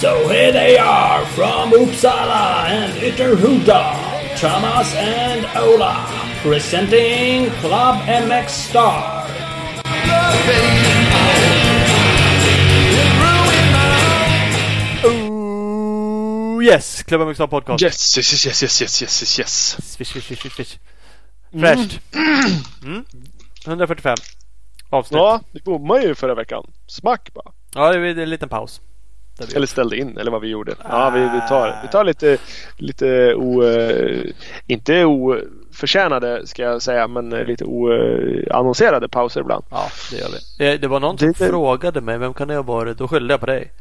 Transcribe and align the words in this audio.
So 0.00 0.28
here 0.28 0.52
they 0.52 0.78
are 0.78 1.26
from 1.26 1.72
Uppsala 1.72 2.68
and 2.68 2.92
Ytterhuda, 2.92 4.38
Thomas 4.38 4.94
and 4.94 5.44
Ola, 5.56 6.06
presenting 6.40 7.50
Club 7.60 8.04
MX 8.06 8.48
Star. 8.48 9.26
Yes! 16.68 17.02
Klubba 17.02 17.24
Mixar 17.24 17.46
Podcast. 17.46 17.82
Yes, 17.82 18.18
yes, 18.18 18.46
yes, 18.46 18.62
yes, 18.62 18.62
yes, 18.82 19.02
yes, 19.02 19.22
yes, 19.22 19.38
yes. 19.38 19.76
Swish, 19.96 20.08
swish, 20.08 20.24
swish, 20.26 20.52
swish. 20.54 20.78
Fräscht. 21.60 22.00
Mm. 22.82 23.04
145 23.66 24.16
avsnitt. 24.90 25.16
Ja, 25.18 25.40
vi 25.52 25.60
bommade 25.60 26.02
ju 26.02 26.14
förra 26.14 26.34
veckan. 26.34 26.70
Smack 26.86 27.34
bara. 27.34 27.52
Ja, 27.74 27.92
det 27.92 28.08
är 28.08 28.18
en 28.18 28.30
liten 28.30 28.48
paus. 28.48 28.80
Eller 29.54 29.66
ställde 29.66 29.96
in, 29.96 30.18
eller 30.18 30.30
vad 30.30 30.40
vi 30.40 30.48
gjorde. 30.48 30.74
Ja, 30.88 31.10
vi, 31.10 31.20
vi, 31.20 31.40
tar, 31.48 31.78
vi 31.82 31.88
tar 31.88 32.04
lite, 32.04 32.38
lite 32.76 33.34
o, 33.34 33.62
eh, 33.64 34.24
inte 34.66 35.04
oförtjänade 35.04 36.46
ska 36.46 36.62
jag 36.62 36.82
säga, 36.82 37.08
men 37.08 37.30
lite 37.30 37.64
oannonserade 37.64 39.08
pauser 39.08 39.40
ibland. 39.40 39.64
Ja, 39.70 39.90
det 40.10 40.16
gör 40.18 40.28
vi. 40.28 40.38
Det, 40.64 40.76
det 40.78 40.88
var 40.88 41.00
någon 41.00 41.18
som 41.18 41.28
Det- 41.28 41.38
det- 41.38 41.46
frågade 41.48 42.00
mig 42.00 42.18
vem 42.18 42.34
kan 42.34 42.48
det 42.48 42.54
ha 42.54 42.62
varit? 42.62 42.98
Då 42.98 43.08
skyllde 43.08 43.32
jag 43.32 43.40
på 43.40 43.46
dig. 43.46 43.72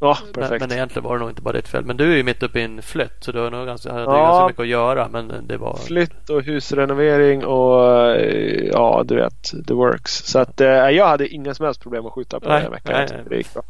Ja, 0.00 0.18
Men, 0.24 0.32
perfekt. 0.32 0.60
men 0.60 0.72
egentligen 0.72 1.04
var 1.04 1.14
det 1.14 1.20
nog 1.20 1.30
inte 1.30 1.42
bara 1.42 1.52
ditt 1.52 1.68
fel. 1.68 1.84
Men 1.84 1.96
du 1.96 2.12
är 2.12 2.16
ju 2.16 2.22
mitt 2.22 2.42
uppe 2.42 2.60
i 2.60 2.62
en 2.62 2.82
flytt 2.82 3.12
så 3.24 3.32
du 3.32 3.38
har 3.40 3.50
nog 3.50 3.66
ganska, 3.66 3.88
Ja. 3.88 4.04
ganska 4.16 4.46
mycket 4.46 4.60
att 4.60 4.66
göra. 4.68 5.08
Men 5.08 5.46
det 5.46 5.56
var... 5.56 5.76
Flytt 5.86 6.30
och 6.30 6.42
husrenovering 6.42 7.44
och 7.44 7.90
eh, 8.16 8.66
ja, 8.72 9.02
du 9.06 9.16
vet, 9.16 9.42
the 9.68 9.74
works. 9.74 10.12
Så 10.12 10.38
att 10.38 10.60
eh, 10.60 10.68
jag 10.68 11.06
hade 11.06 11.28
inga 11.28 11.54
som 11.54 11.64
helst 11.66 11.82
problem 11.82 12.06
att 12.06 12.12
skjuta 12.12 12.40
på 12.40 12.48
Nej, 12.48 12.54
den 12.54 12.62
här 12.62 12.70
veckan. 12.70 13.06
nej, 13.16 13.24
Det 13.28 13.36
gick 13.36 13.54
bra. 13.54 13.62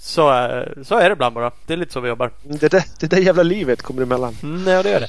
Så, 0.00 0.28
är- 0.30 0.78
så 0.82 0.94
är 0.98 1.08
det 1.08 1.12
ibland 1.12 1.34
bara. 1.34 1.50
Det 1.66 1.72
är 1.72 1.76
lite 1.76 1.92
så 1.92 2.00
vi 2.00 2.08
jobbar. 2.08 2.30
Det 2.42 2.68
där, 2.70 2.82
det 3.00 3.06
där 3.06 3.18
jävla 3.18 3.42
livet 3.42 3.82
kommer 3.82 4.02
emellan. 4.02 4.34
Mm, 4.42 4.66
ja, 4.72 4.82
det 4.82 4.90
är 4.92 5.00
det. 5.00 5.06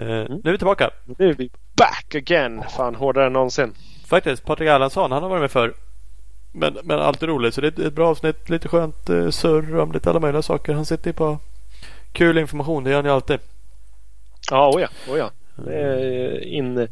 Eh, 0.00 0.06
Nu 0.28 0.40
är 0.44 0.52
vi 0.52 0.58
tillbaka. 0.58 0.90
Nu 1.18 1.28
är 1.30 1.34
vi 1.34 1.50
back 1.76 2.14
again. 2.14 2.62
Fan, 2.76 2.94
hårdare 2.94 3.26
än 3.26 3.32
någonsin. 3.32 3.74
Faktiskt, 4.06 4.44
Patrik 4.44 4.68
Erlandsson, 4.68 5.12
han 5.12 5.22
har 5.22 5.30
varit 5.30 5.40
med 5.40 5.50
förr. 5.50 5.74
Men, 6.52 6.78
men 6.84 6.98
alltid 7.00 7.28
roligt. 7.28 7.54
Så 7.54 7.60
det 7.60 7.78
är 7.78 7.86
ett- 7.86 7.92
bra 7.94 8.08
avsnitt. 8.10 8.50
Lite 8.50 8.68
skönt 8.68 9.10
eh, 9.10 9.30
surr 9.30 9.78
om 9.78 9.92
lite 9.92 10.10
alla 10.10 10.20
möjliga 10.20 10.42
saker. 10.42 10.72
Han 10.74 10.86
sitter 10.86 11.06
ju 11.06 11.12
på 11.14 11.38
kul 12.12 12.38
information. 12.38 12.84
Det 12.84 12.90
gör 12.90 12.96
han 12.96 13.04
ju 13.04 13.10
alltid. 13.10 13.38
Ja, 14.50 14.70
oh 14.74 14.80
ja, 14.80 14.88
oh 15.12 15.18
ja. 15.18 15.30
Det 15.56 15.74
är 15.74 16.44
in, 16.46 16.88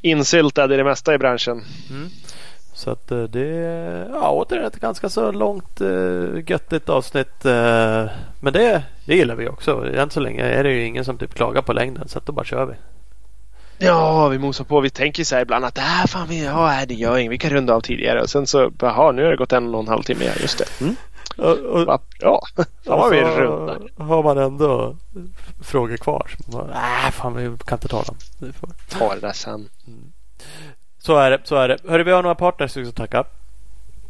insyltad 0.00 0.74
i 0.74 0.76
det 0.76 0.84
mesta 0.84 1.14
i 1.14 1.18
branschen. 1.18 1.62
Så 2.74 2.90
att 2.90 3.10
eh, 3.10 3.22
det 3.22 3.46
är 3.48 4.08
ja, 4.12 4.30
återigen 4.30 4.66
ett 4.66 4.80
ganska 4.80 5.08
så 5.08 5.32
långt 5.32 5.80
göttigt 6.46 6.88
avsnitt. 6.88 7.44
eh, 7.44 8.06
men 8.40 8.52
det, 8.52 8.82
det 9.06 9.14
gillar 9.16 9.34
vi 9.34 9.48
också. 9.48 9.86
Än 9.94 10.10
så 10.10 10.20
länge 10.20 10.42
är 10.42 10.64
det 10.64 10.72
ju 10.72 10.84
ingen 10.84 11.04
som 11.04 11.18
typ 11.18 11.34
klagar 11.34 11.62
på 11.62 11.72
längden. 11.72 12.08
Så 12.08 12.18
att 12.18 12.26
då 12.26 12.32
bara 12.32 12.44
kör 12.44 12.66
vi. 12.66 12.74
Ja, 13.78 14.28
vi 14.28 14.38
mosar 14.38 14.64
på. 14.64 14.80
Vi 14.80 14.90
tänker 14.90 15.24
så 15.24 15.34
här 15.34 15.42
ibland 15.42 15.64
att 15.64 15.78
äh, 15.78 16.06
fan, 16.08 16.28
vi, 16.28 16.44
ja, 16.44 16.66
nej, 16.66 16.86
det 16.86 16.94
gör 16.94 17.18
inget. 17.18 17.32
Vi 17.32 17.38
kan 17.38 17.50
runda 17.50 17.74
av 17.74 17.80
tidigare. 17.80 18.22
Och 18.22 18.30
sen 18.30 18.46
så, 18.46 18.72
jaha, 18.80 19.12
nu 19.12 19.22
har 19.24 19.30
det 19.30 19.36
gått 19.36 19.52
en 19.52 19.74
och 19.74 19.80
en 19.80 19.88
halv 19.88 20.02
timme. 20.02 20.24
Ja, 20.24 20.32
just 20.40 20.58
det. 20.58 20.80
Mm. 20.84 20.96
Och, 21.36 21.58
och, 21.58 21.86
Va? 21.86 21.98
Ja, 22.20 22.40
fan 22.56 22.64
vad 22.84 23.10
vi 23.10 23.20
rundar. 23.22 23.78
har 23.98 24.22
man 24.22 24.38
ändå 24.38 24.96
frågor 25.62 25.96
kvar. 25.96 26.30
Bara, 26.46 26.70
äh, 27.04 27.10
fan 27.10 27.34
vi 27.36 27.56
kan 27.66 27.76
inte 27.76 27.88
ta 27.88 28.02
dem. 28.02 28.16
Vi 28.38 28.52
får- 28.52 28.68
Ta 28.98 29.14
det 29.14 29.20
där 29.20 29.32
sen. 29.32 29.68
Så 30.98 31.16
är 31.16 31.30
det. 31.30 31.40
Så 31.44 31.56
är 31.56 31.68
det. 31.68 31.76
Hörru, 31.88 32.02
vi 32.04 32.10
har 32.12 32.22
några 32.22 32.34
partners 32.34 32.76
vi 32.76 32.84
ska 32.84 32.92
tacka. 32.92 33.24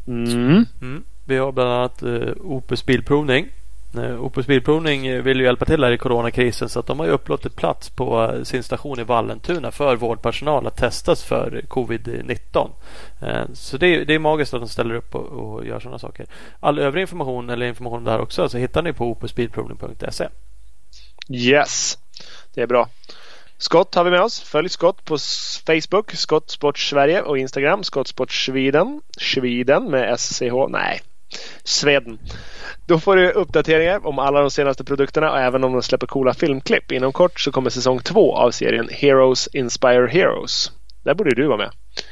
Mm. 0.06 0.66
Mm. 0.80 1.04
Vi 1.24 1.36
har 1.38 1.52
bland 1.52 1.70
annat 1.70 2.02
eh, 2.02 2.10
Opus 2.40 2.86
Bilprovning. 2.86 3.46
Eh, 3.98 4.24
Opus 4.24 4.46
Bilprovning 4.46 5.06
eh, 5.06 5.22
vill 5.22 5.38
ju 5.38 5.44
hjälpa 5.44 5.64
till 5.64 5.84
här 5.84 5.90
i 5.90 5.98
coronakrisen 5.98 6.68
så 6.68 6.80
att 6.80 6.86
de 6.86 6.98
har 6.98 7.06
ju 7.06 7.12
upplåtit 7.12 7.56
plats 7.56 7.90
på 7.90 8.22
eh, 8.22 8.42
sin 8.42 8.62
station 8.62 9.00
i 9.00 9.04
Vallentuna 9.04 9.70
för 9.70 9.96
vårdpersonal 9.96 10.66
att 10.66 10.76
testas 10.76 11.24
för 11.24 11.62
covid-19. 11.68 12.70
Så 13.54 13.76
det 13.76 13.86
är, 13.86 14.04
det 14.04 14.14
är 14.14 14.18
magiskt 14.18 14.54
att 14.54 14.60
de 14.60 14.68
ställer 14.68 14.94
upp 14.94 15.14
och, 15.14 15.26
och 15.26 15.66
gör 15.66 15.80
sådana 15.80 15.98
saker. 15.98 16.26
All 16.60 16.78
övrig 16.78 17.00
information 17.00 17.50
eller 17.50 17.66
information 17.66 18.04
där 18.04 18.18
också 18.18 18.48
så 18.48 18.58
hittar 18.58 18.82
ni 18.82 18.92
på 18.92 19.06
opusbilprovning.se. 19.06 20.28
Yes, 21.28 21.98
det 22.54 22.62
är 22.62 22.66
bra. 22.66 22.88
Scott 23.58 23.94
har 23.94 24.04
vi 24.04 24.10
med 24.10 24.20
oss. 24.20 24.40
Följ 24.40 24.68
Scott 24.68 25.04
på 25.04 25.16
Facebook, 25.66 26.12
Scott 26.12 26.50
Sport 26.50 26.78
Sverige 26.78 27.22
och 27.22 27.38
Instagram, 27.38 27.84
Scott 27.84 28.08
Sport 28.08 28.32
Sweden. 28.32 29.00
Sweden 29.18 29.90
med 29.90 30.20
SCH. 30.20 30.54
Nej, 30.68 31.00
Sweden. 31.64 32.18
Då 32.86 32.98
får 32.98 33.16
du 33.16 33.30
uppdateringar 33.30 34.06
om 34.06 34.18
alla 34.18 34.40
de 34.40 34.50
senaste 34.50 34.84
produkterna 34.84 35.30
och 35.32 35.38
även 35.38 35.64
om 35.64 35.72
de 35.72 35.82
släpper 35.82 36.06
coola 36.06 36.34
filmklipp. 36.34 36.92
Inom 36.92 37.12
kort 37.12 37.40
så 37.40 37.52
kommer 37.52 37.70
säsong 37.70 37.98
två 38.00 38.36
av 38.36 38.50
serien 38.50 38.88
Heroes 38.92 39.48
Inspire 39.52 40.06
Heroes. 40.08 40.72
Där 41.02 41.14
borde 41.14 41.34
du 41.34 41.46
vara 41.46 41.58
med. 41.58 41.70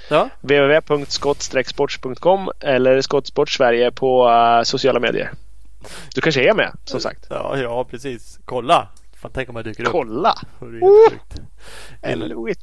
Ja, 0.09 0.29
www.skott-sports.com 0.41 2.51
eller 2.61 3.01
Scott 3.01 3.27
Sport 3.27 3.51
Sverige 3.51 3.91
på 3.93 4.29
eh, 4.29 4.63
sociala 4.63 5.01
medier. 5.01 5.31
Du 6.15 6.21
kanske 6.21 6.51
är 6.51 6.55
med 6.55 6.73
som 6.85 7.01
sagt. 7.01 7.27
ja, 7.31 7.57
ja 7.59 7.85
precis. 7.85 8.39
Kolla! 8.45 8.89
Fan, 9.23 9.31
tänk 9.35 9.49
om 9.49 9.57
jag 9.57 9.65
dyker 9.65 9.85
upp. 9.85 9.93
Kolla! 9.93 10.35
In- 10.63 11.19
Eller 12.03 12.47
vet 12.47 12.59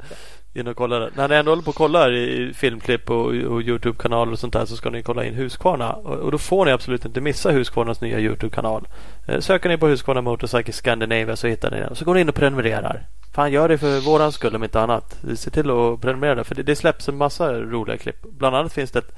in 0.57 0.67
och 0.67 0.75
kolla 0.75 0.99
det. 0.99 1.09
När 1.15 1.27
ni 1.27 1.35
ändå 1.35 1.51
håller 1.51 1.63
på 1.63 1.69
och 1.69 1.75
kollar 1.75 2.11
i 2.11 2.53
filmklipp 2.53 3.09
och, 3.09 3.25
och 3.25 3.61
Youtube-kanaler 3.61 4.31
och 4.31 4.39
sånt 4.39 4.53
där 4.53 4.65
så 4.65 4.75
ska 4.75 4.89
ni 4.89 5.03
kolla 5.03 5.25
in 5.25 5.33
Husqvarna. 5.33 5.93
Och, 5.93 6.15
och 6.15 6.31
då 6.31 6.37
får 6.37 6.65
ni 6.65 6.71
absolut 6.71 7.05
inte 7.05 7.21
missa 7.21 7.51
Husqvarnas 7.51 8.01
nya 8.01 8.19
Youtube-kanal. 8.19 8.87
Eh, 9.27 9.39
söker 9.39 9.69
ni 9.69 9.77
på 9.77 9.87
Husqvarna 9.87 10.21
Motorcycle 10.21 10.73
Scandinavia 10.73 11.35
så 11.35 11.47
hittar 11.47 11.71
ni 11.71 11.77
den. 11.77 11.95
Så 11.95 12.05
går 12.05 12.13
ni 12.13 12.21
in 12.21 12.29
och 12.29 12.35
prenumererar. 12.35 13.03
Fan 13.33 13.51
gör 13.51 13.69
det 13.69 13.77
för 13.77 13.99
våran 13.99 14.31
skull 14.31 14.55
om 14.55 14.63
inte 14.63 14.81
annat. 14.81 15.19
Se 15.35 15.49
till 15.49 15.69
att 15.69 16.01
prenumerera 16.01 16.35
där, 16.35 16.43
för 16.43 16.55
det, 16.55 16.63
det 16.63 16.75
släpps 16.75 17.09
en 17.09 17.17
massa 17.17 17.53
roliga 17.53 17.97
klipp. 17.97 18.21
Bland 18.21 18.55
annat 18.55 18.73
finns 18.73 18.91
det 18.91 18.99
ett 18.99 19.15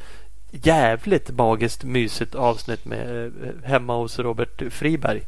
jävligt 0.51 1.29
magiskt 1.29 1.83
mysigt 1.83 2.35
avsnitt 2.35 2.85
med 2.85 3.25
eh, 3.25 3.31
hemma 3.63 3.95
hos 3.95 4.19
Robert 4.19 4.73
Friberg. 4.73 5.21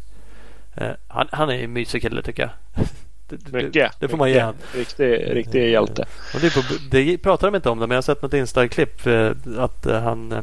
Eh, 0.75 0.91
han, 1.07 1.27
han 1.31 1.49
är 1.49 1.63
en 1.63 1.73
mysig 1.73 2.01
kille 2.01 2.21
tycker 2.21 2.43
jag. 2.43 2.85
Det, 3.39 3.63
Mycket. 3.63 3.99
det 3.99 4.07
får 4.07 4.17
man 4.17 4.29
ge. 4.29 4.51
Riktig, 4.75 5.35
riktig 5.35 5.71
hjälte. 5.71 6.05
Och 6.33 6.41
det, 6.41 6.53
på, 6.53 6.61
det 6.91 7.17
pratar 7.17 7.47
de 7.47 7.55
inte 7.55 7.69
om 7.69 7.79
det, 7.79 7.87
men 7.87 7.95
jag 7.95 7.97
har 7.97 8.01
sett 8.01 8.21
något 8.21 8.33
Insta-klipp 8.33 9.07
eh, 9.07 9.31
att 9.57 9.85
eh, 9.85 10.01
han, 10.01 10.31
eh, 10.31 10.41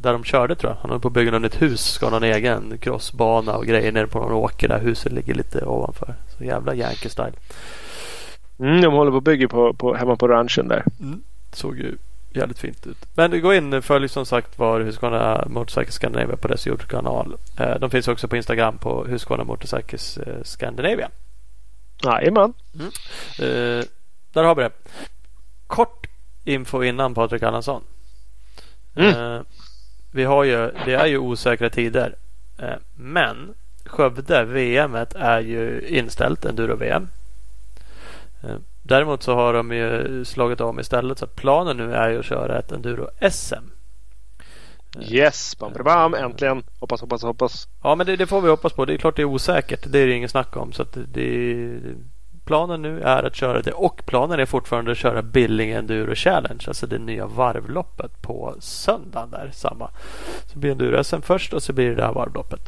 där 0.00 0.12
de 0.12 0.24
körde 0.24 0.54
tror 0.54 0.72
jag. 0.72 0.76
Han 0.80 0.90
håller 0.90 1.00
på 1.00 1.08
att 1.08 1.14
bygga 1.14 1.38
nytt 1.38 1.62
hus, 1.62 1.80
ska 1.80 2.06
ha 2.06 2.10
någon 2.10 2.22
egen 2.22 2.78
crossbana 2.78 3.56
och 3.56 3.66
grejer 3.66 3.92
nere 3.92 4.06
på 4.06 4.18
någon 4.18 4.32
åker 4.32 4.68
där 4.68 4.80
huset 4.80 5.12
ligger 5.12 5.34
lite 5.34 5.64
ovanför. 5.64 6.14
Så 6.38 6.44
jävla 6.44 6.74
Yankee 6.74 7.08
style. 7.08 7.32
Mm, 8.58 8.80
de 8.80 8.92
håller 8.92 9.10
på 9.10 9.16
och 9.16 9.22
bygger 9.22 9.46
på, 9.46 9.72
på, 9.72 9.94
hemma 9.94 10.16
på 10.16 10.28
ranchen 10.28 10.68
där. 10.68 10.84
Såg 11.52 11.78
ju 11.78 11.96
jävligt 12.34 12.58
fint 12.58 12.86
ut. 12.86 12.96
Men 13.14 13.40
gå 13.40 13.54
in 13.54 13.82
följ 13.82 14.08
som 14.08 14.26
sagt 14.26 14.58
var 14.58 14.80
Husqvarna 14.80 15.44
Motorcycle 15.46 15.92
Scandinavia 15.92 16.36
på 16.36 16.48
dess 16.48 16.66
Youtube-kanal. 16.66 17.36
De 17.80 17.90
finns 17.90 18.08
också 18.08 18.28
på 18.28 18.36
Instagram 18.36 18.78
på 18.78 19.04
Husqvarna 19.04 19.44
Motorcycles 19.44 20.18
eh, 20.18 20.42
Scandinavia. 20.42 21.08
Jajamän. 22.04 22.52
Eh, 23.38 23.84
där 24.32 24.44
har 24.44 24.54
vi 24.54 24.62
det. 24.62 24.70
Kort 25.66 26.06
info 26.44 26.82
innan 26.82 27.14
Patrik 27.14 27.42
Erlandsson. 27.42 27.82
Mm. 28.94 29.34
Eh, 29.34 29.42
vi 30.10 30.24
har 30.24 30.44
ju, 30.44 30.70
det 30.84 30.94
är 30.94 31.06
ju 31.06 31.18
osäkra 31.18 31.70
tider. 31.70 32.16
Eh, 32.58 32.76
men 32.94 33.54
Skövde, 33.86 34.44
VM 34.44 34.94
är 35.14 35.40
ju 35.40 35.86
inställt, 35.88 36.44
enduro-VM. 36.44 37.08
Däremot 38.82 39.22
så 39.22 39.34
har 39.34 39.52
de 39.52 39.72
ju 39.72 40.24
slagit 40.24 40.60
om 40.60 40.80
istället. 40.80 41.18
Så 41.18 41.26
planen 41.26 41.76
nu 41.76 41.94
är 41.94 42.08
ju 42.08 42.18
att 42.18 42.24
köra 42.24 42.58
ett 42.58 42.72
enduro-SM. 42.72 43.73
Yes, 45.00 45.58
bam, 45.58 45.72
bam, 45.72 45.84
bam, 45.84 46.14
äntligen. 46.14 46.62
Hoppas, 46.80 47.00
hoppas, 47.00 47.22
hoppas. 47.22 47.68
Ja, 47.82 47.94
men 47.94 48.06
det, 48.06 48.16
det 48.16 48.26
får 48.26 48.40
vi 48.40 48.48
hoppas 48.48 48.72
på. 48.72 48.84
Det 48.84 48.94
är 48.94 48.98
klart 48.98 49.16
det 49.16 49.22
är 49.22 49.26
osäkert. 49.26 49.86
Det 49.86 49.98
är 49.98 50.06
det 50.06 50.12
ingen 50.12 50.28
snack 50.28 50.56
om. 50.56 50.72
Så 50.72 50.84
det, 50.94 51.80
planen 52.44 52.82
nu 52.82 53.00
är 53.00 53.22
att 53.22 53.34
köra 53.34 53.62
det. 53.62 53.72
Och 53.72 54.02
planen 54.06 54.40
är 54.40 54.46
fortfarande 54.46 54.92
att 54.92 54.98
köra 54.98 55.22
Billing 55.22 55.70
Enduro 55.70 56.14
Challenge. 56.14 56.64
Alltså 56.66 56.86
det 56.86 56.98
nya 56.98 57.26
varvloppet 57.26 58.22
på 58.22 58.54
söndagen 58.60 59.30
där. 59.30 59.50
Samma. 59.52 59.90
Så 60.52 60.58
blir 60.58 60.70
Enduro-SM 60.70 61.20
först 61.20 61.52
och 61.52 61.62
så 61.62 61.72
blir 61.72 61.88
det 61.88 61.94
det 61.94 62.04
här 62.04 62.12
varvloppet. 62.12 62.60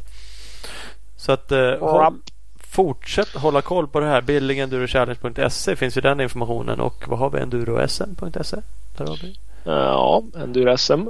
Så 1.17 1.33
att 1.33 1.53
eh, 1.53 1.79
håll, 1.79 2.15
fortsätt 2.61 3.29
hålla 3.29 3.63
koll 3.63 3.89
på 3.89 4.01
det 4.01 4.07
här. 4.07 4.23
Billingendurochallenge.se 4.23 5.77
finns 5.77 5.97
ju 5.97 6.01
den 6.01 6.21
informationen. 6.21 6.81
Och 6.81 7.05
vad 7.09 7.19
har 7.19 7.31
vi? 7.31 7.39
Endurosm.se? 7.39 8.57
Där 8.99 9.07
har 9.07 9.19
vi. 9.23 9.39
Ja, 9.65 10.23
enduro-SM. 10.37 11.09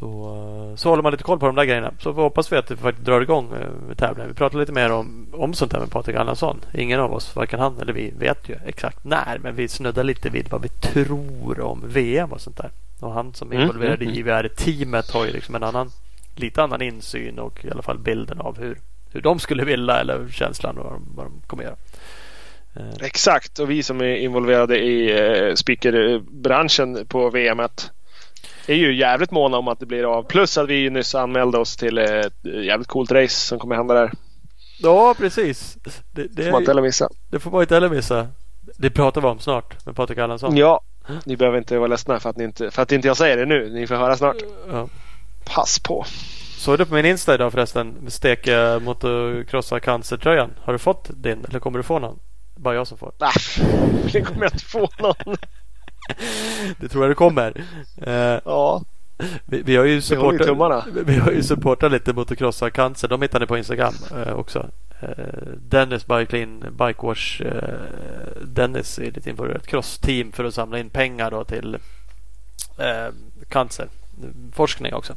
Så, 0.00 0.74
så 0.76 0.88
håller 0.88 1.02
man 1.02 1.12
lite 1.12 1.24
koll 1.24 1.38
på 1.38 1.46
de 1.46 1.54
där 1.54 1.64
grejerna. 1.64 1.92
Så 1.98 2.12
hoppas 2.12 2.52
vi 2.52 2.56
att 2.56 2.66
det 2.66 2.76
faktiskt 2.76 3.06
drar 3.06 3.20
igång 3.20 3.52
eh, 3.52 3.96
tävlingen. 3.96 4.28
Vi 4.28 4.34
pratar 4.34 4.58
lite 4.58 4.72
mer 4.72 4.92
om, 4.92 5.26
om 5.32 5.54
sånt 5.54 5.72
här 5.72 5.80
med 5.80 5.90
Patrik 5.90 6.16
Allansson. 6.16 6.60
Ingen 6.74 7.00
av 7.00 7.12
oss, 7.12 7.36
varken 7.36 7.60
han 7.60 7.78
eller 7.80 7.92
vi, 7.92 8.12
vet 8.18 8.48
ju 8.48 8.56
exakt 8.66 9.04
när. 9.04 9.38
Men 9.42 9.54
vi 9.54 9.68
snuddar 9.68 10.04
lite 10.04 10.30
vid 10.30 10.48
vad 10.50 10.62
vi 10.62 10.68
tror 10.68 11.60
om 11.60 11.82
VM 11.86 12.32
och 12.32 12.40
sånt 12.40 12.56
där. 12.56 12.70
Och 13.00 13.12
han 13.12 13.34
som 13.34 13.52
är 13.52 13.54
Mm, 13.54 13.68
involverad 13.68 14.02
mm, 14.02 14.14
i 14.14 14.18
IVR-teamet 14.18 15.10
har 15.10 15.26
ju 15.26 15.32
liksom 15.32 15.54
en 15.54 15.62
annan, 15.62 15.90
lite 16.36 16.62
annan 16.62 16.82
insyn 16.82 17.38
och 17.38 17.64
i 17.64 17.70
alla 17.70 17.82
fall 17.82 17.98
bilden 17.98 18.40
av 18.40 18.58
hur, 18.58 18.78
hur 19.12 19.20
de 19.20 19.38
skulle 19.38 19.64
vilja 19.64 20.00
eller 20.00 20.28
känslan 20.28 20.78
och 20.78 20.84
vad 20.84 20.92
de, 20.92 21.12
vad 21.16 21.26
de 21.26 21.32
kommer 21.46 21.64
göra. 21.64 21.76
Eh, 22.76 23.06
Exakt, 23.06 23.58
och 23.58 23.70
vi 23.70 23.82
som 23.82 24.00
är 24.00 24.16
involverade 24.16 24.78
i 24.78 25.18
eh, 25.18 25.54
speakerbranschen 25.54 27.06
på 27.06 27.30
VM 27.30 27.60
är 28.72 28.76
ju 28.76 28.94
jävligt 28.96 29.30
måna 29.30 29.58
om 29.58 29.68
att 29.68 29.80
det 29.80 29.86
blir 29.86 30.04
av. 30.04 30.22
Plus 30.22 30.58
att 30.58 30.68
vi 30.68 30.90
nyss 30.90 31.14
anmälde 31.14 31.58
oss 31.58 31.76
till 31.76 31.98
ett 31.98 32.44
jävligt 32.44 32.88
coolt 32.88 33.12
race 33.12 33.34
som 33.46 33.58
kommer 33.58 33.76
hända 33.76 33.94
där. 33.94 34.12
Ja, 34.82 35.14
precis. 35.18 35.76
Det, 36.12 36.26
det, 36.30 36.44
Får 36.44 36.50
man 36.50 36.60
inte 36.60 36.70
heller 36.70 36.82
missa. 36.82 37.08
det 37.30 37.38
får 37.38 37.50
man 37.50 37.60
inte 37.60 37.74
heller 37.74 37.88
missa. 37.88 38.28
Det 38.78 38.90
pratar 38.90 39.20
vi 39.20 39.26
om 39.26 39.38
snart 39.38 39.86
med 39.86 39.96
Patrik 39.96 40.18
Allansson. 40.18 40.56
Ja, 40.56 40.80
ni 41.24 41.36
behöver 41.36 41.58
inte 41.58 41.78
vara 41.78 41.88
ledsna 41.88 42.20
för 42.20 42.30
att, 42.30 42.36
ni 42.36 42.44
inte, 42.44 42.70
för 42.70 42.82
att 42.82 42.92
inte 42.92 43.08
jag 43.08 43.16
säger 43.16 43.36
det 43.36 43.46
nu. 43.46 43.70
Ni 43.70 43.86
får 43.86 43.94
höra 43.94 44.16
snart. 44.16 44.36
Ja. 44.72 44.88
Pass 45.44 45.78
på. 45.78 46.04
Såg 46.58 46.78
du 46.78 46.86
på 46.86 46.94
min 46.94 47.06
Insta 47.06 47.34
idag 47.34 47.52
förresten? 47.52 48.10
Steka 48.10 48.78
motocrossa 48.84 49.80
cancertröjan. 49.80 50.50
Har 50.62 50.72
du 50.72 50.78
fått 50.78 51.10
din 51.14 51.44
eller 51.48 51.60
kommer 51.60 51.78
du 51.78 51.82
få 51.82 51.98
någon? 51.98 52.18
Bara 52.56 52.74
jag 52.74 52.86
som 52.86 52.98
får. 52.98 53.12
Nej, 53.18 53.30
det 54.12 54.22
kommer 54.22 54.42
jag 54.42 54.52
inte 54.52 54.64
få 54.64 54.88
någon. 54.98 55.36
Det 56.80 56.88
tror 56.88 57.04
jag 57.04 57.10
det 57.10 57.14
kommer. 57.14 57.64
Eh, 57.96 58.40
Ja, 58.44 58.82
vi, 59.46 59.62
vi 59.62 59.76
har 59.76 59.84
ju 59.84 60.00
supportat, 60.02 60.84
vi 61.06 61.16
har 61.16 61.30
ju 61.30 61.42
supportat 61.42 61.92
lite 61.92 62.12
motocrossa 62.12 62.70
cancer. 62.70 63.08
De 63.08 63.22
hittar 63.22 63.40
ni 63.40 63.46
på 63.46 63.58
Instagram 63.58 63.94
eh, 64.10 64.32
också. 64.32 64.66
Eh, 65.00 65.08
Dennis 65.68 66.06
Bike 66.06 66.26
Clean 66.26 66.60
Bike 66.60 67.06
Wash. 67.06 67.42
Eh, 67.42 68.42
Dennis 68.42 68.98
är 68.98 69.10
lite 69.10 69.30
involverad 69.30 69.60
ett 69.60 69.66
crossteam 69.66 70.32
för 70.32 70.44
att 70.44 70.54
samla 70.54 70.78
in 70.78 70.90
pengar 70.90 71.30
då 71.30 71.44
till 71.44 71.78
cancerforskning 73.48 74.94
också. 74.94 75.14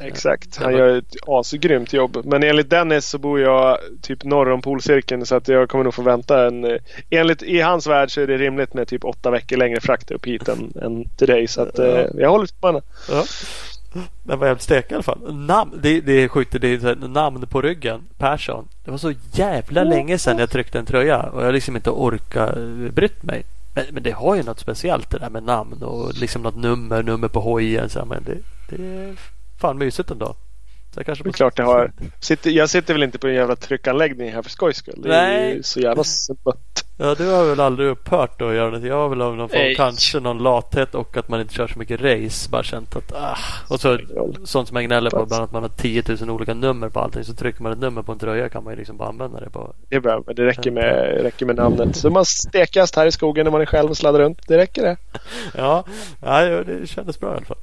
Exakt. 0.00 0.56
Han 0.56 0.72
gör 0.72 0.98
ett 0.98 1.16
asgrymt 1.26 1.92
jobb. 1.92 2.18
Men 2.24 2.42
enligt 2.42 2.70
Dennis 2.70 3.06
så 3.06 3.18
bor 3.18 3.40
jag 3.40 3.78
typ 4.02 4.24
norr 4.24 4.50
om 4.50 4.62
polcirkeln 4.62 5.26
så 5.26 5.36
att 5.36 5.48
jag 5.48 5.68
kommer 5.68 5.84
nog 5.84 5.94
få 5.94 6.02
vänta 6.02 6.46
en... 6.46 6.64
eh, 6.64 6.76
Enligt 7.10 7.42
i 7.42 7.60
hans 7.60 7.86
värld 7.86 8.10
så 8.10 8.20
är 8.20 8.26
det 8.26 8.36
rimligt 8.38 8.74
med 8.74 8.88
typ 8.88 9.04
åtta 9.04 9.30
veckor 9.30 9.56
längre 9.56 9.80
frakt 9.80 10.10
upp 10.10 10.26
hit 10.26 10.48
än, 10.48 10.72
än 10.82 11.04
till 11.08 11.26
dig. 11.26 11.48
Så 11.48 11.62
att 11.62 11.78
eh, 11.78 12.04
jag 12.14 12.30
håller 12.30 12.46
tummarna. 12.46 12.82
Ja. 13.10 13.24
Den 14.22 14.38
var 14.38 14.46
jävligt 14.46 14.62
stek 14.62 14.90
i 14.90 14.94
alla 14.94 15.02
fall. 15.02 15.34
Namn, 15.34 15.78
det, 15.82 16.00
det 16.00 16.12
är 16.12 16.28
sjukt. 16.28 16.56
Det 16.60 16.68
är 16.68 16.78
här, 16.78 16.94
namn 16.94 17.46
på 17.46 17.62
ryggen. 17.62 18.02
Persson. 18.18 18.68
Det 18.84 18.90
var 18.90 18.98
så 18.98 19.12
jävla 19.32 19.84
länge 19.84 20.18
sedan 20.18 20.38
jag 20.38 20.50
tryckte 20.50 20.78
en 20.78 20.86
tröja 20.86 21.22
och 21.22 21.44
jag 21.44 21.52
liksom 21.54 21.76
inte 21.76 21.90
orkat 21.90 22.56
eh, 22.56 22.62
brytt 22.92 23.22
mig. 23.22 23.42
Men, 23.74 23.84
men 23.90 24.02
det 24.02 24.10
har 24.10 24.34
ju 24.34 24.42
något 24.42 24.60
speciellt 24.60 25.10
det 25.10 25.18
där 25.18 25.30
med 25.30 25.42
namn 25.42 25.82
och 25.82 26.14
liksom 26.14 26.42
något 26.42 26.56
nummer, 26.56 27.02
nummer 27.02 27.28
på 27.28 27.40
hojen. 27.40 27.88
Så 27.88 27.98
här, 27.98 28.06
men 28.06 28.24
det, 28.24 28.36
det 28.68 28.82
är 28.84 29.14
fan 29.58 29.78
mysigt 29.78 30.10
ändå. 30.10 30.34
Så 30.94 31.00
jag 31.00 31.06
kanske 31.06 31.24
Det 31.24 31.30
är 31.30 31.32
klart 31.32 31.56
det 31.56 31.62
har. 31.62 31.92
Sitter, 32.20 32.50
jag 32.50 32.70
sitter 32.70 32.94
väl 32.94 33.02
inte 33.02 33.18
på 33.18 33.26
en 33.26 33.34
jävla 33.34 33.56
tryckanläggning 33.56 34.32
här 34.32 34.42
för 34.42 34.50
skojs 34.50 34.76
skull. 34.76 35.02
Det 35.02 35.14
är 35.16 35.30
Nej. 35.30 35.62
så 35.62 35.80
jävla 35.80 36.04
sött. 36.04 36.84
Ja, 37.00 37.14
du 37.14 37.26
har 37.26 37.44
väl 37.44 37.60
aldrig 37.60 37.88
upphört 37.88 38.42
att 38.42 38.54
göra 38.54 38.78
det. 38.78 38.88
Jag 38.88 38.94
har 38.94 39.08
väl 39.08 39.22
av 39.22 39.36
någon 39.36 39.48
form, 39.48 39.74
kanske 39.76 40.20
någon 40.20 40.38
lathet 40.38 40.94
och 40.94 41.16
att 41.16 41.28
man 41.28 41.40
inte 41.40 41.54
kör 41.54 41.66
så 41.66 41.78
mycket 41.78 42.00
race. 42.00 42.50
Bara 42.50 42.62
känt 42.62 42.96
att 42.96 43.12
ah. 43.12 43.36
Och 43.68 43.80
så 43.80 43.98
sånt 44.44 44.68
som 44.68 44.76
jag 44.76 44.84
gnäller 44.84 45.10
på. 45.10 45.16
Bland 45.16 45.32
annat 45.32 45.48
att 45.48 45.52
man 45.52 45.62
har 45.62 45.68
10 45.68 46.02
000 46.20 46.30
olika 46.30 46.54
nummer 46.54 46.88
på 46.88 47.00
allting. 47.00 47.24
Så 47.24 47.34
trycker 47.34 47.62
man 47.62 47.72
ett 47.72 47.78
nummer 47.78 48.02
på 48.02 48.12
en 48.12 48.18
tröja 48.18 48.48
kan 48.48 48.64
man 48.64 48.72
ju 48.72 48.78
liksom 48.78 48.96
bara 48.96 49.08
använda 49.08 49.40
det 49.40 49.50
på. 49.50 49.74
Det 49.88 50.00
bra, 50.00 50.22
men 50.26 50.34
det 50.34 50.46
räcker 50.46 50.70
med, 50.70 51.22
räcker 51.22 51.46
med 51.46 51.56
namnet. 51.56 51.96
Så 51.96 52.10
man 52.10 52.24
stekast 52.24 52.96
här 52.96 53.06
i 53.06 53.12
skogen 53.12 53.44
när 53.44 53.50
man 53.50 53.60
är 53.60 53.66
själv 53.66 53.90
och 53.90 53.96
sladdar 53.96 54.20
runt. 54.20 54.38
Det 54.48 54.58
räcker 54.58 54.82
det. 54.82 54.96
Ja, 55.56 55.84
ja 56.20 56.64
det 56.64 56.88
kändes 56.88 57.20
bra 57.20 57.32
i 57.34 57.36
alla 57.36 57.46
fall. 57.46 57.58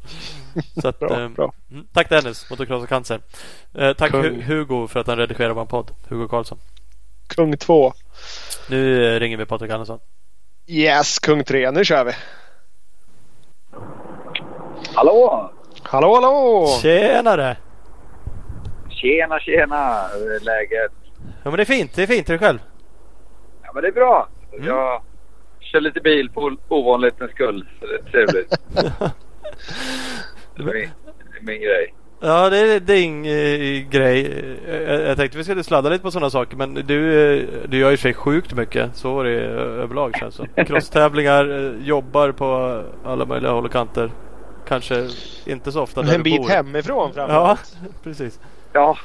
Så 0.82 0.88
att, 0.88 1.00
Bra, 1.00 1.22
eh, 1.22 1.30
bra. 1.30 1.54
mm, 1.72 1.88
tack 1.94 2.10
Dennis, 2.10 2.50
Motocross 2.50 2.84
och 2.84 2.90
cancer. 2.90 3.20
Eh, 3.74 3.94
tack 3.94 4.12
Kung. 4.12 4.24
Hu- 4.24 4.42
Hugo 4.42 4.88
för 4.88 5.00
att 5.00 5.08
han 5.08 5.18
redigerar 5.18 5.54
vår 5.54 5.66
podd. 5.66 5.92
Hugo 6.10 6.28
Karlsson. 6.28 6.58
Kung 7.28 7.58
2. 7.58 7.94
Nu 8.70 9.06
eh, 9.16 9.20
ringer 9.20 9.38
vi 9.38 9.46
Patrik 9.46 9.72
Andersson. 9.72 10.00
Yes, 10.68 11.20
kung 11.20 11.44
3. 11.44 11.72
Nu 11.72 11.86
kör 11.86 12.06
vi. 12.06 12.12
Hallå! 14.96 15.52
Hallå, 15.84 16.14
hallå! 16.16 16.68
Tjenare! 16.82 17.58
Tjena, 18.90 19.40
tjena! 19.40 20.08
Hur 20.14 20.36
är 20.36 20.40
läget? 20.40 20.92
Ja 21.44 21.50
men 21.52 21.56
det 21.56 21.64
är 21.64 21.66
fint, 21.66 21.96
det 21.96 22.04
är 22.04 22.08
fint. 22.08 22.30
Är 22.30 22.34
du 22.34 22.40
själv? 22.40 22.60
Ja, 23.64 23.72
men 23.74 23.84
det 23.84 23.88
är 23.90 23.92
bra. 23.92 24.30
Mm. 24.54 24.66
Jag 24.68 25.02
kör 25.60 25.82
lite 25.82 26.00
bil 26.02 26.30
på 26.30 26.56
ovanlighetens 26.68 27.32
skull. 27.32 27.68
Så 27.80 27.86
det 27.86 27.96
är 27.96 28.02
trevligt. 28.12 28.54
det 30.56 30.62
är 30.62 30.92
min, 31.42 31.56
är 31.56 31.66
grej. 31.66 31.94
Ja, 32.20 32.50
det 32.50 32.58
är 32.58 32.80
din 32.80 33.26
eh, 33.26 33.90
grej. 33.90 34.44
Eh, 34.68 34.82
Jag, 34.82 35.02
jag 35.02 35.18
tänkte 35.18 35.38
vi 35.38 35.44
skulle 35.44 35.64
sladda 35.64 35.90
lite 35.90 36.02
på 36.04 36.12
sådana 36.12 36.30
saker 36.30 36.58
men 36.58 36.74
du, 36.74 37.34
eh, 37.40 37.48
du 37.68 37.78
gör 37.78 37.92
ju 37.92 37.98
sig 37.98 38.14
sjukt 38.14 38.54
mycket. 38.54 38.96
Så 38.96 39.14
var 39.14 39.24
det 39.24 39.44
eh, 39.46 39.52
överlag 39.84 40.16
känns 40.20 40.42
det. 40.56 40.66
Crosstävlingar, 40.66 41.50
eh, 41.80 41.88
jobbar 41.88 42.32
på 42.32 42.82
alla 43.06 43.26
möjliga 43.26 43.52
håll 43.52 43.66
och 43.66 43.72
kanter. 43.72 44.12
Kanske 44.68 45.08
inte 45.46 45.72
så 45.72 45.82
ofta 45.82 46.02
där 46.02 46.12
En 46.12 46.18
du 46.18 46.24
bit 46.24 46.42
bor. 46.42 46.50
hemifrån 46.50 47.12
Ja, 47.16 47.28
framförallt. 47.28 47.78
precis. 48.04 48.40
Ja, 48.74 48.98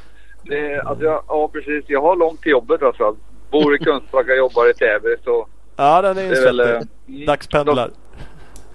det, 0.42 0.80
alltså 0.80 1.04
jag, 1.04 1.22
ja, 1.28 1.48
precis. 1.52 1.84
Jag 1.88 2.02
har 2.02 2.16
långt 2.16 2.42
till 2.42 2.52
jobbet 2.52 2.82
alltså. 2.82 3.16
Bor 3.50 3.74
i 3.74 3.78
Kungsbacka, 3.84 4.34
jobbar 4.34 4.70
i 4.70 4.74
Täby. 4.74 5.16
Så 5.24 5.46
Ja, 5.76 6.02
den 6.02 6.18
är 6.18 6.22
ju 6.22 6.32
är 6.32 6.46
eh, 6.74 6.80
svettig. 6.80 7.26
Dagspendlar. 7.26 7.90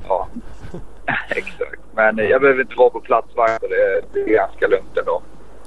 Ja, 0.07 0.27
exakt. 1.29 1.81
Men 1.95 2.19
eh, 2.19 2.25
jag 2.25 2.41
behöver 2.41 2.61
inte 2.61 2.75
vara 2.77 2.89
på 2.89 2.99
plats 2.99 3.27
varje. 3.35 3.57
Det, 3.61 3.75
är- 3.75 4.01
det 4.13 4.19
är 4.19 4.35
ganska 4.37 4.67
lugnt 4.67 4.97
ändå. 4.97 5.21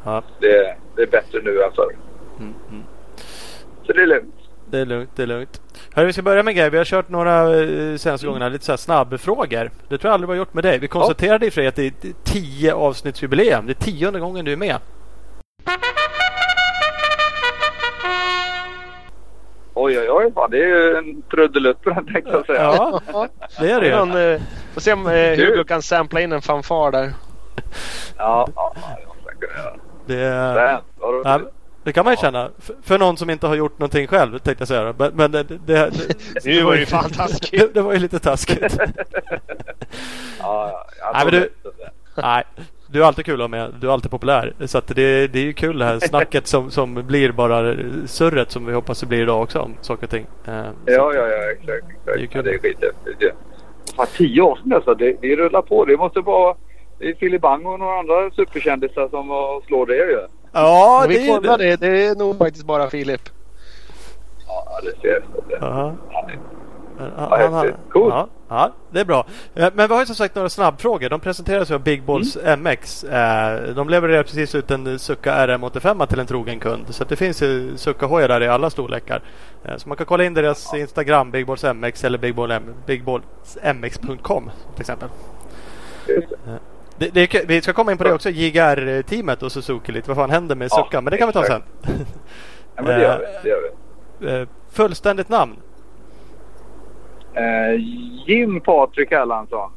Ja. 0.04 0.22
Det, 0.40 0.76
det 0.96 1.02
är 1.02 1.06
bättre 1.06 1.40
nu 1.44 1.62
än 1.62 1.72
förr. 1.72 1.96
Mm, 2.38 2.54
mm. 2.70 2.82
Så 3.86 3.92
det 3.92 4.02
är 4.02 4.06
lugnt. 4.06 4.34
Det 4.70 4.78
är 4.78 4.86
lugnt, 4.86 5.10
det 5.16 5.22
är 5.22 5.26
lugnt. 5.26 5.60
Hörru, 5.94 6.06
vi 6.06 6.12
ska 6.12 6.22
börja 6.22 6.42
med 6.42 6.52
en 6.52 6.56
grej. 6.56 6.70
Vi 6.70 6.78
har 6.78 6.84
kört 6.84 7.08
några 7.08 7.60
eh, 7.60 7.96
senaste 7.96 8.26
gångerna 8.26 8.48
lite 8.48 8.64
så 8.64 8.72
här 8.72 8.76
snabbfrågor. 8.76 9.70
Det 9.88 9.98
tror 9.98 10.08
jag 10.08 10.12
aldrig 10.12 10.28
vi 10.28 10.32
har 10.32 10.38
gjort 10.38 10.54
med 10.54 10.64
dig. 10.64 10.78
Vi 10.78 10.88
konstaterade 10.88 11.46
i 11.46 11.48
och 11.48 11.52
för 11.52 11.60
sig 11.60 11.66
att 11.68 11.76
det 11.76 11.86
är 11.86 11.92
tio 12.24 12.74
avsnittsjubileum. 12.74 13.66
Det 13.66 13.72
är 13.72 13.84
tionde 13.84 14.20
gången 14.20 14.44
du 14.44 14.52
är 14.52 14.56
med. 14.56 14.76
Oj, 19.74 19.98
oj, 19.98 20.10
oj. 20.10 20.32
Fan, 20.34 20.50
det 20.50 20.58
är 20.62 20.66
ju 20.66 20.96
en 20.96 21.22
trudelutt 21.22 21.82
på 21.82 21.90
den 21.90 22.06
tänkte 22.12 22.30
jag 22.30 22.46
säga. 22.46 22.62
Ja, 22.62 23.00
det 23.60 23.70
är 23.70 23.80
det 23.80 23.86
ju. 23.86 24.40
Får 24.78 24.82
se 24.82 24.92
om 24.92 25.06
eh, 25.06 25.12
Hugo 25.36 25.64
kan 25.64 25.82
sampla 25.82 26.20
in 26.20 26.32
en 26.32 26.42
fanfar 26.42 26.90
där. 26.92 27.12
Ja, 28.16 28.48
ja, 28.54 28.74
ja, 28.76 29.14
det 29.40 29.46
kunna 29.46 29.58
göra. 29.58 29.76
Det, 30.06 30.16
är, 30.20 30.80
ja, 31.24 31.40
det 31.84 31.92
kan 31.92 32.04
man 32.04 32.12
ju 32.12 32.16
känna. 32.16 32.50
F- 32.58 32.70
för 32.82 32.98
någon 32.98 33.16
som 33.16 33.30
inte 33.30 33.46
har 33.46 33.54
gjort 33.54 33.78
någonting 33.78 34.06
själv 34.06 34.38
tänkte 34.38 34.62
jag 34.62 34.68
säga. 34.68 34.94
Men, 34.98 35.12
men 35.14 35.32
det, 35.32 35.42
det, 35.42 35.56
det, 35.66 35.90
Nu 36.44 36.62
var 36.62 36.72
det 36.72 36.78
ju 36.80 36.86
fan 36.86 37.10
taskigt. 37.10 37.50
det, 37.60 37.74
det 37.74 37.80
var 37.82 37.92
ju 37.92 37.98
lite 37.98 38.18
taskigt. 38.18 38.78
Ja, 40.40 40.70
ja, 40.72 40.86
jag 41.00 41.12
Nej, 41.12 41.24
men 41.24 41.30
tror 41.30 41.30
du- 41.30 41.46
att 41.70 41.76
det- 42.16 42.22
Nej, 42.22 42.44
du 42.86 43.02
är 43.02 43.06
alltid 43.06 43.24
kul 43.24 43.34
att 43.34 43.40
ha 43.40 43.48
med. 43.48 43.74
Du 43.80 43.88
är 43.88 43.92
alltid 43.92 44.10
populär. 44.10 44.52
Så 44.66 44.78
att 44.78 44.86
det, 44.86 45.26
det 45.26 45.38
är 45.38 45.42
ju 45.44 45.52
kul 45.52 45.78
det 45.78 45.84
här 45.84 45.98
snacket 46.00 46.46
som, 46.46 46.70
som 46.70 46.94
blir 47.06 47.32
bara 47.32 47.76
surret 48.06 48.50
som 48.50 48.66
vi 48.66 48.72
hoppas 48.72 49.00
det 49.00 49.06
blir 49.06 49.22
idag 49.22 49.42
också 49.42 49.58
om 49.60 49.74
saker 49.80 50.04
och 50.04 50.10
ting. 50.10 50.26
Eh, 50.46 50.62
så- 50.64 50.92
Ja, 50.92 51.12
ja, 51.14 51.26
ja, 51.28 51.50
exakt. 51.50 51.68
exakt. 51.68 52.04
Det 52.04 52.10
är 52.12 52.16
ju 52.16 52.26
Det 52.26 52.32
kul. 52.32 52.40
är, 52.40 52.44
det 52.44 52.54
är 52.54 52.58
skithäftigt. 52.58 53.34
Fan, 53.96 54.06
tio 54.16 54.42
år 54.42 54.56
sedan 54.56 54.72
alltså. 54.72 54.94
Det, 54.94 55.16
det 55.20 55.36
rullar 55.36 55.62
på. 55.62 55.84
Det 55.84 55.96
måste 55.96 56.20
vara... 56.20 56.56
Det 56.98 57.08
är 57.08 57.14
Filip 57.14 57.42
Bang 57.42 57.66
och 57.66 57.78
några 57.78 57.98
andra 57.98 58.30
superkändisar 58.30 59.08
som 59.08 59.26
slår 59.66 59.86
det 59.86 59.96
ju. 59.96 60.26
Ja, 60.52 61.06
det 61.08 61.18
vi 61.18 61.28
kollar 61.28 61.58
det. 61.58 61.76
det. 61.76 61.90
Det 61.90 62.06
är 62.06 62.14
nog 62.14 62.38
faktiskt 62.38 62.66
bara 62.66 62.90
Filip. 62.90 63.20
Ja, 64.46 64.80
det 64.82 65.00
ser 65.00 65.08
jag. 65.08 65.22
Det. 65.48 65.58
Ja. 65.60 65.94
Ja, 67.16 67.36
Han, 67.40 67.52
han. 67.52 67.72
Coolt. 67.90 68.14
ja, 68.14 68.28
ja, 68.48 68.72
det 68.90 69.00
är 69.00 69.04
bra. 69.04 69.26
Eh, 69.54 69.68
Men 69.74 69.88
vi 69.88 69.94
har 69.94 70.00
ju 70.00 70.06
som 70.06 70.14
sagt 70.16 70.34
några 70.34 70.48
snabbfrågor. 70.48 71.08
De 71.08 71.20
presenteras 71.20 71.70
ju 71.70 71.74
av 71.74 71.80
Big 71.80 72.02
Balls 72.02 72.36
Mm. 72.36 72.60
MX. 72.62 73.04
Eh, 73.04 73.74
De 73.74 73.88
levererar 73.88 74.22
precis 74.22 74.54
ut 74.54 74.70
en 74.70 74.98
Succa 74.98 75.46
RM85 75.46 76.06
till 76.06 76.20
en 76.20 76.26
trogen 76.26 76.60
kund. 76.60 76.84
Så 76.94 77.04
det 77.04 77.16
finns 77.16 77.42
ju 77.42 77.76
Succa-hojar 77.76 78.28
där 78.28 78.40
i 78.42 78.48
alla 78.48 78.70
storlekar. 78.70 79.22
Eh, 79.64 79.76
Så 79.76 79.88
man 79.88 79.96
kan 79.96 80.06
kolla 80.06 80.24
in 80.24 80.34
deras 80.34 80.74
Instagram, 80.74 81.30
Big 81.30 81.46
Balls 81.46 81.64
MX 81.64 82.04
eller 82.04 82.18
bigballsmx.com 82.86 84.50
till 84.74 84.80
exempel. 84.80 85.08
det. 86.98 87.10
Det, 87.10 87.44
vi 87.48 87.62
ska 87.62 87.72
komma 87.72 87.92
in 87.92 87.98
på 87.98 88.04
det 88.04 88.12
också, 88.12 88.30
JGR-teamet 88.30 89.42
och 89.42 89.52
Suzuki 89.52 89.92
lite. 89.92 90.08
Vad 90.10 90.16
fan 90.16 90.30
händer 90.30 90.54
med 90.56 90.68
Ja, 90.70 90.76
Succa? 90.84 91.00
Men 91.00 91.10
det 91.10 91.16
kan 91.16 91.26
vi 91.26 91.32
ta 91.32 91.44
sen. 91.44 91.62
Ja, 92.76 92.82
men 92.82 92.84
det 92.84 93.00
gör 93.02 93.18
vi. 93.18 93.24
Det 93.42 93.48
gör 93.48 94.40
vi. 94.40 94.46
Fullständigt 94.70 95.28
namn? 95.28 95.56
Eh, 97.38 97.80
Jim 98.26 98.60
Patrik 98.60 99.12
Erlandsson. 99.12 99.70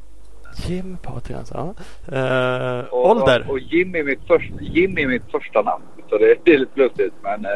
Jim 0.66 0.96
Patrik 1.02 1.36
alltså. 1.36 1.54
Ja. 1.54 2.16
Eh, 2.18 2.84
Och, 2.84 3.10
ålder? 3.10 3.44
Och, 3.46 3.50
och 3.52 3.58
Jim, 3.58 3.94
är 3.94 4.02
mitt 4.02 4.26
första, 4.26 4.54
Jim 4.60 4.98
är 4.98 5.06
mitt 5.06 5.30
första 5.30 5.62
namn. 5.62 5.84
Så 6.10 6.18
det, 6.18 6.34
det 6.44 6.54
är 6.54 6.58
lite 6.58 6.80
lustigt. 6.80 7.14
Men 7.22 7.44
eh, 7.44 7.50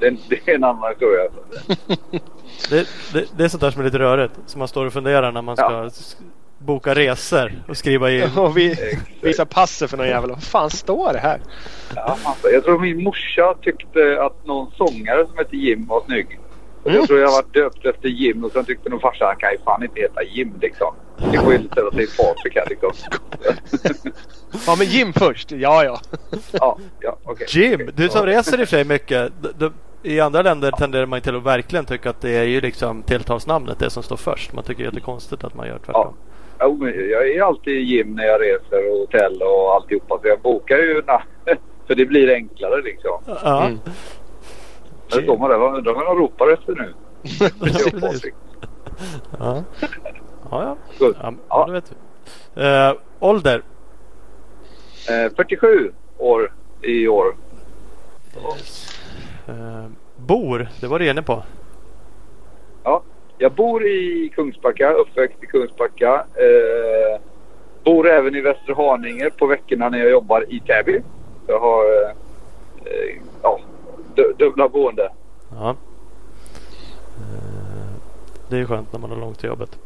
det, 0.00 0.10
det 0.28 0.48
är 0.50 0.54
en 0.54 0.64
annan 0.64 0.90
historia. 0.90 1.28
Det, 2.70 2.88
det, 3.12 3.24
det 3.36 3.44
är 3.44 3.48
sånt 3.48 3.60
där 3.60 3.70
som 3.70 3.80
är 3.80 3.84
lite 3.84 3.98
rörigt. 3.98 4.32
Som 4.46 4.58
man 4.58 4.68
står 4.68 4.86
och 4.86 4.92
funderar 4.92 5.32
när 5.32 5.42
man 5.42 5.56
ska 5.56 5.72
Ja. 5.72 5.90
boka 6.58 6.94
resor 6.94 7.52
och 7.68 7.76
skriva 7.76 8.10
in. 8.10 8.28
Och 8.36 8.56
vi 8.56 8.74
visar 9.22 9.44
passet 9.44 9.90
för 9.90 9.96
någon 9.96 10.06
jävel. 10.08 10.30
Vad 10.30 10.42
fan 10.42 10.70
står 10.70 11.12
det 11.12 11.18
här? 11.18 11.40
Ja, 11.96 12.16
alltså, 12.24 12.48
jag 12.48 12.64
tror 12.64 12.78
min 12.78 13.02
morsa 13.04 13.54
tyckte 13.62 14.22
att 14.22 14.46
någon 14.46 14.70
sångare 14.76 15.26
som 15.26 15.38
hette 15.38 15.56
Jim 15.56 15.86
var 15.86 16.02
snygg. 16.06 16.38
Mm. 16.84 16.96
Jag 16.96 17.06
tror 17.06 17.20
jag 17.20 17.30
var 17.30 17.44
döpt 17.52 17.86
efter 17.86 18.08
Jim 18.08 18.44
och 18.44 18.52
sen 18.52 18.64
tyckte 18.64 18.88
nog 18.90 19.00
farsan 19.00 19.26
han 19.26 19.36
kan 19.36 19.52
ju 19.52 19.58
fan 19.58 19.82
inte 19.82 20.00
heta 20.00 20.22
Jim 20.22 20.52
liksom. 20.60 20.94
Det 21.32 21.38
får 21.38 21.52
ju 21.52 21.58
ställa 21.72 21.90
sig 21.90 22.02
i 22.04 22.06
Patrik 22.06 22.54
här 22.56 22.66
liksom. 22.68 22.92
Ja 24.66 24.74
men 24.78 24.86
Jim 24.86 25.12
först. 25.12 25.52
Ja 25.52 25.84
ja. 25.84 26.00
ja, 26.52 26.78
ja 27.00 27.16
okej. 27.24 27.46
Jim! 27.50 27.90
Du 27.94 28.08
som 28.08 28.26
reser 28.26 28.60
i 28.62 28.66
sig 28.66 28.84
mycket. 28.84 29.32
d- 29.42 29.48
d- 29.58 29.70
I 30.02 30.20
andra 30.20 30.42
länder 30.42 30.70
tenderar 30.70 31.06
man 31.06 31.20
till 31.20 31.36
att 31.36 31.42
verkligen 31.42 31.84
tycka 31.84 32.10
att 32.10 32.20
det 32.20 32.30
är 32.30 32.42
ju 32.44 32.60
liksom 32.60 33.02
tilltalsnamnet 33.02 33.78
det 33.78 33.90
som 33.90 34.02
står 34.02 34.16
först. 34.16 34.52
Man 34.52 34.64
tycker 34.64 34.86
att 34.88 34.94
det 34.94 34.98
är 34.98 35.00
konstigt 35.00 35.44
att 35.44 35.54
man 35.54 35.66
gör 35.66 35.78
tvärtom. 35.78 36.14
Jo, 36.60 36.76
men 36.80 37.10
jag 37.10 37.30
är 37.30 37.42
alltid 37.42 37.80
Jim 37.82 38.14
när 38.14 38.24
jag 38.24 38.40
reser 38.40 38.90
och 38.92 38.98
hotell 38.98 39.42
och 39.42 39.74
alltihopa. 39.74 40.18
Så 40.22 40.28
jag 40.28 40.40
bokar 40.40 40.76
ju 40.76 41.02
för 41.86 41.94
det 41.94 42.06
blir 42.06 42.34
enklare 42.34 42.82
liksom. 42.82 43.22
Ja, 43.44 43.64
Mm. 43.66 43.78
Står 45.12 45.38
man 45.38 45.50
där. 45.50 45.76
Undrar 45.76 45.94
vad 45.94 46.06
de 46.06 46.18
ropar 46.18 46.52
efter 46.52 46.74
nu? 46.74 46.94
ja. 49.38 49.64
Ja, 50.50 50.76
ja. 51.00 51.12
ja. 51.22 51.34
Ja, 51.48 51.66
det 51.66 51.72
vet. 51.72 51.92
Eh, 52.54 52.98
ålder? 53.20 53.62
Eh, 55.08 55.32
47 55.36 55.92
år 56.18 56.52
i 56.82 57.08
år. 57.08 57.36
Eh, 59.48 59.86
bor? 60.16 60.68
Det 60.80 60.86
var 60.86 60.98
du 60.98 61.10
inne 61.10 61.22
på. 61.22 61.42
Ja, 62.84 63.02
jag 63.38 63.52
bor 63.52 63.86
i 63.86 64.32
Kungsbacka, 64.34 64.92
uppväxt 64.92 65.42
i 65.42 65.46
Kungsbacka. 65.46 66.14
Eh, 66.14 67.20
bor 67.84 68.08
även 68.08 68.34
i 68.34 68.40
Västerhaninge 68.40 69.30
på 69.30 69.46
veckorna 69.46 69.88
när 69.88 69.98
jag 69.98 70.10
jobbar 70.10 70.44
i 70.48 70.60
Täby. 70.60 71.02
Jag 71.46 71.60
har 71.60 71.84
eh, 71.84 72.10
eh, 72.84 73.16
ja, 73.42 73.60
du- 74.16 74.34
dubbla 74.38 74.68
boende. 74.68 75.12
Ja. 75.50 75.76
Eh, 77.16 77.94
det 78.48 78.58
är 78.58 78.64
skönt 78.64 78.92
när 78.92 79.00
man 79.00 79.10
har 79.10 79.16
långt 79.18 79.38
till 79.38 79.48
jobbet. 79.48 79.78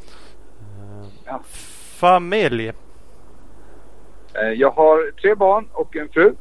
Eh, 0.60 1.06
Ja. 1.24 1.40
Familj? 1.98 2.72
Eh, 4.34 4.48
jag 4.56 4.70
har 4.70 5.10
tre 5.20 5.34
barn 5.34 5.68
och 5.72 5.96
en 5.96 6.08
fru. 6.08 6.34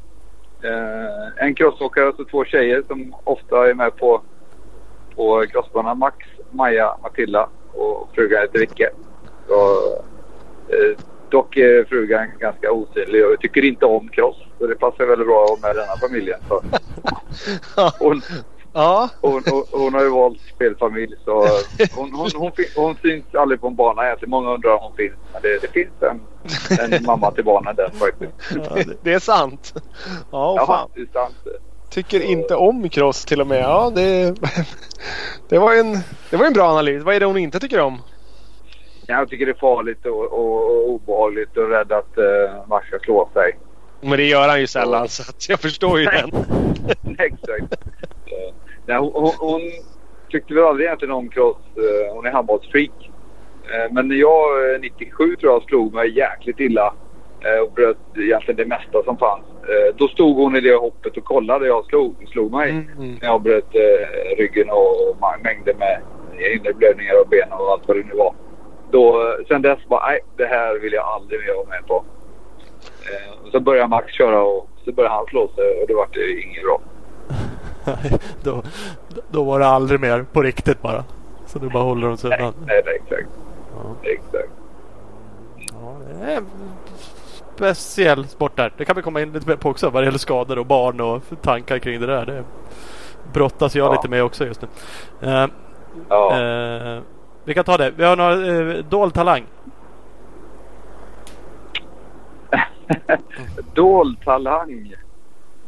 En 1.37 1.55
crossåkare 1.55 2.07
och 2.09 2.15
så 2.15 2.25
två 2.25 2.45
tjejer 2.45 2.83
som 2.87 3.15
ofta 3.23 3.69
är 3.69 3.73
med 3.73 3.95
på, 3.97 4.21
på 5.15 5.45
crossbanan. 5.51 5.97
Max, 5.99 6.17
Maja, 6.51 6.97
Matilda 7.03 7.49
och 7.73 8.09
frugan 8.13 8.41
heter 8.41 8.59
Vicke. 8.59 8.89
Eh, 10.69 10.97
dock 11.29 11.57
är 11.57 11.83
frugan 11.85 12.27
ganska 12.39 12.71
osynlig 12.71 13.25
och 13.25 13.39
tycker 13.39 13.65
inte 13.65 13.85
om 13.85 14.07
cross. 14.09 14.37
Så 14.59 14.67
det 14.67 14.75
passar 14.75 15.05
väldigt 15.05 15.27
bra 15.27 15.57
med 15.62 15.75
denna 15.75 15.97
familjen. 16.01 16.39
Så 16.47 16.63
hon, 18.00 18.21
Ja. 18.74 19.09
hon, 19.21 19.43
hon, 19.51 19.63
hon 19.71 19.93
har 19.93 20.01
ju 20.03 20.09
valt 20.09 20.39
spelfamilj 20.55 21.15
så 21.25 21.47
hon, 21.95 22.12
hon, 22.13 22.29
hon, 22.35 22.51
hon 22.75 22.95
syns 23.01 23.35
aldrig 23.35 23.62
på 23.62 23.67
en 23.67 23.75
bana 23.75 24.05
egentligen. 24.05 24.29
Många 24.29 24.53
undrar 24.53 24.71
om 24.71 24.79
hon 24.83 24.95
finns. 24.95 25.13
Men 25.33 25.41
det, 25.41 25.59
det 25.62 25.67
finns 25.67 25.93
en, 26.79 26.93
en 26.93 27.03
mamma 27.05 27.31
till 27.31 27.43
barnen 27.45 27.75
där 27.75 27.89
faktiskt. 27.89 28.31
Ja, 28.69 28.75
det, 28.75 28.97
Det 29.03 29.13
är 29.13 29.19
sant. 29.19 29.74
Ja, 30.31 30.51
och 30.51 30.57
Ja, 30.57 30.65
fan. 30.65 30.89
det 30.95 31.01
är 31.01 31.07
sant. 31.13 31.35
Tycker 31.89 32.19
inte 32.21 32.55
om 32.55 32.89
cross 32.89 33.25
till 33.25 33.41
och 33.41 33.47
med. 33.47 33.62
Ja, 33.62 33.91
det, 33.95 34.35
det, 35.50 35.59
var 35.59 35.74
en, 35.75 35.97
det 36.29 36.38
var 36.38 36.45
en 36.45 36.53
bra 36.53 36.67
analys. 36.69 37.03
Vad 37.03 37.15
är 37.15 37.19
det 37.19 37.25
hon 37.25 37.38
inte 37.38 37.59
tycker 37.59 37.79
om? 37.79 38.01
Jag 39.07 39.29
tycker 39.29 39.45
det 39.45 39.51
är 39.51 39.59
farligt 39.59 40.05
och, 40.05 40.24
och, 40.24 40.65
och 40.71 40.89
obehagligt 40.89 41.57
och 41.57 41.69
rädd 41.69 41.91
att 41.91 42.17
uh, 42.17 42.67
Max 42.67 42.88
ska 42.88 43.00
slå 43.00 43.29
sig. 43.33 43.57
Men 44.05 44.17
det 44.17 44.25
gör 44.25 44.47
han 44.47 44.59
ju 44.59 44.67
sällan 44.67 45.07
så 45.07 45.21
att 45.29 45.50
jag 45.50 45.59
förstår 45.59 46.00
ju 46.00 46.05
den. 46.05 46.29
Exakt. 47.19 47.74
Eh, 48.25 48.53
nej, 48.85 48.97
hon, 48.97 49.12
hon, 49.13 49.31
hon 49.39 49.62
tyckte 50.29 50.53
väl 50.53 50.63
aldrig 50.63 50.85
egentligen 50.85 51.13
om 51.13 51.29
cross. 51.29 51.57
Eh, 51.75 52.13
hon 52.15 52.25
är 52.25 52.31
handbollsfreak. 52.31 53.12
Eh, 53.63 53.91
men 53.91 54.07
när 54.07 54.15
jag 54.15 54.74
eh, 54.74 54.79
97 54.79 55.35
tror 55.35 55.53
jag 55.53 55.63
slog 55.63 55.93
mig 55.93 56.17
jäkligt 56.17 56.59
illa 56.59 56.93
och 57.63 57.71
bröt 57.71 57.97
egentligen 58.17 58.57
det 58.57 58.65
mesta 58.65 59.03
som 59.03 59.17
fanns. 59.17 59.45
Då 59.95 60.07
stod 60.07 60.38
hon 60.38 60.55
i 60.55 60.62
det 60.62 60.75
hoppet 60.75 61.17
och 61.17 61.24
kollade 61.24 61.67
jag 61.67 61.85
slog, 61.85 62.15
slog 62.31 62.51
mig. 62.51 62.69
Mm, 62.69 62.89
mm. 62.97 63.17
När 63.21 63.27
jag 63.27 63.41
bröt 63.41 63.75
ryggen 64.38 64.69
och, 64.69 65.17
mängder 65.43 65.74
med 65.74 66.01
inre 66.55 66.74
blödningar 66.74 67.21
och 67.21 67.27
ben 67.29 67.51
och 67.51 67.71
allt 67.71 67.88
vad 67.88 67.97
det 67.97 68.03
nu 68.03 68.13
var. 68.13 68.35
Då, 68.91 69.35
sen 69.47 69.62
dess 69.62 69.79
bara, 69.88 70.07
nej 70.07 70.19
det 70.38 70.45
här 70.45 70.79
vill 70.79 70.93
jag 70.93 71.05
aldrig 71.05 71.39
mer 71.39 71.53
vara 71.55 71.67
med 71.67 71.88
på. 71.88 72.05
Eh, 73.05 73.51
så 73.51 73.59
började 73.59 73.88
Max 73.88 74.13
köra 74.13 74.41
och 74.43 74.69
så 74.85 74.91
började 74.91 75.15
han 75.15 75.25
slå 75.25 75.47
sig 75.47 75.81
och 75.81 75.88
det 75.88 75.93
var 75.93 76.07
det 76.13 76.41
inget 76.41 76.63
bra. 76.63 76.79
då, 78.43 78.63
då 79.31 79.43
var 79.43 79.59
det 79.59 79.67
aldrig 79.67 80.00
mer 80.00 80.25
på 80.33 80.41
riktigt 80.41 80.81
bara. 80.81 81.03
Så 81.45 81.59
du 81.59 81.69
bara 81.69 81.83
håller 81.83 82.07
dem 82.07 82.17
sig 82.17 82.29
Nej, 82.29 82.39
undan. 82.39 82.53
nej, 82.67 82.81
nej 82.85 82.95
exakt. 83.03 83.29
Ja. 83.75 84.09
exakt. 84.09 84.50
Ja, 85.57 85.95
det 86.07 86.31
är 86.33 86.38
en 86.38 86.45
speciell 87.55 88.27
sport 88.27 88.55
där. 88.55 88.74
Det 88.77 88.85
kan 88.85 88.95
vi 88.95 89.01
komma 89.01 89.21
in 89.21 89.31
lite 89.33 89.47
mer 89.47 89.55
på 89.55 89.69
också 89.69 89.89
vad 89.89 90.03
det 90.03 90.05
gäller 90.05 90.17
skador 90.19 90.59
och 90.59 90.65
barn 90.65 91.01
och 91.01 91.21
tankar 91.41 91.79
kring 91.79 92.00
det 92.01 92.07
där. 92.07 92.25
Det 92.25 92.43
brottas 93.33 93.75
jag 93.75 93.88
Ja. 93.88 93.91
lite 93.93 94.09
med 94.09 94.24
också 94.24 94.45
just 94.45 94.62
nu. 94.62 94.67
Eh, 95.21 95.47
Ja. 96.09 96.41
eh, 96.41 97.00
vi 97.43 97.53
kan 97.53 97.63
ta 97.63 97.77
det. 97.77 97.91
Vi 97.97 98.03
har 98.03 98.15
några 98.15 98.74
eh, 98.77 98.83
dold 98.89 99.13
talang. 99.13 99.43
Dold 103.73 104.21
talang. 104.23 104.95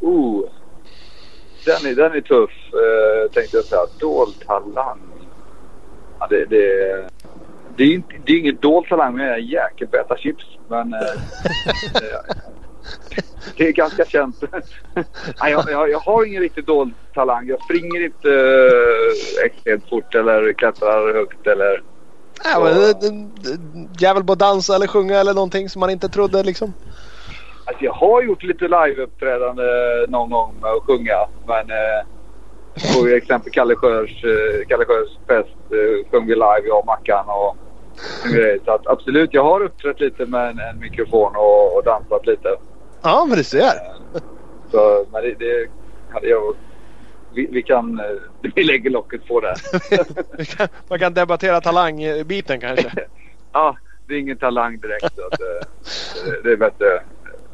Oh. 0.02 0.50
Den 1.66 1.92
är, 1.92 1.96
den 1.96 2.12
är 2.12 2.22
tuff 2.22 2.52
eh, 2.74 3.32
tänkte 3.32 3.58
jag 3.58 3.66
säga. 3.66 3.82
Dold 4.00 4.46
talang. 4.46 5.00
Ja, 6.20 6.28
det, 6.30 6.46
det, 6.46 7.08
det, 7.76 7.84
är 7.84 7.94
inte, 7.94 8.16
det 8.26 8.34
är 8.34 8.38
ingen 8.38 8.58
dold 8.62 8.88
talang 8.88 9.16
men 9.16 9.26
jag 9.26 9.34
är 9.34 9.40
en 9.40 9.46
jäkel 9.46 9.88
på 9.88 9.98
att 9.98 10.06
äta 10.06 10.18
chips. 10.18 10.46
Men 10.68 10.94
eh, 10.94 11.00
eh, 11.00 12.36
det 13.58 13.68
är 13.68 13.72
ganska 13.72 14.06
känt. 14.06 14.44
Nej, 15.42 15.52
jag, 15.52 15.72
jag, 15.72 15.90
jag 15.90 16.00
har 16.00 16.26
ingen 16.26 16.42
riktigt 16.42 16.68
dold 16.68 16.94
talang. 17.14 17.48
Jag 17.48 17.64
springer 17.64 18.06
inte 18.06 18.30
eh, 18.30 19.46
extremt 19.46 19.90
fort 19.90 20.16
eller 20.16 20.54
klättrar 20.54 21.14
högt 21.14 21.48
eller 21.48 21.82
Ja, 22.44 22.60
men, 22.64 22.74
det- 22.76 22.94
det- 22.94 23.58
det- 23.58 24.04
jävel 24.04 24.24
på 24.24 24.34
att 24.34 24.40
dansa 24.40 24.76
eller 24.76 24.88
sjunga 24.88 25.20
eller 25.20 25.34
någonting 25.34 25.70
som 25.70 25.80
man 25.80 25.90
inte 25.90 26.10
trodde 26.10 26.44
liksom. 26.44 26.74
Alltså 27.66 27.84
jag 27.84 27.94
har 27.94 28.22
gjort 28.22 28.44
lite 28.44 28.64
liveuppträdande 28.68 29.64
någon 30.08 30.30
gång 30.30 30.56
med 30.62 30.72
att 30.72 30.84
sjunga. 30.84 31.18
Men 31.48 31.70
eh, 31.70 32.04
på 32.94 33.08
exempel 33.08 33.52
Kalle 33.52 33.76
Sjörs, 33.76 34.24
eh, 34.24 34.66
Kalle 34.68 34.86
Sjörs 34.86 35.10
fest 35.28 35.58
eh, 35.72 36.12
sjöng 36.12 36.26
vi 36.28 36.34
live, 36.34 36.62
jag 36.68 36.80
och 36.80 36.86
Mackan 36.86 37.26
och 37.28 37.58
en 38.26 38.32
grej. 38.34 38.60
Så 38.66 38.72
att, 38.72 38.88
absolut, 38.88 39.34
jag 39.34 39.44
har 39.44 39.62
uppträtt 39.64 40.00
lite 40.00 40.26
med 40.26 40.50
en, 40.50 40.60
en 40.60 40.80
mikrofon 40.80 41.36
och, 41.36 41.76
och 41.78 41.84
dansat 41.84 42.26
lite. 42.26 42.56
Ja, 43.02 43.26
men 43.30 43.38
du 43.38 43.44
ser. 43.44 43.60
Eh, 43.64 44.22
Så, 44.72 45.06
men 45.12 45.24
det, 45.24 45.36
det 45.36 45.68
hade 46.10 46.28
jag... 46.28 46.56
Vi, 47.38 47.48
vi 47.52 47.64
kan... 47.64 48.00
eh, 48.00 48.06
Vi 48.56 48.64
lägger 48.64 48.90
locket 48.90 49.28
på 49.28 49.40
där. 49.40 49.56
Vi 50.38 50.46
kan- 50.46 50.68
Man 50.88 51.00
kan 51.00 51.14
debattera 51.14 51.62
talangbiten 51.62 52.60
kanske. 52.60 52.92
ja, 53.54 53.78
det 54.08 54.14
är 54.14 54.20
ingen 54.20 54.38
talang 54.38 54.78
direkt. 54.80 55.16
Så 55.16 55.28
att, 55.28 55.42
eh, 55.42 55.68
det, 56.26 56.42
det 56.44 56.52
är 56.52 56.58
bättre... 56.58 56.86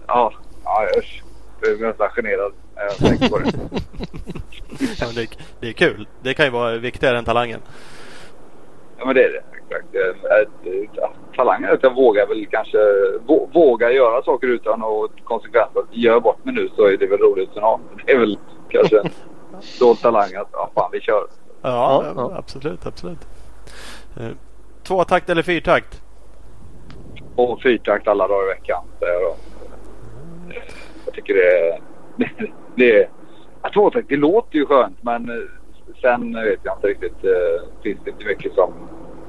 Ja, 0.08 0.34
ja 0.64 0.88
usch. 1.00 1.24
Jag 1.62 1.72
är 1.82 1.88
nästan 1.88 2.10
generad 2.10 2.54
när 2.76 2.84
jag 2.84 2.96
tänker 2.98 3.30
på 3.30 3.38
det. 3.40 3.52
Ja, 5.00 5.08
det, 5.16 5.28
det 5.60 5.68
är 5.68 5.74
kul. 5.74 6.08
Det 6.22 6.34
kan 6.34 6.46
ju 6.46 6.52
vara 6.52 6.78
viktigare 6.78 7.18
än 7.18 7.26
talangen. 7.26 7.60
Ja 8.98 9.06
men 9.06 9.16
det 9.16 9.24
är 9.24 9.32
det. 9.32 9.44
Exakt. 9.58 9.96
Eh, 9.96 10.38
eh, 10.72 10.90
ja, 10.94 11.14
Talang 11.36 11.64
är 11.64 11.70
att 11.70 11.84
jag 11.84 11.96
vågar 11.96 12.28
väl 12.28 12.46
kanske 12.52 12.78
vå, 13.26 13.50
våga 13.54 13.92
göra 13.92 14.24
saker 14.24 14.48
utan 14.48 14.84
att 14.84 15.24
konsekvent 15.24 15.78
att 15.78 15.86
gör 15.98 16.20
bort 16.20 16.46
mig 16.46 16.54
nu 16.54 16.70
så 16.76 16.86
är 16.86 16.98
det 16.98 17.08
väl 17.08 17.20
roligt 17.20 17.50
som 17.54 17.62
någon. 17.62 17.82
Det 18.06 18.12
är 18.12 18.20
väl 18.20 18.38
kanske 18.70 19.02
dold 19.80 20.00
talang 20.02 20.36
att 20.36 20.50
ja, 20.52 20.70
fan 20.76 20.90
vi 20.92 21.02
kör. 21.02 21.28
Ja, 21.62 22.04
Ja, 22.06 22.14
ja. 22.16 22.32
absolut, 22.38 22.86
absolut. 22.86 23.28
Eh, 24.20 24.30
Tvåtakt 24.84 25.30
eller 25.30 25.42
fyrtakt? 25.44 26.02
Och 27.36 27.62
fyrtakt 27.62 28.08
alla 28.08 28.28
dagar 28.28 28.44
i 28.46 28.48
veckan. 28.48 28.84
jag. 29.00 29.36
Jag 31.06 31.14
tycker 31.14 31.34
det 31.34 31.60
är... 31.60 31.82
Det 32.76 32.92
är 33.00 33.10
ja, 33.62 33.70
tvåtakt, 33.74 34.10
det 34.10 34.16
låter 34.16 34.56
ju 34.58 34.66
skönt 34.66 35.04
men 35.04 35.30
eh, 35.30 35.36
sen 36.02 36.34
vet 36.34 36.60
jag 36.64 36.78
inte 36.78 36.88
riktigt. 36.88 37.24
eh, 37.24 37.82
Finns 37.84 38.00
det 38.04 38.10
inte 38.10 38.26
mycket 38.26 38.54
som, 38.54 38.74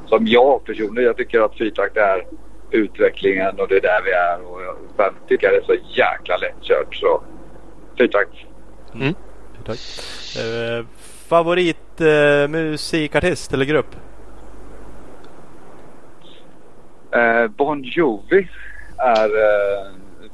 som 0.07 0.27
jag 0.27 0.65
personligen. 0.65 1.07
Jag 1.07 1.17
tycker 1.17 1.41
att 1.41 1.59
fyrtakt 1.59 1.97
är 1.97 2.27
utvecklingen 2.71 3.61
och 3.61 3.69
det 3.69 3.77
är 3.77 3.81
där 3.81 4.03
vi 4.05 4.11
är. 4.11 4.53
Och 4.53 4.63
jag, 4.63 4.77
sen 4.97 5.15
tycker 5.29 5.47
jag 5.47 5.55
det 5.55 5.59
är 5.73 5.77
så 5.77 5.83
jäkla 5.97 6.37
lättkört. 6.37 6.95
Så 6.95 7.23
fyrtakt. 7.99 8.33
Tack. 9.67 9.79
Eh, 10.39 10.85
favorit 11.29 12.01
eh, 12.01 12.49
musikartist 12.49 13.53
eller 13.53 13.65
grupp? 13.65 13.97
Eh, 17.11 17.47
bon 17.47 17.83
Jovi 17.85 18.49
är 18.99 19.25
eh, 19.25 19.91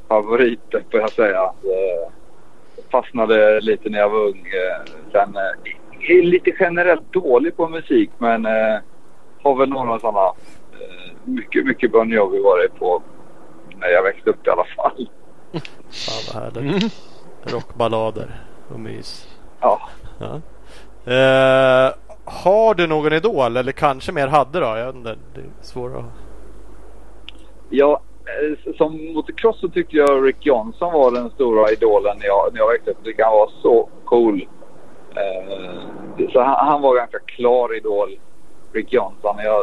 favoriten 0.09 0.83
får 0.91 1.01
jag 1.01 1.13
säga. 1.13 1.43
Eh, 1.43 2.13
fastnade 2.91 3.61
lite 3.61 3.89
när 3.89 3.99
jag 3.99 4.11
var 4.11 4.19
ung. 4.19 4.39
Eh, 4.47 4.93
sen 5.13 5.37
eh, 5.37 6.11
är 6.11 6.23
lite 6.23 6.53
generellt 6.61 7.13
dålig 7.13 7.57
på 7.57 7.69
musik 7.69 8.11
men 8.19 8.47
eh, 8.47 8.79
har 9.43 9.55
väl 9.55 9.69
några 9.69 9.99
sådana. 9.99 10.33
Mycket, 11.25 11.65
mycket 11.67 11.93
Bon 11.93 12.11
Jovi 12.11 12.41
var 12.41 12.59
det 12.59 12.69
på 12.79 13.03
när 13.77 13.89
jag 13.89 14.03
växte 14.03 14.31
upp 14.31 14.47
i 14.47 14.51
alla 14.51 14.65
fall. 14.77 15.11
Fan 15.91 16.35
vad 16.35 16.43
härligt. 16.43 16.83
Mm. 16.83 16.91
Rockballader 17.45 18.50
och 18.73 18.81
mys. 18.81 19.29
Ja. 19.61 19.81
Ja. 20.19 20.41
Eh, 21.12 21.93
har 22.25 22.75
du 22.75 22.87
någon 22.87 23.12
idol 23.12 23.57
eller 23.57 23.73
kanske 23.73 24.12
mer 24.12 24.29
hade 24.29 24.61
då? 24.61 24.67
Jag 24.67 24.97
inte. 24.97 25.17
Det 25.35 25.41
är 25.41 25.47
svårt 25.62 25.97
att... 25.97 26.05
Ja, 27.71 28.00
eh, 28.25 28.75
som 28.77 29.12
motocross 29.15 29.61
så 29.61 29.69
tyckte 29.69 29.97
jag 29.97 30.27
Rick 30.27 30.47
Johnson 30.47 30.93
var 30.93 31.11
den 31.11 31.31
stora 31.31 31.71
idolen 31.71 32.17
när 32.19 32.27
jag, 32.27 32.49
när 32.53 32.61
jag 32.61 32.69
växte 32.69 32.91
upp. 32.91 32.99
Jag 33.03 33.27
han 33.27 33.33
var 33.33 33.50
så 33.62 33.89
cool. 34.05 34.49
Eh, 35.15 36.29
så 36.33 36.43
han, 36.43 36.67
han 36.67 36.83
var 36.83 36.97
ganska 36.97 37.19
klar 37.19 37.77
idol, 37.77 38.19
Rick 38.73 38.93
Johnson. 38.93 39.37
Jag 39.39 39.62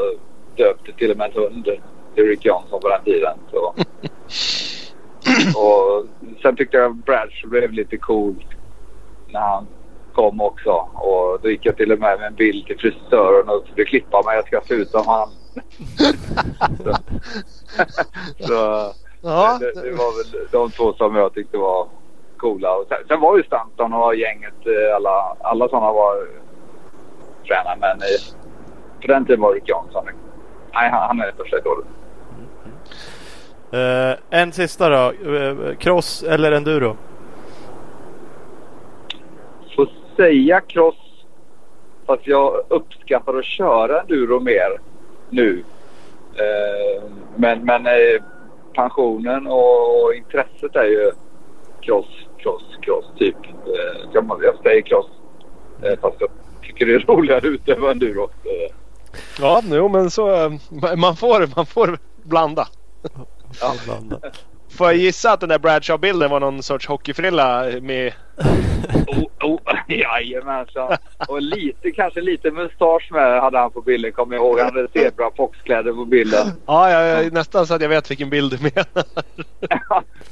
döpte 0.55 0.91
till 0.91 1.11
och 1.11 1.17
med 1.17 1.31
en 1.35 1.43
hund 1.43 1.69
till 2.15 2.25
Rick 2.25 2.45
Johnson 2.45 2.81
på 2.81 2.89
den 2.89 3.03
tiden. 3.03 3.37
Så. 3.51 3.73
och 5.59 6.05
sen 6.41 6.55
tyckte 6.55 6.77
jag 6.77 6.95
Bradshaw 6.95 7.49
blev 7.49 7.71
lite 7.71 7.97
cool 7.97 8.35
när 9.33 9.39
han 9.39 9.67
kom 10.13 10.41
också. 10.41 10.71
Och 10.93 11.39
då 11.41 11.49
gick 11.49 11.65
jag 11.65 11.77
till 11.77 11.91
och 11.91 11.99
med 11.99 12.19
med 12.19 12.27
en 12.27 12.35
bild 12.35 12.65
till 12.65 12.79
frisören 12.79 13.49
och 13.49 13.63
skulle 13.71 13.85
klippa 13.85 14.21
mig. 14.25 14.35
Jag 14.35 14.47
ska 14.47 14.61
se 14.67 14.73
ut 14.73 14.89
som 14.89 15.07
han. 15.07 15.29
så, 16.77 16.93
så 18.47 18.93
Ja, 19.21 19.57
det, 19.59 19.81
det 19.81 19.91
var 19.91 20.17
väl 20.17 20.47
de 20.51 20.71
två 20.71 20.93
som 20.93 21.15
jag 21.15 21.33
tyckte 21.33 21.57
var 21.57 21.87
coola. 22.37 22.75
Och 22.75 22.85
sen, 22.87 22.97
sen 23.07 23.21
var 23.21 23.37
ju 23.37 23.43
Stanton 23.43 23.93
och 23.93 24.15
gänget, 24.15 24.53
eh, 24.65 24.95
alla, 24.95 25.35
alla 25.41 25.69
sådana 25.69 25.91
var 25.91 26.27
fräna. 27.47 27.75
Men 27.79 27.97
eh, 27.97 28.35
på 29.01 29.07
den 29.07 29.25
tiden 29.25 29.41
var 29.41 29.53
Rick 29.53 29.69
Johnson. 29.69 30.05
Nej, 30.73 30.89
han, 30.91 31.07
han 31.07 31.19
är 31.19 31.25
den 31.25 31.35
största 31.35 31.57
idolen. 31.57 31.87
Eh, 33.71 34.39
en 34.41 34.51
sista 34.51 34.89
då. 34.89 35.33
Eh, 35.35 35.75
cross 35.75 36.23
eller 36.23 36.51
enduro? 36.51 36.97
Får 39.75 39.89
säga 40.17 40.61
cross 40.61 40.95
fast 42.05 42.27
jag 42.27 42.65
uppskattar 42.67 43.37
att 43.37 43.45
köra 43.45 44.01
enduro 44.01 44.39
mer 44.39 44.81
nu. 45.29 45.63
Eh, 46.35 47.03
men 47.35 47.65
men 47.65 47.85
eh, 47.85 48.23
pensionen 48.73 49.47
och 49.47 50.13
intresset 50.15 50.75
är 50.75 50.85
ju 50.85 51.11
cross, 51.81 52.07
cross, 52.37 52.63
cross 52.81 53.05
typ. 53.17 53.35
Eh, 53.45 54.09
jag, 54.13 54.55
säger 54.63 54.81
cross 54.81 55.09
eh, 55.83 55.99
fast 56.01 56.15
jag 56.19 56.29
tycker 56.61 56.85
det 56.85 56.93
är 56.93 56.99
roligare 57.07 57.37
att 57.37 57.43
utöva 57.43 57.91
enduro. 57.91 58.23
Eh, 58.23 58.75
ja 59.39 59.61
jo, 59.65 59.89
men 59.89 60.09
så 60.09 60.57
man 60.97 61.15
får, 61.15 61.55
man 61.55 61.65
får 61.65 61.99
blanda. 62.23 62.67
Ja. 63.61 63.73
Får 64.69 64.87
jag 64.87 64.95
gissa 64.95 65.31
att 65.31 65.39
den 65.39 65.49
där 65.49 65.59
Bradshaw-bilden 65.59 66.29
var 66.29 66.39
någon 66.39 66.63
sorts 66.63 66.87
hockeyfrilla 66.87 67.65
med... 67.81 68.13
Oh, 69.07 69.23
oh, 69.51 69.59
jajamensan. 69.87 70.97
Och 71.27 71.41
lite, 71.41 71.91
kanske 71.91 72.21
lite 72.21 72.51
mustasch 72.51 73.11
med 73.11 73.41
hade 73.41 73.57
han 73.59 73.71
på 73.71 73.81
bilden. 73.81 74.11
Kommer 74.11 74.35
jag 74.35 74.45
ihåg. 74.45 74.59
Han 74.59 74.75
hade 74.75 74.87
zebra 74.93 75.31
foxkläder 75.37 75.93
på 75.93 76.05
bilden. 76.05 76.47
Ja, 76.65 76.91
jag, 76.91 77.25
jag, 77.25 77.33
nästan 77.33 77.67
så 77.67 77.73
att 77.73 77.81
jag 77.81 77.89
vet 77.89 78.11
vilken 78.11 78.29
bild 78.29 78.51
du 78.51 78.57
menar. 78.57 79.03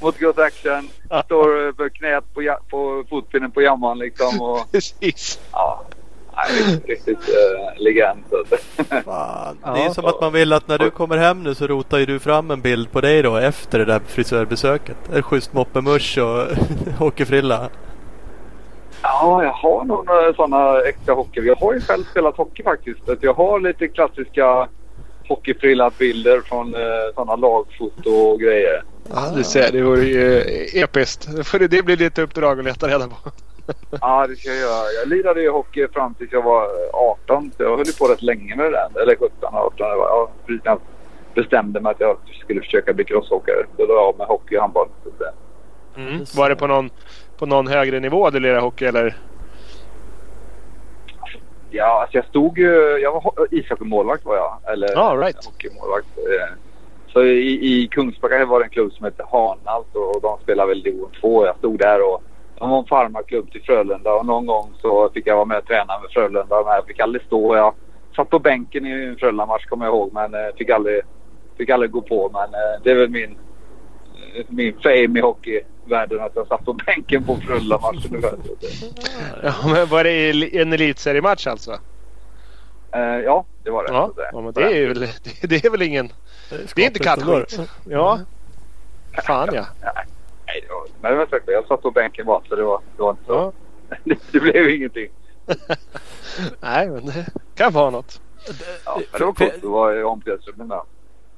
Mot 0.00 0.18
Ghost 0.18 0.38
Action. 0.38 0.88
Står 1.24 1.72
på 1.72 1.90
knät 1.90 2.24
på, 2.34 2.42
ja- 2.42 2.60
på 2.70 3.04
fotpinnen 3.10 3.50
på 3.50 3.62
jamman 3.62 3.98
liksom. 3.98 4.40
Och, 4.42 4.72
Precis. 4.72 5.40
ja, 5.52 5.84
nej, 6.36 6.72
riktigt, 6.72 6.88
riktigt 6.88 7.28
uh, 7.28 7.82
legend. 7.82 8.24
Fan. 9.04 9.56
Det 9.74 9.82
är 9.82 9.90
som 9.90 10.04
att 10.04 10.20
man 10.20 10.32
vill 10.32 10.52
att 10.52 10.68
när 10.68 10.78
du 10.78 10.90
kommer 10.90 11.16
hem 11.16 11.42
nu 11.42 11.54
så 11.54 11.66
rotar 11.66 11.98
ju 11.98 12.06
du 12.06 12.18
fram 12.18 12.50
en 12.50 12.60
bild 12.60 12.92
på 12.92 13.00
dig 13.00 13.22
då 13.22 13.36
efter 13.36 13.78
det 13.78 13.84
där 13.84 14.00
frisörbesöket. 14.06 14.96
En 15.12 15.22
schysst 15.22 15.52
moppemusch 15.52 16.18
och 16.18 16.56
hockeyfrilla. 16.98 17.68
Ja, 19.02 19.42
jag 19.42 19.52
har 19.52 19.84
nog 19.84 20.06
några 20.06 20.34
sådana 20.34 20.80
extra 20.80 21.14
hockey. 21.14 21.40
Jag 21.40 21.56
har 21.56 21.74
ju 21.74 21.80
själv 21.80 22.04
spelat 22.04 22.36
hockey 22.36 22.62
faktiskt. 22.62 23.08
Att 23.08 23.22
Jag 23.22 23.34
har 23.34 23.60
lite 23.60 23.88
klassiska 23.88 24.68
hockeyfrilla-bilder 25.28 26.40
från 26.40 26.74
uh, 26.74 26.80
sådana 27.14 27.36
lagfoto 27.36 28.10
och 28.10 28.40
grejer. 28.40 28.82
Ja, 29.10 29.32
du 29.36 29.44
ser. 29.44 29.72
Det 29.72 29.82
vore 29.82 30.04
ju 30.04 30.38
eh, 30.38 30.82
episkt. 30.82 31.28
Det, 31.70 31.82
blir 31.82 31.96
lite 31.96 32.22
uppdrag 32.22 32.58
att 32.58 32.64
leta 32.64 32.88
reda 32.88 33.08
på. 33.08 33.30
Ja, 34.00 34.26
det 34.26 34.36
ska 34.36 34.48
jag 34.48 34.58
göra. 34.58 34.92
Jag 35.00 35.08
lirade 35.08 35.42
ju 35.42 35.50
hockey 35.50 35.88
fram 35.88 36.14
tills 36.14 36.32
jag 36.32 36.42
var 36.42 36.68
18. 36.92 37.50
Så 37.56 37.62
jag 37.62 37.76
höll 37.76 37.84
på 37.98 38.04
rätt 38.06 38.22
länge 38.22 38.56
med 38.56 38.66
det 38.66 38.70
där. 38.70 39.02
Eller 39.02 39.16
17, 39.16 39.30
18. 39.54 39.70
Det 39.90 39.96
var, 39.96 40.06
ja, 40.08 40.28
precis 40.46 40.64
när 40.64 40.70
jag 40.72 40.80
bestämde 41.34 41.80
mig 41.80 41.90
att 41.90 42.00
jag 42.00 42.16
skulle 42.44 42.60
försöka 42.60 42.92
bli 42.92 43.04
crossåkare. 43.04 43.66
Då 43.76 43.86
la 43.86 43.94
jag 43.94 44.02
av 44.02 44.18
med 44.18 44.26
hockey 44.26 44.56
och 44.56 44.60
handboll. 44.60 44.88
Det- 45.18 45.32
Mm. 45.96 46.24
Var 46.36 46.48
det 46.48 46.56
på 46.56 46.66
någon, 46.66 46.90
på 47.38 47.46
någon 47.46 47.66
högre 47.66 48.00
nivå 48.00 48.30
du 48.30 48.40
lirade 48.40 48.60
hockey 48.60 48.84
eller? 48.84 49.16
Ja, 51.70 52.00
alltså 52.02 52.16
jag 52.18 52.24
stod 52.26 52.58
ju... 52.58 52.98
Jag 53.02 53.12
var 53.12 53.20
ho- 53.20 53.46
ishockeymålvakt 53.50 54.24
var 54.24 54.36
jag. 54.36 54.72
Eller 54.72 54.88
Ja, 54.92 55.16
right. 55.22 55.44
hockeymålvakt. 55.46 56.06
Eh, 56.18 56.54
Så 57.12 57.22
i, 57.24 57.82
i 57.82 57.88
Kungsbacka 57.88 58.44
var 58.44 58.58
det 58.60 58.64
en 58.64 58.70
klubb 58.70 58.92
som 58.92 59.04
hette 59.04 59.24
Hanalt 59.32 59.94
och 59.94 60.20
de 60.22 60.38
spelade 60.42 60.68
väl 60.68 60.82
division 60.82 61.10
2. 61.20 61.46
Jag 61.46 61.56
stod 61.56 61.78
där 61.78 62.02
och 62.12 62.22
de 62.58 62.70
var 62.70 62.78
en 62.78 62.84
farmarklubb 62.86 63.52
till 63.52 63.62
Frölunda 63.62 64.12
och 64.14 64.26
någon 64.26 64.46
gång 64.46 64.72
så 64.82 65.10
fick 65.14 65.26
jag 65.26 65.34
vara 65.36 65.44
med 65.44 65.58
och 65.58 65.66
träna 65.66 65.98
med 66.00 66.10
Frölunda. 66.10 66.56
Men 66.64 66.74
jag 66.74 66.86
fick 66.86 67.00
aldrig 67.00 67.22
stå. 67.24 67.56
Jag 67.56 67.74
satt 68.16 68.30
på 68.30 68.38
bänken 68.38 68.86
i 68.86 68.90
en 68.90 69.16
Frölunda-match 69.16 69.64
kommer 69.66 69.84
jag 69.84 69.94
ihåg 69.94 70.10
men 70.12 70.34
eh, 70.34 70.40
fick 70.58 70.70
aldrig, 70.70 71.00
fick 71.58 71.70
aldrig 71.70 71.90
gå 71.90 72.00
på. 72.02 72.30
Men 72.32 72.42
eh, 72.54 72.82
det 72.84 72.90
är 72.90 72.94
väl 72.94 73.08
min, 73.10 73.36
eh, 74.36 74.44
min 74.48 74.76
fame 74.82 75.18
i 75.18 75.22
hockeyvärlden 75.22 76.20
att 76.20 76.32
jag 76.36 76.46
satt 76.46 76.64
på 76.64 76.72
bänken 76.72 77.24
på 77.24 77.36
Frölunda-matchen 77.36 78.20
det- 78.20 78.36
Ja, 79.42 79.52
men 79.72 79.86
var 79.88 80.04
det 80.04 80.30
en 80.60 80.72
elitseriematch 80.72 81.46
alltså? 81.46 81.78
Ja, 83.24 83.44
det 83.64 83.70
var 83.70 83.84
det. 83.86 83.92
Ja, 83.92 84.06
Så 84.14 84.20
det- 84.20 84.30
ja 84.32 84.40
men 84.40 84.52
det 84.52 84.78
är, 84.82 84.88
väl, 84.88 85.00
det, 85.00 85.08
det 85.48 85.64
är 85.64 85.70
väl 85.70 85.82
ingen... 85.82 86.12
Det 86.74 86.82
är 86.82 86.86
inte 86.86 86.98
kattskit. 86.98 87.60
Ja. 87.88 88.20
Fan 89.26 89.48
ja. 89.52 89.64
Nej, 90.46 90.64
det 90.68 90.74
var, 90.74 90.86
men 91.00 91.12
det 91.12 91.18
var 91.18 91.26
säkert. 91.26 91.48
Jag 91.48 91.66
satt 91.66 91.82
på 91.82 91.90
bänken 91.90 92.26
bara 92.26 92.40
så 92.48 92.56
det 92.56 92.62
var, 92.62 92.80
det 92.96 93.02
var 93.02 93.10
inte 93.10 93.24
så. 93.26 93.32
ja. 93.32 93.52
Det, 94.04 94.18
det 94.32 94.40
blev 94.40 94.70
ingenting. 94.70 95.08
Nej, 96.60 96.88
men 96.88 97.06
det 97.06 97.26
kan 97.54 97.72
vara 97.72 97.90
något. 97.90 98.20
Ja, 98.84 99.00
men 99.12 99.18
det 99.20 99.24
var 99.24 99.32
coolt 99.32 99.54
att 99.54 99.62
vara 99.62 99.96
i 100.00 100.02
omklädningsrummet 100.02 100.66
med. 100.66 100.80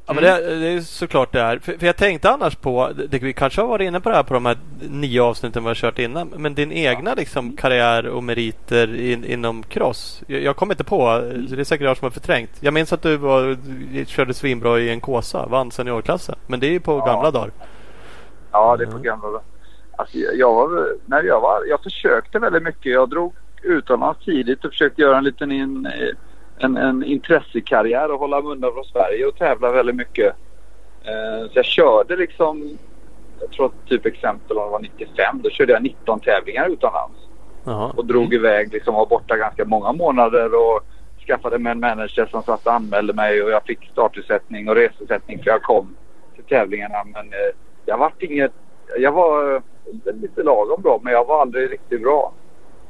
Ja, 0.07 0.15
men 0.15 0.25
det, 0.25 0.59
det 0.61 0.69
är 0.69 0.81
såklart 0.81 1.33
det 1.33 1.41
är. 1.41 1.59
För, 1.59 1.79
för 1.79 1.87
jag 1.87 1.97
tänkte 1.97 2.31
annars 2.31 2.57
på, 2.57 2.91
det, 3.09 3.19
vi 3.19 3.33
kanske 3.33 3.61
har 3.61 3.69
varit 3.69 3.87
inne 3.87 4.01
på 4.01 4.09
det 4.11 4.17
här 4.17 4.23
på 4.23 4.35
de 4.35 4.47
här 4.47 4.57
nio 4.81 5.23
avsnitten 5.23 5.63
vi 5.63 5.69
har 5.69 5.75
kört 5.75 5.99
innan. 5.99 6.29
Men 6.29 6.55
din 6.55 6.73
egna 6.73 7.15
liksom, 7.15 7.57
karriär 7.57 8.07
och 8.07 8.25
meriter 8.25 9.01
in, 9.01 9.25
inom 9.25 9.63
cross. 9.63 10.23
Jag, 10.27 10.43
jag 10.43 10.57
kommer 10.57 10.75
inte 10.75 10.85
på, 10.85 11.21
det 11.49 11.61
är 11.61 11.65
säkert 11.65 11.85
jag 11.85 11.97
som 11.97 12.05
har 12.05 12.11
förträngt. 12.11 12.51
Jag 12.61 12.75
minns 12.75 12.93
att 12.93 13.03
du 13.03 13.17
var, 13.17 13.57
körde 14.05 14.35
svinbra 14.35 14.79
i 14.81 14.91
en 14.91 15.01
Kåsa, 15.01 15.47
vann 15.47 15.71
seniorklassen. 15.71 16.35
Men 16.47 16.61
det 16.61 16.67
är 16.67 16.71
ju 16.73 16.81
på 16.81 16.93
Ja. 16.99 17.07
gamla 17.07 17.31
dagar. 17.31 17.51
Ja, 18.59 18.77
det 18.77 18.85
är 18.85 18.91
på 18.91 18.99
gamla 18.99 19.27
dagar. 19.27 19.43
Alltså, 19.97 20.19
jag, 20.19 20.55
var, 20.55 20.97
när 21.07 21.23
jag, 21.23 21.41
var, 21.41 21.65
jag 21.65 21.83
försökte 21.83 22.39
väldigt 22.39 22.63
mycket. 22.63 22.93
Jag 22.93 23.09
drog 23.11 23.35
utomlands 23.63 24.25
tidigt 24.25 24.65
och 24.65 24.71
försökte 24.71 25.03
göra 25.03 25.19
en 25.19 25.25
liten 25.25 25.53
in, 25.53 25.89
en, 26.59 26.77
en 26.77 27.05
intressekarriär 27.05 28.11
och 28.13 28.19
hålla 28.19 28.41
mig 28.41 28.53
undan 28.53 28.73
från 28.73 28.85
Sverige 28.85 29.27
och 29.27 29.37
tävla 29.37 29.73
väldigt 29.73 29.97
mycket. 29.97 30.35
Eh, 31.05 31.51
så 31.51 31.53
jag 31.55 31.65
körde 31.65 32.17
liksom, 32.17 32.79
jag 33.41 33.51
tror 33.51 33.73
typ 33.87 34.07
exempel 34.07 34.57
om 34.57 34.65
det 34.65 34.71
var 34.71 34.81
95, 34.81 35.41
då 35.43 35.51
körde 35.51 35.73
jag 35.73 35.83
19 35.83 36.21
tävlingar 36.21 36.69
utomlands. 36.69 37.19
Jaha. 37.65 37.93
och 37.97 38.07
drog 38.07 38.35
iväg 38.35 38.73
liksom 38.73 38.95
var 38.95 39.07
borta 39.07 39.37
ganska 39.37 39.65
många 39.65 39.93
månader 39.93 40.55
och 40.55 40.81
skaffade 41.27 41.59
mig 41.59 41.73
en 41.73 41.81
manager 41.81 42.27
som 42.31 42.43
satt 42.43 42.67
och 42.67 42.73
anmälde 42.73 43.13
mig 43.13 43.43
och 43.43 43.51
jag 43.51 43.65
fick 43.65 43.91
startersättning 43.93 44.69
och 44.69 44.75
resesättning 44.75 45.43
för 45.43 45.51
jag 45.51 45.63
kom 45.63 45.97
till 46.35 46.45
tävlingarna. 46.45 47.05
Men 47.05 47.27
eh, 47.27 47.68
jag 47.89 47.99
var 47.99 48.13
inget... 48.19 48.53
Jag 48.97 49.13
var 49.13 49.55
eh, 49.55 49.63
lite 50.15 50.43
lagom 50.43 50.83
bra 50.83 51.01
men 51.03 51.13
jag 51.13 51.25
var 51.25 51.41
aldrig 51.41 51.71
riktigt 51.73 52.03
bra. 52.03 52.33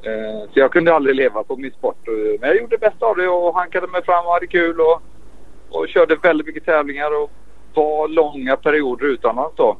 Eh, 0.02 0.50
så 0.52 0.58
jag 0.61 0.72
kunde 0.72 0.94
aldrig 0.94 1.16
leva 1.16 1.44
på 1.44 1.56
min 1.56 1.70
sport. 1.70 2.08
Eh, 2.08 2.40
men 2.40 2.48
jag 2.48 2.56
gjorde 2.56 2.76
det 2.76 2.90
bästa 2.90 3.06
av 3.06 3.16
det 3.16 3.28
och 3.28 3.54
hankade 3.54 3.87
mig 3.87 4.04
fram 4.04 4.26
och 4.26 4.32
hade 4.32 4.46
kul 4.46 4.80
och, 4.80 5.02
och 5.70 5.88
körde 5.88 6.16
väldigt 6.16 6.46
mycket 6.46 6.64
tävlingar 6.64 7.22
och 7.22 7.30
var 7.74 8.08
långa 8.08 8.56
perioder 8.56 9.06
utomlands 9.06 9.56
då. 9.56 9.76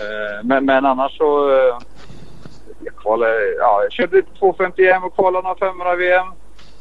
Eh, 0.00 0.44
men, 0.44 0.64
men 0.64 0.86
annars 0.86 1.16
så... 1.16 1.50
Eh, 1.50 1.78
jag, 2.84 2.96
kvalade, 2.96 3.54
ja, 3.58 3.82
jag 3.82 3.92
körde 3.92 4.22
250 4.22 4.86
EM 4.86 5.04
och 5.04 5.14
kvalade 5.14 5.42
några 5.42 5.58
500 5.58 5.94
VM. 5.94 6.26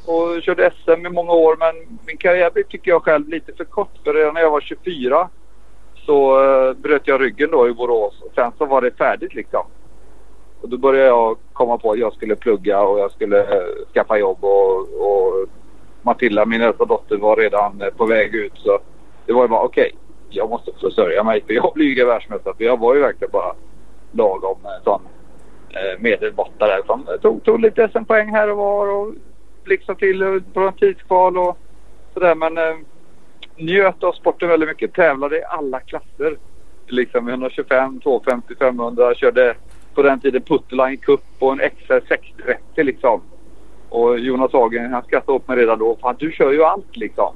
Och 0.06 0.41
körde 0.41 0.71
SM 0.84 1.06
i 1.06 1.10
många 1.10 1.32
år 1.32 1.56
men 1.60 1.99
min 2.06 2.17
karriär 2.17 2.51
blev, 2.51 2.63
tycker 2.63 2.91
jag 2.91 3.03
själv, 3.03 3.29
lite 3.29 3.53
för 3.53 3.65
kort. 3.65 3.91
För 4.03 4.13
redan 4.13 4.34
när 4.34 4.41
jag 4.41 4.51
var 4.51 4.62
24 4.62 5.29
så 6.05 6.43
uh, 6.43 6.73
bröt 6.73 7.07
jag 7.07 7.21
ryggen 7.21 7.51
då 7.51 7.69
i 7.69 7.73
Borås. 7.73 8.21
Och 8.21 8.31
sen 8.35 8.51
så 8.57 8.65
var 8.65 8.81
det 8.81 8.97
färdigt 8.97 9.33
liksom. 9.33 9.65
Och 10.61 10.69
då 10.69 10.77
började 10.77 11.07
jag 11.07 11.37
komma 11.53 11.77
på 11.77 11.91
att 11.91 11.99
jag 11.99 12.13
skulle 12.13 12.35
plugga 12.35 12.81
och 12.81 12.99
jag 12.99 13.11
skulle 13.11 13.39
uh, 13.41 13.85
skaffa 13.93 14.17
jobb 14.17 14.43
och, 14.43 14.79
och 14.79 15.47
Matilda, 16.01 16.45
min 16.45 16.61
äldsta 16.61 16.85
dotter, 16.85 17.17
var 17.17 17.35
redan 17.35 17.81
uh, 17.81 17.89
på 17.89 18.05
väg 18.05 18.35
ut. 18.35 18.53
Så 18.55 18.79
det 19.25 19.33
var 19.33 19.41
ju 19.41 19.47
bara 19.47 19.63
okej, 19.63 19.91
okay, 19.93 19.99
jag 20.29 20.49
måste 20.49 20.71
försörja 20.81 21.23
mig 21.23 21.43
för 21.47 21.53
jag 21.53 21.71
blir 21.75 21.97
ju 21.97 22.05
världsmästare. 22.05 22.53
För 22.57 22.63
jag 22.63 22.79
var 22.79 22.95
ju 22.95 23.01
verkligen 23.01 23.31
bara 23.31 23.53
lagom 24.11 24.57
sån 24.83 25.01
medelmåtta 25.99 26.67
där. 26.67 26.81
Som 26.85 27.07
tog, 27.21 27.43
tog 27.43 27.59
lite 27.59 27.89
SM-poäng 27.93 28.29
här 28.29 28.51
och 28.51 28.57
var 28.57 28.87
och 28.87 29.13
blixtrade 29.63 29.99
till 29.99 30.43
på 30.53 30.59
en 30.59 30.73
tidskval 30.73 31.37
och 31.37 31.57
sådär. 32.13 32.35
Men 32.35 32.57
njöt 33.57 34.03
av 34.03 34.11
sporten 34.11 34.49
väldigt 34.49 34.69
mycket. 34.69 34.93
Tävlade 34.93 35.37
i 35.37 35.43
alla 35.43 35.79
klasser. 35.79 36.37
Liksom 36.87 37.27
125, 37.27 37.99
250, 37.99 38.55
500. 38.59 39.15
Körde 39.15 39.55
på 39.93 40.01
den 40.01 40.19
tiden 40.19 40.41
Putterline 40.41 40.97
Cup 40.97 41.21
och 41.39 41.51
en 41.51 41.69
XR 41.69 42.01
630 42.07 42.83
liksom. 42.83 43.21
Och 43.89 44.19
Jonas 44.19 44.53
Hagen 44.53 44.93
han 44.93 45.03
skrattade 45.03 45.35
åt 45.35 45.47
mig 45.47 45.57
redan 45.57 45.79
då. 45.79 45.97
Fan 46.01 46.15
du 46.19 46.31
kör 46.31 46.51
ju 46.51 46.63
allt 46.63 46.97
liksom. 46.97 47.35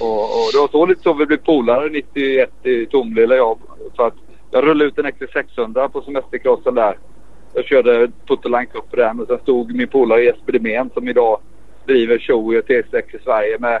och, 0.00 0.22
och 0.22 0.48
det 0.52 0.58
var 0.58 0.68
så 0.70 0.86
lite 0.86 1.02
så 1.02 1.12
vi 1.12 1.26
blev 1.26 1.36
polare 1.36 1.88
91 1.88 2.50
i 2.66 2.86
Tomlilla 2.86 3.36
jag. 3.36 3.58
För 3.96 4.06
att 4.06 4.14
jag 4.50 4.64
rullade 4.64 4.84
ut 4.84 4.98
en 4.98 5.12
XC 5.12 5.32
600 5.32 5.88
på 5.88 6.02
semestercrossen 6.02 6.74
där. 6.74 6.98
Jag 7.54 7.64
körde 7.64 8.10
Putterline 8.26 8.66
Cup 8.66 8.90
på 8.90 8.96
den 8.96 9.20
och 9.20 9.26
sen 9.26 9.38
stod 9.38 9.74
min 9.74 9.88
polare 9.88 10.24
Jesper 10.24 10.52
Demén 10.52 10.90
som 10.94 11.08
idag 11.08 11.40
driver 11.86 12.18
Show 12.18 12.46
och 12.46 12.54
T6 12.54 13.16
i 13.16 13.18
Sverige 13.24 13.58
med 13.58 13.80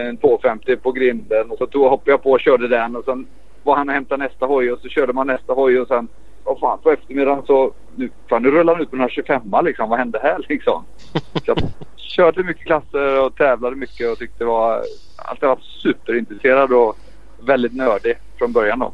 en 0.00 0.16
250 0.16 0.76
på 0.76 0.92
grinden. 0.92 1.50
Och 1.50 1.58
så 1.58 1.66
tog, 1.66 1.90
hoppade 1.90 2.10
jag 2.10 2.22
på 2.22 2.30
och 2.30 2.40
körde 2.40 2.68
den 2.68 2.96
och 2.96 3.04
sen 3.04 3.26
var 3.62 3.76
han 3.76 3.88
och 3.88 3.94
hämtade 3.94 4.24
nästa 4.24 4.46
hoj 4.46 4.72
och 4.72 4.80
så 4.80 4.88
körde 4.88 5.12
man 5.12 5.26
nästa 5.26 5.52
hoj 5.52 5.80
och 5.80 5.88
sen 5.88 6.08
Åh 6.48 6.60
fan, 6.60 6.78
på 6.82 6.90
eftermiddagen 6.90 7.46
så... 7.46 7.72
Nu, 7.96 8.10
fan, 8.28 8.42
nu 8.42 8.50
rullar 8.50 8.74
han 8.74 8.82
ut 8.82 8.90
på 8.90 8.96
den 8.96 9.02
här 9.02 9.08
25 9.08 9.42
liksom. 9.64 9.88
Vad 9.88 9.98
hände 9.98 10.18
här 10.22 10.44
liksom? 10.48 10.84
Så 11.12 11.40
jag 11.44 11.58
körde 11.96 12.42
mycket 12.42 12.66
klasser 12.66 13.24
och 13.24 13.36
tävlade 13.36 13.76
mycket 13.76 14.12
och 14.12 14.18
tyckte 14.18 14.38
det 14.38 14.44
var... 14.44 14.82
Alltid 15.16 15.48
varit 15.48 15.62
superintresserad 15.62 16.72
och 16.72 16.96
väldigt 17.40 17.74
nördig 17.74 18.18
från 18.38 18.52
början 18.52 18.78
då. 18.78 18.92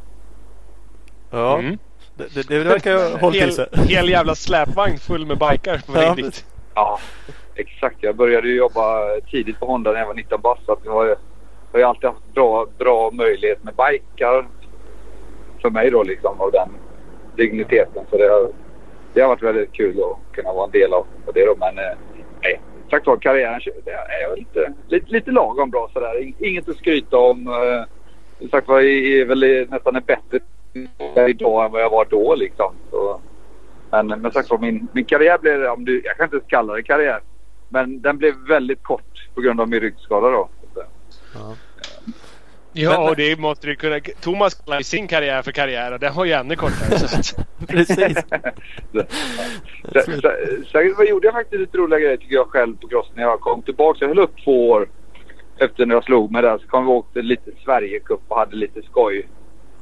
Ja. 1.31 1.59
Mm. 1.59 1.79
Det, 2.17 2.35
det, 2.35 2.49
det 2.49 2.65
verkar 2.65 2.95
ha 2.95 3.19
hållit 3.19 3.43
till 3.43 3.53
sig. 3.53 3.67
Hel 3.89 4.09
jävla 4.09 4.35
släpvagn 4.35 4.99
full 4.99 5.27
med 5.27 5.39
bikar 5.39 5.83
på 5.87 5.93
väg 5.93 6.09
ja. 6.09 6.15
dit. 6.15 6.45
Ja, 6.75 6.99
exakt. 7.55 7.97
Jag 8.01 8.17
började 8.17 8.49
jobba 8.49 9.21
tidigt 9.31 9.61
på 9.61 9.67
Honda 9.67 9.93
när 9.93 9.99
jag 9.99 10.07
var 10.07 10.15
19 10.15 10.41
bast. 10.41 10.65
Så 10.67 10.79
jag 10.85 10.93
har, 10.93 11.17
har 11.73 11.79
ju 11.79 11.83
alltid 11.83 12.11
haft 12.11 12.35
bra, 12.35 12.67
bra 12.79 13.11
möjlighet 13.11 13.65
med 13.65 13.75
bikar. 13.75 14.47
För 15.63 15.71
mig 15.71 15.91
då 15.91 16.03
liksom 16.03 16.41
av 16.41 16.53
den 16.53 16.69
digniteten. 17.37 18.05
Så 18.11 18.17
det 18.17 18.29
har, 18.29 18.49
det 19.15 19.21
har 19.21 19.29
varit 19.29 19.43
väldigt 19.43 19.73
kul 19.73 20.03
att 20.03 20.35
kunna 20.35 20.53
vara 20.53 20.65
en 20.65 20.71
del 20.71 20.93
av 20.93 21.07
det 21.35 21.47
då. 21.47 21.55
Men 21.59 21.79
eh, 21.79 21.97
nej, 22.43 22.61
sagt 22.91 23.07
var 23.07 23.17
karriären 23.17 23.61
det 23.85 23.91
är 23.91 24.37
lite, 24.37 24.73
lite, 24.89 25.13
lite 25.13 25.31
lagom 25.31 25.71
bra 25.71 25.91
sådär. 25.93 26.33
Inget 26.39 26.69
att 26.69 26.77
skryta 26.77 27.19
om. 27.19 27.47
Eh. 27.47 27.85
Som 28.39 28.49
sagt 28.49 28.69
var, 28.69 28.81
är 28.81 29.25
väl 29.25 29.67
nästan 29.71 29.97
en 29.97 30.03
bättre 30.07 30.39
idag 31.29 31.65
än 31.65 31.73
vad 31.73 31.83
jag 31.83 31.91
var 31.91 32.07
då 32.11 32.35
liksom. 32.35 32.75
Så, 32.91 33.21
men, 33.91 34.07
men 34.07 34.33
sagt 34.33 34.51
var, 34.51 34.59
min, 34.59 34.89
min 34.93 35.05
karriär 35.05 35.39
blev, 35.39 35.65
om 35.65 35.85
du, 35.85 36.03
jag 36.05 36.17
kan 36.17 36.25
inte 36.25 36.41
kalla 36.47 36.75
det 36.75 36.83
karriär, 36.83 37.21
men 37.73 38.01
den 38.01 38.19
blev 38.19 38.35
väldigt 38.49 38.83
kort 38.83 39.29
på 39.35 39.41
grund 39.41 39.61
av 39.61 39.69
min 39.69 39.81
ryggskada 39.81 40.29
då. 40.29 40.49
Ja. 41.35 41.55
Ja, 42.75 43.11
och 43.11 43.17
det 43.17 43.39
måste 43.39 43.67
du 43.67 43.77
kunna. 43.77 44.01
Thomas 44.21 44.55
kallar 44.55 44.79
ju 44.79 44.85
sin 44.85 45.09
karriär 45.09 45.43
för 45.43 45.53
karriär 45.53 45.93
och 45.93 46.01
den 46.01 46.15
var 46.15 46.25
ju 46.25 46.33
ännu 46.33 46.57
kortare. 46.57 46.99
Precis. 47.69 47.97
Sen 50.73 51.07
gjorde 51.09 51.27
jag 51.27 51.35
faktiskt 51.35 51.61
lite 51.61 51.79
roliga 51.79 51.99
grejer 51.99 52.17
tycker 52.17 52.35
jag 52.35 52.47
själv 52.47 52.77
på 52.77 52.89
cross 52.89 53.11
när 53.15 53.23
jag 53.23 53.41
kom 53.41 53.63
tillbaka. 53.63 53.99
Jag 54.01 54.09
höll 54.09 54.19
upp 54.19 54.45
två 54.45 54.71
år 54.71 54.89
efter 55.59 55.87
när 55.87 55.95
jag 55.95 56.05
slog 56.05 56.33
mig 56.33 56.43
där. 56.43 56.59
Så 56.59 56.67
kom 56.67 56.85
vi 56.85 56.91
och 56.91 56.97
åkte 56.97 57.23
lite 57.23 57.51
Sverigecup 57.65 58.21
och 58.29 58.39
hade 58.39 58.57
lite 58.57 58.83
skoj. 58.83 59.29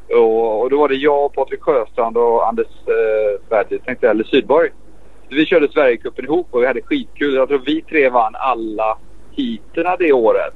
Och, 0.08 0.62
och 0.62 0.70
då 0.70 0.78
var 0.78 0.88
det 0.88 0.94
jag, 0.94 1.32
Patrik 1.32 1.60
Sjöstrand 1.60 2.16
och 2.16 2.48
Anders 2.48 2.66
eh, 2.66 3.40
Svärd, 3.48 3.84
tänkte 3.84 4.06
jag, 4.06 4.10
eller 4.10 4.24
Sydborg. 4.24 4.70
Vi 5.30 5.46
körde 5.46 5.68
Sverigecupen 5.68 6.24
ihop 6.24 6.46
och 6.50 6.62
vi 6.62 6.66
hade 6.66 6.82
skitkul. 6.82 7.34
Jag 7.34 7.48
tror 7.48 7.62
vi 7.66 7.82
tre 7.82 8.08
vann 8.08 8.34
alla 8.34 8.98
heaterna 9.30 9.96
det 9.96 10.12
året. 10.12 10.54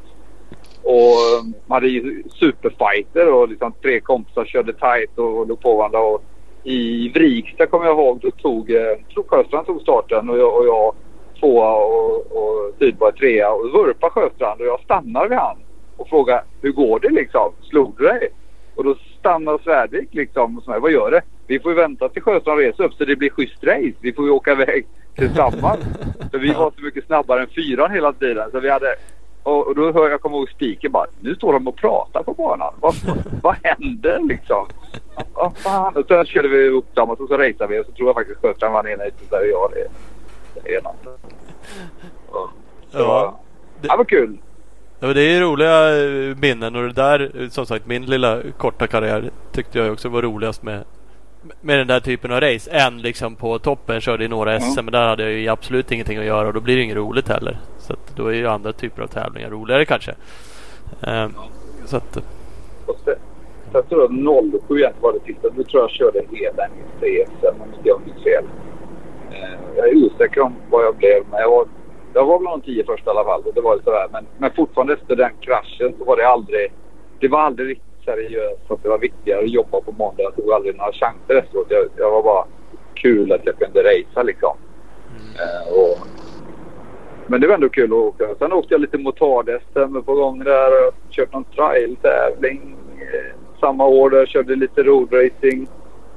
Och 0.82 1.40
um, 1.40 1.54
hade 1.68 1.88
ju 1.88 2.22
superfighter 2.28 3.32
och 3.32 3.48
liksom 3.48 3.72
tre 3.82 4.00
kompisar 4.00 4.44
körde 4.44 4.72
tight 4.72 5.18
och 5.18 5.46
låg 5.46 5.60
på 5.60 5.76
varandra. 5.76 6.00
Och 6.00 6.22
I 6.64 7.08
Vrigsta, 7.08 7.66
kommer 7.66 7.86
jag 7.86 7.98
ihåg, 7.98 8.20
då 8.20 8.30
tog, 8.30 8.70
eh, 8.70 8.96
tror 9.14 9.24
Sjöstrand 9.28 9.66
tog 9.66 9.80
starten 9.80 10.30
och 10.30 10.38
jag, 10.38 10.56
och 10.56 10.66
jag 10.66 10.94
tvåa 11.40 11.74
och, 11.74 12.16
och 12.16 12.74
Sydborg 12.78 13.12
trea. 13.12 13.52
Och 13.52 13.70
vurpade 13.72 14.10
Sjöstrand 14.10 14.60
och 14.60 14.66
jag 14.66 14.80
stannar 14.80 15.28
vid 15.28 15.38
han 15.38 15.56
och 15.96 16.08
frågar 16.08 16.44
hur 16.62 16.72
går 16.72 17.00
det 17.00 17.10
liksom? 17.10 17.52
Slog 17.62 17.94
du 17.98 18.04
dig? 18.04 18.28
Och 18.74 18.84
då 18.84 18.94
stannar 19.18 19.58
Svärdvik 19.58 20.08
liksom 20.10 20.58
och 20.58 20.64
säger 20.64 20.80
vad 20.80 20.92
gör 20.92 21.10
det? 21.10 21.22
Vi 21.46 21.60
får 21.60 21.72
ju 21.72 21.76
vänta 21.76 22.08
till 22.08 22.22
Sjöstrand 22.22 22.60
reser 22.60 22.84
upp 22.84 22.94
så 22.94 23.04
det 23.04 23.16
blir 23.16 23.30
schysst 23.30 23.64
race. 23.64 23.92
Vi 24.00 24.12
får 24.12 24.24
ju 24.24 24.30
åka 24.30 24.52
iväg 24.52 24.86
tillsammans. 25.14 25.84
Så 26.32 26.38
vi 26.38 26.52
var 26.52 26.72
så 26.76 26.82
mycket 26.84 27.06
snabbare 27.06 27.40
än 27.40 27.46
fyran 27.46 27.90
hela 27.90 28.12
tiden. 28.12 28.50
Så 28.50 28.60
vi 28.60 28.70
hade 28.70 28.96
och, 29.44 29.66
och 29.66 29.74
då 29.74 29.92
hör 29.92 30.10
jag, 30.10 30.20
kommer 30.20 30.36
ihåg 30.36 30.50
spiken 30.50 30.92
bara, 30.92 31.06
nu 31.20 31.34
står 31.34 31.52
de 31.52 31.68
och 31.68 31.76
pratar 31.76 32.22
på 32.22 32.34
banan. 32.34 32.74
Vad, 32.80 32.94
vad 33.42 33.56
händer 33.62 34.20
liksom? 34.28 34.66
Vad 35.34 35.56
fan? 35.56 35.96
Och 35.96 36.06
sen 36.08 36.26
körde 36.26 36.48
vi 36.48 36.68
upp 36.68 36.94
dem 36.94 37.10
och 37.10 37.18
så, 37.18 37.26
så 37.26 37.38
raceade 37.38 37.66
vi 37.66 37.80
och 37.80 37.86
så 37.86 37.92
tror 37.92 38.08
jag 38.08 38.14
faktiskt 38.14 38.40
Sjöstrand 38.40 38.74
vann 38.74 38.88
ena 38.88 39.02
heatet 39.02 39.30
där 39.30 39.44
jag 39.44 39.70
det, 39.70 39.88
det 40.62 40.74
ena. 40.74 40.90
Så, 42.32 42.48
ja. 42.90 43.40
Det, 43.80 43.88
var 43.88 44.04
kul. 44.04 44.38
Ja, 45.00 45.06
men 45.06 45.16
det 45.16 45.22
är 45.22 45.40
roliga 45.40 46.04
eh, 46.04 46.36
minnen 46.36 46.76
och 46.76 46.82
det 46.82 46.92
där, 46.92 47.48
som 47.50 47.66
sagt, 47.66 47.86
min 47.86 48.06
lilla 48.06 48.42
korta 48.58 48.86
karriär 48.86 49.30
tyckte 49.52 49.78
jag 49.78 49.92
också 49.92 50.08
var 50.08 50.22
roligast 50.22 50.62
med 50.62 50.84
med 51.60 51.78
den 51.78 51.86
där 51.86 52.00
typen 52.00 52.32
av 52.32 52.40
race 52.40 52.70
än 52.70 53.02
liksom 53.02 53.36
på 53.36 53.58
toppen. 53.58 54.00
Körde 54.00 54.24
i 54.24 54.28
några 54.28 54.60
SM 54.60 54.84
men 54.84 54.92
där 54.92 55.08
hade 55.08 55.22
jag 55.22 55.32
ju 55.32 55.48
absolut 55.48 55.92
ingenting 55.92 56.18
att 56.18 56.24
göra 56.24 56.48
och 56.48 56.54
då 56.54 56.60
blir 56.60 56.76
det 56.76 56.82
inget 56.82 56.96
roligt 56.96 57.28
heller. 57.28 57.58
Så 57.78 57.94
då 58.16 58.26
är 58.26 58.32
ju 58.34 58.46
andra 58.46 58.72
typer 58.72 59.02
av 59.02 59.06
tävlingar 59.06 59.50
roligare 59.50 59.84
kanske. 59.84 60.14
Um, 61.00 61.34
så 61.84 61.96
att... 61.96 62.18
Jag 63.72 63.88
tror 63.88 64.04
att 64.04 64.10
07 64.68 64.84
var 65.00 65.12
det 65.12 65.20
sista. 65.26 65.48
Nu 65.56 65.64
tror 65.64 65.82
jag 65.82 65.90
körde 65.90 66.22
hela 66.30 66.66
NIC 67.00 67.28
SM 67.40 67.62
om 67.62 67.74
inte 67.74 67.88
jag 67.88 68.00
minns 68.06 68.22
fel. 68.22 68.44
Uh, 69.30 69.76
jag 69.76 69.88
är 69.88 70.04
osäker 70.04 70.40
om 70.40 70.54
vad 70.70 70.84
jag 70.84 70.96
blev 70.96 71.22
men 71.30 71.40
jag 71.40 71.50
var, 71.50 71.66
jag 72.14 72.26
var 72.26 72.38
bland 72.38 72.62
de 72.62 72.66
tio 72.66 72.84
första 72.84 73.10
i 73.10 73.14
alla 73.14 73.24
fall. 73.24 73.42
Det 73.54 73.60
var 73.60 73.78
sådär. 73.84 74.08
Men, 74.12 74.26
men 74.38 74.50
fortfarande 74.56 74.92
efter 74.92 75.16
den 75.16 75.30
kraschen 75.40 75.94
så 75.98 76.04
var 76.04 76.16
det 76.16 76.28
aldrig... 76.28 76.72
Det 77.20 77.28
var 77.28 77.40
aldrig 77.40 77.68
riktigt 77.68 77.93
seriöst 78.04 78.66
för 78.66 78.74
att 78.74 78.82
det 78.82 78.88
var 78.88 78.98
viktigare 78.98 79.44
att 79.44 79.50
jobba 79.50 79.80
på 79.80 79.92
måndag. 79.92 80.22
Jag 80.22 80.36
tog 80.36 80.52
aldrig 80.52 80.76
några 80.76 80.92
chanser 80.92 81.34
efteråt. 81.34 81.66
Jag, 81.68 81.88
jag 81.96 82.10
var 82.10 82.22
bara 82.22 82.44
kul 82.94 83.32
att 83.32 83.46
jag 83.46 83.58
kunde 83.58 83.80
racea 83.80 84.22
liksom. 84.22 84.56
Mm. 85.10 85.32
Uh, 85.34 85.78
och, 85.78 85.98
men 87.26 87.40
det 87.40 87.46
var 87.46 87.54
ändå 87.54 87.68
kul 87.68 87.92
att 87.92 87.98
åka. 87.98 88.34
Sen 88.38 88.52
åkte 88.52 88.74
jag 88.74 88.80
lite 88.80 88.98
motard-SM 88.98 90.02
på 90.02 90.14
gång 90.14 90.44
där 90.44 90.88
och 90.88 90.94
kört 91.10 91.32
någon 91.32 91.44
trial-tävling 91.44 92.76
eh, 92.98 93.34
samma 93.60 93.86
år. 93.86 94.10
Där 94.10 94.18
jag 94.18 94.28
körde 94.28 94.56
lite 94.56 94.82
roadracing. 94.82 95.68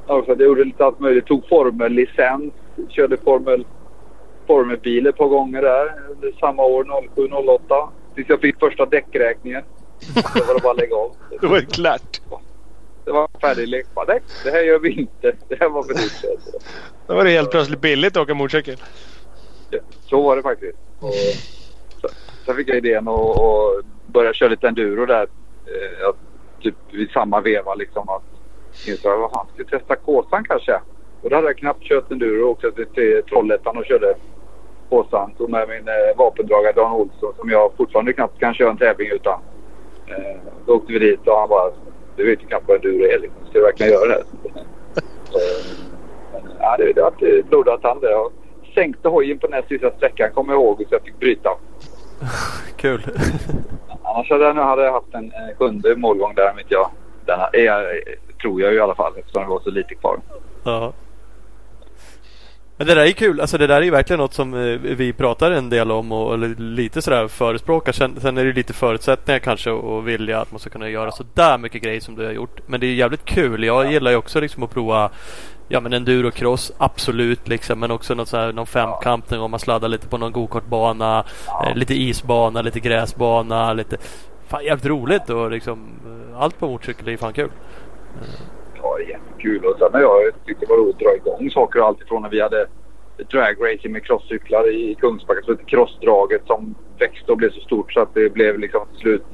Alltså, 0.07 0.31
jag 0.31 0.41
gjorde 0.41 0.63
lite 0.63 0.85
allt 0.85 0.99
möjligt. 0.99 1.25
Tog 1.25 1.47
formellicens. 1.49 2.53
Körde 2.89 3.17
formel, 3.17 3.65
formelbilar 4.47 5.11
på 5.11 5.27
gånger 5.27 5.61
där 5.61 5.93
under 6.09 6.31
samma 6.39 6.63
år, 6.63 6.83
07-08. 7.15 7.87
Tills 8.15 8.29
jag 8.29 8.41
fick 8.41 8.59
första 8.59 8.85
däckräkningen. 8.85 9.63
Då 10.15 10.43
var 10.43 10.53
det 10.55 10.61
bara 10.61 10.71
att 10.71 10.77
lägga 10.77 10.95
av. 10.95 11.15
Då 11.41 11.47
var 11.47 11.59
det 11.59 11.65
klart. 11.65 12.21
Det 13.05 13.11
var 13.11 13.27
färdig 13.41 13.67
lek. 13.67 13.85
Nej, 14.07 14.21
det 14.43 14.51
här 14.51 14.61
gör 14.61 14.79
vi 14.79 14.91
inte. 14.91 15.35
Det 15.47 15.59
här 15.59 15.69
var 15.69 15.83
för 15.83 15.93
dyrt. 15.93 16.41
Då 17.07 17.15
var 17.15 17.23
det 17.23 17.29
helt 17.29 17.51
plötsligt 17.51 17.81
billigt 17.81 18.17
att 18.17 18.23
åka 18.23 18.33
motorcykel. 18.33 18.77
Ja, 19.69 19.79
så 20.09 20.21
var 20.21 20.35
det 20.35 20.41
faktiskt. 20.43 20.77
Och 20.99 21.13
så, 22.01 22.07
så 22.45 22.53
fick 22.53 22.69
jag 22.69 22.77
idén 22.77 23.07
att 23.07 23.37
och 23.37 23.81
börja 24.05 24.33
köra 24.33 24.49
lite 24.49 24.67
enduro 24.67 25.05
där. 25.05 25.27
Eh, 25.65 26.15
typ 26.61 26.75
vid 26.91 27.11
samma 27.11 27.41
veva 27.41 27.75
liksom. 27.75 28.09
Att 28.09 28.23
insåg 28.87 29.23
att 29.23 29.31
han 29.33 29.47
skulle 29.53 29.69
testa 29.79 29.95
Kåsan 29.95 30.43
kanske. 30.43 30.79
Och 31.21 31.29
då 31.29 31.35
hade 31.35 31.47
jag 31.47 31.57
knappt 31.57 31.83
kört 31.83 32.11
enduro 32.11 32.43
och 32.43 32.51
åkte 32.51 32.71
till 32.71 33.21
Trollhättan 33.29 33.77
och 33.77 33.85
körde 33.85 34.15
Kåsan. 34.89 35.33
Tog 35.37 35.49
med 35.49 35.69
min 35.69 35.87
eh, 35.87 36.17
vapendragare 36.17 36.73
Dan 36.73 36.91
Olsson 36.91 37.33
som 37.37 37.49
jag 37.49 37.71
fortfarande 37.77 38.13
knappt 38.13 38.39
kan 38.39 38.53
köra 38.53 38.69
en 38.69 38.77
tävling 38.77 39.09
utan. 39.11 39.39
Eh, 40.07 40.37
då 40.65 40.73
åkte 40.73 40.93
vi 40.93 40.99
dit 40.99 41.27
och 41.27 41.39
han 41.39 41.49
bara, 41.49 41.71
du 42.15 42.29
vet 42.29 42.43
ju 42.43 42.47
knappt 42.47 42.67
vad 42.67 42.81
du 42.81 43.11
är 43.11 43.19
liksom. 43.19 43.39
Ska 43.49 43.59
du 43.59 43.65
verkligen 43.65 43.91
göra 43.91 44.07
det 44.07 44.13
här? 44.13 44.23
Men, 46.33 46.51
ja, 46.59 46.77
det, 46.77 46.93
det 46.93 47.01
var 47.01 47.39
ett 47.39 47.49
blodat 47.49 47.81
tand 47.81 48.01
det. 48.01 48.11
Jag 48.11 48.31
sänkte 48.73 49.09
hojen 49.09 49.39
på 49.39 49.47
den 49.47 49.53
här 49.53 49.65
sista 49.69 49.91
sträckan 49.91 50.31
kommer 50.33 50.53
jag 50.53 50.61
ihåg 50.61 50.77
så 50.77 50.95
jag 50.95 51.01
fick 51.01 51.19
bryta. 51.19 51.49
Kul. 52.75 53.01
Annars 54.03 54.29
hade 54.29 54.43
jag 54.43 54.55
nog 54.55 54.65
hade 54.65 54.83
jag 54.83 54.91
haft 54.91 55.13
en, 55.13 55.31
en 55.33 55.55
sjunde 55.57 55.95
målgång 55.95 56.35
där 56.35 56.51
om 56.51 56.59
inte 56.59 56.73
jag. 56.73 56.89
Den 57.25 57.39
är, 57.39 57.59
jag, 57.59 57.85
tror 58.41 58.61
jag 58.61 58.73
i 58.73 58.79
alla 58.79 58.95
fall 58.95 59.13
eftersom 59.17 59.43
det 59.43 59.49
var 59.49 59.59
så 59.59 59.69
lite 59.69 59.95
kvar. 59.95 60.19
Ja. 60.63 60.93
Men 62.77 62.87
det 62.87 62.95
där 62.95 63.05
är 63.05 63.11
kul. 63.11 63.41
Alltså 63.41 63.57
det 63.57 63.67
där 63.67 63.81
är 63.81 63.91
verkligen 63.91 64.19
något 64.19 64.33
som 64.33 64.53
eh, 64.53 64.79
vi 64.79 65.13
pratar 65.13 65.51
en 65.51 65.69
del 65.69 65.91
om 65.91 66.11
och 66.11 66.39
lite 66.59 67.01
sådär 67.01 67.27
förespråkar. 67.27 67.91
Sen, 67.91 68.15
sen 68.21 68.37
är 68.37 68.45
det 68.45 68.53
lite 68.53 68.73
förutsättningar 68.73 69.39
kanske 69.39 69.71
och 69.71 70.07
vilja 70.07 70.41
att 70.41 70.51
man 70.51 70.59
ska 70.59 70.69
kunna 70.69 70.89
göra 70.89 71.11
så 71.11 71.25
där 71.33 71.57
mycket 71.57 71.81
grejer 71.81 71.99
som 71.99 72.15
du 72.15 72.25
har 72.25 72.31
gjort. 72.31 72.59
Men 72.67 72.79
det 72.79 72.87
är 72.87 72.93
jävligt 72.93 73.25
kul. 73.25 73.63
Jag 73.63 73.91
gillar 73.91 74.11
ju 74.11 74.17
också 74.17 74.39
liksom 74.39 74.63
att 74.63 74.73
prova 74.73 75.11
Ja 75.69 75.79
men 75.79 75.93
endurocross, 75.93 76.71
absolut 76.77 77.47
liksom. 77.47 77.79
Men 77.79 77.91
också 77.91 78.13
något 78.13 78.27
så 78.27 78.37
här, 78.37 78.53
någon 78.53 78.67
femkamp 78.67 79.31
om 79.31 79.51
man 79.51 79.59
sladdar 79.59 79.87
lite 79.87 80.07
på 80.07 80.17
någon 80.17 80.31
gokartbana. 80.31 81.25
Eh, 81.65 81.75
lite 81.75 81.93
isbana, 81.93 82.61
lite 82.61 82.79
gräsbana, 82.79 83.73
lite... 83.73 83.97
Fan 84.47 84.65
jävligt 84.65 84.85
roligt 84.85 85.29
och 85.29 85.51
liksom 85.51 85.89
eh, 86.05 86.41
allt 86.41 86.59
på 86.59 86.67
motorcykel 86.67 87.07
är 87.07 87.11
ju 87.11 87.17
fan 87.17 87.33
kul. 87.33 87.49
Ja, 88.75 88.97
kul. 89.39 89.65
Och 89.65 89.77
sen 89.79 89.93
har 89.93 90.01
jag 90.01 90.45
tyckt 90.45 90.59
det 90.59 90.69
var 90.69 90.77
roligt 90.77 90.95
att 90.95 91.01
dra 91.01 91.15
igång 91.15 91.49
saker. 91.49 91.79
Alltifrån 91.79 92.21
när 92.21 92.29
vi 92.29 92.41
hade 92.41 92.67
dragracing 93.31 93.91
med 93.91 94.03
crosscyklar 94.03 94.69
i 94.69 94.95
Kungsbacka. 94.95 95.41
Så 95.45 95.55
crossdraget 95.55 96.41
som 96.45 96.75
växte 96.99 97.31
och 97.31 97.37
blev 97.37 97.51
så 97.51 97.59
stort 97.59 97.93
så 97.93 97.99
att 97.99 98.13
det 98.13 98.33
blev 98.33 98.59
liksom 98.59 98.87
till 98.91 98.99
slut 98.99 99.25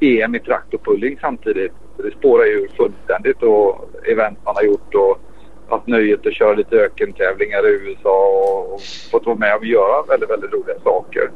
EM 0.00 0.34
i 0.34 0.38
traktorpulling 0.38 1.18
samtidigt. 1.20 1.72
Så 1.96 2.02
det 2.02 2.10
spårar 2.10 2.44
ju 2.44 2.68
fullständigt 2.68 3.42
och 3.42 3.90
event 4.04 4.38
man 4.44 4.54
har 4.54 4.62
gjort 4.62 4.94
och 4.94 5.20
haft 5.68 5.86
nöjet 5.86 6.26
att 6.26 6.34
köra 6.34 6.54
lite 6.54 6.76
ökentävlingar 6.76 7.68
i 7.68 7.70
USA 7.70 8.26
och, 8.26 8.74
och 8.74 8.80
fått 9.10 9.26
vara 9.26 9.36
med 9.36 9.56
och 9.56 9.64
göra 9.64 10.02
väldigt, 10.02 10.30
väldigt 10.30 10.52
roliga 10.52 10.80
saker. 10.84 11.30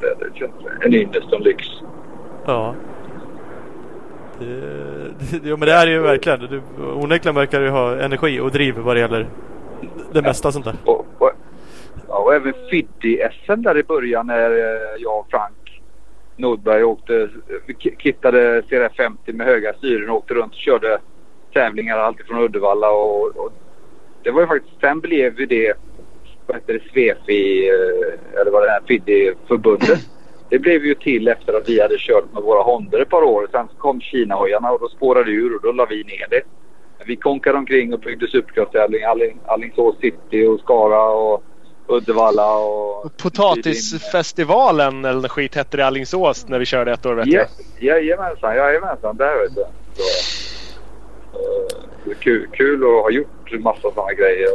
Det, 0.00 0.14
det 0.18 0.38
känns 0.38 0.52
en 0.80 0.94
ynnest 0.94 1.26
och 1.26 1.34
en 1.34 1.42
lyx. 1.42 1.66
Ja. 2.46 2.74
Jo 5.44 5.56
men 5.56 5.68
det 5.68 5.72
är 5.72 5.86
det 5.86 5.92
ju 5.92 6.00
verkligen. 6.00 6.40
Du, 6.40 6.62
onekligen 6.78 7.34
verkar 7.34 7.60
du 7.60 7.70
ha 7.70 8.00
energi 8.00 8.40
och 8.40 8.50
driv 8.50 8.78
vad 8.78 8.96
det 8.96 9.00
gäller 9.00 9.26
det 10.12 10.22
mesta 10.22 10.52
sånt 10.52 10.64
där. 10.64 10.74
Och, 10.84 11.06
och, 11.18 11.32
ja, 12.08 12.18
och 12.18 12.34
även 12.34 12.52
Fiddy-SM 12.70 13.62
där 13.62 13.78
i 13.78 13.82
början 13.82 14.26
när 14.26 14.50
eh, 14.50 15.02
jag 15.02 15.18
och 15.18 15.26
Frank 15.30 15.82
Nordberg 16.36 16.84
åkte, 16.84 17.28
kittade 17.98 18.62
CRF 18.68 18.92
50 18.96 19.32
med 19.32 19.46
höga 19.46 19.72
styren 19.72 20.10
och 20.10 20.16
åkte 20.16 20.34
runt 20.34 20.52
och 20.52 20.58
körde 20.58 20.98
tävlingar 21.52 21.98
alltifrån 21.98 22.44
Uddevalla 22.44 22.90
och, 22.90 23.36
och, 23.36 23.52
det 24.22 24.30
var 24.30 24.40
ju 24.40 24.46
faktiskt, 24.46 24.80
sen 24.80 25.00
blev 25.00 25.40
ju 25.40 25.46
det, 25.46 25.72
vad 26.46 26.56
heter 26.56 26.72
det, 26.72 26.90
Svefi, 26.92 27.68
eh, 27.68 28.40
eller 28.40 28.50
vad 28.50 28.62
det 28.62 28.68
är, 28.68 28.80
Fiddy-förbundet. 28.86 30.19
Det 30.50 30.58
blev 30.58 30.84
ju 30.84 30.94
till 30.94 31.28
efter 31.28 31.52
att 31.52 31.68
vi 31.68 31.80
hade 31.80 31.94
kört 31.98 32.32
med 32.32 32.42
våra 32.42 32.62
Hondor 32.62 33.02
ett 33.02 33.08
par 33.08 33.22
år. 33.22 33.48
Sen 33.52 33.68
kom 33.78 34.00
Kinahojarna 34.00 34.70
och 34.70 34.80
då 34.80 34.88
spårade 34.88 35.30
ur 35.30 35.54
och 35.54 35.62
då 35.62 35.72
la 35.72 35.86
vi 35.86 36.04
ner 36.04 36.26
det. 36.30 36.42
Vi 37.06 37.16
konkade 37.16 37.58
omkring 37.58 37.94
och 37.94 38.00
byggde 38.00 38.26
supercross-tävling. 38.26 39.04
Alling, 39.04 39.40
Allingsås 39.46 39.96
city 40.00 40.46
och 40.46 40.60
Skara 40.60 41.10
och 41.10 41.42
Uddevalla 41.88 42.58
och... 42.58 43.16
Potatisfestivalen 43.16 45.04
eller 45.04 45.28
skit 45.28 45.54
hette 45.54 45.76
det 45.76 45.86
Allingsås 45.86 46.48
när 46.48 46.58
vi 46.58 46.64
körde 46.64 46.92
ett 46.92 47.06
år 47.06 47.14
vet 47.14 47.26
jag. 47.26 47.46
Jajamensan, 47.78 48.56
jajamensan. 48.56 49.16
Där 49.16 49.42
vet 49.42 49.54
du. 49.54 49.64
Så, 49.94 50.02
uh, 52.10 52.16
kul, 52.18 52.48
kul 52.52 52.82
att 52.82 53.02
ha 53.02 53.10
gjort 53.10 53.60
massa 53.60 53.80
sådana 53.80 54.12
grejer. 54.12 54.50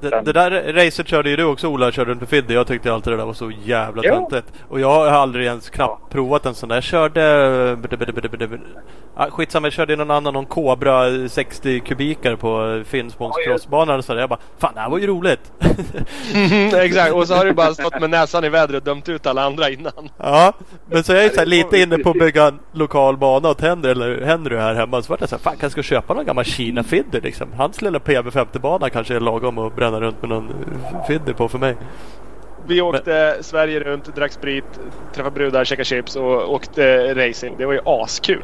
Det, 0.00 0.20
det, 0.24 0.32
där 0.32 0.72
racet 0.72 1.08
körde 1.08 1.30
ju 1.30 1.36
du 1.36 1.44
också 1.44 1.68
Ola, 1.68 1.92
körde 1.92 2.10
runt 2.10 2.20
på 2.20 2.26
Fiddy. 2.26 2.54
Jag 2.54 2.66
tyckte 2.66 2.92
alltid 2.92 3.12
det 3.12 3.16
där 3.16 3.24
var 3.24 3.32
så 3.32 3.52
jävla 3.64 4.02
Ja. 4.04 4.14
töntigt. 4.14 4.52
Och 4.68 4.80
jag 4.80 4.90
har 4.90 5.06
aldrig 5.06 5.46
ens 5.46 5.70
knappt 5.70 6.12
provat 6.12 6.46
en 6.46 6.54
sån 6.54 6.68
där. 6.68 6.76
Jag 6.76 6.84
körde... 6.84 7.76
Ah, 9.14 9.30
skitsamma, 9.30 9.66
jag 9.66 9.72
körde 9.72 9.96
någon 9.96 10.10
annan, 10.10 10.34
någon 10.34 10.46
Cobra 10.46 11.28
60 11.28 11.80
kubikar 11.80 12.36
på 12.36 12.82
Finspångs 12.86 13.34
Ja, 13.70 13.96
och 13.96 14.04
sådär. 14.04 14.20
Jag 14.20 14.28
bara, 14.28 14.38
fan 14.58 14.74
det 14.74 14.80
här 14.80 14.90
var 14.90 14.98
ju 14.98 15.06
roligt. 15.06 15.52
Exakt, 16.74 17.12
och 17.12 17.28
så 17.28 17.34
har 17.34 17.44
du 17.44 17.52
bara 17.52 17.74
stått 17.74 18.00
med 18.00 18.10
näsan 18.10 18.44
i 18.44 18.48
vädret 18.48 18.76
och 18.76 18.84
dömt 18.84 19.08
ut 19.08 19.26
alla 19.26 19.42
andra 19.44 19.70
innan. 19.70 19.92
ja, 20.16 20.52
men 20.86 21.04
så 21.04 21.12
jag 21.12 21.24
är 21.24 21.28
så 21.28 21.38
här, 21.38 21.46
lite 21.46 21.78
inne 21.78 21.98
på 21.98 22.10
att 22.10 22.18
bygga 22.18 22.44
en 22.46 22.58
lokal 22.72 23.16
bana 23.16 23.48
åt 23.48 23.60
Henry, 23.60 23.90
eller 23.90 24.20
Henry 24.22 24.56
här 24.56 24.74
hemma. 24.74 25.02
Så 25.02 25.12
vart 25.12 25.20
jag 25.20 25.28
så 25.28 25.36
här, 25.36 25.42
fan 25.42 25.56
kanske 25.60 25.82
ska 25.82 25.94
köpa 25.94 26.14
någon 26.14 26.24
gammal 26.24 26.44
Kina 26.44 26.82
Fiddy 26.82 27.20
liksom. 27.20 27.48
Hans 27.56 27.82
lilla 27.82 27.98
PB50-bana 27.98 28.90
kanske 28.90 29.16
är 29.16 29.20
lagom 29.20 29.58
att 29.58 29.76
bränna 29.76 29.89
runt 29.98 30.22
med 30.22 30.28
någon 30.28 30.54
Fiddy 31.08 31.32
på 31.32 31.48
för 31.48 31.58
mig. 31.58 31.76
Vi 32.66 32.80
åkte 32.80 33.36
Sverige 33.40 33.80
runt, 33.80 34.16
drack 34.16 34.32
sprit, 34.32 34.64
träffade 35.14 35.34
brudar, 35.34 35.64
käkade 35.64 35.84
chips 35.84 36.16
och 36.16 36.52
åkte 36.54 37.14
racing. 37.14 37.54
Det 37.58 37.66
var 37.66 37.72
ju 37.72 37.80
askul. 37.84 38.42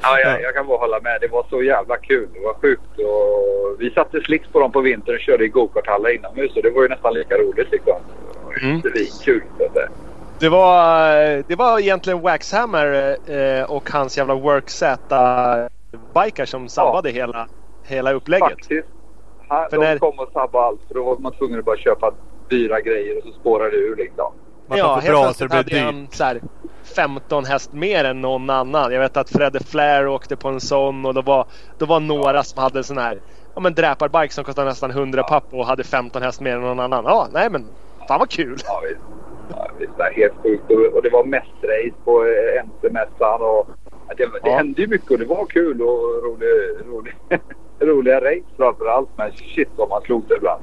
Ja, 0.00 0.20
jag, 0.20 0.42
jag 0.42 0.54
kan 0.54 0.66
bara 0.66 0.78
hålla 0.78 1.00
med. 1.00 1.18
Det 1.20 1.28
var 1.28 1.46
så 1.50 1.62
jävla 1.62 1.96
kul. 1.96 2.28
Det 2.34 2.40
var 2.40 2.54
sjukt. 2.54 2.98
Och 2.98 3.80
vi 3.80 3.90
satte 3.90 4.20
slicks 4.20 4.48
på 4.48 4.60
dem 4.60 4.72
på 4.72 4.80
vintern 4.80 5.14
och 5.14 5.20
körde 5.20 5.44
i 5.44 5.48
gokarthallar 5.48 6.14
inomhus. 6.14 6.56
Och 6.56 6.62
det 6.62 6.70
var 6.70 6.82
ju 6.82 6.88
nästan 6.88 7.14
lika 7.14 7.34
roligt 7.34 7.70
liksom. 7.72 7.94
Det 8.32 8.38
var 8.46 8.54
ju 8.54 8.60
Mm. 8.70 8.82
svinkul. 8.82 9.42
så 9.58 9.64
att 9.64 9.72
säga. 9.72 9.88
Det 10.38 10.48
var, 10.48 11.12
det 11.48 11.54
var 11.54 11.78
egentligen 11.78 12.20
Waxhammer 12.20 13.16
eh, 13.26 13.62
och 13.70 13.90
hans 13.90 14.18
jävla 14.18 14.34
Work-Z-bikar 14.34 16.44
som 16.44 16.68
sabbade 16.68 17.10
hela, 17.10 17.48
hela 17.84 18.12
upplägget. 18.12 18.48
Faktiskt. 18.48 18.88
För 19.48 19.68
de 19.70 19.76
när- 19.78 19.98
kom 19.98 20.18
och 20.18 20.28
sabbade 20.32 20.64
allt. 20.66 20.80
För 20.88 20.94
då 20.94 21.02
var 21.04 21.16
man 21.18 21.32
tvungen 21.32 21.58
att 21.58 21.64
bara 21.64 21.76
köpa 21.76 22.12
dyra 22.50 22.80
grejer 22.80 23.16
och 23.18 23.22
så 23.24 23.40
spårade 23.40 23.70
det 23.70 23.76
ur 23.76 23.96
liksom. 23.96 24.32
Man 24.68 24.78
ja, 24.78 24.94
helt 24.94 25.06
bra 25.06 25.18
det 25.20 25.24
plötsligt 25.26 25.52
hade 25.52 25.70
dyrt. 25.70 25.82
han 25.82 26.08
så 26.10 26.24
här 26.24 26.40
15 26.96 27.44
häst 27.44 27.72
mer 27.72 28.04
än 28.04 28.20
någon 28.20 28.50
annan. 28.50 28.92
Jag 28.92 29.00
vet 29.00 29.16
att 29.16 29.30
Fredde 29.30 29.60
Flair 29.64 30.06
åkte 30.08 30.36
på 30.36 30.48
en 30.48 30.60
sån 30.60 31.06
och 31.06 31.14
då 31.14 31.22
var, 31.22 31.46
då 31.78 31.86
var 31.86 32.00
några 32.00 32.42
som 32.42 32.62
hade 32.62 32.84
sån 32.84 32.98
här 32.98 33.20
ja, 33.54 33.60
men 33.60 33.74
dräparbike 33.74 34.34
som 34.34 34.44
kostade 34.44 34.68
nästan 34.68 34.90
100 34.90 35.22
papp 35.22 35.44
och 35.50 35.66
hade 35.66 35.84
15 35.84 36.22
häst 36.22 36.40
mer 36.40 36.54
än 36.56 36.60
någon 36.60 36.80
annan. 36.80 37.04
Ja, 37.04 37.28
nej 37.32 37.50
men 37.50 37.66
fan 38.08 38.18
vad 38.18 38.30
kul! 38.30 38.56
Ja, 38.66 38.80
visst. 38.88 39.00
Ja, 39.50 39.68
visst. 39.78 39.92
Det 39.96 40.02
är 40.04 40.12
helt 40.14 40.34
sjukt. 40.42 40.70
Och, 40.70 40.96
och 40.96 41.02
det 41.02 41.10
var 41.10 41.24
mässrace 41.24 41.94
på 42.04 42.24
eh, 42.24 42.60
MC-mässan. 42.60 43.40
Och 43.42 43.68
det, 44.16 44.24
det 44.24 44.30
Ja. 44.50 44.56
hände 44.56 44.80
ju 44.82 44.86
mycket 44.88 45.10
och 45.10 45.18
det 45.18 45.24
var 45.24 45.46
kul 45.46 45.82
och 45.82 46.22
rolig, 46.24 46.46
rolig, 46.86 47.14
roliga 47.80 48.16
race 48.20 48.42
framför 48.56 48.86
allt. 48.86 49.08
Men 49.16 49.32
shit 49.32 49.68
vad 49.76 49.88
man 49.88 50.02
slog 50.02 50.24
det 50.28 50.34
ibland. 50.36 50.62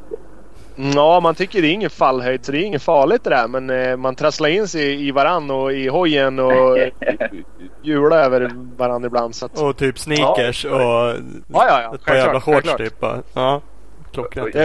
Ja, 0.96 1.20
man 1.20 1.36
tycker 1.36 1.62
det 1.62 1.68
är 1.68 1.72
ingen 1.74 1.90
fallhöjd 1.90 2.46
så 2.46 2.52
det 2.52 2.58
är 2.58 2.64
inget 2.66 2.84
farligt 2.84 3.24
det 3.24 3.30
där. 3.30 3.48
Men 3.48 3.70
eh, 3.70 3.98
man 3.98 4.16
trasslar 4.16 4.50
in 4.50 4.68
sig 4.68 5.08
i 5.08 5.12
varann 5.12 5.52
och 5.52 5.74
i 5.74 5.88
hojen 5.88 6.40
och 6.40 6.78
hjular 7.82 8.18
över 8.18 8.52
varann 8.78 9.06
ibland. 9.06 9.36
Så 9.36 9.46
att, 9.46 9.62
Och 9.62 9.78
typ 9.78 10.00
sneakers 10.00 10.66
och 10.66 10.72
ja, 10.82 11.16
ja, 11.54 11.82
ja. 11.82 11.96
ett 11.96 12.06
par 12.06 12.16
jävla 12.16 12.42
shorts 12.42 12.76
typ. 12.76 12.96
Ja, 13.34 13.62
klockrent. 14.14 14.56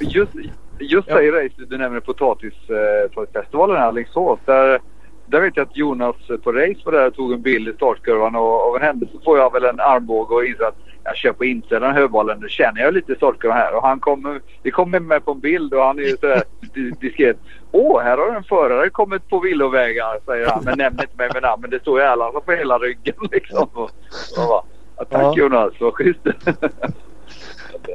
Just 0.00 0.32
just 0.80 1.08
Ja. 1.08 1.14
det 1.20 1.30
race 1.30 1.54
du 1.68 1.78
nämner 1.78 2.00
potatisfestivalen 2.00 3.76
i 3.76 3.80
Alingsås. 3.80 4.38
Där, 4.44 4.80
där 5.30 5.40
vet 5.40 5.56
jag 5.56 5.66
att 5.66 5.76
Jonas 5.76 6.16
på 6.44 6.52
race 6.52 6.80
var 6.84 6.92
där 6.92 7.06
och 7.06 7.14
tog 7.14 7.32
en 7.32 7.42
bild 7.42 7.68
i 7.68 7.72
startkurvan 7.72 8.36
och 8.36 8.68
av 8.68 8.76
en 8.76 8.82
händelse 8.82 9.14
får 9.24 9.38
jag 9.38 9.52
väl 9.52 9.64
en 9.64 9.80
armbåge 9.80 10.34
och 10.34 10.44
inser 10.44 10.64
att 10.64 10.78
jag 11.04 11.16
kör 11.16 11.32
på 11.32 11.44
insidan 11.44 11.94
högbollen. 11.94 12.40
Då 12.40 12.48
känner 12.48 12.80
jag 12.80 12.94
lite 12.94 13.12
i 13.12 13.16
startkurvan 13.16 13.56
här 13.56 13.74
och 13.74 13.82
han 13.82 14.00
kommer, 14.00 14.40
det 14.62 14.70
kommer 14.70 15.00
med 15.00 15.24
på 15.24 15.30
en 15.30 15.40
bild 15.40 15.74
och 15.74 15.82
han 15.82 15.98
är 15.98 16.02
ju 16.02 16.16
sådär 16.16 16.42
di- 16.74 16.90
diskret. 17.00 17.36
Åh, 17.72 18.02
här 18.02 18.18
har 18.18 18.34
en 18.36 18.44
förare 18.44 18.90
kommit 18.90 19.28
på 19.28 19.38
villovägar 19.40 20.18
säger 20.26 20.46
han. 20.50 20.64
Men 20.64 20.78
nämner 20.78 21.02
inte 21.02 21.16
mig 21.16 21.30
med 21.32 21.42
namn. 21.42 21.62
Men 21.62 21.70
det 21.70 21.80
står 21.80 22.00
Erlandsson 22.00 22.42
på 22.42 22.52
hela 22.52 22.78
ryggen 22.78 23.14
liksom. 23.32 23.68
Och, 23.72 23.90
och 24.38 24.48
bara, 24.48 24.62
tack 25.04 25.22
Ja. 25.22 25.34
Jonas, 25.36 25.72
vad 25.80 25.94
schysst. 25.94 26.20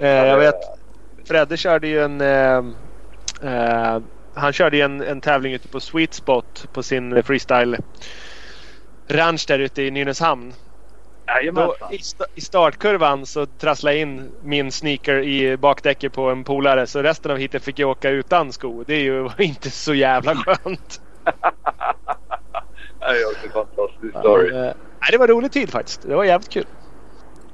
Eh, 0.02 0.08
jag 0.28 0.38
vet. 0.38 0.56
Fredde 1.26 1.58
körde 1.58 1.88
ju 1.88 2.00
en... 2.00 2.22
Eh, 2.22 2.58
eh, 3.42 4.00
han 4.36 4.54
körde 4.54 4.78
ju 4.78 4.84
en, 4.84 5.02
en 5.02 5.22
tävling 5.22 5.54
ute 5.54 5.68
på 5.68 5.80
Sweet 5.80 6.14
Spot 6.14 6.66
på 6.74 6.84
sin 6.84 7.24
freestyle 7.24 7.78
ranch 9.08 9.46
där 9.48 9.60
ute 9.60 9.82
i 9.84 9.92
Nynäshamn. 9.92 10.54
Då, 11.54 11.76
i, 11.92 11.98
sta- 11.98 12.26
I 12.36 12.42
startkurvan 12.42 13.26
så 13.26 13.46
trasslade 13.46 13.96
jag 13.96 14.02
in 14.02 14.32
min 14.44 14.72
sneaker 14.72 15.20
i 15.24 15.58
bakdäcket 15.58 16.14
på 16.14 16.30
en 16.30 16.44
polare 16.44 16.88
så 16.88 17.02
resten 17.04 17.32
av 17.32 17.38
heatet 17.38 17.64
fick 17.64 17.80
jag 17.80 17.90
åka 17.90 18.10
utan 18.10 18.54
sko. 18.54 18.84
Det 18.84 18.94
är 18.94 19.00
ju 19.04 19.30
inte 19.46 19.70
så 19.72 19.94
jävla 19.94 20.36
skönt. 20.36 21.02
Det 23.00 23.06
är 23.22 23.26
också 23.32 23.46
en 23.46 23.52
fantastisk 23.52 24.18
story. 24.20 24.50
Eh, 24.56 24.62
nej, 24.64 25.12
det 25.12 25.18
var 25.18 25.28
rolig 25.28 25.52
tid 25.52 25.70
faktiskt. 25.70 26.02
Det 26.02 26.16
var 26.16 26.24
jävligt 26.24 26.50
kul. 26.50 26.66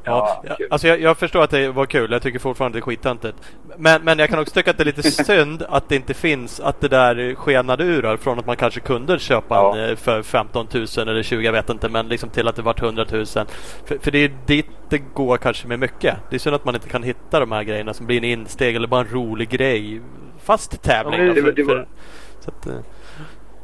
Ja, 0.03 0.43
ja, 0.43 0.57
alltså 0.69 0.87
jag, 0.87 1.01
jag, 1.01 1.17
förstår 1.17 1.43
att 1.43 1.49
det 1.49 1.69
var 1.69 1.85
kul. 1.85 2.11
Jag 2.11 2.21
tycker 2.21 2.39
fortfarande 2.39 2.77
det 2.77 2.79
är 2.79 2.81
skittöntigt. 2.81 3.37
Men, 3.77 4.03
men 4.03 4.19
jag 4.19 4.29
kan 4.29 4.39
också 4.39 4.53
tycka 4.53 4.71
att 4.71 4.77
det 4.77 4.83
är 4.83 4.85
lite 4.85 5.11
synd 5.25 5.63
att 5.69 5.89
det 5.89 5.95
inte 5.95 6.13
finns 6.13 6.59
att 6.59 6.81
det 6.81 6.87
där 6.87 7.35
skenade 7.35 7.83
ur 7.83 8.17
från 8.17 8.39
att 8.39 8.45
man 8.45 8.55
kanske 8.55 8.79
kunde 8.79 9.19
köpa 9.19 9.55
ja. 9.55 9.77
en 9.77 9.89
eh, 9.89 9.95
för 9.95 10.23
15 10.23 10.67
000 10.73 10.85
eller 10.97 11.23
20 11.23 11.45
jag 11.45 11.51
vet 11.51 11.69
inte 11.69 11.89
men 11.89 12.07
liksom 12.07 12.29
till 12.29 12.47
att 12.47 12.55
det 12.55 12.61
vart 12.61 12.81
100 12.81 13.05
000. 13.11 13.25
För, 13.25 13.45
för 14.01 14.11
det 14.11 14.19
är 14.19 14.31
dit 14.45 14.65
det 14.89 14.97
går 14.97 15.37
kanske 15.37 15.67
med 15.67 15.79
mycket. 15.79 16.15
Det 16.29 16.35
är 16.35 16.39
synd 16.39 16.55
att 16.55 16.65
man 16.65 16.75
inte 16.75 16.89
kan 16.89 17.03
hitta 17.03 17.39
de 17.39 17.51
här 17.51 17.63
grejerna 17.63 17.93
som 17.93 18.05
blir 18.05 18.17
en 18.17 18.23
insteg 18.23 18.75
eller 18.75 18.87
bara 18.87 19.01
en 19.01 19.13
rolig 19.13 19.49
grej. 19.49 20.01
Fast 20.43 20.81
tävling. 20.81 21.19
Ja, 21.19 21.33
det, 21.33 21.41
det, 21.41 21.51
det 21.51 21.63
var... 21.63 21.75
för, 21.75 21.87
så 22.39 22.49
att, 22.49 22.67
eh, 22.67 22.73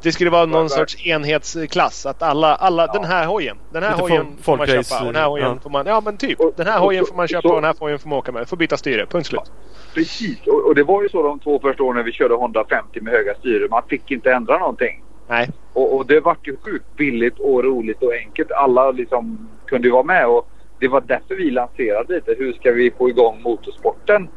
det 0.06 0.12
skulle 0.12 0.30
vara 0.30 0.46
någon 0.46 0.70
sorts 0.70 1.06
enhetsklass. 1.06 2.06
Att 2.06 2.22
alla, 2.22 2.54
alla 2.54 2.86
ja. 2.86 2.92
den 2.92 3.04
här 3.04 3.26
hojen. 3.26 3.56
Den 3.72 3.82
här 3.82 3.90
Lite 3.90 4.02
hojen 4.02 4.26
får 4.42 4.56
man 4.56 4.66
köpa. 4.66 5.00
Och 5.00 5.12
den 5.12 5.22
här 5.22 5.28
hojen 5.28 5.48
ja. 5.48 5.58
får 5.62 5.70
man... 5.70 5.86
Ja 5.86 6.02
men 6.04 6.16
typ. 6.16 6.40
Och, 6.40 6.52
den 6.56 6.66
här 6.66 6.78
hojen 6.78 7.04
får 7.06 7.16
man 7.16 7.28
köpa 7.28 7.48
så, 7.48 7.54
och 7.54 7.62
den 7.62 7.64
här 7.64 7.74
hojen 7.80 7.98
får 7.98 8.08
man 8.08 8.18
åka 8.18 8.32
med. 8.32 8.48
Får 8.48 8.56
byta 8.56 8.76
styre. 8.76 9.06
Punkt 9.06 9.26
slut. 9.26 9.52
Precis. 9.94 10.46
Och, 10.46 10.66
och, 10.66 10.74
det 10.74 10.82
var 10.82 11.02
ju 11.02 11.08
så 11.08 11.22
de 11.22 11.38
två 11.38 11.60
första 11.60 11.82
åren 11.82 11.96
när 11.96 12.02
vi 12.02 12.12
körde 12.12 12.34
Honda 12.34 12.64
50 12.64 13.00
med 13.00 13.12
höga 13.12 13.34
styre. 13.34 13.68
Man 13.70 13.82
fick 13.88 14.10
inte 14.10 14.32
ändra 14.32 14.58
någonting. 14.58 15.02
Nej. 15.28 15.48
Och, 15.72 15.96
och 15.96 16.06
det 16.06 16.20
vart 16.20 16.48
ju 16.48 16.56
sjukt 16.56 16.96
billigt 16.96 17.38
och 17.38 17.64
roligt 17.64 18.02
och 18.02 18.12
enkelt. 18.14 18.52
Alla 18.52 18.90
liksom 18.90 19.48
kunde 19.66 19.88
ju 19.88 19.92
vara 19.92 20.02
med. 20.02 20.26
Och 20.26 20.48
det 20.78 20.88
var 20.88 21.00
därför 21.00 21.34
vi 21.34 21.50
lanserade 21.50 22.14
lite. 22.14 22.34
Hur 22.38 22.52
ska 22.52 22.72
vi 22.72 22.90
få 22.90 23.08
igång 23.08 23.42
motorsporten? 23.42 24.28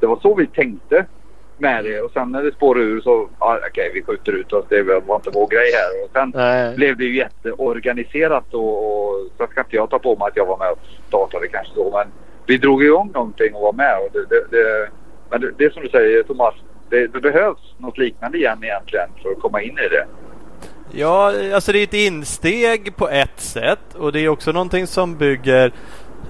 Det 0.00 0.06
var 0.06 0.18
så 0.22 0.34
vi 0.34 0.46
tänkte 0.46 1.06
med 1.60 1.84
det 1.84 2.00
och 2.00 2.10
sen 2.12 2.32
när 2.32 2.42
det 2.42 2.52
spårade 2.52 2.84
ur 2.84 3.00
så 3.00 3.28
ah, 3.38 3.56
okej 3.56 3.68
okay, 3.70 3.90
vi 3.94 4.02
skjuter 4.02 4.32
ut 4.32 4.52
oss. 4.52 4.64
Det 4.68 4.82
var 4.82 5.16
inte 5.16 5.30
vår 5.32 5.48
grej 5.48 5.70
här. 5.72 6.04
Och 6.04 6.10
sen 6.12 6.32
Nej. 6.34 6.76
blev 6.76 6.96
det 6.96 7.04
ju 7.04 7.16
jätteorganiserat 7.16 8.54
och, 8.54 9.08
och 9.08 9.26
så 9.38 9.46
ska 9.46 9.60
inte 9.60 9.76
jag 9.76 9.90
ta 9.90 9.98
på 9.98 10.16
mig 10.16 10.28
att 10.28 10.36
jag 10.36 10.46
var 10.46 10.58
med 10.58 10.70
och 10.70 10.78
startade 11.08 11.48
kanske 11.48 11.74
så 11.74 11.90
men 11.90 12.12
vi 12.46 12.56
drog 12.56 12.84
igång 12.84 13.10
någonting 13.14 13.54
och 13.54 13.62
var 13.62 13.72
med. 13.72 13.98
Och 13.98 14.08
det, 14.12 14.24
det, 14.28 14.44
det 14.50 14.88
men 15.30 15.40
det, 15.40 15.50
det 15.58 15.72
som 15.72 15.82
du 15.82 15.88
säger 15.88 16.22
Thomas, 16.22 16.54
det, 16.90 17.06
det, 17.06 17.20
behövs 17.20 17.74
något 17.78 17.98
liknande 17.98 18.38
igen 18.38 18.58
egentligen 18.62 19.08
för 19.22 19.30
att 19.30 19.40
komma 19.40 19.62
in 19.62 19.78
i 19.78 19.88
det. 19.88 20.06
Ja, 20.92 21.32
alltså 21.54 21.72
det 21.72 21.78
är 21.78 21.82
ett 21.82 21.94
insteg 21.94 22.96
på 22.96 23.08
ett 23.08 23.40
sätt 23.40 23.94
och 23.94 24.12
det 24.12 24.20
är 24.20 24.28
också 24.28 24.52
någonting 24.52 24.86
som 24.86 25.16
bygger 25.16 25.72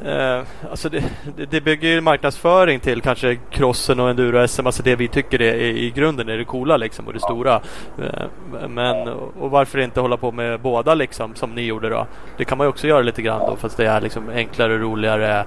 Uh, 0.06 0.42
alltså 0.70 0.88
det, 0.88 1.04
det 1.50 1.60
bygger 1.60 1.88
ju 1.88 2.00
marknadsföring 2.00 2.80
till 2.80 3.02
kanske 3.02 3.38
crossen 3.50 4.00
och 4.00 4.10
enduro-SM, 4.10 4.66
alltså 4.66 4.82
det 4.82 4.96
vi 4.96 5.08
tycker 5.08 5.42
är, 5.42 5.54
i 5.54 5.90
grunden 5.90 6.28
är 6.28 6.36
det 6.36 6.44
coola 6.44 6.76
liksom 6.76 7.06
och 7.06 7.12
det 7.12 7.20
stora. 7.20 7.60
Uh, 7.98 8.68
men 8.68 9.08
och 9.08 9.50
varför 9.50 9.78
inte 9.78 10.00
hålla 10.00 10.16
på 10.16 10.32
med 10.32 10.60
båda 10.60 10.94
liksom 10.94 11.34
som 11.34 11.54
ni 11.54 11.62
gjorde 11.62 11.88
då? 11.88 12.06
Det 12.36 12.44
kan 12.44 12.58
man 12.58 12.64
ju 12.64 12.68
också 12.68 12.86
göra 12.86 13.02
lite 13.02 13.22
grann 13.22 13.40
då 13.40 13.56
fast 13.56 13.76
det 13.76 13.86
är 13.86 14.00
liksom 14.00 14.28
enklare 14.28 14.74
och 14.74 14.80
roligare. 14.80 15.44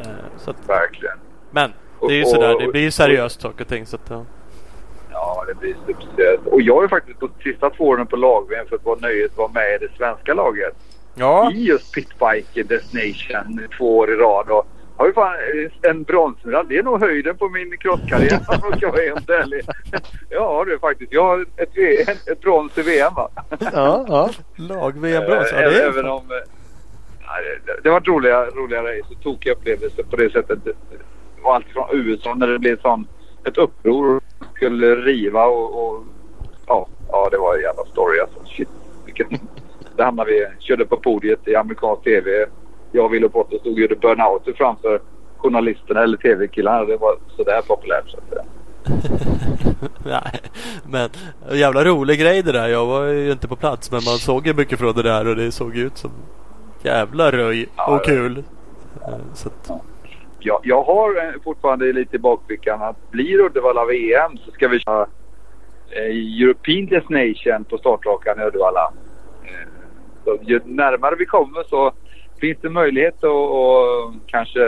Uh, 0.00 0.06
så 0.36 0.50
att, 0.50 0.68
Verkligen. 0.68 1.16
Men 1.50 1.72
det 2.00 2.14
är 2.14 2.18
ju 2.18 2.24
sådär, 2.24 2.56
det 2.60 2.72
blir 2.72 2.82
ju 2.82 2.90
seriöst 2.90 3.40
saker 3.40 3.64
och 3.64 3.68
ting 3.68 3.86
så 3.86 3.96
att, 3.96 4.10
ja. 4.10 4.24
Ja, 5.12 5.44
det 5.48 5.54
blir 5.54 5.74
speciellt. 5.84 6.46
Och 6.46 6.62
jag 6.62 6.82
ju 6.82 6.88
faktiskt 6.88 7.20
på 7.20 7.28
sista 7.42 7.70
två 7.70 7.84
åren 7.84 8.06
på 8.06 8.16
lag 8.16 8.46
för 8.68 8.76
att 8.76 8.84
vara 8.84 8.98
nöjet 9.00 9.36
vara 9.36 9.48
med 9.48 9.74
i 9.74 9.86
det 9.86 9.96
svenska 9.96 10.34
laget 10.34 10.74
ja. 11.14 11.52
i 11.52 11.64
just 11.64 11.94
Pitbike 11.94 12.62
Destination 12.62 13.68
två 13.78 13.98
år 13.98 14.12
i 14.12 14.16
rad. 14.16 14.50
Och 14.50 14.66
har 14.96 15.06
ju 15.06 15.12
fan 15.12 15.34
en 15.82 16.02
bronsmedalj. 16.02 16.68
Det 16.68 16.78
är 16.78 16.82
nog 16.82 17.00
höjden 17.00 17.36
på 17.36 17.48
min 17.48 17.78
crosskarriär 17.78 18.40
om 18.48 18.58
jag 18.62 18.76
ska 18.78 18.90
vara 18.90 19.02
helt 19.02 19.30
ärlig. 19.30 19.64
Ja 20.30 20.64
det 20.66 20.72
är 20.72 20.78
faktiskt. 20.78 21.12
Jag 21.12 21.24
har 21.24 21.46
ett, 21.56 22.08
ett, 22.08 22.28
ett 22.28 22.40
brons 22.40 22.78
i 22.78 22.82
VM 22.82 23.14
va. 23.14 23.28
Ja, 23.72 24.04
ja. 24.08 24.30
lag-VM-brons. 24.56 25.48
Ja, 25.52 25.70
det 25.70 25.82
Även 25.82 26.08
om... 26.08 26.28
Det, 27.66 27.82
det 27.82 27.90
var 27.90 28.00
roliga, 28.00 28.44
roliga 28.44 28.82
race 28.82 29.14
och 29.16 29.22
tokiga 29.22 29.52
upplevelser 29.52 30.02
på 30.02 30.16
det 30.16 30.32
sättet. 30.32 30.64
Det 30.64 30.72
var 31.42 31.54
allt 31.54 31.66
från 31.66 31.88
USA 31.92 32.34
när 32.34 32.46
det 32.46 32.58
blev 32.58 32.80
sån, 32.80 33.06
ett 33.44 33.58
uppror 33.58 34.16
och 34.16 34.22
skulle 34.56 34.94
riva 34.94 35.44
och, 35.44 35.86
och 35.86 36.04
ja, 36.66 36.88
ja, 37.08 37.28
det 37.30 37.38
var 37.38 37.54
en 37.54 37.62
jävla 37.62 37.84
story 37.84 38.20
alltså. 38.20 38.44
Shit, 38.44 38.68
vilken 39.04 39.26
där 39.96 40.04
hamnade 40.04 40.30
vi, 40.30 40.46
körde 40.58 40.86
på 40.86 40.96
podiet 40.96 41.48
i 41.48 41.56
amerikansk 41.56 42.02
tv. 42.04 42.46
Jag 42.92 43.04
och 43.04 43.14
Willy 43.14 43.28
Potter 43.28 43.58
stod 43.58 43.72
och 43.72 43.78
gjorde 43.78 43.96
burnouter 43.96 44.52
framför 44.52 45.00
journalisterna 45.36 46.02
eller 46.02 46.16
tv-killarna. 46.16 46.84
Det 46.84 46.96
var 46.96 47.16
sådär 47.36 47.62
populärt 47.62 48.08
så 48.08 48.16
att. 48.16 48.46
Nej, 50.04 50.40
men 50.86 51.08
jävla 51.58 51.84
rolig 51.84 52.20
grej 52.20 52.42
det 52.42 52.52
där. 52.52 52.68
Jag 52.68 52.86
var 52.86 53.04
ju 53.04 53.32
inte 53.32 53.48
på 53.48 53.56
plats 53.56 53.90
men 53.90 54.00
man 54.04 54.18
såg 54.18 54.46
ju 54.46 54.54
mycket 54.54 54.78
från 54.78 54.94
det 54.94 55.02
där 55.02 55.28
och 55.28 55.36
det 55.36 55.52
såg 55.52 55.76
ut 55.76 55.96
som 55.96 56.10
jävla 56.82 57.32
röj 57.32 57.68
ja, 57.76 57.96
och 57.96 58.04
kul. 58.04 58.44
Ja. 59.00 59.18
Så 59.34 59.48
att... 59.48 59.70
ja. 60.38 60.60
jag, 60.64 60.82
har 60.82 61.42
fortfarande 61.44 61.92
lite 61.92 62.16
i 62.16 62.18
bakfickan 62.18 62.82
att 62.82 63.10
blir 63.10 63.40
Uddevalla 63.40 63.84
VM 63.84 64.36
så 64.44 64.50
ska 64.50 64.68
vi 64.68 64.80
köra 64.80 65.06
eh, 65.90 66.42
European 66.42 66.86
Destination 66.86 67.64
på 67.64 67.78
startrakan 67.78 68.40
i 68.40 68.44
Uddevalla. 68.44 68.92
Så 70.24 70.38
ju 70.42 70.60
närmare 70.64 71.16
vi 71.18 71.26
kommer 71.26 71.62
så 71.62 71.92
finns 72.40 72.58
det 72.60 72.70
möjlighet 72.70 73.24
att 73.24 73.30
och 73.30 74.14
kanske 74.26 74.60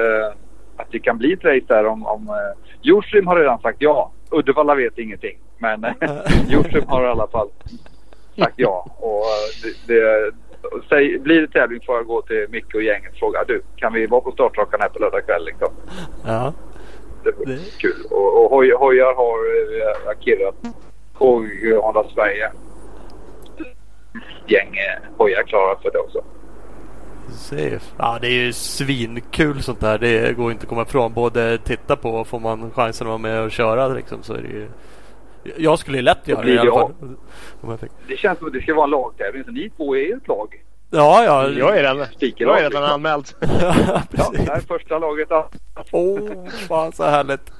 att 0.76 0.90
det 0.90 0.98
kan 0.98 1.18
bli 1.18 1.32
ett 1.32 1.44
race 1.44 1.64
där 1.68 1.86
om... 1.86 2.06
om 2.06 2.28
uh, 2.28 2.62
Jorsrim 2.82 3.26
har 3.26 3.36
redan 3.36 3.58
sagt 3.58 3.76
ja. 3.80 4.12
Uddevalla 4.30 4.74
vet 4.74 4.98
ingenting. 4.98 5.38
Men 5.58 5.80
Jorsrim 6.48 6.84
har 6.86 7.04
i 7.04 7.08
alla 7.08 7.26
fall 7.26 7.48
sagt 8.38 8.54
ja. 8.56 8.86
Och 8.96 9.20
uh, 9.20 9.72
det, 9.86 9.94
det, 9.94 10.32
säg, 10.88 11.18
blir 11.18 11.40
det 11.40 11.48
tävling 11.48 11.80
får 11.86 11.96
jag 11.96 12.06
gå 12.06 12.22
till 12.22 12.46
Micke 12.50 12.74
och 12.74 12.82
gänget 12.82 13.12
och 13.12 13.18
fråga 13.18 13.44
du 13.44 13.62
kan 13.76 13.92
vi 13.92 14.06
vara 14.06 14.20
på 14.20 14.32
startrakan 14.32 14.80
här 14.80 14.88
på 14.88 14.98
lördag 14.98 15.26
kväll 15.26 15.44
liksom? 15.44 15.68
Ja. 16.26 16.52
Det 17.24 17.44
blir 17.44 17.58
kul. 17.78 18.04
Och, 18.10 18.44
och 18.44 18.50
hoj, 18.50 18.72
hojar 18.72 19.14
har 19.14 19.38
uh, 19.46 20.08
Akira 20.10 20.52
och 21.18 21.42
Honda 21.82 22.04
Sverige 22.14 22.50
gäng 24.46 24.76
hojar 25.18 25.42
klara 25.42 25.78
för 25.82 25.90
det 25.90 25.98
också. 25.98 26.24
Ja, 27.98 28.18
det 28.20 28.26
är 28.26 28.44
ju 28.44 28.52
svinkul 28.52 29.62
sånt 29.62 29.80
där. 29.80 29.98
Det 29.98 30.36
går 30.36 30.52
inte 30.52 30.62
att 30.62 30.68
komma 30.68 30.82
ifrån. 30.82 31.12
Både 31.12 31.58
titta 31.58 31.96
på 31.96 32.10
och 32.10 32.26
får 32.26 32.40
man 32.40 32.70
chansen 32.70 33.06
att 33.06 33.08
vara 33.08 33.18
med 33.18 33.40
och 33.40 33.50
köra 33.50 33.88
liksom, 33.88 34.22
så 34.22 34.34
är 34.34 34.42
det 34.42 34.48
ju... 34.48 34.68
Jag 35.56 35.78
skulle 35.78 35.96
ju 35.96 36.02
lätt 36.02 36.28
göra 36.28 36.42
det 36.42 36.52
i 36.52 36.58
alla 36.58 36.72
fall. 36.72 36.92
Det 38.08 38.16
känns 38.16 38.38
som 38.38 38.46
att 38.46 38.52
det 38.52 38.60
ska 38.60 38.74
vara 38.74 38.84
en 38.84 38.90
lagtävling. 38.90 39.44
Så 39.44 39.50
ni 39.50 39.70
två 39.70 39.96
är 39.96 40.00
ju 40.00 40.16
ett 40.16 40.28
lag. 40.28 40.62
Ja, 40.90 41.24
ja. 41.24 41.48
Jag 41.48 41.78
är 41.78 41.82
den. 41.82 42.06
Jag 42.18 42.58
är 42.58 42.62
redan 42.62 42.82
liksom. 42.82 42.82
anmäld. 42.82 43.26
ja, 43.40 44.02
ja, 44.10 44.32
det 44.32 44.42
här 44.42 44.56
är 44.56 44.60
första 44.60 44.98
laget. 44.98 45.28
Åh, 45.30 45.44
oh, 45.92 46.48
fan 46.48 46.92
så 46.92 47.04
härligt. 47.04 47.52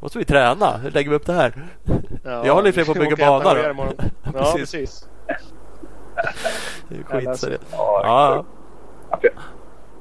Måste 0.00 0.18
vi 0.18 0.24
träna? 0.24 0.76
Hur 0.76 0.90
lägger 0.90 1.10
vi 1.10 1.16
upp 1.16 1.26
det 1.26 1.32
här? 1.32 1.52
Ja, 2.24 2.46
jag 2.46 2.54
håller 2.54 2.78
i 2.78 2.84
på 2.84 2.90
att 2.90 2.98
bygga 2.98 3.16
bana 3.16 3.54
då. 3.54 3.92
Ja, 4.34 4.54
precis 4.56 5.08
det 6.88 6.94
är 6.94 7.02
skitseriöst. 7.02 7.64
Ja, 7.72 8.44
ja. 9.12 9.18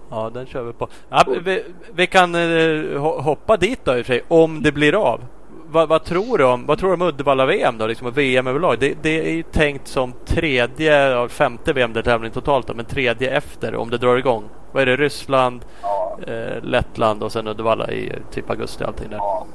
ja, 0.09 0.29
den 0.33 0.45
kör 0.45 0.63
vi 0.63 0.73
på. 0.73 0.87
Ja, 1.09 1.23
vi, 1.43 1.63
vi 1.93 2.07
kan 2.07 2.35
uh, 2.35 2.99
hoppa 2.99 3.57
dit 3.57 3.79
då 3.83 3.97
i 3.97 4.01
och 4.01 4.05
för 4.05 4.13
sig, 4.13 4.23
om 4.27 4.63
det 4.63 4.71
blir 4.71 4.95
av. 4.95 5.21
Vad, 5.69 5.89
vad, 5.89 6.03
tror 6.03 6.37
du 6.37 6.45
om, 6.45 6.65
vad 6.65 6.79
tror 6.79 6.89
du 6.89 6.93
om 6.93 7.01
Uddevalla-VM 7.01 7.77
då? 7.77 7.87
Liksom, 7.87 8.11
VM 8.11 8.47
överlag. 8.47 8.79
Det, 8.79 8.97
det 9.01 9.29
är 9.29 9.33
ju 9.33 9.43
tänkt 9.43 9.87
som 9.87 10.13
tredje, 10.25 11.27
femte 11.29 11.73
VM-tävling 11.73 12.31
totalt 12.31 12.67
då, 12.67 12.73
men 12.73 12.85
tredje 12.85 13.29
efter 13.29 13.75
om 13.75 13.89
det 13.89 13.97
drar 13.97 14.17
igång. 14.17 14.43
Vad 14.71 14.81
är 14.81 14.85
det? 14.85 14.95
Ryssland, 14.95 15.65
ja. 15.81 16.19
eh, 16.27 16.63
Lettland 16.63 17.23
och 17.23 17.31
sen 17.31 17.47
Uddevalla 17.47 17.91
i 17.91 18.11
typ 18.31 18.49
augusti 18.49 18.83
allting 18.83 19.09
där. 19.09 19.17
Ja. 19.17 19.47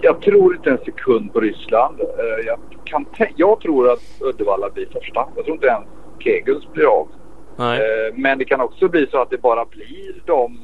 Jag 0.00 0.22
tror 0.22 0.54
inte 0.54 0.70
en 0.70 0.78
sekund 0.78 1.32
på 1.32 1.40
Ryssland. 1.40 2.00
Eh, 2.00 2.46
jag, 2.46 2.58
kan 2.84 3.06
jag 3.36 3.60
tror 3.60 3.90
att 3.90 4.02
Uddevalla 4.20 4.70
blir 4.70 4.86
första. 4.86 5.28
Jag 5.36 5.44
tror 5.44 5.54
inte 5.54 5.66
ens 5.66 5.86
Keguls 6.18 6.72
blir 6.72 6.84
av. 6.84 7.08
Nej. 7.56 7.80
Eh, 7.80 8.14
men 8.14 8.38
det 8.38 8.44
kan 8.44 8.60
också 8.60 8.88
bli 8.88 9.06
så 9.06 9.22
att 9.22 9.30
det 9.30 9.38
bara 9.42 9.64
blir 9.64 10.22
de 10.26 10.58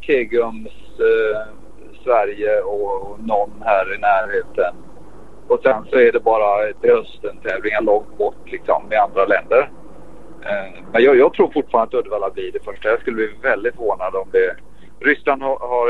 Kegums, 0.00 0.68
eh, 0.98 1.54
Sverige 2.04 2.60
och 2.60 3.18
någon 3.20 3.50
här 3.64 3.94
i 3.94 3.98
närheten. 3.98 4.74
Och 5.48 5.60
sen 5.62 5.84
så 5.90 5.96
är 5.96 6.12
det 6.12 6.20
bara 6.20 6.72
till 6.72 6.90
hösten 6.90 7.36
tävlingar 7.42 7.80
långt 7.82 8.18
bort 8.18 8.50
liksom 8.50 8.82
i 8.92 8.96
andra 8.96 9.26
länder. 9.26 9.70
Men 10.92 11.02
jag, 11.02 11.16
jag, 11.16 11.34
tror 11.34 11.50
fortfarande 11.50 11.98
att 11.98 12.00
Uddevalla 12.00 12.30
blir 12.30 12.52
det 12.52 12.64
första. 12.64 12.88
Jag 12.88 13.00
skulle 13.00 13.16
bli 13.16 13.30
väldigt 13.42 13.74
förvånad 13.74 14.14
om 14.14 14.28
det... 14.32 14.56
Ryssland 15.00 15.42
har, 15.42 15.58
har 15.58 15.88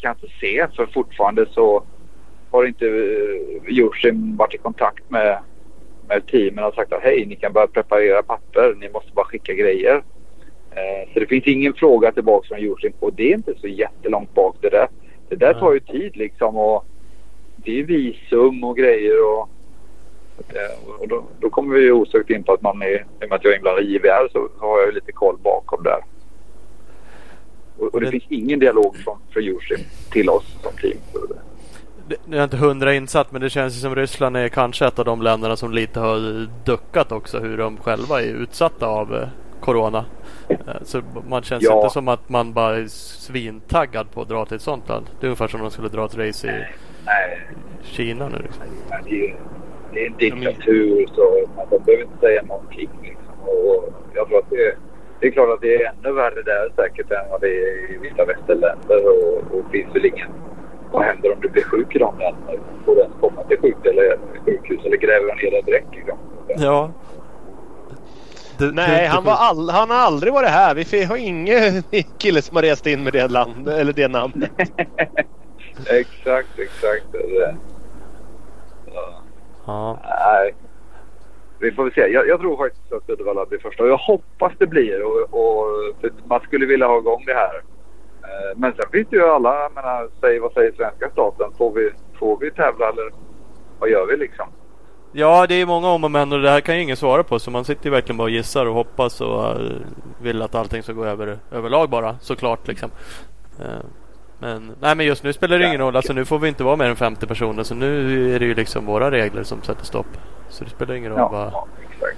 kan 0.00 0.08
jag 0.08 0.16
inte 0.16 0.36
se 0.40 0.66
för 0.76 0.86
fortfarande 0.86 1.46
så 1.50 1.82
har 2.50 2.64
inte 2.64 2.86
eh, 2.86 3.74
Joshim 3.74 4.36
varit 4.36 4.54
i 4.54 4.58
kontakt 4.58 5.10
med, 5.10 5.38
med 6.08 6.26
teamen 6.26 6.64
och 6.64 6.74
sagt 6.74 6.92
att 6.92 7.02
hej 7.02 7.26
ni 7.26 7.36
kan 7.36 7.52
börja 7.52 7.66
preparera 7.66 8.22
papper, 8.22 8.74
ni 8.80 8.88
måste 8.88 9.12
bara 9.12 9.26
skicka 9.26 9.54
grejer. 9.54 10.02
Eh, 10.70 11.12
så 11.12 11.20
det 11.20 11.26
finns 11.26 11.46
ingen 11.46 11.74
fråga 11.74 12.12
tillbaka 12.12 12.48
från 12.48 12.60
Joshim 12.60 12.92
och 13.00 13.14
det 13.14 13.32
är 13.32 13.34
inte 13.34 13.54
så 13.60 13.66
jättelångt 13.66 14.34
bak 14.34 14.56
det 14.60 14.70
där. 14.70 14.88
Det 15.28 15.36
där 15.36 15.54
tar 15.54 15.72
ju 15.72 15.80
tid 15.80 16.16
liksom 16.16 16.56
och 16.56 16.84
det 17.56 17.80
är 17.80 17.84
visum 17.84 18.64
och 18.64 18.76
grejer 18.76 19.24
och, 19.24 19.48
och 20.98 21.08
då, 21.08 21.24
då 21.40 21.50
kommer 21.50 21.76
vi 21.76 21.90
osökt 21.90 22.30
in 22.30 22.42
på 22.42 22.52
att 22.52 22.62
man 22.62 22.82
är, 22.82 22.94
i 22.94 23.24
och 23.24 23.28
med 23.28 23.32
att 23.32 23.44
jag 23.44 23.52
är 23.52 23.56
inblandad 23.56 23.84
i 23.84 23.94
JVR 23.94 24.28
så 24.32 24.48
har 24.58 24.80
jag 24.80 24.94
lite 24.94 25.12
koll 25.12 25.36
bakom 25.42 25.82
där. 25.82 26.00
Och 27.78 27.94
Och 27.94 28.00
det, 28.00 28.06
Det- 28.06 28.10
finns 28.10 28.24
ingen 28.28 28.58
dialog 28.58 28.96
från, 28.96 29.18
från 29.30 29.42
Jushin 29.42 29.78
till 30.10 30.28
oss 30.30 30.56
som 30.62 30.72
team. 30.72 30.98
Nu 32.26 32.36
är 32.36 32.40
jag 32.40 32.44
inte 32.46 32.56
hundra 32.56 32.94
insatt 32.94 33.32
men 33.32 33.40
det 33.40 33.50
känns 33.50 33.76
ju 33.76 33.80
som 33.80 33.94
Ryssland 33.94 34.36
är 34.36 34.48
kanske 34.48 34.86
ett 34.86 34.98
av 34.98 35.04
de 35.04 35.22
länderna 35.22 35.56
som 35.56 35.72
lite 35.72 36.00
har 36.00 36.48
duckat 36.64 37.12
också 37.12 37.38
hur 37.38 37.56
de 37.58 37.76
själva 37.76 38.22
är 38.22 38.26
utsatta 38.26 38.86
av 38.86 39.14
eh, 39.14 39.28
Corona. 39.60 40.04
Eh, 40.48 40.56
Så 40.82 41.02
man 41.28 41.42
känns 41.42 41.62
Ja. 41.64 41.76
inte 41.82 41.92
som 41.92 42.08
att 42.08 42.28
man 42.28 42.52
bara 42.52 42.76
är 42.76 42.86
svintaggad 42.88 44.10
på 44.12 44.22
att 44.22 44.28
dra 44.28 44.44
till 44.46 44.56
ett 44.56 44.62
sånt 44.62 44.88
land. 44.88 45.06
Det 45.20 45.26
är 45.26 45.28
ungefär 45.28 45.48
som 45.48 45.60
om 45.60 45.64
de 45.66 45.70
skulle 45.72 45.88
dra 45.88 46.04
ett 46.04 46.16
race 46.18 46.46
i 46.48 46.50
Nej, 47.06 47.40
Kina 47.82 48.28
nu. 48.28 48.38
Liksom. 48.42 48.62
men 48.90 49.04
det 49.04 49.26
är, 49.30 49.36
det 49.92 50.00
är 50.00 50.32
en 50.32 50.40
diktatur 50.40 51.06
så 51.14 51.46
man, 51.56 51.66
behöver 51.68 52.02
inte 52.04 52.18
säga 52.20 52.42
någonting. 52.42 52.88
Liksom. 53.02 53.40
Och 53.40 53.92
jag 54.14 54.28
tror 54.28 54.38
att 54.38 54.50
det, 54.50 54.76
det 55.26 55.30
är 55.30 55.32
klart 55.32 55.54
att 55.54 55.60
det 55.60 55.74
är 55.74 55.92
ännu 55.92 56.12
värre 56.12 56.42
där 56.42 56.72
säkert 56.76 57.10
än 57.10 57.30
vad 57.30 57.40
det 57.40 57.46
är 57.46 57.90
i 57.94 57.98
vissa 58.02 58.24
västerländer. 58.24 59.06
Och, 59.08 59.58
och 59.58 59.70
finns 59.72 59.94
väl 59.94 60.06
ingen... 60.06 60.28
Vad 60.92 61.02
händer 61.04 61.32
om 61.32 61.40
du 61.40 61.48
blir 61.48 61.62
sjuk 61.62 61.96
i 61.96 61.98
de 61.98 62.18
länderna? 62.18 62.62
Får 62.84 62.94
du 62.94 63.00
ens 63.00 63.14
komma 63.20 63.42
till 63.44 63.58
sjuk 63.58 63.76
eller 63.84 64.18
sjukhus 64.44 64.84
eller 64.84 64.96
gräver 64.96 65.26
de 65.26 65.44
ner 65.44 65.50
dig 65.50 65.62
direkt? 65.62 65.94
Liksom? 65.94 66.18
Ja. 66.46 66.90
Du, 68.58 68.72
Nej, 68.72 69.02
du- 69.02 69.08
han, 69.08 69.24
var 69.24 69.32
all, 69.32 69.70
han 69.70 69.90
har 69.90 69.96
aldrig 69.96 70.32
varit 70.32 70.48
här. 70.48 70.74
Vi 70.74 71.04
har 71.04 71.16
ingen 71.16 71.82
kille 72.18 72.42
som 72.42 72.56
har 72.56 72.62
rest 72.62 72.86
in 72.86 73.04
med 73.04 73.12
det 73.12 73.28
land 73.28 73.68
eller 73.68 73.92
det 73.92 74.08
namnet. 74.08 74.50
exakt, 75.90 76.58
exakt. 76.58 77.12
Det, 77.12 77.54
ja. 78.94 79.22
Ja. 79.66 79.98
Nej. 80.04 80.54
Vi 81.58 81.72
får 81.72 81.84
väl 81.84 81.92
se. 81.92 82.00
Jag, 82.00 82.28
jag 82.28 82.40
tror 82.40 82.56
faktiskt 82.56 82.92
att 82.92 83.10
Uddevalla 83.10 83.46
blir 83.46 83.58
första. 83.58 83.82
Och 83.82 83.88
jag 83.88 83.96
hoppas 83.96 84.52
det 84.58 84.66
blir. 84.66 85.02
Och, 85.02 85.20
och, 85.30 85.66
man 86.24 86.40
skulle 86.40 86.66
vilja 86.66 86.86
ha 86.86 86.98
igång 86.98 87.24
det 87.26 87.34
här. 87.34 87.56
Eh, 88.22 88.56
men 88.56 88.72
sen 88.72 88.90
finns 88.92 89.08
det 89.10 89.16
ju 89.16 89.22
alla, 89.22 89.62
jag 89.62 89.74
menar, 89.74 90.08
säg, 90.20 90.38
vad 90.38 90.52
säger 90.52 90.72
svenska 90.72 91.10
staten? 91.10 91.52
Får 91.58 91.72
vi, 91.72 91.90
får 92.18 92.38
vi 92.40 92.50
tävla 92.50 92.88
eller 92.88 93.12
vad 93.78 93.90
gör 93.90 94.06
vi 94.06 94.16
liksom? 94.16 94.46
ja, 95.16 95.46
det 95.46 95.54
är 95.54 95.66
många 95.66 95.88
om 95.88 96.04
och 96.04 96.10
men 96.10 96.32
och 96.32 96.42
det 96.42 96.50
här 96.50 96.60
kan 96.60 96.76
ju 96.76 96.82
ingen 96.82 96.96
svara 96.96 97.24
på. 97.24 97.38
Så 97.38 97.50
man 97.50 97.64
sitter 97.64 97.84
ju 97.84 97.90
verkligen 97.90 98.16
bara 98.16 98.24
och 98.24 98.30
gissar 98.30 98.66
och 98.66 98.74
hoppas 98.74 99.20
och 99.20 99.44
eh, 99.44 99.76
vill 100.22 100.42
att 100.42 100.54
allting 100.54 100.82
ska 100.82 100.92
gå 100.92 101.04
över 101.04 101.38
överlag 101.52 101.90
bara 101.90 102.18
såklart. 102.18 102.68
Liksom. 102.68 102.90
Eh, 103.60 103.84
men, 104.38 104.72
nej, 104.80 104.94
men 104.96 105.06
just 105.06 105.22
nu 105.24 105.32
spelar 105.32 105.58
det 105.58 105.66
ingen 105.66 105.80
roll. 105.80 105.96
Alltså, 105.96 106.12
nu 106.12 106.24
får 106.24 106.38
vi 106.38 106.48
inte 106.48 106.64
vara 106.64 106.76
mer 106.76 106.84
än 106.86 106.96
50 106.96 107.26
personer. 107.26 107.62
Så 107.62 107.74
nu 107.74 108.34
är 108.34 108.38
det 108.38 108.44
ju 108.44 108.54
liksom 108.54 108.86
våra 108.86 109.10
regler 109.10 109.42
som 109.42 109.62
sätter 109.62 109.84
stopp. 109.84 110.06
Så 110.48 110.64
det 110.64 110.70
spelar 110.70 110.94
ingen 110.94 111.12
roll 111.12 111.18
Ja, 111.32 111.66
exakt. 111.94 112.16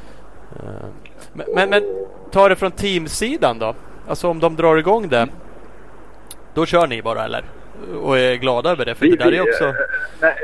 eh, 0.56 0.88
Men, 1.32 1.46
men, 1.54 1.70
men 1.70 1.82
ta 2.30 2.48
det 2.48 2.56
från 2.56 2.70
teamsidan 2.70 3.58
då. 3.58 3.74
Alltså 4.08 4.28
om 4.28 4.40
de 4.40 4.56
drar 4.56 4.76
igång 4.76 5.08
det. 5.08 5.28
Då 6.54 6.66
kör 6.66 6.86
ni 6.86 7.02
bara 7.02 7.24
eller? 7.24 7.44
Och 8.02 8.18
är 8.18 8.34
glada 8.34 8.70
över 8.70 8.84
det? 8.84 8.94
För 8.94 9.06
det 9.06 9.16
där 9.16 9.32
är 9.32 9.40
också... 9.42 9.74
nej, 10.20 10.34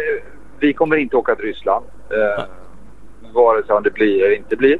vi 0.59 0.72
kommer 0.72 0.97
inte 0.97 1.16
åka 1.16 1.35
till 1.35 1.45
Ryssland. 1.45 1.85
Eh, 2.11 2.45
vare 3.33 3.62
sig 3.66 3.77
det 3.85 3.91
blir 3.91 4.25
eller 4.25 4.37
inte 4.37 4.57
blir. 4.57 4.79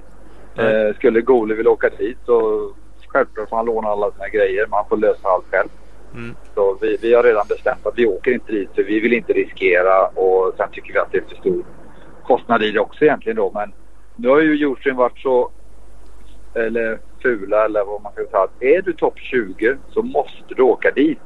Eh, 0.57 0.95
skulle 0.97 1.20
Gole 1.20 1.55
vilja 1.55 1.70
åka 1.70 1.88
dit 1.99 2.18
så 2.26 2.70
självklart 3.09 3.49
får 3.49 3.57
han 3.57 3.66
låna 3.66 3.88
alla 3.88 4.11
sina 4.12 4.28
grejer. 4.28 4.66
Man 4.66 4.84
får 4.88 4.97
lösa 4.97 5.28
allt 5.28 5.45
själv. 5.51 5.68
Mm. 6.14 6.34
Så 6.54 6.78
vi, 6.80 6.98
vi 7.00 7.14
har 7.14 7.22
redan 7.22 7.46
bestämt 7.48 7.86
att 7.86 7.98
vi 7.98 8.06
åker 8.06 8.32
inte 8.32 8.52
dit 8.52 8.70
för 8.74 8.82
vi 8.82 9.00
vill 9.00 9.12
inte 9.12 9.32
riskera 9.32 10.06
och 10.06 10.54
sen 10.56 10.68
tycker 10.72 10.92
vi 10.92 10.98
att 10.98 11.12
det 11.12 11.18
är 11.18 11.24
för 11.28 11.36
stor 11.36 11.64
kostnad 12.22 12.62
i 12.62 12.70
det 12.70 12.80
också 12.80 13.04
egentligen 13.04 13.36
då. 13.36 13.50
Men 13.54 13.72
nu 14.16 14.28
har 14.28 14.40
ju 14.40 14.56
Jushin 14.56 14.96
varit 14.96 15.18
så 15.18 15.50
eller 16.54 16.98
fula 17.22 17.64
eller 17.64 17.84
vad 17.84 18.02
man 18.02 18.12
ska 18.12 18.24
säga. 18.24 18.42
att 18.42 18.62
Är 18.62 18.82
du 18.82 18.92
topp 18.92 19.18
20 19.18 19.76
så 19.90 20.02
måste 20.02 20.54
du 20.56 20.62
åka 20.62 20.90
dit. 20.90 21.18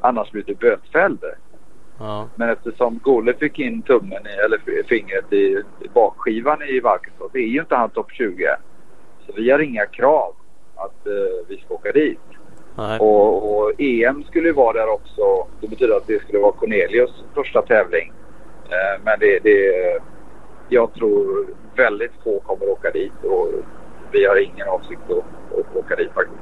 Annars 0.00 0.30
blir 0.30 0.42
du 0.42 0.54
bötfälld. 0.54 1.24
Ja. 1.98 2.28
Men 2.34 2.50
eftersom 2.50 2.98
Gole 3.02 3.34
fick 3.34 3.58
in 3.58 3.82
tummen 3.82 4.26
i, 4.26 4.44
eller 4.44 4.82
fingret 4.88 5.32
i, 5.32 5.62
i 5.80 5.88
bakskivan 5.94 6.62
i 6.62 6.80
Valkenstorp 6.80 7.34
är 7.34 7.38
ju 7.38 7.60
inte 7.60 7.76
han 7.76 7.90
topp 7.90 8.12
20. 8.12 8.56
Så 9.26 9.32
vi 9.36 9.50
har 9.50 9.58
inga 9.58 9.86
krav 9.86 10.34
att 10.74 11.06
eh, 11.06 11.46
vi 11.48 11.56
ska 11.56 11.74
åka 11.74 11.92
dit. 11.92 12.20
Och, 12.76 13.56
och 13.56 13.72
EM 13.80 14.24
skulle 14.24 14.48
ju 14.48 14.54
vara 14.54 14.72
där 14.72 14.88
också. 14.88 15.46
Det 15.60 15.68
betyder 15.68 15.96
att 15.96 16.06
det 16.06 16.22
skulle 16.22 16.38
vara 16.38 16.52
Cornelius 16.52 17.10
första 17.34 17.62
tävling. 17.62 18.12
Eh, 18.68 19.02
men 19.04 19.18
det, 19.20 19.38
det, 19.38 19.72
jag 20.68 20.94
tror 20.94 21.46
väldigt 21.76 22.12
få 22.24 22.40
kommer 22.40 22.68
åka 22.68 22.90
dit 22.90 23.24
och 23.24 23.48
vi 24.12 24.26
har 24.26 24.36
ingen 24.36 24.68
avsikt 24.68 25.00
att, 25.10 25.58
att 25.58 25.76
åka 25.76 25.96
dit 25.96 26.12
faktiskt. 26.14 26.40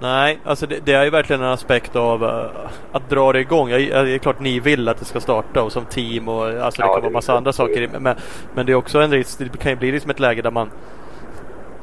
Nej, 0.00 0.38
alltså 0.44 0.66
det, 0.66 0.78
det 0.84 0.92
är 0.92 1.04
ju 1.04 1.10
verkligen 1.10 1.42
en 1.42 1.48
aspekt 1.48 1.96
av 1.96 2.22
uh, 2.22 2.50
att 2.92 3.10
dra 3.10 3.32
det 3.32 3.40
igång. 3.40 3.70
Jag, 3.70 3.80
det 3.80 4.14
är 4.14 4.18
klart 4.18 4.40
ni 4.40 4.60
vill 4.60 4.88
att 4.88 4.98
det 4.98 5.04
ska 5.04 5.20
starta 5.20 5.62
och 5.62 5.72
som 5.72 5.84
team 5.84 6.28
och 6.28 6.44
alltså 6.44 6.82
det 6.82 6.88
Ja, 6.88 6.92
kan 6.92 6.94
det 6.94 7.00
vara 7.00 7.12
massa 7.12 7.36
andra 7.36 7.52
saker. 7.52 7.90
Men, 7.98 8.16
men 8.54 8.66
det 8.66 8.72
är 8.72 8.76
också 8.76 9.00
en 9.00 9.10
risk. 9.10 9.38
Det 9.38 9.58
kan 9.58 9.72
ju 9.72 9.76
bli 9.76 9.92
liksom 9.92 10.10
ett 10.10 10.20
läge 10.20 10.42
där 10.42 10.50
man 10.50 10.70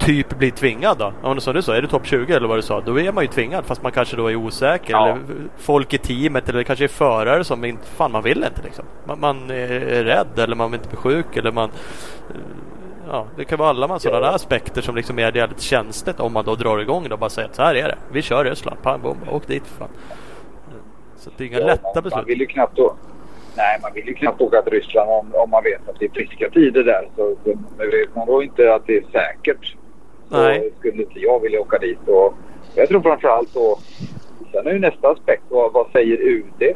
typ 0.05 0.37
blir 0.37 0.51
tvingad 0.51 0.97
då. 0.97 1.13
Ja, 1.23 1.29
men 1.29 1.41
som 1.41 1.53
du 1.53 1.61
sa, 1.61 1.75
är 1.75 1.81
du 1.81 1.87
topp 1.87 2.05
20 2.05 2.33
eller 2.33 2.47
vad 2.47 2.57
du 2.57 2.61
sa, 2.61 2.81
då 2.81 2.99
är 2.99 3.11
man 3.11 3.23
ju 3.23 3.27
tvingad 3.27 3.65
fast 3.65 3.83
man 3.83 3.91
kanske 3.91 4.15
då 4.15 4.27
är 4.31 4.35
osäker. 4.35 4.91
Ja. 4.93 5.07
Eller 5.07 5.19
folk 5.57 5.93
i 5.93 5.97
teamet 5.97 6.49
eller 6.49 6.63
kanske 6.63 6.85
är 6.85 6.89
förare 6.89 7.43
som 7.43 7.65
inte, 7.65 7.87
fan 7.87 8.11
man 8.11 8.23
vill 8.23 8.43
inte 8.43 8.61
liksom. 8.63 8.85
Man, 9.05 9.19
man 9.19 9.49
är 9.51 10.03
rädd 10.03 10.39
eller 10.39 10.55
man 10.55 10.71
vill 10.71 10.79
inte 10.79 10.89
bli 10.89 10.97
sjuk 10.97 11.37
eller 11.37 11.51
man 11.51 11.69
Ja, 13.11 13.27
det 13.37 13.45
kan 13.45 13.59
vara 13.59 13.69
alla 13.69 13.87
man 13.87 13.99
sådana 13.99 14.19
där 14.25 14.35
aspekter 14.35 14.81
som 14.81 14.95
liksom 14.95 15.19
är 15.19 15.35
jävligt 15.37 15.61
känsligt 15.61 16.19
om 16.19 16.33
man 16.33 16.45
då 16.45 16.55
drar 16.55 16.79
igång 16.79 17.11
och 17.11 17.19
bara 17.19 17.29
säger 17.29 17.49
att 17.49 17.55
så 17.55 17.61
här 17.61 17.75
är 17.75 17.83
det. 17.87 17.95
Vi 18.11 18.21
kör 18.21 18.43
Ryssland, 18.45 18.81
pang 18.81 19.01
bom, 19.01 19.17
åk 19.31 19.47
dit 19.47 19.63
för 19.67 19.77
fan. 19.77 19.89
Så 21.17 21.29
det 21.37 21.43
är 21.43 21.47
inga 21.47 21.59
Ja, 21.59 21.65
lätta 21.65 21.81
man, 21.83 21.91
man 21.95 22.03
beslut. 22.03 22.27
vill 22.27 22.39
ju 22.39 22.45
knappt 22.45 22.79
å- 22.79 22.95
Nej, 23.57 23.79
man 23.81 23.93
vill 23.93 24.07
ju 24.07 24.13
knappt 24.13 24.41
åka 24.41 24.61
till 24.61 24.71
Ryssland 24.73 25.09
om, 25.09 25.31
om 25.35 25.49
man 25.49 25.63
vet 25.63 25.89
att 25.89 25.99
det 25.99 26.05
är 26.05 26.09
friska 26.09 26.49
tider 26.49 26.83
där. 26.83 27.09
Så, 27.15 27.35
så, 27.43 27.57
men 27.77 27.89
vet 27.89 28.15
man 28.15 28.27
då 28.27 28.43
inte 28.43 28.73
att 28.75 28.87
det 28.87 28.97
är 28.97 29.03
säkert 29.11 29.75
Nej. 30.29 30.71
så 30.73 30.79
skulle 30.79 31.03
inte 31.03 31.19
jag 31.19 31.39
vilja 31.39 31.61
åka 31.61 31.77
dit. 31.77 32.07
Och 32.07 32.33
jag 32.75 32.89
tror 32.89 33.01
framförallt 33.01 33.53
då... 33.53 33.77
Sen 34.51 34.67
är 34.67 34.71
ju 34.71 34.79
nästa 34.79 35.09
aspekt. 35.09 35.43
Vad, 35.49 35.73
vad 35.73 35.87
säger 35.91 36.17
UD? 36.17 36.75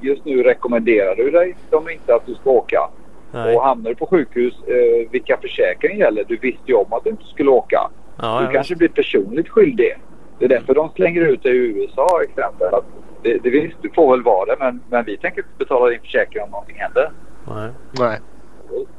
Just 0.00 0.24
nu 0.24 0.42
rekommenderar 0.42 1.14
du 1.16 1.30
dig 1.30 1.56
de 1.70 1.90
inte 1.90 2.14
att 2.14 2.26
du 2.26 2.34
ska 2.34 2.50
åka. 2.50 2.90
Nej. 3.32 3.56
Och 3.56 3.62
hamnar 3.62 3.90
du 3.90 3.96
på 3.96 4.06
sjukhus, 4.06 4.54
eh, 4.66 5.10
vilka 5.10 5.36
försäkringar 5.36 5.96
gäller? 5.96 6.24
Du 6.28 6.36
visste 6.36 6.62
ju 6.64 6.74
om 6.74 6.92
att 6.92 7.04
du 7.04 7.10
inte 7.10 7.24
skulle 7.24 7.50
åka. 7.50 7.90
Ja, 8.16 8.46
du 8.46 8.54
kanske 8.54 8.76
blir 8.76 8.88
personligt 8.88 9.48
skyldig. 9.48 9.98
Det 10.38 10.44
är 10.44 10.48
därför 10.48 10.74
de 10.74 10.90
slänger 10.96 11.20
ut 11.20 11.42
det 11.42 11.48
i 11.48 11.56
USA 11.56 12.22
exempel. 12.22 12.74
Att 12.74 12.84
det, 13.22 13.38
det 13.42 13.50
visst, 13.50 13.76
du 13.82 13.90
får 13.90 14.10
väl 14.10 14.22
vara 14.22 14.44
det 14.44 14.56
men, 14.58 14.82
men 14.90 15.04
vi 15.04 15.16
tänker 15.16 15.38
inte 15.38 15.58
betala 15.58 15.90
din 15.90 16.00
försäkring 16.00 16.42
om 16.42 16.50
någonting 16.50 16.76
händer. 16.78 17.10
Nej. 17.48 17.70
Nej. 17.98 18.18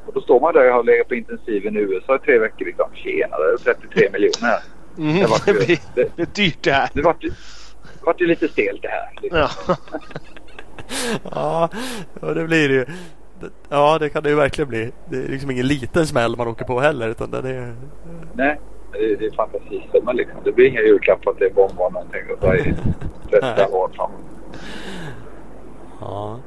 Och, 0.06 0.14
då 0.14 0.22
står 0.22 0.40
man 0.40 0.54
där 0.54 0.68
och 0.70 0.74
har 0.76 0.84
legat 0.84 1.08
på 1.08 1.16
intensiven 1.16 1.76
i 1.78 1.80
USA 1.80 2.16
i 2.16 2.20
tre 2.20 2.40
veckor. 2.40 2.66
Liksom, 2.66 2.90
tjenare, 2.94 3.58
33 3.64 4.10
miljoner. 4.14 4.60
Mm, 4.98 5.20
Det 5.20 5.28
var 5.28 5.40
det, 5.46 5.54
blir, 5.66 5.80
Det- 5.96 6.10
det 6.16 6.22
är 6.22 6.28
dyrt 6.36 6.58
det 6.64 6.72
här. 6.72 6.90
Det 6.94 7.02
vart 7.02 7.24
ju 7.24 7.30
det 7.30 8.06
vart 8.06 8.22
ju 8.22 8.28
lite 8.28 8.48
stelt 8.48 8.82
det 8.82 8.88
här. 8.88 9.10
Liksom. 9.22 9.40
Ja. 9.40 9.78
Ja, 12.22 12.34
det 12.34 12.46
blir 12.46 12.70
det 12.70 12.74
ju. 12.76 12.86
Det- 13.40 13.50
Ja, 13.70 13.98
det 14.00 14.10
kan 14.10 14.24
det 14.24 14.30
ju 14.30 14.36
verkligen 14.36 14.70
bli. 14.70 14.92
Det 15.10 15.18
är 15.18 15.28
liksom 15.28 15.52
ingen 15.52 15.68
liten 15.68 16.08
smäll 16.08 16.36
man 16.38 16.48
åker 16.48 16.66
på 16.66 16.80
heller. 16.80 17.10
Utan 17.10 17.32
det 17.32 17.38
är... 17.50 17.76
Nej, 18.34 18.60
det, 18.92 19.16
det 19.16 19.26
är 19.26 19.32
fantasisummor 19.36 20.14
liksom. 20.14 20.38
Det 20.44 20.52
blir 20.52 20.66
inga 20.68 20.82
julklappar 20.82 21.34
till 21.34 21.54
bomber 21.56 21.90
någonting. 21.90 22.22
Och 22.34 22.40
så 22.42 22.54
i 22.56 22.74
13 23.30 23.74
år 23.74 23.90
framåt. 23.96 24.20
Ja. 26.00 26.40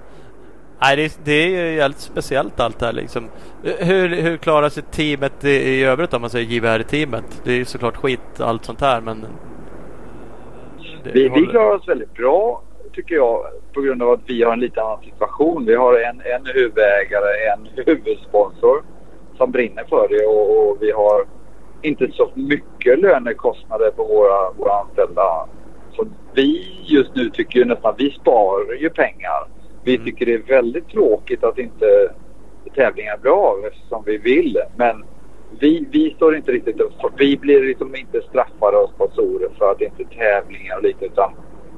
Nej, 0.80 0.96
det, 0.96 1.04
är- 1.04 1.10
det 1.24 1.32
är 1.32 1.48
ju 1.48 1.76
jävligt 1.76 1.98
speciellt 1.98 2.60
allt 2.60 2.78
det 2.78 2.86
här 2.86 2.92
liksom. 2.92 3.28
Hur, 3.62 4.08
hur 4.08 4.36
klarar 4.36 4.68
sig 4.68 4.82
teamet 4.82 5.44
i, 5.44 5.48
i 5.50 5.84
övrigt 5.84 6.14
om 6.14 6.20
man 6.20 6.30
säger 6.30 6.46
JVR-teamet? 6.46 7.40
Det 7.44 7.52
är 7.52 7.56
ju 7.56 7.64
såklart 7.64 7.96
skit 7.96 8.40
allt 8.40 8.64
sånt 8.64 8.80
här 8.80 9.00
men... 9.00 9.26
Vi, 11.02 11.28
vi 11.28 11.46
klarar 11.46 11.74
oss 11.74 11.88
väldigt 11.88 12.14
bra 12.14 12.62
tycker 12.92 13.14
jag 13.14 13.46
på 13.74 13.80
grund 13.80 14.02
av 14.02 14.10
att 14.10 14.20
vi 14.26 14.42
har 14.42 14.52
en 14.52 14.60
lite 14.60 14.82
annan 14.82 15.00
situation. 15.00 15.64
Vi 15.66 15.74
har 15.74 15.94
en, 16.00 16.20
en 16.20 16.46
huvudägare, 16.54 17.30
en 17.52 17.68
huvudsponsor 17.86 18.82
som 19.36 19.50
brinner 19.50 19.84
för 19.84 20.08
det 20.08 20.26
och, 20.26 20.68
och 20.70 20.76
vi 20.80 20.90
har 20.92 21.24
inte 21.82 22.08
så 22.12 22.30
mycket 22.34 22.98
lönekostnader 22.98 23.90
på 23.90 24.04
våra, 24.04 24.52
våra 24.52 24.80
anställda. 24.80 25.46
Så 25.96 26.06
vi 26.34 26.76
just 26.84 27.14
nu 27.14 27.30
tycker 27.30 27.58
ju 27.58 27.64
nästan 27.64 27.94
vi 27.98 28.10
sparar 28.10 28.74
ju 28.74 28.90
pengar. 28.90 29.46
Vi 29.86 29.94
Mm. 29.94 30.04
tycker 30.04 30.26
det 30.26 30.34
är 30.34 30.38
väldigt 30.38 30.88
tråkigt 30.88 31.44
att 31.44 31.58
inte 31.58 32.12
tävlingar 32.74 33.16
blir 33.18 33.32
av 33.32 33.64
eftersom 33.64 34.02
vi 34.06 34.18
vill. 34.18 34.58
Men 34.76 35.04
vi, 35.60 35.86
vi 35.90 36.14
står 36.16 36.36
inte 36.36 36.52
riktigt 36.52 36.80
upp 36.80 36.92
för, 37.00 37.10
Vi 37.16 37.36
blir 37.36 37.62
liksom 37.62 37.96
inte 37.96 38.20
straffade 38.22 38.76
av 38.76 38.86
sponsorer 38.94 39.48
för 39.58 39.70
att 39.72 39.80
inte 39.80 40.04
tävlingar 40.04 40.76
och 40.76 40.82
lite 40.82 41.04
utan 41.04 41.30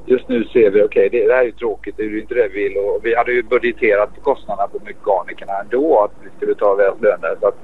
just 0.07 0.29
nu 0.29 0.45
ser 0.45 0.71
vi 0.71 0.83
okej 0.83 1.09
det, 1.13 1.27
det 1.27 1.33
här 1.35 1.41
är 1.41 1.45
ju 1.45 1.53
tråkigt, 1.53 1.95
det 1.97 2.03
är 2.03 2.07
ju 2.09 2.21
inte 2.21 2.35
det 2.35 2.49
vi 2.49 2.63
vill 2.69 2.77
och 2.79 3.01
vi 3.03 3.15
hade 3.15 3.33
ju 3.33 3.43
budgeterat 3.43 4.11
kostnaderna 4.23 4.69
på 4.69 4.79
mekanikerna 4.85 5.53
ändå 5.61 6.01
att 6.05 6.13
vi 6.25 6.31
skulle 6.37 6.55
ta 6.55 6.77
deras 6.77 7.01
löner 7.01 7.37
så 7.41 7.47
att 7.47 7.59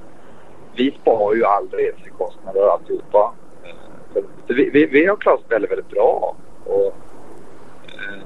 vi 0.75 0.97
sparar 1.01 1.35
ju 1.35 1.45
all 1.45 1.67
resekostnader 1.69 2.65
och 2.65 2.73
alltihopa. 2.73 3.33
Så, 4.13 4.21
vi, 4.53 4.69
vi, 4.69 4.85
vi 4.85 5.05
har 5.05 5.15
klarat 5.15 5.39
oss 5.39 5.45
väldigt, 5.49 5.71
väldigt 5.71 5.89
bra. 5.89 6.35
Och, 6.65 6.85
eh, 6.85 8.21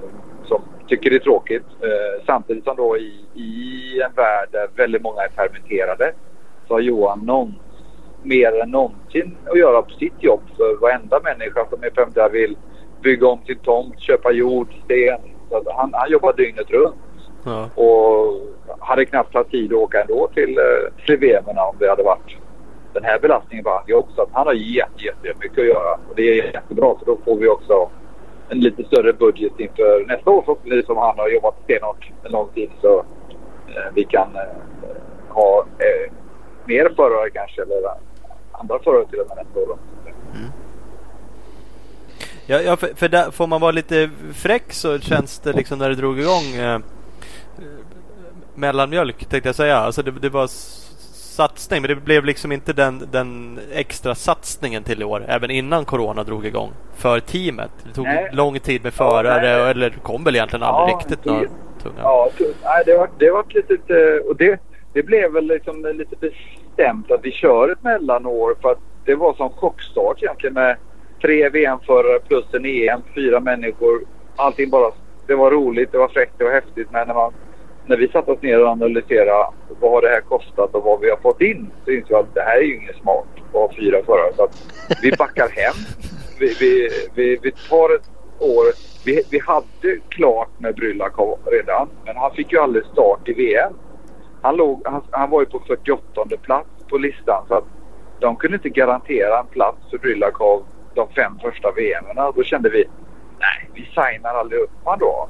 tycker 0.89 1.09
det 1.09 1.15
är 1.15 1.19
tråkigt. 1.19 1.65
Eh, 1.81 2.23
samtidigt 2.25 2.63
som 2.63 2.75
då 2.75 2.97
i, 2.97 3.25
i 3.33 4.01
en 4.01 4.13
värld 4.15 4.49
där 4.51 4.67
väldigt 4.75 5.01
många 5.01 5.21
är 5.21 5.29
permitterade 5.29 6.13
så 6.67 6.73
har 6.73 6.79
Johan 6.79 7.19
någon, 7.19 7.53
mer 8.23 8.61
än 8.61 8.71
någonsin 8.71 9.37
att 9.45 9.59
göra 9.59 9.81
på 9.81 9.89
sitt 9.89 10.23
jobb. 10.23 10.41
För 10.57 10.81
varenda 10.81 11.19
människa 11.19 11.65
som 11.69 11.83
är 11.83 11.89
permitterad 11.89 12.31
vill 12.31 12.57
bygga 13.01 13.27
om 13.27 13.39
sin 13.45 13.59
tomt, 13.59 13.99
köpa 13.99 14.31
jord, 14.31 14.67
sten. 14.85 15.19
Så 15.49 15.63
han, 15.75 15.89
han 15.93 16.11
jobbar 16.11 16.33
dygnet 16.33 16.69
runt. 16.71 16.95
Ja. 17.45 17.69
Och 17.75 18.41
hade 18.79 19.05
knappt 19.05 19.33
haft 19.33 19.51
tid 19.51 19.73
att 19.73 19.79
åka 19.79 20.01
ändå 20.01 20.29
till, 20.33 20.57
eh, 20.57 21.05
till 21.05 21.17
VM 21.17 21.43
om 21.47 21.75
det 21.79 21.89
hade 21.89 22.03
varit 22.03 22.37
den 22.93 23.03
här 23.03 23.19
belastningen 23.19 23.63
på 23.63 23.69
hans 23.69 23.89
jobb. 23.89 24.05
Så 24.15 24.21
att 24.21 24.29
han 24.31 24.47
har 24.47 24.53
jätte, 24.53 25.03
jättemycket 25.05 25.59
att 25.59 25.65
göra. 25.65 25.93
Och 26.09 26.15
det 26.15 26.21
är 26.21 26.53
jättebra 26.53 26.95
för 26.99 27.05
då 27.05 27.17
får 27.25 27.35
vi 27.35 27.47
också 27.47 27.89
en 28.49 28.59
lite 28.59 28.83
större 28.83 29.13
budget 29.13 29.59
inför 29.59 30.05
nästa 30.07 30.29
år 30.29 30.41
förhoppningsvis 30.41 30.85
som 30.85 30.97
han 30.97 31.19
har 31.19 31.29
jobbat 31.29 31.55
stenhårt 31.63 32.11
en 32.23 32.31
lång 32.31 32.49
tid. 32.49 32.69
Så 32.81 32.99
eh, 33.67 33.93
vi 33.93 34.03
kan 34.03 34.35
eh, 34.35 34.93
ha 35.29 35.65
eh, 35.79 36.13
mer 36.65 36.89
förare 36.95 37.29
kanske 37.29 37.61
eller 37.61 37.91
andra 38.51 38.79
förare 38.79 39.05
till 39.05 39.19
och 39.19 39.27
med 39.27 39.37
nästa 39.45 39.59
år. 39.59 39.77
Ja, 42.45 42.61
ja 42.61 42.77
för, 42.77 42.87
för 42.95 43.09
där, 43.09 43.31
får 43.31 43.47
man 43.47 43.61
vara 43.61 43.71
lite 43.71 44.09
fräck 44.33 44.73
så 44.73 44.99
känns 44.99 45.39
det 45.39 45.53
liksom 45.53 45.79
när 45.79 45.89
det 45.89 45.95
drog 45.95 46.19
igång 46.19 46.55
eh, 46.55 46.75
eh 46.75 46.81
mellanmjölk 48.55 49.25
tänkte 49.25 49.49
jag 49.49 49.55
säga. 49.55 49.77
Alltså 49.77 50.03
det, 50.03 50.11
det 50.11 50.29
var 50.29 50.45
s- 50.45 50.88
satsning 51.39 51.81
men 51.81 51.89
det 51.89 51.95
blev 51.95 52.25
liksom 52.25 52.51
inte 52.51 52.73
den, 52.73 53.03
den 53.11 53.59
extra 53.73 54.15
satsningen 54.15 54.83
till 54.83 55.01
i 55.01 55.05
år. 55.05 55.25
Även 55.27 55.51
innan 55.51 55.85
Corona 55.85 56.23
drog 56.23 56.45
igång. 56.45 56.71
För 56.95 57.19
teamet. 57.19 57.71
Det 57.83 57.93
tog 57.93 58.05
Nej. 58.05 58.29
lång 58.33 58.59
tid 58.59 58.83
med 58.83 58.93
Ja, 58.97 59.11
förare 59.11 59.41
nej. 59.61 59.71
eller 59.71 59.89
kom 59.89 60.23
väl 60.23 60.35
egentligen 60.35 60.63
aldrig 60.63 60.93
Ja, 60.95 60.99
riktigt 60.99 61.25
några 61.25 61.39
tunga. 61.83 61.95
Ja, 62.03 62.29
nej, 62.63 62.83
det 62.85 62.97
var, 62.97 63.09
det 63.19 63.31
var 63.31 63.39
ett 63.39 63.53
litet... 63.53 63.89
eh, 63.89 64.27
Och 64.29 64.35
det, 64.35 64.59
det 64.93 65.03
blev 65.03 65.31
väl 65.31 65.45
liksom 65.47 65.85
lite 65.95 66.15
bestämt 66.15 67.11
att 67.11 67.19
vi 67.23 67.31
kör 67.31 67.71
ett 67.71 67.83
mellanår 67.83 68.55
för 68.61 68.71
att 68.71 68.79
det 69.05 69.15
var 69.15 69.33
som 69.33 69.49
chockstart 69.49 70.23
egentligen 70.23 70.53
med 70.53 70.75
tre 71.21 71.49
VM-förare 71.49 72.19
plus 72.27 72.45
en 72.53 72.65
EM, 72.65 73.01
fyra 73.15 73.39
människor. 73.39 74.01
Allting 74.35 74.69
bara... 74.69 74.91
Det 75.27 75.35
var 75.35 75.51
roligt, 75.51 75.91
det 75.91 75.97
var 75.97 76.07
fräckt, 76.07 76.33
det 76.37 76.43
var 76.43 76.51
häftigt 76.51 76.87
men 76.91 77.07
när, 77.07 77.13
man, 77.15 77.33
när 77.89 77.97
vi 77.97 78.07
satte 78.07 78.31
oss 78.31 78.41
ner 78.41 78.61
och 78.61 78.67
analyserade 78.67 79.47
vad 79.79 79.91
har 79.91 80.01
det 80.01 80.07
här 80.07 80.21
kostat 80.21 80.75
och 80.75 80.83
vad 80.83 80.99
vi 80.99 81.09
har 81.09 81.17
fått 81.17 81.41
in 81.41 81.71
så 81.85 81.91
insåg 81.91 82.09
vi 82.09 82.15
att 82.15 82.33
det 82.33 82.41
här 82.41 82.57
är 82.57 82.61
ju 82.61 82.75
inget 82.75 82.95
smart 82.95 83.25
att 83.47 83.53
ha 83.53 83.71
fyra 83.79 84.03
förare. 84.05 84.33
Så 84.35 84.43
att 84.43 84.55
vi 85.01 85.11
backar 85.11 85.49
hem. 85.49 85.73
Vi, 86.39 86.55
vi, 86.59 86.89
vi, 87.15 87.39
vi 87.41 87.51
tar 87.51 87.95
ett 87.95 88.09
år. 88.39 88.65
Vi, 89.05 89.23
vi 89.31 89.39
hade 89.39 89.99
klart 90.09 90.49
med 90.57 90.75
Brylakov 90.75 91.39
redan 91.45 91.89
men 92.05 92.17
han 92.17 92.31
fick 92.31 92.51
ju 92.51 92.59
aldrig 92.59 92.85
start 92.85 93.29
i 93.29 93.33
VM. 93.33 93.73
Han, 94.41 94.55
låg, 94.55 94.81
han, 94.85 95.01
han 95.11 95.29
var 95.29 95.39
ju 95.39 95.45
på 95.45 95.59
48 95.67 96.23
plats 96.41 96.69
på 96.89 96.97
listan 96.97 97.45
så 97.47 97.53
att 97.53 97.65
de 98.19 98.35
kunde 98.35 98.57
inte 98.57 98.69
garantera 98.69 99.39
en 99.39 99.47
plats 99.47 99.89
för 99.89 99.97
Brylakov 99.97 100.63
de 100.95 101.09
fem 101.09 101.39
första 101.41 101.71
VMerna. 101.71 102.31
Då 102.35 102.43
kände 102.43 102.69
vi 102.69 102.85
nej, 103.39 103.69
vi 103.73 103.81
signar 103.81 104.33
aldrig 104.33 104.61
upp 104.61 104.71
han 104.85 104.99
då. 104.99 105.29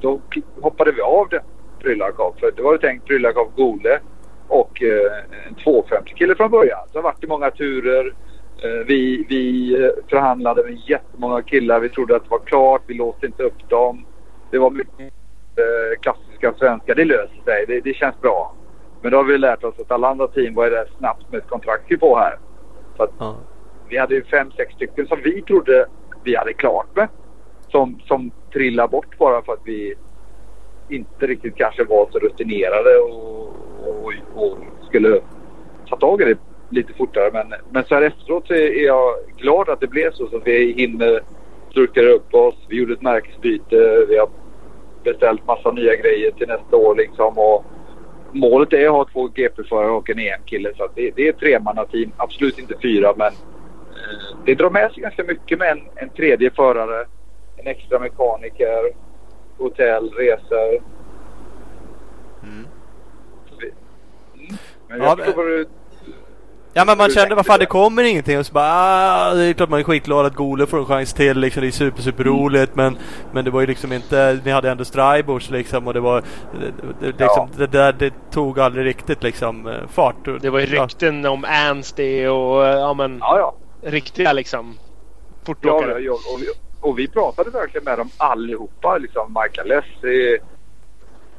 Då 0.00 0.20
hoppade 0.60 0.92
vi 0.92 1.00
av 1.00 1.28
det 1.28 1.42
Brylakov. 1.80 2.34
För 2.40 2.52
det 2.56 2.62
var 2.62 2.72
ju 2.72 2.78
tänkt 2.78 3.04
Brylakov, 3.04 3.52
Gole 3.56 4.00
och 4.48 4.82
eh, 4.82 5.12
en 5.48 5.54
250 5.54 6.14
kille 6.16 6.34
från 6.34 6.50
början. 6.50 6.78
Så 6.86 6.92
det 6.92 6.98
har 6.98 7.02
varit 7.02 7.24
i 7.24 7.26
många 7.26 7.50
turer. 7.50 8.14
Eh, 8.62 8.86
vi, 8.86 9.26
vi 9.28 9.74
eh, 9.84 9.90
förhandlade 10.10 10.64
med 10.64 10.78
jättemånga 10.86 11.42
killar. 11.42 11.80
Vi 11.80 11.88
trodde 11.88 12.16
att 12.16 12.22
det 12.24 12.30
var 12.30 12.38
klart. 12.38 12.82
Vi 12.86 12.94
låste 12.94 13.26
inte 13.26 13.42
upp 13.42 13.68
dem. 13.68 14.06
Det 14.50 14.58
var 14.58 14.70
mycket 14.70 15.00
eh, 15.56 16.00
klassiska 16.00 16.54
svenska. 16.58 16.94
Det 16.94 17.04
löser 17.04 17.42
sig. 17.44 17.64
Det, 17.68 17.80
det 17.80 17.94
känns 17.94 18.20
bra. 18.20 18.54
Men 19.02 19.10
då 19.12 19.16
har 19.18 19.24
vi 19.24 19.38
lärt 19.38 19.64
oss 19.64 19.74
att 19.80 19.90
alla 19.90 20.08
andra 20.08 20.26
team 20.26 20.54
var 20.54 20.70
det 20.70 20.86
snabbt 20.98 21.32
med 21.32 21.38
ett 21.38 21.48
kontrakt 21.48 22.00
på 22.00 22.18
här. 22.18 22.38
Så 22.96 23.02
att 23.02 23.10
Ja. 23.18 23.36
vi 23.88 23.98
hade 23.98 24.14
ju 24.14 24.24
fem, 24.24 24.50
sex 24.56 24.74
stycken 24.74 25.06
som 25.06 25.18
vi 25.24 25.42
trodde 25.42 25.86
vi 26.24 26.36
hade 26.36 26.52
klart 26.52 26.86
med. 26.96 27.08
Som, 27.74 28.00
som 28.06 28.30
trillar 28.52 28.88
bort 28.88 29.18
bara 29.18 29.42
för 29.42 29.52
att 29.52 29.62
vi 29.64 29.94
inte 30.88 31.26
riktigt 31.26 31.56
kanske 31.56 31.84
var 31.84 32.08
så 32.12 32.18
rutinerade 32.18 32.96
och, 32.96 33.48
och, 33.88 34.12
och 34.34 34.58
skulle 34.88 35.20
ta 35.88 35.96
tag 35.96 36.22
i 36.22 36.24
det 36.24 36.38
lite 36.70 36.92
fortare. 36.92 37.30
Men, 37.32 37.54
men 37.70 37.84
så 37.84 37.94
här 37.94 38.02
efteråt 38.02 38.46
så 38.46 38.54
är 38.54 38.84
jag 38.84 39.14
glad 39.36 39.68
att 39.68 39.80
det 39.80 39.86
blev 39.86 40.12
så. 40.12 40.28
Så 40.28 40.36
att 40.36 40.46
vi 40.46 40.72
hinner 40.72 41.20
strukturera 41.70 42.12
upp 42.12 42.34
oss. 42.34 42.54
Vi 42.68 42.76
gjorde 42.76 42.92
ett 42.92 43.02
märkesbyte. 43.02 44.06
Vi 44.08 44.18
har 44.18 44.28
beställt 45.04 45.46
massa 45.46 45.70
nya 45.70 45.96
grejer 45.96 46.30
till 46.30 46.48
nästa 46.48 46.76
år 46.76 46.94
liksom. 46.94 47.38
Och 47.38 47.64
målet 48.32 48.72
är 48.72 48.86
att 48.86 48.92
ha 48.92 49.04
två 49.12 49.28
GP-förare 49.28 49.90
och 49.90 50.10
en 50.10 50.18
EM-kille. 50.18 50.72
Så 50.76 50.84
att 50.84 50.94
det, 50.94 51.10
det 51.16 51.26
är 51.26 51.32
ett 51.32 51.40
tremannateam. 51.40 52.12
Absolut 52.16 52.58
inte 52.58 52.74
fyra 52.82 53.14
men 53.16 53.32
eh, 53.32 54.36
det 54.44 54.54
drar 54.54 54.70
med 54.70 54.92
sig 54.92 55.02
ganska 55.02 55.24
mycket 55.24 55.58
med 55.58 55.70
en, 55.70 55.80
en 55.96 56.08
tredje 56.08 56.50
förare. 56.50 57.06
En 57.64 57.70
extra 57.70 57.98
mekaniker. 57.98 58.92
Hotell, 59.58 60.10
resor. 60.10 60.82
Mm. 62.42 62.66
Mm. 63.62 64.56
Men 64.88 64.98
Ja, 64.98 65.04
jag 65.04 65.16
men- 65.18 65.26
förstår 65.26 65.44
du... 65.44 65.68
Ja 66.76 66.84
men 66.84 66.98
man 66.98 67.08
Du 67.08 67.14
kände 67.14 67.34
vad 67.34 67.46
fan 67.46 67.58
det. 67.58 67.66
kommer 67.66 68.02
ingenting 68.02 68.38
och 68.38 68.46
så 68.46 68.52
bara 68.52 68.70
ah, 68.72 69.34
det 69.34 69.44
är 69.44 69.52
klart 69.52 69.68
man 69.68 69.80
är 69.80 69.84
skitglad 69.84 70.26
att 70.26 70.34
Gole 70.34 70.66
får 70.66 70.78
en 70.78 70.84
chans 70.84 71.12
till 71.12 71.38
liksom. 71.38 71.60
Det 71.62 71.66
är 71.68 71.70
super 71.70 72.02
super 72.02 72.24
roligt 72.24 72.74
men 72.74 72.98
Men 73.32 73.44
det 73.44 73.50
var 73.50 73.60
ju 73.60 73.66
liksom 73.66 73.92
inte 73.92 74.40
Ni 74.44 74.50
hade 74.50 74.70
ändå 74.70 74.84
Strybors 74.84 75.50
liksom 75.50 75.86
och 75.86 75.94
det 75.94 76.00
var 76.00 76.20
det, 76.20 76.72
det, 77.00 77.06
liksom, 77.06 77.26
Ja. 77.28 77.48
det 77.56 77.66
där 77.66 77.92
det 77.92 78.12
tog 78.30 78.60
aldrig 78.60 78.86
riktigt 78.86 79.22
liksom 79.22 79.66
eh, 79.66 79.86
fart. 79.88 80.28
Och- 80.28 80.40
Det 80.40 80.50
var 80.50 80.60
ju 80.60 80.66
ja. 80.76 80.82
rykten 80.84 81.26
om 81.26 81.44
Anstey 81.68 82.26
och 82.26 82.66
eh, 82.66 82.78
ja, 82.78 82.94
men, 82.94 83.18
Ja, 83.20 83.38
ja. 83.38 83.54
riktiga 83.90 84.32
liksom 84.32 84.74
Ja, 84.78 85.46
fortåkare. 85.46 85.98
ja, 86.00 86.12
och, 86.12 86.40
vi, 86.40 86.46
och 86.84 86.98
vi 86.98 87.08
pratade 87.08 87.50
verkligen 87.50 87.84
med 87.84 87.98
dem 87.98 88.10
allihopa. 88.16 88.98
Liksom 88.98 89.36
Michael 89.42 89.68
Lessie, 89.68 90.38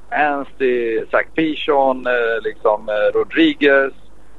Anstey, 0.10 1.06
Zach 1.12 1.26
Pichon, 1.36 2.08
eh, 2.08 2.42
liksom 2.44 2.90
eh, 2.90 3.18
Rodriguez. 3.18 3.94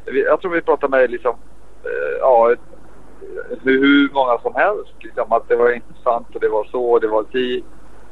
Jag 0.05 0.41
tror 0.41 0.51
vi 0.51 0.61
pratade 0.61 0.97
med 0.97 1.11
liksom, 1.11 1.37
eh, 1.85 2.19
ja, 2.21 2.55
hur, 3.63 3.81
hur 3.81 4.11
många 4.13 4.39
som 4.39 4.55
helst. 4.55 4.93
Liksom, 5.01 5.33
att 5.33 5.49
det 5.49 5.57
var 5.57 5.73
intressant 5.73 6.35
och 6.35 6.41
det 6.41 6.49
var 6.49 6.65
så 6.65 6.85
och 6.85 7.01
det 7.01 7.09
var 7.09 7.25
si. 7.33 7.65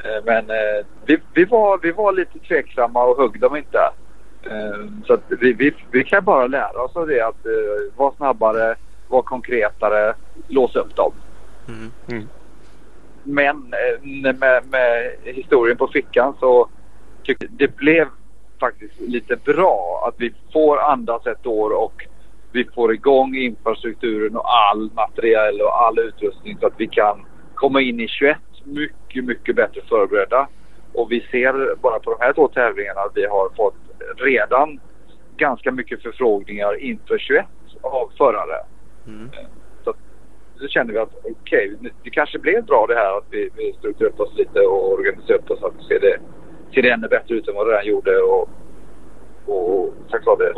Eh, 0.04 0.24
men 0.24 0.50
eh, 0.50 0.86
vi, 1.06 1.18
vi, 1.34 1.44
var, 1.44 1.78
vi 1.78 1.92
var 1.92 2.12
lite 2.12 2.38
tveksamma 2.38 3.04
och 3.04 3.18
högg 3.18 3.40
dem 3.40 3.56
inte. 3.56 3.90
Eh, 4.42 4.86
så 5.06 5.14
att 5.14 5.22
vi, 5.28 5.52
vi, 5.52 5.74
vi 5.90 6.04
kan 6.04 6.24
bara 6.24 6.46
lära 6.46 6.82
oss 6.82 6.96
av 6.96 7.06
det 7.06 7.20
att 7.20 7.46
eh, 7.46 7.96
vara 7.96 8.14
snabbare, 8.16 8.74
vara 9.08 9.22
konkretare, 9.22 10.14
låsa 10.48 10.78
upp 10.78 10.96
dem. 10.96 11.12
Mm. 12.08 12.28
Men 13.24 13.56
eh, 13.56 14.08
med, 14.34 14.62
med 14.70 15.12
historien 15.22 15.76
på 15.76 15.88
fickan 15.88 16.34
så 16.40 16.68
tycker 17.22 17.44
jag 17.44 17.58
det 17.58 17.76
blev 17.76 18.08
faktiskt 18.60 19.00
lite 19.00 19.36
bra 19.36 20.04
att 20.08 20.14
vi 20.18 20.32
får 20.52 20.80
andas 20.80 21.26
ett 21.26 21.46
år 21.46 21.70
och 21.70 22.06
vi 22.52 22.64
får 22.74 22.94
igång 22.94 23.36
infrastrukturen 23.36 24.36
och 24.36 24.54
all 24.54 24.90
materiell 24.92 25.60
och 25.60 25.82
all 25.82 25.98
utrustning 25.98 26.58
så 26.60 26.66
att 26.66 26.74
vi 26.76 26.86
kan 26.86 27.26
komma 27.54 27.80
in 27.80 28.00
i 28.00 28.08
21 28.08 28.38
mycket, 28.64 29.24
mycket 29.24 29.56
bättre 29.56 29.80
förberedda. 29.88 30.48
Och 30.92 31.12
vi 31.12 31.20
ser 31.20 31.76
bara 31.82 31.98
på 32.00 32.10
de 32.10 32.24
här 32.24 32.32
två 32.32 32.48
tävlingarna 32.48 33.00
att 33.00 33.16
vi 33.16 33.26
har 33.26 33.48
fått 33.56 33.74
redan 34.16 34.80
ganska 35.36 35.72
mycket 35.72 36.02
förfrågningar 36.02 36.80
inför 36.80 37.18
21 37.18 37.46
av 37.82 38.12
förare. 38.18 38.64
Mm. 39.06 39.30
Så 40.64 40.68
kände 40.68 40.92
vi 40.92 40.98
att 40.98 41.14
okej, 41.18 41.74
okay, 41.74 41.90
det 42.02 42.10
kanske 42.10 42.38
blev 42.38 42.64
bra 42.64 42.86
det 42.86 42.94
här 42.94 43.18
att 43.18 43.24
vi, 43.30 43.50
vi 43.56 43.72
strukturerade 43.78 44.14
upp 44.14 44.20
oss 44.20 44.38
lite 44.38 44.60
och 44.60 44.92
organiserade 44.92 45.42
upp 45.42 45.50
oss 45.50 45.60
så 45.60 45.66
att 45.66 45.78
det 45.78 45.84
ser 45.84 46.00
det, 46.00 46.18
ser 46.74 46.82
det 46.82 46.90
ännu 46.90 47.08
bättre 47.08 47.34
ut 47.34 47.48
än 47.48 47.54
vad 47.54 47.66
det 47.66 47.72
redan 47.72 47.86
gjorde. 47.86 48.18
Och, 48.18 48.48
och 49.46 49.94
såklart, 50.08 50.38
det, 50.38 50.54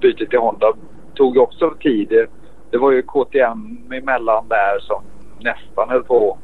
bytet 0.00 0.30
till 0.30 0.38
Honda 0.38 0.72
tog 1.14 1.36
också 1.36 1.74
tid. 1.80 2.08
Det, 2.08 2.26
det 2.70 2.78
var 2.78 2.92
ju 2.92 3.02
KTM 3.02 3.92
emellan 3.92 4.48
där 4.48 4.78
som 4.78 5.02
nästan 5.40 5.88
höll 5.88 6.04
på 6.04 6.38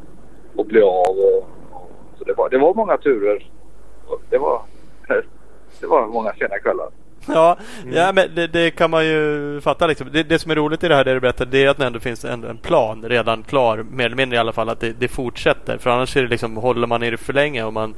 att 0.59 0.67
bli 0.67 0.83
av. 0.83 1.17
Och, 1.19 1.49
och, 1.71 1.91
så 2.19 2.25
det 2.25 2.33
var, 2.33 2.49
det 2.51 2.59
var 2.59 2.75
många 2.75 2.97
turer. 2.97 3.51
Det 4.31 4.39
var, 4.39 4.63
det 5.81 5.87
var 5.87 6.07
många 6.07 6.33
sena 6.33 6.59
kvällar. 6.59 6.89
Ja, 7.35 7.57
mm. 7.83 7.97
ja 7.97 8.13
men 8.13 8.35
det, 8.35 8.47
det, 8.47 8.71
kan 8.71 8.91
man 8.91 9.07
ju 9.07 9.61
fatta. 9.61 9.87
Liksom. 9.87 10.09
Det, 10.13 10.23
det, 10.23 10.39
som 10.39 10.51
är 10.51 10.55
roligt 10.55 10.85
i 10.85 10.89
det 10.89 10.95
här 10.95 11.05
det 11.05 11.15
du 11.15 11.21
berättar 11.21 11.47
det 11.47 11.65
är 11.65 11.69
att 11.69 11.77
det 11.77 11.87
ändå 11.87 12.01
finns 12.01 12.25
en, 12.25 12.45
en 12.45 12.59
plan 12.59 13.05
redan 13.09 13.43
klar. 13.43 13.85
Mer 13.91 14.07
eller 14.07 14.17
mindre 14.17 14.37
i 14.37 14.39
alla 14.39 14.53
fall. 14.53 14.69
Att 14.69 14.81
det, 14.81 14.93
det 14.93 15.09
fortsätter. 15.09 15.79
För 15.79 15.91
annars 15.91 16.17
är 16.17 16.23
det 16.23 16.29
liksom, 16.29 16.57
håller 16.57 16.87
man 16.87 17.03
i 17.03 17.11
det 17.11 17.17
för 17.17 17.33
länge 17.33 17.65
och 17.65 17.73
man 17.73 17.95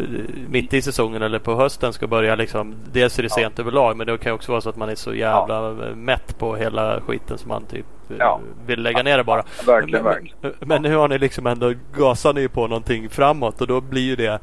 uh, 0.00 0.06
mitt 0.48 0.74
i 0.74 0.82
säsongen 0.82 1.22
eller 1.22 1.38
på 1.38 1.54
hösten 1.54 1.92
ska 1.92 2.06
börja 2.06 2.34
liksom. 2.34 2.74
Dels 2.92 3.18
är 3.18 3.22
det 3.22 3.30
sent 3.30 3.54
ja. 3.56 3.62
överlag 3.62 3.96
men 3.96 4.06
det 4.06 4.18
kan 4.18 4.32
också 4.32 4.52
vara 4.52 4.60
så 4.60 4.68
att 4.68 4.76
man 4.76 4.88
är 4.88 4.94
så 4.94 5.14
jävla 5.14 5.54
ja. 5.54 5.94
mätt 5.94 6.38
på 6.38 6.56
hela 6.56 7.00
skiten 7.00 7.38
som 7.38 7.48
man 7.48 7.64
typ 7.64 7.86
eh, 8.10 8.16
ja. 8.18 8.40
vill 8.66 8.82
lägga 8.82 9.02
ner 9.02 9.18
det 9.18 9.24
bara. 9.24 9.44
Verkligen, 9.66 10.04
men, 10.04 10.14
verkligen. 10.14 10.54
men 10.60 10.82
nu 10.82 10.96
har 10.96 11.08
ni 11.08 11.18
liksom 11.18 11.46
ändå 11.46 11.72
gasar 11.96 12.32
ni 12.32 12.48
på 12.48 12.66
någonting 12.66 13.08
framåt 13.08 13.60
och 13.60 13.66
då 13.66 13.80
blir 13.80 14.02
ju 14.02 14.16
det 14.16 14.40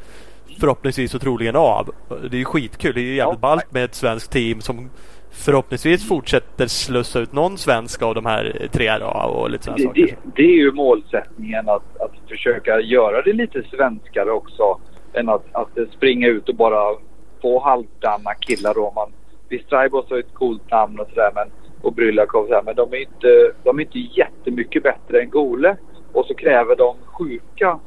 förhoppningsvis 0.59 1.15
och 1.15 1.21
troligen 1.21 1.55
av. 1.55 1.91
Det 2.09 2.37
är 2.37 2.39
ju 2.39 2.45
skitkul. 2.45 2.93
Det 2.93 3.01
är 3.01 3.03
ju 3.03 3.15
jävligt 3.15 3.39
ballt 3.39 3.71
med 3.71 3.83
ett 3.83 3.95
svenskt 3.95 4.31
team 4.31 4.61
som 4.61 4.89
förhoppningsvis 5.31 6.07
fortsätter 6.07 6.67
slussa 6.67 7.19
ut 7.19 7.33
någon 7.33 7.57
svensk 7.57 8.01
av 8.01 8.15
de 8.15 8.25
här 8.25 8.67
tre 8.71 8.97
då, 8.97 9.05
och 9.05 9.49
lite 9.49 9.63
sådana 9.63 9.77
det, 9.77 9.83
saker. 9.83 10.05
Det, 10.05 10.31
det, 10.35 10.43
är 10.43 10.57
ju 10.57 10.71
målsättningen 10.71 11.69
att, 11.69 12.01
att 12.01 12.11
försöka 12.29 12.79
göra 12.79 13.21
det 13.21 13.33
lite 13.33 13.63
svenskare 13.63 14.31
också 14.31 14.79
än 15.13 15.29
att, 15.29 15.45
att 15.51 15.91
springa 15.97 16.27
ut 16.27 16.49
och 16.49 16.55
bara 16.55 16.97
få 17.41 17.63
halvdana 17.63 18.33
killar 18.39 18.73
då. 18.73 18.91
Man, 18.95 19.11
visst, 19.49 19.71
Raibos 19.71 20.09
har 20.09 20.17
ett 20.17 20.33
coolt 20.33 20.71
namn 20.71 20.99
och 20.99 21.07
sådär 21.09 21.31
men 21.35 21.47
och 21.81 21.93
Brylakov 21.93 22.41
och 22.41 22.47
sådär 22.47 22.61
men 22.65 22.75
de 22.75 22.93
är 22.93 23.01
inte, 23.01 23.51
de 23.63 23.79
är 23.79 23.83
inte 23.83 23.99
jättemycket 23.99 24.83
bättre 24.83 25.21
än 25.21 25.29
Gole. 25.29 25.77
Och 26.13 26.25
så 26.25 26.33
kräver 26.33 26.75
de 26.75 26.95
sjuka 27.05 27.79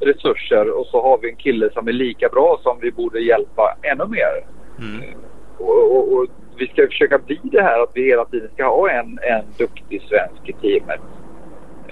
resurser 0.00 0.78
och 0.78 0.86
så 0.86 1.02
har 1.02 1.18
vi 1.18 1.30
en 1.30 1.36
kille 1.36 1.70
som 1.72 1.88
är 1.88 1.92
lika 1.92 2.28
bra 2.28 2.60
som 2.62 2.78
vi 2.80 2.92
borde 2.92 3.20
hjälpa 3.20 3.76
ännu 3.82 4.04
mer. 4.06 4.46
Mm. 4.78 5.18
Och, 5.58 5.96
och, 5.96 6.12
och, 6.12 6.26
vi 6.58 6.66
ska 6.66 6.86
försöka 6.86 7.18
bli 7.18 7.40
det 7.42 7.62
här 7.62 7.82
att 7.82 7.90
vi 7.94 8.04
hela 8.04 8.24
tiden 8.24 8.50
ska 8.54 8.64
ha 8.64 8.90
en, 8.90 9.18
en 9.22 9.44
duktig 9.58 10.02
svensk 10.02 10.48
i 10.48 10.52
teamet. 10.52 11.00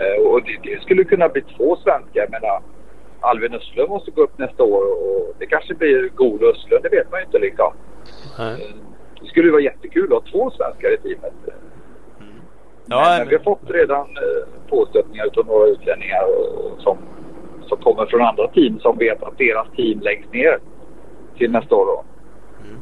Uh, 0.00 0.26
och 0.26 0.42
det, 0.42 0.59
det, 0.62 0.82
skulle 0.82 1.05
kunna 1.05 1.28
bli 1.28 1.42
två 1.57 1.76
svenskar. 1.76 2.20
Jag 2.20 2.30
menar, 2.30 2.62
Alvin 3.20 3.55
Östlund 3.55 3.88
måste 3.88 4.11
gå 4.11 4.22
upp 4.22 4.38
nästa 4.38 4.62
år 4.62 4.82
och 4.82 5.34
det 5.38 5.46
kanske 5.46 5.74
blir 5.74 6.09
god 6.09 6.42
Östlund. 6.42 6.82
Det 6.82 6.88
vet 6.88 7.11
man 7.11 7.20
ju 7.20 7.26
inte 7.26 7.38
liksom. 7.38 7.72
Mm. 8.38 8.52
Uh, 8.52 8.59
det 9.20 9.26
skulle 9.26 9.50
vara 9.50 9.62
jättekul 9.62 10.05
att 10.05 10.11
ha 10.11 10.30
två 10.30 10.50
svenskar 10.50 10.94
i 10.94 10.96
teamet. 10.96 11.34
Mm. 12.20 12.32
Ja, 12.86 13.16
men, 13.18 13.28
vi 13.28 13.34
har 13.34 13.42
fått 13.42 13.70
redan 13.70 14.07
påstötningar 14.68 15.26
av 15.36 15.46
några 15.46 15.66
utlänningar 15.66 16.22
och, 16.24 16.80
som 16.82 16.98
som 17.68 17.78
kommer 17.78 18.06
från 18.06 18.22
andra 18.22 18.48
team 18.48 18.80
som 18.80 18.98
vet 18.98 19.22
att 19.22 19.38
deras 19.38 19.66
team 19.76 20.00
läggs 20.00 20.32
ner 20.32 20.58
till 21.38 21.50
nästa 21.50 21.74
år. 21.74 21.86
Då. 21.86 22.04
Mm. 22.66 22.80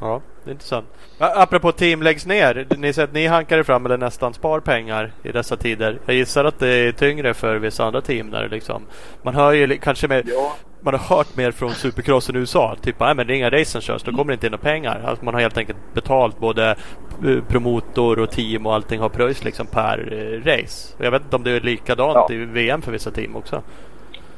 Ja, 0.00 0.22
det 0.44 0.50
är 0.50 0.52
intressant. 0.52 0.86
Apropå 1.18 1.72
team 1.72 2.02
läggs 2.02 2.26
ner. 2.26 2.66
Ni 2.78 2.92
säger 2.92 3.08
att 3.08 3.14
ni 3.14 3.26
hankar 3.26 3.62
fram 3.62 3.86
eller 3.86 3.98
nästan 3.98 4.34
spar 4.34 4.60
pengar 4.60 5.12
i 5.22 5.32
dessa 5.32 5.56
tider. 5.56 5.98
Jag 6.06 6.16
gissar 6.16 6.44
att 6.44 6.58
det 6.58 6.68
är 6.68 6.92
tyngre 6.92 7.34
för 7.34 7.56
vissa 7.56 7.84
andra 7.84 8.00
team 8.00 8.30
där 8.30 8.48
liksom. 8.48 8.82
Man 9.22 9.34
hör 9.34 9.52
ju 9.52 9.78
kanske 9.78 10.08
mer, 10.08 10.22
ja. 10.26 10.52
Man 10.82 10.94
har 10.94 11.16
hört 11.16 11.36
mer 11.36 11.50
från 11.50 11.70
supercrossen 11.70 12.36
i 12.36 12.38
USA. 12.38 12.76
Typ, 12.82 13.00
nej 13.00 13.14
men 13.14 13.26
det 13.26 13.32
är 13.32 13.36
inga 13.36 13.50
race 13.50 13.64
som 13.64 13.80
körs, 13.80 14.02
då 14.02 14.10
kommer 14.10 14.26
det 14.26 14.32
inte 14.32 14.46
in 14.46 14.52
några 14.52 14.62
pengar. 14.62 15.02
Alltså 15.06 15.24
man 15.24 15.34
har 15.34 15.40
helt 15.40 15.58
enkelt 15.58 15.78
betalt 15.94 16.38
både 16.38 16.76
eh, 17.24 17.44
promotor 17.48 18.18
och 18.18 18.30
team 18.30 18.66
och 18.66 18.74
allting 18.74 19.00
har 19.00 19.08
pröjs 19.08 19.44
liksom 19.44 19.66
per 19.66 20.12
eh, 20.12 20.50
race. 20.50 20.96
Jag 20.98 21.10
vet 21.10 21.22
inte 21.22 21.36
om 21.36 21.44
det 21.44 21.50
är 21.50 21.60
likadant 21.60 22.26
ja. 22.28 22.34
i 22.34 22.36
VM 22.36 22.82
för 22.82 22.92
vissa 22.92 23.10
team 23.10 23.36
också. 23.36 23.62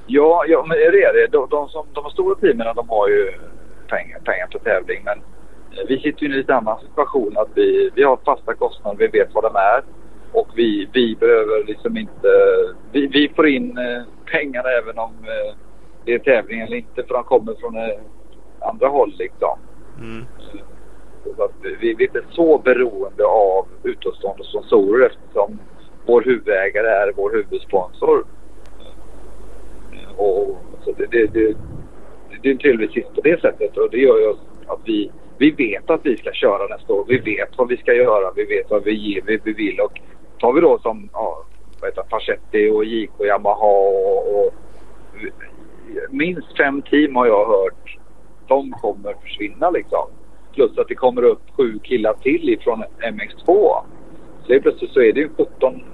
Ja, 0.06 0.44
ja 0.48 0.64
men 0.68 0.78
det 0.78 0.84
är 0.84 1.12
det. 1.12 1.26
De, 1.32 1.48
de, 1.50 1.68
som, 1.68 1.86
de 1.92 2.10
stora 2.10 2.34
teamen 2.34 2.66
de 2.76 2.88
har 2.88 3.08
ju 3.08 3.32
pengar, 3.88 4.18
pengar 4.18 4.48
för 4.52 4.58
tävling. 4.58 5.02
Men 5.04 5.18
vi 5.88 6.00
sitter 6.00 6.22
ju 6.22 6.28
i 6.28 6.30
en 6.30 6.38
lite 6.38 6.54
annan 6.54 6.80
situation 6.80 7.36
att 7.36 7.48
vi, 7.54 7.90
vi 7.94 8.02
har 8.02 8.18
fasta 8.24 8.54
kostnader, 8.54 8.98
vi 8.98 9.18
vet 9.18 9.34
vad 9.34 9.44
de 9.44 9.56
är. 9.56 9.82
Och 10.32 10.48
vi, 10.54 10.88
vi 10.92 11.16
behöver 11.20 11.64
liksom 11.66 11.96
inte... 11.96 12.28
Vi, 12.92 13.06
vi 13.06 13.32
får 13.36 13.48
in 13.48 13.78
eh, 13.78 14.02
pengarna 14.32 14.68
även 14.68 14.98
om 14.98 15.12
eh, 15.24 15.54
det 16.04 16.14
är 16.14 16.18
tävling 16.18 16.60
eller 16.60 16.76
inte 16.76 17.02
för 17.02 17.14
de 17.14 17.24
kommer 17.24 17.54
från 17.54 17.76
eh, 17.76 17.98
andra 18.60 18.88
håll 18.88 19.14
liksom. 19.18 19.58
Mm. 20.00 20.24
Vi, 21.80 21.94
vi 21.94 22.04
är 22.04 22.08
inte 22.08 22.22
så 22.30 22.58
beroende 22.58 23.24
av 23.24 23.66
utomstående 23.82 24.44
sponsorer 24.44 25.06
eftersom 25.06 25.58
vår 26.06 26.22
huvudägare 26.22 26.88
är 26.88 27.12
vår 27.16 27.32
huvudsponsor. 27.32 28.24
Och, 30.16 30.56
så 30.84 30.92
det, 30.96 31.06
det, 31.06 31.26
det, 31.26 31.56
det 32.42 32.48
är 32.48 32.52
en 32.52 32.58
trevlig 32.58 32.90
sist 32.90 33.14
på 33.14 33.20
det 33.20 33.40
sättet 33.40 33.76
och 33.76 33.90
det 33.90 33.98
gör 33.98 34.18
ju 34.18 34.30
att 34.66 34.80
vi 34.84 35.10
vi 35.38 35.50
vet 35.50 35.90
att 35.90 36.00
vi 36.02 36.16
ska 36.16 36.32
köra 36.32 36.76
nästa 36.76 36.92
år. 36.92 37.04
Vi 37.08 37.18
vet 37.18 37.48
vad 37.58 37.68
vi 37.68 37.76
ska 37.76 37.92
göra. 37.94 38.32
Vi 38.36 38.44
vet 38.44 38.70
vad 38.70 38.84
vi, 38.84 38.94
ger, 38.94 39.22
vi, 39.26 39.40
vi 39.44 39.52
vill. 39.52 39.80
Och 39.80 40.00
tar 40.38 40.52
vi 40.52 40.60
då 40.60 40.78
som 40.78 41.08
ja, 41.12 41.44
vad 41.80 41.90
heter, 41.90 42.02
Pachetti 42.02 42.70
och 42.70 42.84
JK 42.84 43.10
Yamaha 43.20 43.66
och, 43.66 44.46
och 44.46 44.54
minst 46.10 46.56
fem 46.56 46.82
team 46.82 47.16
har 47.16 47.26
jag 47.26 47.46
hört. 47.46 47.98
De 48.46 48.72
kommer 48.72 49.14
försvinna 49.22 49.70
liksom. 49.70 50.06
Plus 50.52 50.78
att 50.78 50.88
det 50.88 50.94
kommer 50.94 51.22
upp 51.22 51.42
sju 51.56 51.78
killar 51.82 52.14
till 52.14 52.48
ifrån 52.48 52.84
MX2. 52.98 53.46
Så 54.46 54.52
helt 54.52 54.62
plötsligt 54.62 54.90
så 54.90 55.00
är 55.00 55.12
det 55.12 55.20
ju 55.20 55.28
17, 55.36 55.84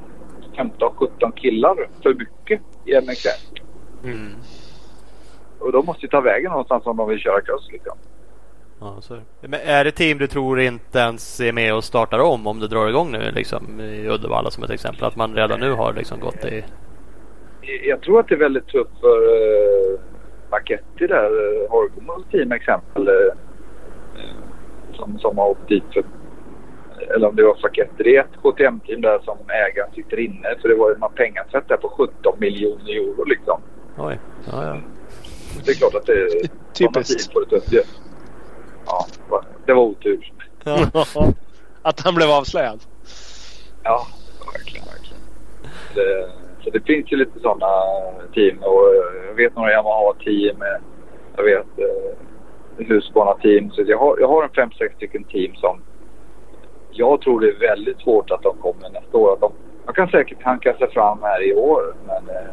15, 0.56 0.94
17 0.94 1.32
killar 1.32 1.88
för 2.02 2.14
mycket 2.14 2.60
i 2.84 2.94
MX1. 2.94 3.60
Mm. 4.04 4.32
Och 5.58 5.72
de 5.72 5.86
måste 5.86 6.02
ju 6.02 6.08
ta 6.08 6.20
vägen 6.20 6.50
någonstans 6.50 6.86
om 6.86 6.96
de 6.96 7.08
vill 7.08 7.18
köra 7.18 7.40
cross 7.40 7.68
liksom. 7.72 7.96
Ja, 8.80 8.96
så 9.00 9.14
är 9.14 9.22
det. 9.40 9.48
Men 9.48 9.60
är 9.60 9.84
det 9.84 9.90
team 9.90 10.18
du 10.18 10.26
tror 10.26 10.60
inte 10.60 10.98
ens 10.98 11.40
är 11.40 11.52
med 11.52 11.74
och 11.74 11.84
startar 11.84 12.18
om 12.18 12.46
om 12.46 12.60
det 12.60 12.68
drar 12.68 12.88
igång 12.88 13.12
nu 13.12 13.30
liksom 13.30 13.80
i 13.80 14.08
Uddevalla 14.08 14.50
som 14.50 14.64
ett 14.64 14.70
exempel? 14.70 15.04
Att 15.04 15.16
man 15.16 15.34
redan 15.34 15.60
nu 15.60 15.72
har 15.72 15.92
liksom 15.92 16.20
gått 16.20 16.44
i... 16.44 16.64
Jag 17.62 18.00
tror 18.00 18.20
att 18.20 18.28
det 18.28 18.34
är 18.34 18.38
väldigt 18.38 18.66
tufft 18.66 19.00
för 19.00 19.18
uh, 19.18 20.00
Maketti 20.50 21.06
där, 21.06 21.30
uh, 21.32 21.62
eh, 21.62 21.70
Horgomos 21.70 22.24
team 22.30 22.52
exempel. 22.52 23.08
Uh, 23.08 23.32
som, 25.00 25.18
som 25.18 25.38
har 25.38 25.48
åkt 25.48 25.68
dit 25.68 25.84
för, 25.92 26.04
eller 27.14 27.28
om 27.28 27.36
det 27.36 27.42
var 27.42 27.54
Faketti. 27.54 28.02
Det 28.02 28.16
är 28.16 28.20
ett 28.20 28.42
KTM-team 28.42 29.00
där 29.00 29.18
som 29.18 29.38
ägaren 29.48 29.90
sitter 29.94 30.20
inne. 30.20 30.54
Så 30.62 30.68
det 30.68 30.74
var 30.74 30.90
en 30.90 31.14
pengatvätt 31.14 31.68
där 31.68 31.76
på 31.76 31.88
17 31.88 32.34
miljoner 32.38 32.90
euro 32.90 33.24
liksom. 33.24 33.60
Oj, 33.98 34.18
ja 34.52 34.64
ja. 34.64 34.76
Det 35.64 35.70
är 35.70 35.74
klart 35.74 35.94
att 35.94 36.06
det 36.06 36.12
är 36.12 36.28
typiskt. 36.72 37.32
På 37.32 37.40
det 37.40 37.60
tufft, 37.60 38.00
ja, 38.86 39.06
det 39.66 39.72
var 39.72 39.82
otur. 39.82 40.32
att 41.82 42.00
han 42.00 42.14
blev 42.14 42.30
avslöjad? 42.30 42.80
Ja, 43.82 44.06
verkligen. 44.52 44.86
verkligen. 44.86 45.22
Det, 45.94 46.30
så 46.64 46.70
det 46.70 46.80
finns 46.86 47.12
ju 47.12 47.16
lite 47.16 47.40
sådana 47.40 47.66
team 48.34 48.58
och 48.58 48.94
eh, 48.94 49.26
jag 49.28 49.34
vet 49.34 49.56
några 49.56 49.72
Yamaha-team. 49.72 50.62
Eh, 50.62 50.80
jag 51.36 51.44
vet 51.44 51.78
eh, 51.78 52.86
Husqvarna-team. 52.86 53.70
Så 53.70 53.82
jag 53.86 53.98
har, 53.98 54.16
jag 54.20 54.28
har 54.28 54.44
en 54.44 54.50
fem, 54.50 54.70
sex 54.78 54.94
stycken 54.94 55.24
team 55.24 55.54
som 55.54 55.82
jag 56.90 57.20
tror 57.20 57.40
det 57.40 57.48
är 57.48 57.58
väldigt 57.58 58.00
svårt 58.00 58.30
att 58.30 58.42
de 58.42 58.56
kommer 58.56 58.90
nästa 58.90 59.18
år. 59.18 59.32
Att 59.32 59.40
de, 59.40 59.52
de 59.86 59.94
kan 59.94 60.08
säkert 60.08 60.42
hanka 60.42 60.76
sig 60.76 60.90
fram 60.90 61.18
här 61.22 61.42
i 61.42 61.54
år 61.54 61.94
men 62.06 62.36
eh, 62.36 62.50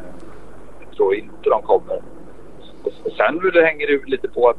jag 0.79 0.95
tror 0.95 1.15
inte 1.15 1.49
de 1.49 1.61
kommer. 1.61 2.01
Och, 2.83 2.91
och 3.03 3.11
sen 3.11 3.51
det 3.53 3.65
hänger 3.65 3.87
det 3.87 4.05
lite 4.05 4.27
på 4.27 4.49
att 4.49 4.57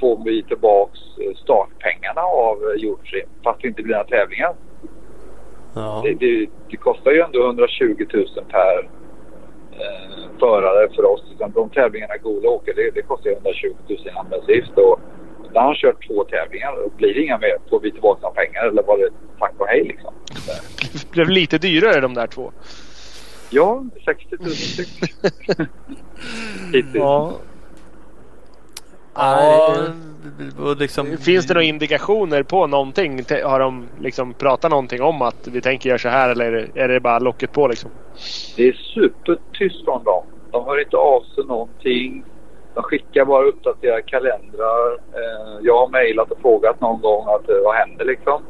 får 0.00 0.24
vi 0.24 0.42
tillbaks 0.42 0.98
eh, 1.20 1.34
startpengarna 1.36 2.20
av 2.20 2.56
Hjortrim 2.76 3.28
fast 3.44 3.62
det 3.62 3.68
inte 3.68 3.82
blir 3.82 3.94
några 3.94 4.08
tävlingar. 4.08 4.54
Ja. 5.74 6.02
Det, 6.04 6.14
det, 6.14 6.46
det, 6.70 6.76
kostar 6.76 7.10
ju 7.10 7.20
ändå 7.20 7.46
120 7.46 8.06
000 8.12 8.26
per 8.48 8.88
eh, 9.72 10.38
förare 10.40 10.88
för 10.94 11.04
oss. 11.04 11.22
De 11.54 11.70
tävlingarna 11.70 12.16
Gole 12.16 12.48
åker 12.48 12.74
det, 12.74 12.90
det 12.94 13.02
kostar 13.02 13.30
120 13.30 13.66
000 13.88 13.98
i 14.06 14.10
anmälningsavgift. 14.10 14.78
Och 14.78 15.00
när 15.54 15.60
han 15.60 15.74
kört 15.74 16.06
två 16.06 16.24
tävlingar 16.24 16.84
och 16.84 16.92
blir 16.96 17.14
det 17.14 17.22
inga 17.22 17.38
mer 17.38 17.58
får 17.70 17.80
vi 17.80 17.90
tillbaka 17.92 18.30
pengar 18.30 18.66
eller 18.66 18.82
var 18.82 18.98
det 18.98 19.08
tack 19.38 19.52
och 19.58 19.66
hej 19.66 19.84
liksom. 19.84 20.14
Det 20.92 21.10
blev 21.10 21.28
lite 21.28 21.58
dyrare 21.58 22.00
de 22.00 22.14
där 22.14 22.26
två. 22.26 22.52
Ja, 23.50 23.84
60 24.04 24.36
000 24.40 24.50
styck. 24.50 25.14
ja. 26.94 27.32
Ja, 29.14 29.76
liksom... 30.78 31.16
Finns 31.16 31.46
det 31.46 31.54
några 31.54 31.64
indikationer 31.64 32.42
på 32.42 32.66
någonting? 32.66 33.24
Har 33.44 33.60
de 33.60 33.88
liksom 34.00 34.34
pratat 34.34 34.70
någonting 34.70 35.02
om 35.02 35.22
att 35.22 35.48
vi 35.48 35.60
tänker 35.60 35.88
göra 35.88 35.98
så 35.98 36.08
här 36.08 36.30
eller 36.30 36.70
är 36.74 36.88
det 36.88 37.00
bara 37.00 37.18
locket 37.18 37.52
på 37.52 37.68
liksom? 37.68 37.90
Det 38.56 38.68
är 38.68 38.72
supertyst 38.72 39.84
från 39.84 40.04
dem. 40.04 40.24
De 40.50 40.64
hör 40.64 40.80
inte 40.80 40.96
av 40.96 41.20
sig 41.34 41.44
någonting. 41.44 42.24
De 42.74 42.82
skickar 42.82 43.24
bara 43.24 43.44
uppdaterade 43.44 44.02
kalendrar. 44.02 44.92
Eh, 44.92 45.58
jag 45.62 45.78
har 45.78 45.88
mejlat 45.88 46.30
och 46.30 46.40
frågat 46.40 46.80
någon 46.80 47.00
gång 47.00 47.24
att 47.26 47.48
eh, 47.50 47.56
vad 47.64 47.74
händer 47.74 48.04
liksom? 48.04 48.42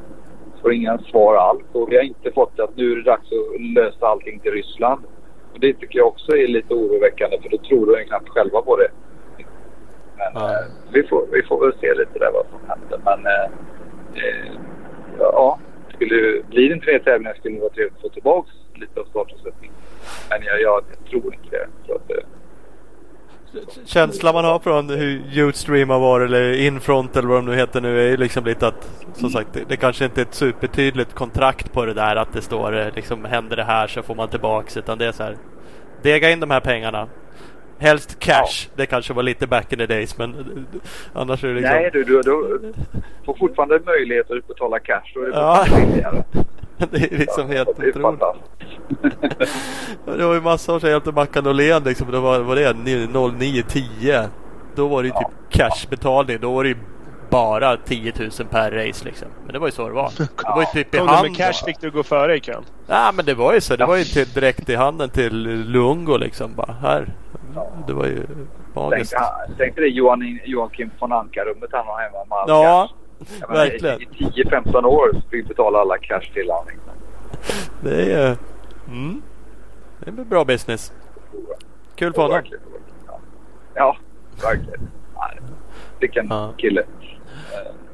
Får 0.63 0.73
inga 0.73 0.99
svar 0.99 1.37
alls. 1.37 1.63
Och 1.73 1.93
vi 1.93 1.97
har 1.97 2.03
inte 2.03 2.33
fått 2.33 2.61
att 2.61 2.77
nu 2.77 2.93
är 2.93 2.97
det 2.97 3.03
dags 3.03 3.29
att 3.33 3.61
lösa 3.75 4.07
allting 4.07 4.41
till 4.41 4.53
Ryssland. 4.53 5.05
Och 5.53 5.61
det 5.61 5.75
tycker 5.75 5.99
jag 5.99 6.09
också 6.09 6.37
är 6.37 6.49
lite 6.49 6.75
oroväckande 6.75 7.39
för 7.43 7.49
då 7.49 7.59
tror 7.59 7.97
de 7.97 8.05
knappt 8.05 8.29
själva 8.29 8.63
på 8.63 8.77
det. 8.77 8.89
Men 10.19 10.33
Ja. 10.35 10.51
eh, 10.53 10.67
vi, 10.93 11.03
får, 11.03 11.27
vi 11.33 11.43
får 11.43 11.61
väl 11.67 11.79
se 11.81 11.95
lite 11.95 12.19
där 12.19 12.31
vad 12.33 12.47
som 12.51 12.61
händer. 12.69 12.99
Men 13.05 13.27
eh, 13.27 13.45
eh, 14.25 14.53
ja, 15.19 15.59
skulle, 15.95 16.43
blir 16.51 16.69
det 16.69 16.75
inte 16.75 16.87
mer 16.87 16.99
tävlingar 16.99 17.35
skulle 17.35 17.55
det 17.55 17.61
vara 17.61 17.71
trevligt 17.73 17.95
att 17.97 18.03
få 18.03 18.09
tillbaka 18.09 18.51
lite 18.75 19.01
av 19.01 19.05
startomsättningen. 19.05 19.77
Men 20.31 20.43
jag, 20.43 20.61
jag, 20.61 20.85
jag 21.01 21.11
tror 21.11 21.35
inte 21.35 21.51
det. 21.51 21.67
Så 21.87 21.95
att, 21.95 22.11
eh, 22.11 22.17
Känslan 23.85 24.35
man 24.35 24.45
har 24.45 24.59
från 24.59 24.89
hur 24.91 25.49
Utstream 25.49 25.91
har 25.91 26.01
varit 26.01 26.27
eller 26.29 26.53
Infront 26.67 27.17
eller 27.17 27.29
vad 27.29 27.39
de 27.39 27.47
nu 27.47 27.55
heter 27.57 27.81
nu 27.81 28.01
är 28.07 28.11
ju 28.11 28.17
liksom 28.17 28.45
lite 28.45 28.67
att 28.67 29.07
som 29.13 29.31
sagt 29.31 29.49
det, 29.53 29.65
det 29.69 29.77
kanske 29.77 30.05
inte 30.05 30.21
är 30.21 30.23
ett 30.25 30.35
supertydligt 30.35 31.15
kontrakt 31.15 31.73
på 31.73 31.85
det 31.85 31.95
där 31.95 32.17
att 32.17 32.33
det 32.33 32.43
står 32.43 32.77
eh, 32.79 32.87
liksom 32.95 33.25
händer 33.25 33.57
det 33.57 33.65
här 33.65 33.87
så 33.87 34.03
får 34.03 34.15
man 34.15 34.29
tillbaks 34.29 34.77
utan 34.77 34.99
det 34.99 35.07
är 35.07 35.13
så 35.13 35.23
här 35.23 35.37
dega 36.03 36.31
in 36.31 36.41
de 36.41 36.51
här 36.51 36.61
pengarna. 36.61 37.09
Helst 37.79 38.19
cash. 38.19 38.69
Det 38.77 38.87
kanske 38.87 39.13
var 39.13 39.23
lite 39.23 39.47
back 39.47 39.73
in 39.73 39.79
the 39.79 39.87
days 39.87 40.19
men 40.19 40.35
annars 41.13 41.45
är 41.45 41.49
det 41.49 41.55
liksom 41.55 41.77
Nej, 41.77 41.91
du, 41.93 42.05
du, 42.05 42.23
du 42.23 42.73
får 43.27 43.35
fortfarande 43.35 43.81
möjlighet 43.87 44.31
att 44.31 44.49
betala 44.49 44.79
cash. 44.79 45.03
Då 45.15 45.21
är 45.21 45.27
det 45.27 45.33
Ja. 45.37 45.65
billigare. 45.77 46.23
det 46.91 47.13
är 47.13 47.19
liksom 47.19 47.49
helt 47.49 47.77
det 47.77 47.83
är 47.87 47.89
otroligt. 47.91 48.21
Det 50.19 50.27
var 50.27 50.35
ju 50.53 50.59
sedan 50.59 50.79
jag 50.83 50.91
hjälpte 50.91 51.13
Mackan 51.13 51.47
Åhlén 51.47 51.83
liksom. 51.85 52.11
Det 52.11 52.21
var, 52.21 52.39
var 52.41 52.57
det 52.57 52.75
0910. 52.75 54.29
Då 54.75 54.89
var 54.89 55.03
det 55.03 55.09
ju 55.09 55.15
typ 55.15 55.51
cashbetalning. 55.51 56.39
Då 56.41 56.53
var 56.55 56.63
det 56.63 56.69
ju 56.69 56.77
bara 57.35 57.77
10 57.77 58.13
000 58.19 58.31
per 58.51 58.71
race 58.71 59.05
liksom. 59.05 59.29
Men 59.45 59.53
det 59.53 59.59
var 59.59 59.69
ju 59.69 59.73
så 59.73 59.89
det 59.89 59.95
var. 59.95 60.11
Det 60.19 60.29
var 60.55 60.61
ju 60.61 60.67
typ 60.85 60.95
i 60.95 60.99
handen. 60.99 61.23
med 61.23 61.37
cash 61.37 61.65
fick 61.65 61.81
du 61.81 61.91
gå 61.91 62.03
före 62.03 62.37
i 62.37 62.41
kön. 62.41 62.65
Ja 62.87 63.13
men 63.17 63.25
det 63.25 63.35
var 63.35 63.55
ju 63.55 63.61
så. 63.61 63.77
Det 63.77 63.87
var 63.87 63.97
ju 63.97 64.05
till, 64.05 64.29
direkt 64.33 64.69
i 64.69 64.75
handen 64.75 65.11
till 65.11 65.43
Luongo 65.71 66.17
liksom. 66.17 66.55
Bara 66.55 66.73
här. 66.73 67.09
Det 67.87 67.93
var 67.93 68.05
ju 68.07 68.27
magiskt. 68.75 69.13
Tänk, 69.13 69.23
ah, 69.23 69.55
tänk 69.59 69.77
dig 69.77 69.89
Johan, 69.89 70.39
Joakim 70.45 70.91
von 70.99 71.13
Anka-rummet 71.13 71.71
han 71.73 71.87
har 71.87 72.03
hemma 72.03 72.25
med 72.25 72.39
all 72.39 72.49
Ja, 72.49 72.89
cash. 73.19 73.49
Menar, 73.49 73.55
verkligen. 73.55 74.01
I 74.03 74.07
10-15 74.07 74.85
år 74.85 75.13
fick 75.13 75.25
vi 75.33 75.43
betala 75.43 75.79
alla 75.79 75.99
cash 75.99 76.33
till 76.35 76.51
honom. 76.51 76.67
Liksom. 76.69 76.93
Det 77.81 78.13
är. 78.13 78.37
Mm. 78.89 79.23
Det 80.01 80.11
är 80.21 80.25
bra 80.25 80.45
business. 80.45 80.93
Kul 81.97 82.13
för 82.13 82.23
honom. 82.23 82.43
Ja. 83.75 83.97
verkligen. 84.43 84.91
Vilken 86.01 86.27
Ja. 86.31 86.53
kille. 86.57 86.83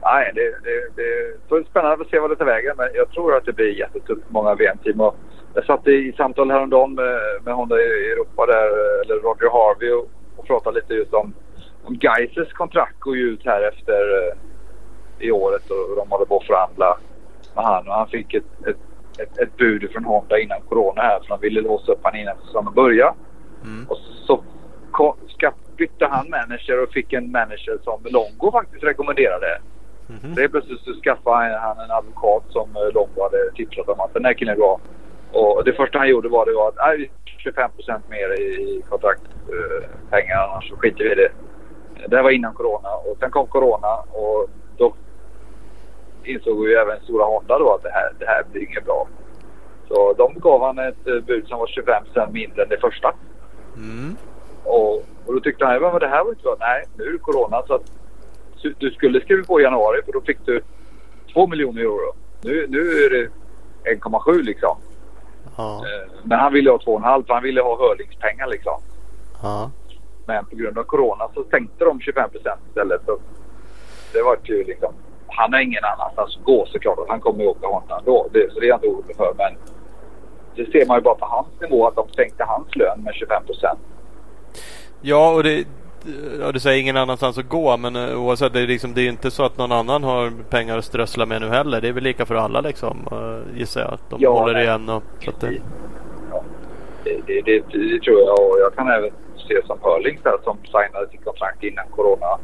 Nej, 0.03 0.33
det, 0.35 0.43
det, 0.43 1.03
det 1.03 1.37
får 1.49 1.65
spännande 1.71 2.05
att 2.05 2.11
se 2.11 2.19
vad 2.19 2.31
det 2.31 2.37
tar 2.37 2.45
vägen. 2.45 2.75
Men 2.77 2.89
jag 2.95 3.11
tror 3.11 3.37
att 3.37 3.45
det 3.45 3.53
blir 3.53 3.79
jättetufft 3.79 4.27
för 4.27 4.33
många 4.33 4.55
VM-team. 4.55 5.01
Och 5.01 5.17
Jag 5.55 5.65
satt 5.65 5.87
i 5.89 6.13
samtal 6.17 6.51
häromdagen 6.51 6.95
med, 6.95 7.21
med 7.45 7.55
Honda 7.55 7.77
i 7.81 8.13
Europa 8.13 8.47
där, 8.47 8.69
eller 9.03 9.15
Roger 9.15 9.51
Harvey 9.51 9.93
och, 9.93 10.11
och 10.37 10.47
pratade 10.47 10.81
lite 10.81 10.95
just 10.95 11.15
om, 11.15 11.35
om 11.85 11.95
Geisers 11.95 12.53
kontrakt 12.53 13.01
går 13.01 13.17
ju 13.17 13.23
ut 13.23 13.45
här 13.45 13.63
efter 13.63 14.29
eh, 14.29 14.35
i 15.19 15.31
året 15.31 15.71
och 15.71 15.97
de 15.97 16.11
håller 16.11 16.27
på 16.27 16.37
att 16.37 16.47
förhandla 16.47 16.99
med 17.55 17.65
han 17.65 17.89
och 17.89 17.95
han 17.95 18.09
fick 18.09 18.35
ett, 18.35 18.45
ett, 18.67 18.77
ett, 19.19 19.39
ett 19.39 19.57
bud 19.57 19.91
från 19.93 20.05
Honda 20.05 20.39
innan 20.39 20.61
Corona 20.61 21.03
här 21.03 21.21
för 21.21 21.29
de 21.29 21.41
ville 21.41 21.61
låsa 21.61 21.93
upp 21.93 22.01
han 22.03 22.17
innan 22.17 22.37
säsongen 22.47 22.75
började. 22.75 23.15
Mm. 23.65 23.87
Och 23.89 23.97
så 24.27 24.43
ska, 25.29 25.53
bytte 25.77 26.07
han 26.07 26.31
manager 26.31 26.83
och 26.83 26.93
fick 26.93 27.13
en 27.13 27.31
manager 27.31 27.79
som 27.85 28.01
Longo 28.05 28.53
faktiskt 28.53 28.85
rekommenderade. 28.85 29.61
Mhm. 30.11 30.35
Så 30.35 30.41
helt 30.41 30.53
plötsligt 30.53 30.81
så 30.81 30.95
skaffade 30.95 31.59
han 31.59 31.79
en 31.79 31.91
advokat 31.91 32.45
som 32.49 32.77
eh, 32.77 32.93
Longo 32.95 33.23
hade 33.23 33.51
tipsat 33.55 33.89
om 33.89 34.01
att 34.01 34.15
den 34.15 34.25
här 34.25 34.35
killen 34.35 34.55
är 34.55 34.59
bra. 34.59 34.81
Och 35.33 35.65
det 35.65 35.73
första 35.73 35.99
han 35.99 36.09
gjorde 36.09 36.29
var, 36.29 36.47
det 36.47 36.53
var 36.53 36.69
att 36.69 36.77
nej, 36.77 37.11
25% 37.45 38.01
mer 38.11 38.41
i 38.41 38.83
kontraktpengar 38.89 40.49
annars 40.49 40.69
så 40.69 40.77
skiter 40.77 41.05
vi 41.05 41.13
i 41.13 41.15
det. 41.15 41.31
Det 42.09 42.17
här 42.17 42.23
var 42.23 42.31
innan 42.31 42.55
Corona 42.55 42.95
och 42.95 43.17
sen 43.21 43.31
kom 43.31 43.47
Corona 43.47 43.95
och 43.97 44.51
då 44.77 44.95
insåg 46.25 46.69
ju 46.69 46.75
även 46.75 47.01
stora 47.01 47.25
Honda 47.25 47.59
då 47.59 47.75
att 47.75 47.83
det 47.83 47.91
här, 47.91 48.13
det 48.19 48.27
här 48.27 48.45
blir 48.53 48.63
inget 48.63 48.85
bra. 48.85 49.09
Så 49.89 50.13
de 50.13 50.35
gav 50.41 50.63
han 50.63 50.79
ett 50.79 51.07
eh, 51.07 51.21
bud 51.21 51.49
som 51.49 51.59
var 51.59 51.67
25 51.67 52.33
mindre 52.33 52.63
än 52.63 52.69
det 52.69 52.81
första. 52.81 53.15
Mm. 53.77 54.17
Och, 54.65 54.95
och 55.27 55.35
då 55.35 55.41
tyckte 55.41 55.65
han, 55.65 55.83
men 55.83 56.01
det 56.01 56.09
här 56.09 56.25
var 56.25 56.31
inte 56.31 56.43
bra. 56.43 56.57
Nej, 56.61 56.85
nu 56.97 57.05
är 57.05 57.13
det 57.13 57.19
Corona 57.19 57.63
så 57.67 57.75
att 57.75 57.93
du- 58.79 58.91
skulle 58.91 59.21
skriva 59.21 59.45
på 59.45 59.61
i 59.61 59.63
januari 59.63 60.03
för 60.05 60.13
då 60.13 60.21
fick 60.21 60.39
du 60.47 60.63
2 61.33 61.47
miljoner 61.47 61.81
euro. 61.81 62.13
Nu, 62.43 62.67
nu 62.69 62.79
är 62.81 63.11
det 63.11 63.29
1,7 63.95 64.43
liksom. 64.43 64.77
Ja. 65.57 65.77
Eh, 65.87 66.11
Men 66.23 66.39
han 66.39 66.53
ville 66.53 66.71
ha 66.71 66.79
2,5 66.79 67.27
för 67.27 67.35
han 67.35 67.43
ville 67.43 67.61
ha 67.61 67.79
hörlingspengar 67.79 68.47
liksom. 68.47 68.81
Ja. 69.43 69.71
Men 70.27 70.45
på 70.45 70.57
grund 70.57 70.79
av 70.79 70.83
Corona 70.83 71.29
så 71.35 71.45
sänkte 71.51 71.85
de 71.85 72.01
25% 72.01 72.59
istället. 72.69 73.01
Så 73.07 73.19
det 74.13 74.23
var 74.23 74.39
ju 74.45 74.65
liksom. 74.65 74.93
Han 75.29 75.53
har 75.53 75.61
ingen 75.61 75.85
annanstans 75.85 76.37
att 76.37 76.45
gå 76.45 76.67
såklart. 76.67 76.99
Han 77.09 77.21
kommer 77.21 77.43
ju 77.45 77.49
åka 77.51 77.67
Honda 77.67 77.99
ändå. 77.99 78.29
Det, 78.33 78.53
så 78.53 78.61
det 78.61 78.67
är 78.67 78.69
jag 78.69 78.77
inte 78.77 78.89
orolig 78.89 79.17
för. 79.17 79.35
Men 79.37 79.53
det 80.55 80.73
ser 80.73 80.87
man 80.87 80.97
ju 80.99 81.03
bara 81.03 81.15
på 81.15 81.27
hans 81.27 81.47
nivå 81.61 81.87
att 81.89 81.95
de 81.95 82.09
sänkte 82.09 82.45
hans 82.45 82.77
lön 82.77 83.01
med 83.05 83.13
25% 83.15 83.77
Ja, 85.03 85.31
och 85.35 85.43
det, 85.43 85.65
ja, 86.41 86.53
du 86.53 86.61
säger 86.61 86.81
ingen 86.81 86.97
annanstans 86.97 87.39
att 87.39 87.49
gå 87.49 87.77
men 87.77 87.97
uh, 87.97 88.23
oavsett 88.25 88.53
det 88.53 88.61
är, 88.61 88.67
liksom, 88.67 88.95
det 88.95 89.03
är 89.03 89.09
inte 89.09 89.31
så 89.31 89.45
att 89.45 89.59
någon 89.59 89.73
annan 89.73 90.05
har 90.05 90.33
pengar 90.51 90.79
att 90.79 90.85
strössla 90.85 91.27
med 91.27 91.41
nu 91.41 91.49
heller. 91.49 91.81
Det 91.81 91.89
är 91.89 91.93
väl 91.93 92.05
lika 92.05 92.27
för 92.27 92.35
alla 92.35 92.61
liksom 92.61 93.09
uh, 93.13 93.59
gissar 93.59 93.81
jag. 93.81 93.99
De 94.09 94.17
Ja, 94.23 94.41
håller 94.41 94.55
nej. 94.55 94.65
igen 94.65 94.89
och 94.89 95.03
så 95.25 95.31
att 95.31 95.41
det, 95.41 95.53
Ja, 96.33 96.45
det, 97.05 97.21
det, 97.27 97.41
det, 97.41 97.79
det 97.79 98.01
tror 98.01 98.21
jag 98.21 98.33
och 98.51 98.57
jag 98.61 98.75
kan 98.75 98.89
även 98.89 99.11
se 99.49 99.67
som 99.67 99.79
Hörlings 99.83 100.23
där 100.23 100.37
som 100.45 100.57
signade 100.65 101.09
sitt 101.11 101.25
kontrakt 101.25 101.63
innan 101.63 101.85
Corona 101.91 102.39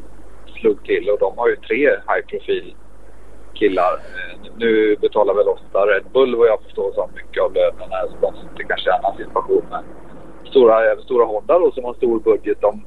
slog 0.60 0.84
till 0.84 1.08
och 1.10 1.18
de 1.18 1.38
har 1.38 1.48
ju 1.48 1.56
tre 1.56 1.76
high 2.08 2.26
profil 2.30 2.74
killar. 3.54 3.92
Eh, 3.94 4.38
Nu 4.58 4.96
betalar 5.00 5.34
väl 5.34 5.48
ofta 5.48 5.78
Red 5.86 6.04
Bull 6.12 6.36
vad 6.36 6.48
jag 6.48 6.62
förstår 6.62 6.92
som 6.92 7.10
mycket 7.14 7.42
av 7.42 7.52
lönen 7.54 7.88
här 7.90 8.06
så 8.08 8.14
de 8.20 8.32
sitter 8.36 8.64
kanske 8.68 8.90
i 8.90 8.92
en 8.92 8.98
annan 9.04 9.16
situation. 9.16 9.62
Men 9.70 9.84
stora, 10.50 10.84
även 10.92 11.04
stora 11.04 11.24
Honda 11.24 11.58
då 11.58 11.72
som 11.72 11.84
har 11.84 11.94
stor 11.94 12.20
budget 12.20 12.60
de, 12.60 12.84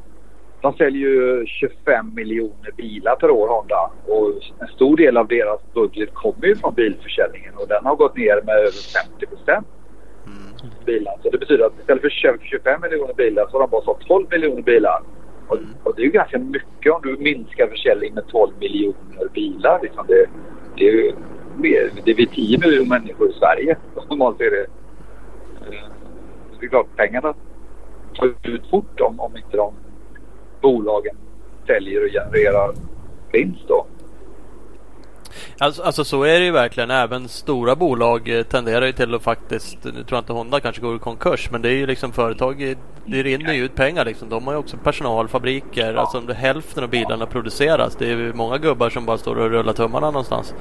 de 0.62 0.74
säljer 0.74 1.10
ju 1.10 1.46
25 1.46 2.16
miljoner 2.16 2.72
bilar 2.78 3.16
per 3.16 3.30
år 3.30 3.48
Honda 3.48 3.92
och 4.08 4.34
en 4.60 4.68
stor 4.68 4.98
del 4.98 5.18
av 5.18 5.28
deras 5.28 5.60
budget 5.74 6.14
kommer 6.14 6.48
ju 6.48 6.56
från 6.56 6.74
bilförsäljningen 6.74 7.54
och 7.56 7.68
den 7.68 7.86
har 7.86 7.96
gått 7.96 8.18
ner 8.18 8.42
med 8.46 8.56
över 8.56 9.10
50 9.10 9.26
procent 9.26 9.68
bilar. 10.86 11.14
Så 11.24 11.30
det 11.30 11.38
betyder 11.38 11.66
att 11.66 11.80
istället 11.80 12.02
för 12.02 12.10
20 12.10 12.38
25 12.42 12.82
miljoner 12.82 13.14
bilar 13.14 13.48
så 13.48 13.52
har 13.52 13.60
de 13.60 13.70
bara 13.70 13.82
sålt 13.82 14.08
12 14.08 14.28
miljoner 14.32 14.62
bilar. 14.62 15.02
Och, 15.48 15.58
och 15.84 15.96
det 15.96 16.02
är 16.02 16.06
ju 16.06 16.12
ganska 16.12 16.40
mycket 16.40 16.94
om 16.94 17.02
du 17.04 17.18
minskar 17.18 17.68
försäljningen 17.68 18.16
med 18.16 18.28
12 18.28 18.52
miljoner 18.60 19.28
bilar. 19.34 19.80
Liksom 19.82 20.06
det, 20.08 20.26
det 20.78 20.88
är 20.88 20.92
ju 20.92 21.14
mer, 21.58 21.92
det 22.06 22.12
är 22.12 22.16
vi 22.16 22.28
10 22.28 22.58
miljoner 22.58 22.90
människor 22.90 23.30
i 23.30 23.34
Sverige 23.34 23.78
om 24.08 24.18
man 24.18 24.38
ser 24.38 24.52
det. 24.52 24.62
Eh, 24.62 25.86
så 26.52 26.60
det 26.60 26.66
är 26.66 26.70
klart 26.70 26.96
pengarna 26.96 27.34
tar 28.16 28.34
ut 28.44 28.70
fort 28.70 29.00
om, 29.00 29.20
om 29.20 29.38
inte 29.38 29.58
de 29.58 29.74
bolagen 30.62 31.16
säljer 31.68 32.04
och 32.06 32.12
genererar 32.12 32.72
vinst 33.32 33.68
då. 33.68 33.86
Alltså, 35.60 35.84
alltså 35.84 36.04
så 36.04 36.24
är 36.24 36.40
det 36.40 36.46
ju 36.46 36.52
verkligen. 36.52 36.92
Även 36.92 37.28
stora 37.28 37.76
bolag 37.76 38.38
eh, 38.38 38.44
tenderar 38.44 38.86
ju 38.86 38.92
till 38.92 39.16
att 39.16 39.24
faktiskt, 39.24 39.84
nu 39.84 39.92
tror 39.92 40.06
jag 40.10 40.20
inte 40.20 40.34
Honda 40.34 40.60
kanske 40.60 40.82
går 40.82 40.96
i 40.96 41.00
konkurs, 41.00 41.52
men 41.52 41.62
det 41.62 41.70
är 41.70 41.74
ju 41.74 41.86
liksom 41.88 42.12
företag, 42.12 42.62
eh, 42.62 42.78
det 43.06 43.24
rinner 43.24 43.54
ju 43.54 43.64
ut 43.64 43.76
pengar 43.76 44.06
liksom. 44.06 44.30
De 44.30 44.48
har 44.48 44.54
ju 44.54 44.60
också 44.60 44.78
personal, 44.78 45.28
fabriker, 45.28 45.94
alltså 45.94 46.34
hälften 46.34 46.84
av 46.84 46.90
bilarna 46.90 47.26
produceras. 47.26 47.96
Det 47.96 48.06
är 48.06 48.10
ju 48.18 48.34
många 48.34 48.58
gubbar 48.58 48.90
som 48.90 49.06
bara 49.06 49.18
står 49.18 49.36
och 49.40 49.50
rullar 49.50 49.74
tummarna 49.74 50.12
någonstans. 50.12 50.54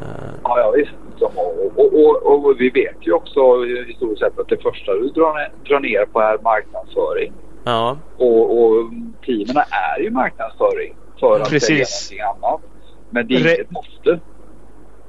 Eh, 0.00 0.06
Ja, 0.44 0.58
ja 0.58 0.72
visst. 0.76 1.22
Och, 1.22 1.32
och, 1.76 1.94
och, 1.94 2.46
och 2.46 2.60
vi 2.60 2.70
vet 2.70 2.96
ju 3.00 3.12
också 3.12 3.64
historiskt 3.86 4.20
sett 4.20 4.38
att 4.38 4.48
det 4.48 4.62
första 4.62 4.92
du 4.94 5.08
drar 5.08 5.34
ner, 5.34 5.52
drar 5.68 5.80
ner 5.80 6.06
på 6.06 6.20
är 6.20 6.38
marknadsföring. 6.42 7.32
Ja, 7.64 7.98
Och, 8.16 8.60
och 8.62 8.90
teamen 9.26 9.62
är 9.70 10.00
ju 10.00 10.10
marknadsföring 10.10 10.94
för 11.20 11.40
att 11.40 11.48
Precis. 11.48 11.88
sälja 11.88 12.24
någonting 12.26 12.44
annat. 12.44 12.60
Men 13.10 13.26
det 13.26 13.34
är 13.34 13.38
Re- 13.38 13.54
inget 13.54 13.70
måste. 13.70 14.20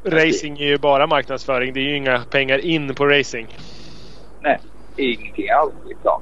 Racing 0.04 0.60
är 0.62 0.66
ju 0.68 0.78
bara 0.78 1.08
marknadsföring. 1.08 1.74
Det 1.74 1.80
är 1.80 1.84
ju 1.84 1.98
inga 1.98 2.20
pengar 2.20 2.58
in 2.66 2.96
på 2.96 3.06
racing. 3.06 3.48
Nej, 4.42 4.60
ingenting 4.98 5.50
alls 5.50 5.74
liksom. 5.88 6.22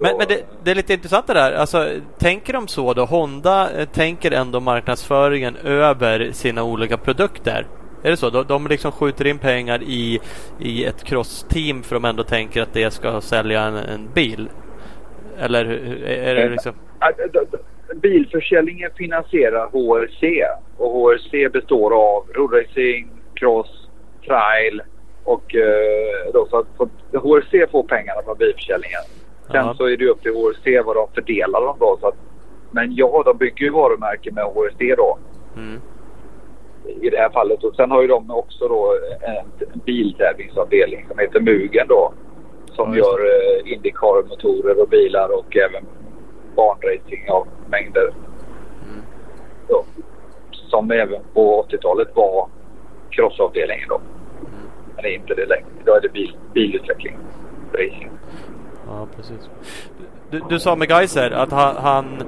Men, 0.00 0.12
då- 0.12 0.18
men 0.18 0.26
det, 0.28 0.44
det 0.64 0.70
är 0.70 0.74
lite 0.74 0.92
intressant 0.94 1.26
det 1.26 1.34
där. 1.34 1.52
Alltså, 1.52 1.88
tänker 2.18 2.52
de 2.52 2.68
så 2.68 2.94
då? 2.94 3.04
Honda 3.04 3.70
eh, 3.70 3.88
tänker 3.88 4.30
ändå 4.30 4.60
marknadsföringen 4.60 5.56
över 5.56 6.32
sina 6.32 6.62
olika 6.62 6.96
produkter. 6.96 7.66
Är 8.04 8.10
det 8.10 8.16
så? 8.16 8.30
De, 8.30 8.44
de 8.48 8.66
liksom 8.66 8.92
skjuter 8.92 9.26
in 9.26 9.38
pengar 9.38 9.82
i, 9.82 10.20
i 10.60 10.84
ett 10.84 11.04
crossteam 11.04 11.82
för 11.82 11.94
de 11.96 12.04
ändå 12.04 12.22
tänker 12.22 12.62
att 12.62 12.72
det 12.72 12.90
ska 12.90 13.20
sälja 13.20 13.62
en, 13.62 13.76
en 13.76 14.08
bil? 14.14 14.48
Eller 15.38 15.64
är 16.06 16.34
det 16.34 16.48
liksom? 16.48 16.72
D- 17.00 17.28
d- 17.32 17.40
d- 17.52 17.58
Bilförsäljningen 18.02 18.90
finansierar 18.96 19.66
HRC 19.72 20.44
och 20.78 20.90
HRC 20.92 21.48
består 21.52 21.90
av 21.94 22.26
roadracing, 22.34 23.08
cross, 23.34 23.88
trail 24.26 24.82
och 25.24 25.54
eh, 25.54 26.32
då 26.32 26.46
så 26.50 26.58
att 26.58 26.66
HRC 27.22 27.70
får 27.70 27.82
pengarna 27.82 28.22
från 28.24 28.38
bilförsäljningen. 28.38 29.00
Sen 29.46 29.66
Ja. 29.66 29.74
så 29.78 29.84
är 29.88 29.96
det 29.96 30.06
upp 30.08 30.22
till 30.22 30.32
HRC 30.32 30.82
vad 30.84 30.96
de 30.96 31.08
fördelar 31.14 31.60
dem 31.60 31.76
då 31.80 31.98
så 32.00 32.08
att 32.08 32.14
Men 32.70 32.94
ja, 32.96 33.22
de 33.26 33.36
bygger 33.38 33.64
ju 33.64 33.70
varumärken 33.70 34.34
med 34.34 34.44
HSD 34.44 34.82
då. 34.96 35.18
Mm. 35.56 35.80
I 36.86 37.10
det 37.10 37.16
här 37.16 37.30
fallet. 37.30 37.64
Och 37.64 37.74
sen 37.74 37.90
har 37.90 38.02
ju 38.02 38.08
de 38.08 38.30
också 38.30 38.68
då 38.68 38.94
en, 39.20 39.70
biltävlingsavdelning 39.84 41.06
som 41.08 41.18
heter 41.18 41.40
Mugen 41.40 41.88
då. 41.88 42.12
Som 42.72 42.94
Ja, 42.94 42.96
gör 42.96 43.18
eh, 43.24 43.72
Indycar-motorer 43.72 44.82
och 44.82 44.88
bilar 44.88 45.28
och 45.38 45.56
även 45.56 45.84
banracing 46.56 47.30
av 47.30 47.46
mängder. 47.70 48.14
Mm. 48.82 49.02
Så, 49.68 49.84
som 50.50 50.90
även 50.90 51.22
på 51.34 51.66
80-talet 51.70 52.08
var 52.14 52.48
crossavdelningen 53.10 53.88
då. 53.88 53.96
Mm. 53.96 54.50
Men 54.94 55.02
det 55.02 55.08
är 55.08 55.14
inte 55.14 55.34
det 55.34 55.46
längre. 55.46 55.66
Idag 55.82 55.96
är 55.96 56.00
det 56.00 56.12
bil, 56.12 56.36
bilutveckling. 56.54 57.16
Racing. 57.72 58.10
Ja, 58.86 59.06
precis. 59.16 59.50
Du, 60.30 60.40
du 60.48 60.60
sa 60.60 60.76
med 60.76 60.88
Geiser 60.88 61.30
att 61.30 61.52
han, 61.52 61.76
han 61.76 62.22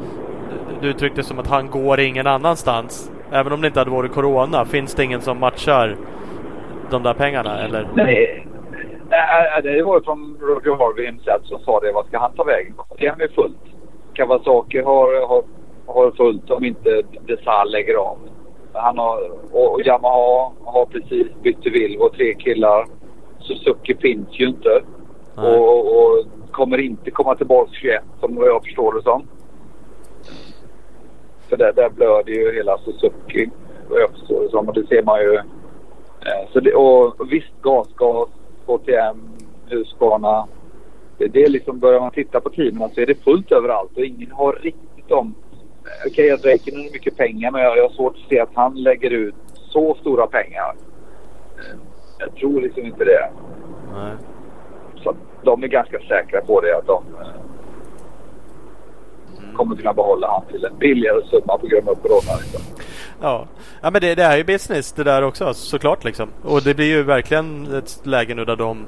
du 0.80 0.88
uttryckte 0.88 1.22
som 1.22 1.38
att 1.38 1.46
han 1.46 1.70
går 1.70 2.00
ingen 2.00 2.26
annanstans. 2.26 3.10
Även 3.32 3.52
om 3.52 3.60
det 3.60 3.66
inte 3.66 3.80
hade 3.80 3.90
varit 3.90 4.12
Corona. 4.12 4.64
Finns 4.64 4.94
det 4.94 5.04
ingen 5.04 5.20
som 5.20 5.40
matchar 5.40 5.96
de 6.90 7.02
där 7.02 7.14
pengarna 7.14 7.60
eller? 7.60 7.88
Nej, 7.94 8.46
Nej, 9.10 9.62
det 9.62 9.82
var 9.82 9.98
ju 9.98 10.04
från 10.04 10.36
Roger 10.40 11.06
himself 11.06 11.44
som 11.44 11.58
sa 11.60 11.80
det. 11.80 11.92
Vad 11.92 12.06
ska 12.06 12.18
han 12.18 12.32
ta 12.32 12.44
vägen? 12.44 12.74
Det 12.98 13.06
är 13.06 13.34
fullt. 13.34 13.56
Kawasaki 14.14 14.82
har, 14.82 15.28
har, 15.28 15.44
har 15.86 16.10
fullt 16.10 16.50
om 16.50 16.64
inte 16.64 17.02
Desal 17.26 17.70
lägger 17.70 17.94
av. 17.94 18.18
Han 18.72 18.98
har, 18.98 19.18
och, 19.52 19.80
Yamaha 19.86 20.52
har 20.64 20.86
precis 20.86 21.26
bytt 21.42 21.62
till 21.62 21.72
Volvo. 21.72 22.08
Tre 22.16 22.34
killar. 22.34 22.86
Suzuki 23.38 23.96
finns 24.00 24.28
ju 24.30 24.48
inte. 24.48 24.80
Och, 25.36 25.78
och 25.78 26.24
kommer 26.50 26.78
inte 26.78 27.10
komma 27.10 27.34
tillbaka 27.34 27.70
21 27.72 28.02
som 28.20 28.36
jag 28.36 28.64
förstår 28.64 28.94
det 28.94 29.02
som. 29.02 29.26
För 31.48 31.56
där, 31.56 31.72
där 31.72 31.88
blöder 31.90 32.32
ju 32.32 32.52
hela 32.54 32.78
Suzuki 32.78 33.50
vad 33.88 34.00
jag 34.00 34.10
förstår 34.10 34.42
det 34.42 34.48
som. 34.50 34.68
Och 34.68 34.74
det 34.74 34.86
ser 34.86 35.02
man 35.02 35.20
ju. 35.20 35.34
Eh, 35.34 36.48
Så 36.52 36.60
det, 36.60 36.74
och 36.74 37.32
visst 37.32 37.52
gasgas, 37.62 38.28
KTM, 38.66 39.16
Husqvarna. 39.68 40.46
Det, 41.18 41.26
det 41.28 41.42
är 41.44 41.48
liksom, 41.50 41.78
börjar 41.78 42.00
man 42.00 42.10
titta 42.10 42.40
på 42.40 42.50
teamen 42.50 42.90
så 42.94 43.00
är 43.00 43.06
det 43.06 43.24
fullt 43.24 43.52
överallt 43.52 43.96
och 43.96 44.04
ingen 44.04 44.30
har 44.32 44.52
riktigt 44.52 45.12
om... 45.12 45.34
eh, 45.84 46.06
Okej 46.10 46.30
att 46.30 46.44
Räikkönen 46.44 46.80
har 46.84 46.92
mycket 46.92 47.16
pengar 47.16 47.50
men 47.50 47.60
jag, 47.62 47.78
jag 47.78 47.82
har 47.82 47.90
svårt 47.90 48.14
att 48.16 48.28
se 48.28 48.40
att 48.40 48.54
han 48.54 48.74
lägger 48.82 49.10
ut 49.10 49.34
så 49.54 49.94
stora 50.00 50.26
pengar. 50.26 50.74
Eh, 51.58 51.78
Jag 52.18 52.34
tror 52.34 52.60
liksom 52.60 52.86
inte 52.86 53.04
det. 53.04 53.30
Nej. 53.94 54.12
Så 55.04 55.14
de 55.42 55.62
är 55.62 55.68
ganska 55.68 55.98
säkra 56.08 56.40
på 56.40 56.60
det 56.60 56.76
att 56.76 56.86
de 56.86 57.04
kommer 59.56 59.76
kunna 59.76 59.92
behålla 59.92 60.28
han 60.30 60.42
till 60.52 60.64
en 60.64 60.78
billigare 60.78 61.22
summa 61.30 61.58
på 61.58 61.66
grund 61.66 61.88
av 61.88 61.94
corona. 61.94 62.36
Liksom. 62.40 62.60
Ja, 63.22 63.46
ja 63.82 63.90
men 63.90 64.00
det, 64.00 64.14
det 64.14 64.22
är 64.22 64.36
ju 64.36 64.44
business 64.44 64.92
det 64.92 65.04
där 65.04 65.22
också 65.22 65.54
såklart 65.54 66.04
liksom. 66.04 66.28
Och 66.44 66.62
det 66.62 66.74
blir 66.74 66.86
ju 66.86 67.02
verkligen 67.02 67.74
ett 67.74 68.06
läge 68.06 68.34
nu 68.34 68.44
där 68.44 68.56
de 68.56 68.86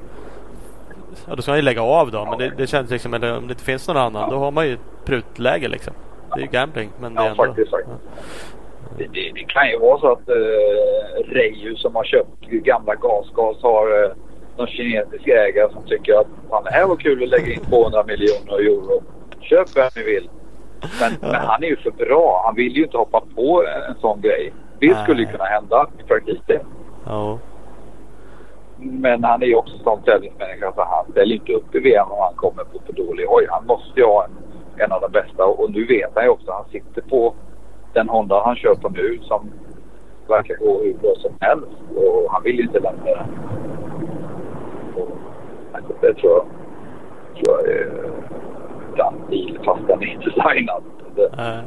Ja 1.27 1.35
då 1.35 1.41
ska 1.41 1.51
man 1.51 1.57
ju 1.57 1.61
lägga 1.63 1.81
av 1.81 2.11
då 2.11 2.25
men 2.25 2.37
det, 2.39 2.53
det 2.57 2.67
känns 2.67 2.89
liksom 2.91 3.13
eller 3.13 3.37
om 3.37 3.47
det 3.47 3.51
inte 3.51 3.63
finns 3.63 3.87
någon 3.87 3.97
annan 3.97 4.29
då 4.29 4.37
har 4.37 4.51
man 4.51 4.67
ju 4.67 4.77
prutläge 5.05 5.67
liksom. 5.67 5.93
Det 6.35 6.39
är 6.39 6.45
ju 6.45 6.51
gambling 6.51 6.89
men 7.01 7.13
det 7.15 7.21
är 7.21 7.25
Ja, 7.25 7.31
ändå. 7.31 7.43
faktiskt, 7.45 7.69
faktiskt. 7.71 7.97
Det, 8.97 9.03
det, 9.03 9.31
det 9.35 9.43
kan 9.43 9.69
ju 9.69 9.77
vara 9.79 9.99
så 9.99 10.11
att 10.11 10.29
eh, 10.29 11.33
Reijo 11.33 11.75
som 11.75 11.95
har 11.95 12.03
köpt 12.03 12.45
gamla 12.49 12.95
gasgas 12.95 13.61
har 13.61 14.03
eh, 14.03 14.11
någon 14.57 14.67
kinesisk 14.67 15.27
ägare 15.27 15.73
som 15.73 15.83
tycker 15.83 16.13
att 16.13 16.27
fan, 16.49 16.63
det 16.63 16.71
här 16.71 16.85
var 16.87 16.95
kul 16.95 17.23
att 17.23 17.29
lägga 17.29 17.53
in 17.53 17.59
200 17.69 18.03
miljoner 18.03 18.59
euro. 18.59 19.03
Köp 19.41 19.77
vem 19.77 19.89
ni 19.95 20.03
vill. 20.03 20.29
Men, 21.01 21.31
men 21.31 21.41
han 21.41 21.63
är 21.63 21.67
ju 21.67 21.75
för 21.75 21.91
bra. 21.91 22.41
Han 22.45 22.55
vill 22.55 22.77
ju 22.77 22.83
inte 22.83 22.97
hoppa 22.97 23.21
på 23.35 23.63
en, 23.65 23.91
en 23.91 24.01
sån 24.01 24.21
grej. 24.21 24.53
Det 24.79 24.87
Nej. 24.87 25.03
skulle 25.03 25.21
ju 25.21 25.27
kunna 25.27 25.43
hända 25.43 25.87
i 25.99 26.03
praktiken. 26.03 26.61
Ja. 27.05 27.39
Men 28.77 29.23
han 29.23 29.41
är 29.41 29.47
ju 29.47 29.55
också 29.55 29.77
sån 29.83 30.01
tävlingsmänniska 30.01 30.71
så 30.75 30.83
han 30.83 31.11
ställer 31.11 31.35
inte 31.35 31.53
upp 31.53 31.75
i 31.75 31.79
VM 31.79 32.11
om 32.11 32.19
han 32.19 32.35
kommer 32.35 32.63
på 32.63 32.79
för 32.85 32.93
dålig 32.93 33.25
hoj. 33.25 33.47
Han 33.49 33.65
måste 33.65 33.99
ju 33.99 34.05
ha 34.05 34.25
en, 34.25 34.31
en 34.83 34.91
av 34.91 35.01
de 35.01 35.11
bästa 35.11 35.45
och 35.45 35.71
nu 35.71 35.85
vet 35.85 36.11
han 36.15 36.23
ju 36.23 36.29
också 36.29 36.51
han 36.51 36.65
sitter 36.71 37.01
på 37.01 37.33
den 37.93 38.09
Honda 38.09 38.43
han 38.45 38.55
kör 38.55 38.75
på 38.75 38.89
nu 38.89 39.19
som 39.21 39.51
verkar 40.27 40.55
gå 40.55 40.83
hur 40.83 40.93
bra 40.93 41.13
som 41.17 41.31
helst 41.39 41.81
och 41.95 42.31
han 42.31 42.43
vill 42.43 42.55
ju 42.55 42.63
inte 42.63 42.79
lämna 42.79 43.05
den. 43.05 43.27
Det 46.01 46.13
tror 46.13 46.31
jag, 46.31 46.45
tror 47.35 47.57
jag 47.57 47.75
är 47.75 48.11
den 49.03 49.29
bil 49.29 49.59
fast 49.65 49.87
den 49.87 50.01
är 50.03 50.07
inte 50.13 50.25
designad. 50.25 50.83
Det, 51.15 51.29
Nej. 51.37 51.63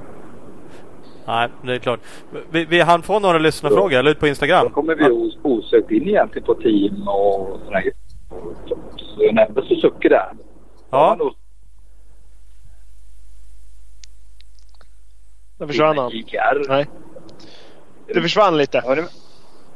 Nej, 1.26 1.48
det 1.62 1.74
är 1.74 1.78
klart. 1.78 2.00
Vi, 2.50 2.64
vi 2.64 2.80
hann 2.80 3.02
få 3.02 3.18
några 3.20 3.38
lyssnarfrågor. 3.38 4.02
La 4.02 4.10
ut 4.10 4.20
på 4.20 4.26
Instagram. 4.26 4.64
Då 4.64 4.70
kommer 4.70 4.94
vi 4.94 5.04
os- 5.10 5.38
osökt 5.42 5.90
in 5.90 6.08
egentligen 6.08 6.46
på 6.46 6.54
team 6.54 7.08
och 7.08 7.58
sådana 7.64 7.80
grejer. 7.80 7.94
Så 8.96 9.24
jag 9.24 9.34
nämnde 9.34 9.62
Suzuki 9.62 10.08
där. 10.08 10.32
Ja. 10.90 11.16
Där 15.58 15.66
försvann 15.66 15.98
han. 15.98 16.12
Nej. 16.68 16.86
Det 18.14 18.22
försvann 18.22 18.56
lite. 18.56 18.82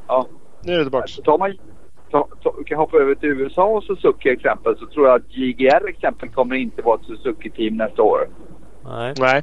Ja. 0.08 0.26
Nu 0.62 0.72
är 0.72 0.78
det 0.78 0.84
tillbaka. 0.84 1.06
Så 1.06 1.22
tar 1.22 1.38
man, 1.38 1.52
ta, 2.10 2.28
ta, 2.42 2.54
kan 2.66 2.78
hoppa 2.78 2.96
över 2.96 3.14
till 3.14 3.28
USA 3.28 3.64
och 3.64 3.84
Suzuki 3.84 4.28
exempel 4.28 4.76
så 4.78 4.86
tror 4.86 5.06
jag 5.06 5.16
att 5.16 5.36
JGR 5.36 5.88
exempel 5.88 6.28
kommer 6.28 6.56
inte 6.56 6.82
vara 6.82 6.94
ett 7.00 7.06
Suzuki-team 7.06 7.76
nästa 7.76 8.02
år. 8.02 8.28
Nej. 8.84 9.14
Nej. 9.18 9.42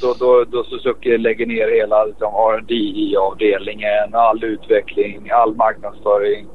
Då, 0.00 0.14
då, 0.18 0.44
då 0.44 0.64
Suzuki 0.64 1.18
lägger 1.18 1.46
ner 1.46 1.68
hela 1.80 2.04
liksom, 2.04 2.34
R&D 2.34 2.74
avdelningen 3.16 4.14
all 4.14 4.44
utveckling, 4.44 5.30
all 5.30 5.54
marknadsföring. 5.56 6.46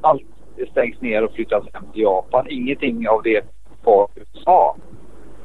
Allt 0.00 0.22
det 0.56 0.70
stängs 0.70 1.00
ner 1.00 1.24
och 1.24 1.32
flyttas 1.32 1.64
hem 1.72 1.84
till 1.92 2.02
Japan. 2.02 2.46
Ingenting 2.48 3.08
av 3.08 3.22
det 3.22 3.44
på 3.84 4.08
USA. 4.14 4.76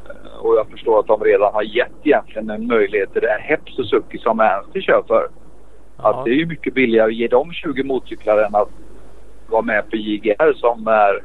Eh, 0.10 0.46
Och 0.46 0.56
jag 0.56 0.68
förstår 0.70 1.00
att 1.00 1.08
de 1.08 1.24
redan 1.24 1.54
har 1.54 1.64
gett 1.64 1.92
egentligen 2.04 2.50
en 2.50 2.68
möjlighet 2.68 3.14
till 3.14 3.22
det 3.22 3.28
här 3.28 3.40
HEP 3.40 3.70
Suzuki 3.70 4.18
som 4.18 4.40
Ernst 4.40 4.86
kör 4.86 5.04
för. 5.08 5.30
Att 5.98 6.26
det 6.26 6.32
är 6.32 6.36
ju 6.36 6.46
mycket 6.46 6.74
billigare 6.74 7.08
att 7.08 7.16
ge 7.16 7.28
dem 7.28 7.54
20 7.54 7.84
motorcyklar 7.84 8.38
än 8.38 8.56
att 8.56 8.70
vara 9.50 9.62
med 9.62 9.90
på 9.90 9.96
JGR 9.96 10.54
som 10.54 10.88
är 10.88 11.24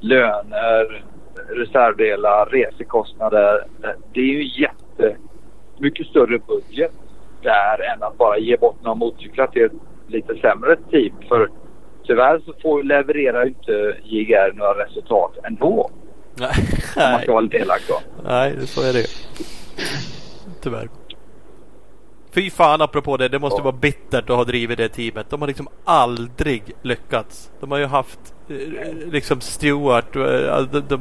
löner, 0.00 1.04
reservdelar, 1.48 2.46
resekostnader. 2.46 3.64
Det 4.12 4.20
är 4.20 4.24
ju 4.24 4.60
jätte 4.62 5.16
mycket 5.78 6.06
större 6.06 6.38
budget 6.38 6.92
där 7.42 7.92
än 7.92 8.02
att 8.02 8.18
bara 8.18 8.38
ge 8.38 8.56
bort 8.56 8.82
några 8.82 8.94
motorcyklar 8.94 9.46
till 9.46 9.64
ett 9.64 9.72
lite 10.06 10.34
sämre 10.34 10.76
team. 10.90 11.14
För 11.28 11.50
tyvärr 12.06 12.38
så 12.38 12.54
får, 12.62 12.82
levererar 12.82 13.46
inte 13.46 13.96
JGR 14.04 14.52
några 14.54 14.84
resultat 14.84 15.38
ändå. 15.44 15.90
Nej. 16.34 16.50
Om 16.96 17.12
man 17.12 17.20
ska 17.20 17.32
vara 17.32 17.40
lite 17.40 17.56
elak 17.56 17.82
då. 17.88 18.00
Nej, 18.24 18.66
så 18.66 18.80
är 18.80 18.92
det 18.92 19.06
Tyvärr. 20.62 21.03
Fy 22.34 22.50
fan 22.50 22.82
apropå 22.82 23.16
det. 23.16 23.28
Det 23.28 23.38
måste 23.38 23.60
Ja. 23.60 23.64
vara 23.64 23.76
bittert 23.76 24.30
att 24.30 24.36
ha 24.36 24.44
drivit 24.44 24.78
det 24.78 24.88
teamet. 24.88 25.30
De 25.30 25.40
har 25.40 25.48
liksom 25.48 25.68
aldrig 25.84 26.62
lyckats. 26.82 27.50
De 27.60 27.70
har 27.70 27.78
ju 27.78 27.86
haft 27.86 28.34
eh, 28.48 28.56
liksom 29.10 29.40
Stewart 29.40 30.16
eh, 30.16 30.22
de, 30.72 30.80
de, 30.88 31.00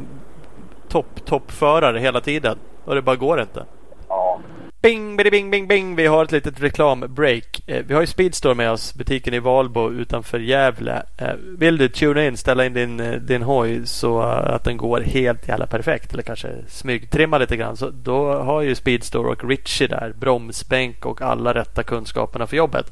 topp 0.89 1.25
toppförare 1.25 1.99
hela 1.99 2.21
tiden. 2.21 2.57
Och 2.86 2.95
det 2.95 3.01
bara 3.01 3.15
går 3.15 3.41
inte. 3.41 3.65
Ja. 4.09 4.39
Bing, 4.84 5.17
bing, 5.17 5.51
bing, 5.51 5.67
bing. 5.67 5.95
Vi 5.95 6.05
har 6.05 6.23
ett 6.23 6.31
litet 6.31 6.61
reklambreak. 6.61 7.61
Eh, 7.67 7.86
vi 7.88 7.93
har 7.93 8.01
ju 8.01 8.07
Speedstore 8.07 8.55
med 8.55 8.71
oss. 8.71 8.93
Butiken 8.93 9.34
i 9.34 9.39
Valbo 9.39 9.91
utanför 9.91 10.39
Gävle. 10.39 11.03
Eh, 11.17 11.34
vill 11.57 11.77
du 11.77 11.89
tuna 11.89 12.25
in, 12.25 12.38
ställa 12.38 12.65
in 12.65 12.73
din, 12.73 12.99
eh, 12.99 13.13
din 13.13 13.41
hoj 13.41 13.86
så 13.86 14.21
att 14.21 14.63
den 14.63 14.77
går 14.77 15.01
helt 15.01 15.47
jävla 15.47 15.65
perfekt. 15.65 16.13
Eller 16.13 16.23
kanske 16.23 16.49
smygtrimma 16.67 17.38
lite 17.38 17.57
grann. 17.57 17.77
Så 17.77 17.89
då 17.89 18.34
har 18.34 18.61
ju 18.61 18.75
Speedstore 18.75 19.29
och 19.29 19.49
Richie 19.49 19.88
där 19.88 20.13
bromsbänk 20.19 21.05
och 21.05 21.21
alla 21.21 21.53
rätta 21.53 21.84
kunskaperna 21.84 22.47
för 22.47 22.57
jobbet. 22.57 22.91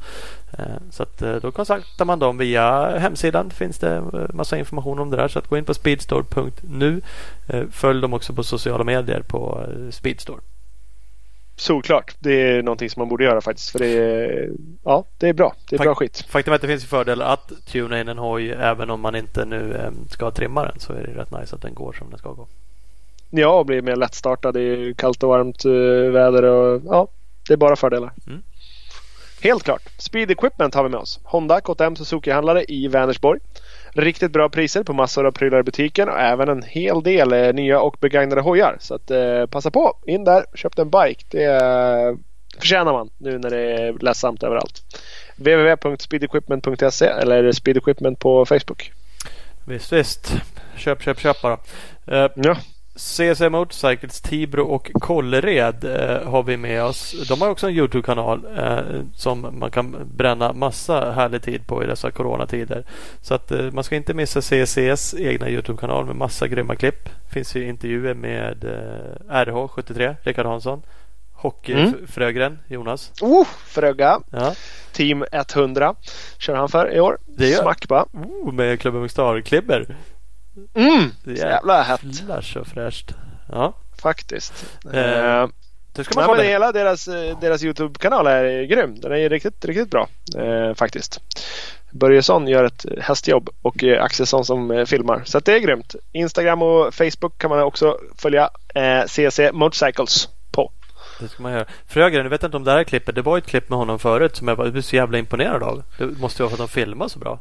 Så 0.90 1.04
att 1.04 1.18
då 1.42 1.52
kontaktar 1.52 2.06
man 2.06 2.20
dem 2.20 2.38
via 2.38 2.98
hemsidan. 3.00 3.50
finns 3.50 3.80
det 3.80 4.04
massa 4.34 4.58
information 4.58 5.00
om 5.00 5.10
det 5.10 5.18
där. 5.18 5.28
Så 5.28 5.40
att 5.40 5.48
gå 5.48 5.58
in 5.58 5.66
på 5.66 5.74
speedstore.nu. 5.74 7.02
Följ 7.72 8.02
dem 8.02 8.14
också 8.14 8.34
på 8.34 8.44
sociala 8.44 8.84
medier 8.84 9.22
på 9.22 9.66
Speedstore. 9.92 10.42
Solklart. 11.62 12.16
Det 12.20 12.34
är 12.34 12.64
någonting 12.64 12.90
som 12.90 13.02
man 13.02 13.10
borde 13.10 13.24
göra 13.24 13.42
faktiskt. 13.42 13.70
För 13.70 13.80
det 13.80 13.88
är, 13.88 14.50
ja, 14.84 15.06
det 15.18 15.30
är 15.30 15.34
bra. 15.34 15.54
Det 15.70 15.76
är 15.76 15.80
bra 15.80 15.96
skit. 15.96 16.26
Faktum 16.30 16.52
är 16.52 16.56
att 16.56 16.62
det 16.62 16.68
finns 16.68 16.84
ju 16.84 16.88
fördelar 16.88 17.34
att 17.34 17.52
tuna 17.66 18.00
in 18.02 18.08
en 18.08 18.18
hoj 18.18 18.52
även 18.52 18.90
om 18.90 19.02
man 19.02 19.16
inte 19.16 19.46
nu 19.46 19.74
eh, 19.76 19.92
ska 20.10 20.32
trimma 20.32 20.64
den 20.64 20.80
så 20.80 20.94
är 20.94 21.04
det 21.04 21.22
rätt 21.22 21.32
nice 21.32 21.56
att 21.56 21.62
den 21.62 21.74
går 21.74 21.94
som 21.94 22.10
den 22.10 22.20
ska 22.20 22.30
gå. 22.32 22.48
Ja, 23.30 23.60
och 23.60 23.66
blir 23.66 23.82
mer 23.82 23.96
lättstartad. 23.96 24.54
Det 24.54 24.62
är 24.62 24.78
ju 24.78 24.94
kallt 24.94 25.24
och 25.24 25.30
varmt 25.30 25.66
eh, 25.66 26.12
väder 26.12 26.44
och 26.44 26.82
ja, 26.86 27.08
det 27.48 27.54
är 27.54 27.58
bara 27.58 27.76
fördelar. 27.76 28.12
Mm. 28.28 28.44
Helt 29.42 29.64
klart. 29.64 29.82
Speed 29.98 30.32
Equipment 30.32 30.76
har 30.76 30.84
vi 30.84 30.90
med 30.90 31.00
oss. 31.00 31.20
Honda 31.24 31.62
KTM 31.62 31.96
Suzuki-handlare 31.96 32.66
i 32.68 32.88
Vänersborg. 32.88 33.40
Riktigt 33.94 34.32
bra 34.32 34.50
priser 34.50 34.84
på 34.84 34.94
massor 34.94 35.26
av 35.26 35.32
prylar 35.32 35.60
i 35.60 35.64
butiken 35.64 36.10
och 36.10 36.20
även 36.20 36.50
en 36.50 36.64
hel 36.64 37.04
del 37.04 37.34
eh, 37.34 37.54
nya 37.54 37.80
och 37.80 37.98
begagnade 38.00 38.42
hojar. 38.42 38.78
Så 38.80 38.96
att, 38.96 39.12
eh, 39.12 39.46
passa 39.46 39.72
på! 39.72 39.98
In 40.06 40.24
där, 40.24 40.46
köp 40.54 40.80
en 40.80 40.90
bike. 40.90 41.26
Det 41.30 41.44
eh, 41.44 42.16
förtjänar 42.60 42.94
man 42.94 43.10
nu 43.18 43.38
när 43.40 43.50
det 43.50 43.74
är 43.74 43.94
ledsamt 43.94 44.44
överallt. 44.44 44.82
www.speedequipment.se 45.36 47.06
eller 47.06 47.52
speedequipment 47.52 48.20
på 48.20 48.46
Facebook. 48.46 48.92
Visst, 49.66 49.94
visst. 49.94 50.34
Köp, 50.76 51.02
köp, 51.02 51.20
köp 51.20 51.42
bara. 51.42 51.58
Uh, 52.12 52.32
ja. 52.36 52.58
CC 53.02 53.50
Motorcycles, 53.50 54.22
Tibro 54.22 54.64
och 54.64 54.92
Kållered 54.94 55.84
eh, 55.84 56.30
har 56.30 56.44
vi 56.44 56.58
med 56.58 56.84
oss. 56.84 57.28
De 57.28 57.42
har 57.42 57.50
också 57.50 57.68
en 57.68 57.74
Youtube-kanal 57.74 58.46
eh, 58.58 58.80
som 59.16 59.60
man 59.60 59.72
kan 59.72 59.96
bränna 60.16 60.54
massa 60.54 61.12
härlig 61.12 61.42
tid 61.42 61.68
på 61.68 61.84
i 61.84 61.88
dessa 61.88 62.12
coronatider. 62.12 62.84
Så 63.22 63.34
att 63.34 63.52
eh, 63.52 63.72
man 63.72 63.84
ska 63.84 63.96
inte 63.96 64.14
missa 64.14 64.42
CCs 64.42 65.14
egna 65.14 65.50
Youtube-kanal 65.50 66.06
med 66.06 66.16
massa 66.16 66.48
grymma 66.48 66.76
klipp. 66.76 67.10
Finns 67.30 67.56
ju 67.56 67.68
intervjuer 67.68 68.14
med 68.14 68.64
eh, 68.64 69.44
RH73, 69.46 70.16
Rickard 70.24 70.46
Hansson. 70.46 70.82
Hockeyfrögren, 71.34 72.52
mm. 72.52 72.64
Jonas. 72.68 73.12
Oh, 73.22 73.48
Fröga! 73.66 74.20
Ja. 74.32 74.54
Team 74.92 75.26
100 75.32 75.96
kör 76.38 76.56
han 76.56 76.70
för 76.70 76.96
i 76.96 77.00
år. 77.00 77.18
Det 77.26 77.48
gör. 77.48 77.62
Smack 77.62 77.88
bara. 77.88 78.06
Oh, 78.14 78.54
med 78.54 78.80
Klubben 78.80 79.10
Star-klibber. 79.10 79.96
Mm, 80.74 81.12
så 81.24 81.32
jävla 81.32 81.82
hett. 81.82 82.02
Flash 82.26 82.58
och 82.58 82.68
fräscht. 82.68 83.12
Ja. 83.52 83.74
Faktiskt. 84.02 84.54
Eh, 84.94 85.48
det 85.94 86.04
ska 86.04 86.22
man 86.22 86.38
Nej, 86.38 86.48
hela 86.48 86.72
deras, 86.72 87.08
eh, 87.08 87.40
deras 87.40 87.64
Youtube-kanal 87.64 88.28
är 88.28 88.64
grym. 88.64 89.00
Den 89.00 89.12
är 89.12 89.30
riktigt, 89.30 89.66
riktigt 89.66 89.90
bra 89.90 90.08
eh, 90.38 90.74
faktiskt. 90.74 91.22
Börjesson 91.92 92.48
gör 92.48 92.64
ett 92.64 92.86
hästjobb 93.02 93.50
och 93.62 93.84
eh, 93.84 94.04
Axelsson 94.04 94.46
som 94.46 94.72
eh, 94.72 94.86
filmar. 94.86 95.22
Så 95.26 95.40
det 95.40 95.54
är 95.54 95.60
grymt. 95.60 95.96
Instagram 96.12 96.62
och 96.62 96.94
Facebook 96.94 97.38
kan 97.38 97.50
man 97.50 97.62
också 97.62 97.98
följa. 98.18 98.50
Eh, 98.76 99.06
CC 99.06 99.40
Motorcycles. 99.54 100.30
Det 101.22 101.28
ska 101.28 101.44
man 101.44 101.52
göra. 101.52 101.66
Frögren, 101.88 102.24
jag 102.24 102.30
vet 102.30 102.44
inte 102.44 102.58
om 102.58 102.64
det 102.64 102.72
här 102.72 102.84
klippet. 102.84 103.16
Det 103.16 103.22
var 103.22 103.38
ett 103.38 103.46
klipp 103.46 103.70
med 103.70 103.80
honom 103.80 104.00
förut 104.00 104.36
som 104.36 104.48
jag 104.48 104.56
var 104.56 104.82
så 104.82 104.96
jävla 104.96 105.18
imponerad 105.18 105.64
av. 105.64 105.84
Det 105.98 106.06
måste 106.06 106.44
vara 106.44 106.50
för 106.50 106.64
att 106.64 106.70
de 106.70 106.74
filmar 106.74 107.08
så 107.08 107.20
bra. 107.20 107.40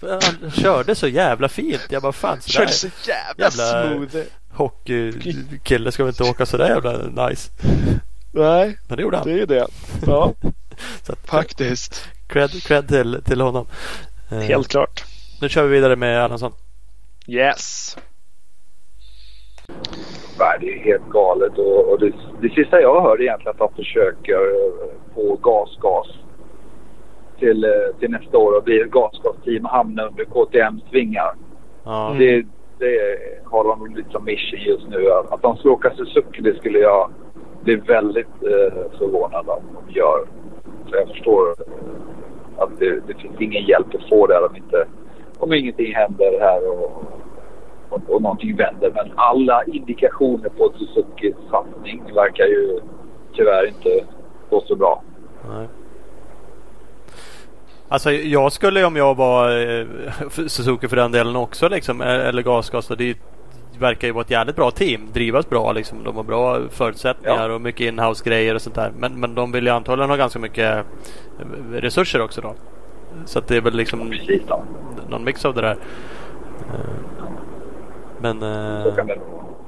Han 0.00 0.50
körde 0.50 0.94
så 0.94 1.08
jävla 1.08 1.48
fint. 1.48 1.86
Jag 1.88 2.02
bara 2.02 2.12
fan 2.12 2.40
sådär. 2.40 2.58
Körde 2.58 2.72
så 2.72 2.88
jävla, 3.08 3.44
jävla 3.44 3.88
smooth. 3.88 4.26
Hockeykille 4.52 5.92
ska 5.92 6.04
väl 6.04 6.10
inte 6.10 6.24
åka 6.24 6.46
sådär 6.46 6.68
jävla 6.68 7.26
nice. 7.28 7.50
Nej, 8.32 8.78
Men 8.88 8.96
det 8.96 9.02
gjorde 9.02 9.16
han. 9.16 9.26
Det 9.26 9.32
är 9.32 9.36
ju 9.36 9.46
det. 9.46 9.66
Ja, 10.06 10.34
att, 11.08 11.26
faktiskt. 11.26 12.08
Cred, 12.26 12.62
cred 12.62 12.88
till, 12.88 13.20
till 13.24 13.40
honom. 13.40 13.66
Eh, 14.30 14.38
Helt 14.38 14.68
klart. 14.68 15.04
Nu 15.40 15.48
kör 15.48 15.62
vi 15.62 15.68
vidare 15.68 15.96
med 15.96 16.24
Erlandsson. 16.24 16.52
Yes. 17.26 17.96
Nej, 20.38 20.58
det 20.60 20.72
är 20.72 20.78
helt 20.78 21.08
galet. 21.10 21.58
Och, 21.58 21.92
och 21.92 22.00
det, 22.00 22.12
det 22.40 22.48
sista 22.48 22.80
jag 22.80 23.02
hör 23.02 23.22
egentligen 23.22 23.56
är 23.58 23.64
att 23.64 23.74
de 23.76 23.84
försöker 23.84 24.38
få 25.14 25.36
gas-gas 25.42 26.06
till, 27.38 27.64
eh, 27.64 27.96
till 27.98 28.10
nästa 28.10 28.38
år 28.38 28.56
och 28.56 28.62
bli 28.62 28.80
ett 28.80 28.90
gasgasteam 28.90 29.64
och 29.64 29.70
hamna 29.70 30.06
under 30.06 30.24
KTMs 30.24 30.82
vingar. 30.90 31.34
Ja. 31.84 32.14
Det, 32.18 32.46
det 32.78 33.18
har 33.44 33.64
de 33.64 33.94
lite 33.94 34.10
som 34.10 34.24
mission 34.24 34.60
just 34.60 34.88
nu. 34.88 35.10
Att 35.30 35.42
de 35.42 35.56
ska 35.56 35.70
åka 35.70 35.90
Suzuki 35.90 36.42
det 36.42 36.58
skulle 36.58 36.78
jag 36.78 37.10
bli 37.62 37.76
väldigt 37.76 38.42
eh, 38.42 38.98
förvånad 38.98 39.48
om 39.48 39.62
de 39.86 39.92
gör. 39.92 40.24
Så 40.90 40.96
jag 40.96 41.08
förstår 41.08 41.54
att 42.56 42.78
det, 42.78 43.00
det 43.06 43.14
finns 43.14 43.40
ingen 43.40 43.64
hjälp 43.64 43.94
att 43.94 44.08
få 44.08 44.26
där 44.26 44.46
om, 44.46 44.56
inte, 44.56 44.86
om 45.38 45.52
ingenting 45.52 45.94
händer 45.94 46.40
här 46.40 46.70
och, 46.70 47.04
och, 47.92 48.14
och 48.14 48.22
någonting 48.22 48.56
vänder. 48.56 48.92
Men 48.94 49.12
alla 49.14 49.64
indikationer 49.64 50.48
på 50.48 50.72
Suzukis 50.78 51.34
satsning 51.50 52.02
verkar 52.14 52.44
ju 52.44 52.80
tyvärr 53.34 53.68
inte 53.68 54.04
gå 54.50 54.60
så 54.60 54.76
bra. 54.76 55.02
Nej. 55.48 55.68
Alltså 57.88 58.12
jag 58.12 58.52
skulle 58.52 58.84
om 58.84 58.96
jag 58.96 59.14
var 59.14 59.50
eh, 59.50 59.86
Suzuki 60.28 60.88
för 60.88 60.96
den 60.96 61.12
delen 61.12 61.36
också 61.36 61.68
liksom, 61.68 62.00
eh, 62.00 62.28
eller 62.28 62.42
Gasgas. 62.42 62.88
Det 62.88 63.16
verkar 63.78 64.08
ju 64.08 64.12
vara 64.12 64.24
ett 64.24 64.30
jävligt 64.30 64.56
bra 64.56 64.70
team. 64.70 65.08
Drivas 65.12 65.48
bra 65.48 65.72
liksom. 65.72 66.04
De 66.04 66.16
har 66.16 66.22
bra 66.22 66.60
förutsättningar 66.70 67.48
ja. 67.48 67.54
och 67.54 67.60
mycket 67.60 67.80
inhouse 67.80 68.24
grejer 68.24 68.54
och 68.54 68.62
sånt 68.62 68.76
där. 68.76 68.92
Men, 68.98 69.20
men 69.20 69.34
de 69.34 69.52
vill 69.52 69.64
ju 69.66 69.70
antagligen 69.70 70.10
ha 70.10 70.16
ganska 70.16 70.38
mycket 70.38 70.76
eh, 71.40 71.72
resurser 71.72 72.22
också 72.22 72.40
då. 72.40 72.54
Så 73.24 73.38
att 73.38 73.48
det 73.48 73.56
är 73.56 73.60
väl 73.60 73.74
liksom 73.74 74.10
Precis, 74.10 74.42
då. 74.48 74.64
någon 75.08 75.24
mix 75.24 75.44
av 75.44 75.54
det 75.54 75.60
där. 75.60 75.76
Men 78.22 78.40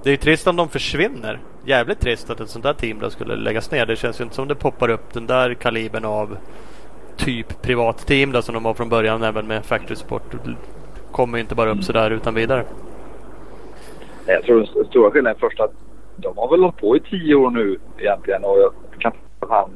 det 0.03 0.09
är 0.09 0.11
ju 0.11 0.17
trist 0.17 0.47
om 0.47 0.57
de 0.57 0.69
försvinner. 0.69 1.39
Jävligt 1.65 2.01
trist 2.01 2.31
att 2.31 2.41
ett 2.41 2.49
sånt 2.49 2.65
där 2.65 2.73
team 2.73 2.99
då 3.01 3.11
skulle 3.11 3.37
läggas 3.37 3.71
ner. 3.71 3.87
Det 3.87 3.97
känns 3.97 4.21
ju 4.21 4.25
inte 4.25 4.37
som 4.37 4.49
det 4.49 4.55
poppar 4.55 4.89
upp 4.89 5.13
den 5.13 5.27
där 5.27 5.55
kalibern 5.55 6.05
av 6.05 6.37
typ 7.17 7.63
privatteam 7.63 8.33
då, 8.33 8.43
som 8.43 8.55
de 8.55 8.63
var 8.63 8.75
från 8.75 8.89
början 8.89 9.23
även 9.23 9.47
med 9.47 9.65
Factory 9.65 9.97
Sport. 9.97 10.23
Kommer 11.13 11.39
inte 11.39 11.55
bara 11.55 11.69
upp 11.69 11.73
mm. 11.73 11.83
sådär 11.83 12.11
utan 12.11 12.35
vidare. 12.35 12.65
Jag 14.27 14.43
tror 14.43 14.69
den 14.75 14.85
stora 14.85 15.11
skillnaden 15.11 15.37
är 15.37 15.41
först 15.41 15.61
att 15.61 15.73
de 16.17 16.39
har 16.39 16.51
väl 16.51 16.61
hållit 16.61 16.77
på 16.77 16.97
i 16.97 17.01
tio 17.01 17.35
år 17.35 17.51
nu 17.51 17.79
egentligen 17.99 18.45
och 18.45 18.59
jag 18.59 18.73
kan 18.99 19.13
han 19.49 19.71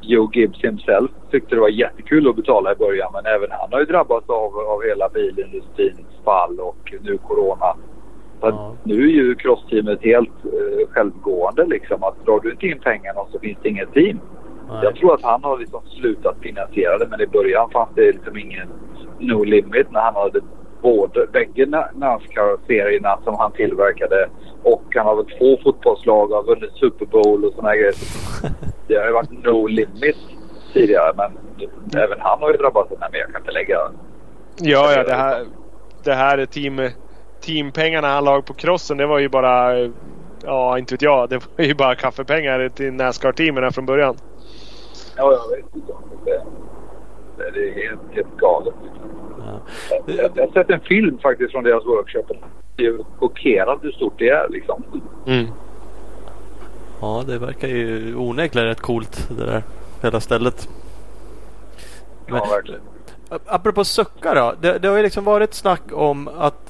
Joe 0.00 0.30
Gibbs 0.32 0.64
himself 0.64 1.10
tyckte 1.30 1.54
det 1.54 1.60
var 1.60 1.68
jättekul 1.68 2.28
att 2.28 2.36
betala 2.36 2.72
i 2.72 2.74
början 2.74 3.10
men 3.12 3.26
även 3.26 3.50
han 3.50 3.72
har 3.72 3.80
ju 3.80 3.86
drabbats 3.86 4.30
av, 4.30 4.58
av 4.58 4.82
hela 4.82 5.08
bilindustrins 5.08 6.24
fall 6.24 6.60
och 6.60 6.94
nu 7.00 7.18
corona. 7.18 7.76
Så 8.42 8.48
ja. 8.48 8.76
Nu 8.82 8.94
är 8.94 9.12
ju 9.12 9.34
crossteamet 9.34 10.02
helt 10.02 10.44
uh, 10.44 10.88
självgående 10.90 11.66
liksom. 11.66 12.02
Att 12.02 12.24
drar 12.26 12.40
du 12.40 12.50
inte 12.50 12.66
in 12.66 12.78
pengarna 12.78 13.20
så 13.32 13.38
finns 13.38 13.58
det 13.62 13.68
inget 13.68 13.92
team. 13.92 14.20
Nej. 14.68 14.80
Jag 14.82 14.96
tror 14.96 15.14
att 15.14 15.22
han 15.22 15.44
har 15.44 15.58
liksom 15.58 15.80
slutat 16.00 16.36
finansiera 16.40 16.98
det 16.98 17.08
men 17.10 17.20
i 17.20 17.26
början 17.26 17.70
fanns 17.70 17.90
det 17.94 18.12
liksom 18.12 18.38
ingen 18.38 18.68
no 19.18 19.44
limit 19.44 19.90
när 19.90 20.00
han 20.00 20.14
hade 20.14 20.40
både 20.82 21.26
bägge 21.32 21.66
Nascar-serierna 21.94 23.18
som 23.24 23.34
han 23.38 23.52
tillverkade 23.52 24.28
och 24.62 24.82
han 24.94 25.06
har 25.06 25.16
väl 25.16 25.38
två 25.38 25.58
fotbollslag 25.62 26.30
och 26.30 26.36
har 26.36 26.44
vunnit 26.44 26.72
Super 26.74 27.06
Bowl 27.06 27.44
och 27.44 27.52
sådana 27.52 27.76
grejer. 27.76 27.94
Det 28.86 28.96
har 28.96 29.06
ju 29.06 29.12
varit 29.12 29.44
no 29.44 29.66
limit 29.66 30.16
tidigare 30.72 31.12
men 31.16 31.32
även 32.02 32.20
han 32.20 32.40
har 32.40 32.50
ju 32.50 32.56
drabbats 32.56 32.92
av 32.92 32.98
det 32.98 33.08
men 33.10 33.20
jag 33.20 33.32
kan 33.32 33.40
inte 33.40 33.52
lägga... 33.52 33.78
Ja, 34.60 34.92
ja 34.96 35.04
det 35.04 35.14
här, 35.14 35.46
det 36.04 36.14
här 36.14 36.46
team, 36.46 36.80
teampengarna 37.42 38.08
han 38.08 38.24
lag 38.24 38.44
på 38.44 38.54
crossen 38.54 38.96
det 38.96 39.06
var 39.06 39.18
ju 39.18 39.28
bara... 39.28 39.90
Ja, 40.44 40.78
inte 40.78 40.94
vet 40.94 41.02
jag. 41.02 41.28
Det 41.28 41.36
var 41.56 41.64
ju 41.64 41.74
bara 41.74 41.94
kaffepengar 41.94 42.68
till 42.68 42.92
Nascar-teamen 42.92 43.72
från 43.72 43.86
början. 43.86 44.16
Ja, 45.16 45.32
jag 45.32 45.56
vet 45.56 45.76
inte. 45.76 45.92
Det, 47.36 47.50
det 47.50 47.68
är 47.68 47.88
helt, 47.88 48.00
helt 48.10 48.36
galet. 48.36 48.74
Ja. 49.38 49.60
Jag, 50.06 50.30
jag 50.34 50.46
har 50.46 50.52
sett 50.52 50.70
en 50.70 50.80
film 50.80 51.18
faktiskt 51.18 51.52
från 51.52 51.64
deras 51.64 51.84
workshop. 51.84 52.24
Jag 52.76 52.86
är 52.86 53.04
chockerad 53.18 53.78
hur 53.82 53.92
stort 53.92 54.18
det 54.18 54.28
är 54.28 54.48
liksom. 54.48 54.84
Mm. 55.26 55.46
Ja, 57.00 57.24
det 57.26 57.38
verkar 57.38 57.68
ju 57.68 58.16
onekligen 58.16 58.68
rätt 58.68 58.80
coolt 58.80 59.28
det 59.28 59.46
där 59.46 59.62
hela 60.02 60.20
stället. 60.20 60.68
Men, 62.26 62.36
ja, 62.36 62.44
verkligen. 62.44 62.80
Apropå 63.46 63.84
suckar 63.84 64.34
då. 64.34 64.54
Det, 64.60 64.78
det 64.78 64.88
har 64.88 64.96
ju 64.96 65.02
liksom 65.02 65.24
varit 65.24 65.54
snack 65.54 65.82
om 65.92 66.28
att 66.28 66.61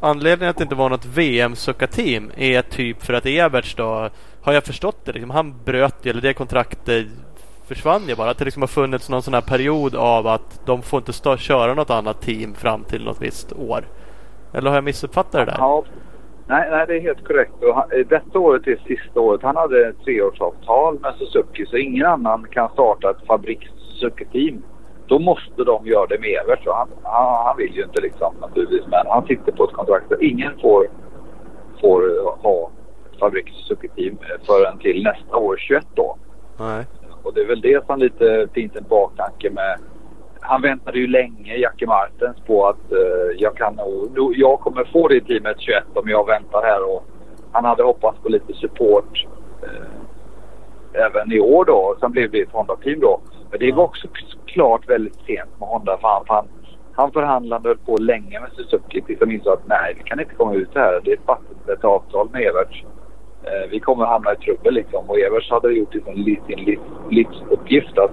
anledningen 0.00 0.50
att 0.50 0.56
det 0.56 0.62
inte 0.62 0.74
var 0.74 0.90
något 0.90 1.06
VM-suckarteam 1.06 2.30
är 2.36 2.62
typ 2.62 3.02
för 3.02 3.14
att 3.14 3.26
Everts 3.26 3.74
då 3.74 4.10
har 4.42 4.52
jag 4.52 4.64
förstått 4.64 5.04
det. 5.04 5.12
Liksom, 5.12 5.30
han 5.30 5.54
bröt 5.64 6.06
eller 6.06 6.20
det 6.20 6.34
kontraktet 6.34 7.06
försvann 7.66 8.08
ju 8.08 8.14
bara. 8.14 8.30
Att 8.30 8.38
det 8.38 8.44
liksom 8.44 8.62
har 8.62 8.66
funnits 8.68 9.08
någon 9.08 9.22
sån 9.22 9.34
här 9.34 9.40
period 9.40 9.94
av 9.94 10.26
att 10.26 10.60
de 10.66 10.82
får 10.82 10.98
inte 10.98 11.12
stå, 11.12 11.36
köra 11.36 11.74
något 11.74 11.90
annat 11.90 12.20
team 12.20 12.54
fram 12.54 12.84
till 12.84 13.04
något 13.04 13.22
visst 13.22 13.52
år. 13.52 13.84
Eller 14.52 14.70
har 14.70 14.76
jag 14.76 14.84
missuppfattat 14.84 15.32
det 15.32 15.44
där? 15.44 15.56
Ja. 15.58 15.84
Nej, 16.46 16.68
nej, 16.70 16.86
det 16.86 16.96
är 16.96 17.00
helt 17.00 17.26
korrekt. 17.26 17.52
Han, 17.74 17.90
eh, 17.92 18.06
detta 18.06 18.38
året 18.38 18.66
är 18.66 18.76
sista 18.86 19.20
året. 19.20 19.42
Han 19.42 19.56
hade 19.56 19.88
ett 19.88 20.04
treårsavtal 20.04 21.00
med 21.00 21.14
Suzuki 21.18 21.66
så 21.66 21.76
ingen 21.76 22.06
annan 22.06 22.46
kan 22.50 22.68
starta 22.68 23.10
ett 23.10 23.26
fabriks 23.26 23.66
Suzuki-team. 23.78 24.62
Då 25.10 25.18
måste 25.18 25.64
de 25.64 25.86
göra 25.86 26.06
det 26.06 26.18
med 26.18 26.40
Evert. 26.44 26.66
Han, 26.66 26.88
han, 27.02 27.44
han, 27.44 27.56
vill 27.56 27.74
ju 27.76 27.82
inte 27.82 28.00
liksom 28.00 28.34
naturligtvis 28.40 28.86
men 28.86 29.06
han 29.06 29.26
sitter 29.26 29.52
på 29.52 29.64
ett 29.64 29.72
kontrakt 29.72 30.08
så 30.08 30.18
ingen 30.20 30.52
får, 30.60 30.86
får 31.80 32.02
ha 32.42 32.70
ett 33.12 33.18
fabriks 33.18 33.52
Suzuki-team 33.52 34.18
förrän 34.46 34.78
till 34.78 35.02
nästa 35.02 35.36
år 35.36 35.56
21 35.56 35.86
då. 35.94 36.16
Nej. 36.58 36.86
Och 37.22 37.34
det 37.34 37.40
är 37.40 37.46
väl 37.46 37.60
det 37.60 37.86
som 37.86 37.98
lite 37.98 38.48
finns 38.52 38.76
en 38.76 38.84
baktanke 38.88 39.50
med. 39.50 39.78
Han 40.40 40.62
väntade 40.62 40.98
ju 40.98 41.06
länge, 41.06 41.56
Jackie 41.56 41.88
Martens, 41.88 42.36
på 42.46 42.66
att 42.68 42.92
uh, 42.92 43.32
jag 43.36 43.56
kan 43.56 43.74
nog, 43.74 44.34
jag 44.36 44.60
kommer 44.60 44.84
få 44.84 45.08
det 45.08 45.16
i 45.16 45.20
teamet 45.20 45.56
21 45.60 45.84
om 45.94 46.08
jag 46.08 46.26
väntar 46.26 46.62
här. 46.62 46.94
Och 46.94 47.04
han 47.52 47.64
hade 47.64 47.82
hoppats 47.82 48.18
på 48.22 48.28
lite 48.28 48.52
support 48.52 49.26
uh, 49.62 51.02
även 51.04 51.32
i 51.32 51.40
år 51.40 51.64
då. 51.64 51.96
Sen 52.00 52.12
blev 52.12 52.30
det 52.30 52.40
ett 52.40 52.52
Honda-team 52.52 53.00
då. 53.00 53.20
Men 53.50 53.60
det 53.60 53.72
var 53.72 53.84
också 53.84 54.08
klart 54.46 54.88
väldigt 54.88 55.18
sent 55.26 55.50
med 55.58 55.68
Honda 55.68 55.98
för 55.98 56.08
han, 56.08 56.24
han, 56.28 56.48
han 56.92 57.12
förhandlade 57.12 57.68
höll 57.68 57.78
på 57.78 57.96
länge 57.96 58.40
med 58.40 58.50
Suzuki 58.56 59.02
tills 59.02 59.18
de 59.18 59.30
insåg 59.30 59.52
att 59.52 59.66
nej, 59.66 59.94
vi 59.98 60.02
kan 60.02 60.20
inte 60.20 60.34
komma 60.34 60.54
ut 60.54 60.70
här. 60.74 61.00
Det 61.04 61.10
är 61.10 61.14
ett 61.14 61.72
ett 61.72 61.84
avtal 61.84 62.28
med 62.32 62.42
Everts. 62.42 62.84
Eh, 63.42 63.70
vi 63.70 63.80
kommer 63.80 64.04
hamna 64.06 64.32
i 64.32 64.36
trubbel 64.36 64.74
liksom. 64.74 65.10
Och 65.10 65.18
Everts 65.18 65.50
hade 65.50 65.72
gjort 65.72 65.92
det 65.92 66.04
som 66.04 66.14
sin 66.14 66.64
livs, 66.64 66.80
livsuppgift 67.10 67.98
att 67.98 68.10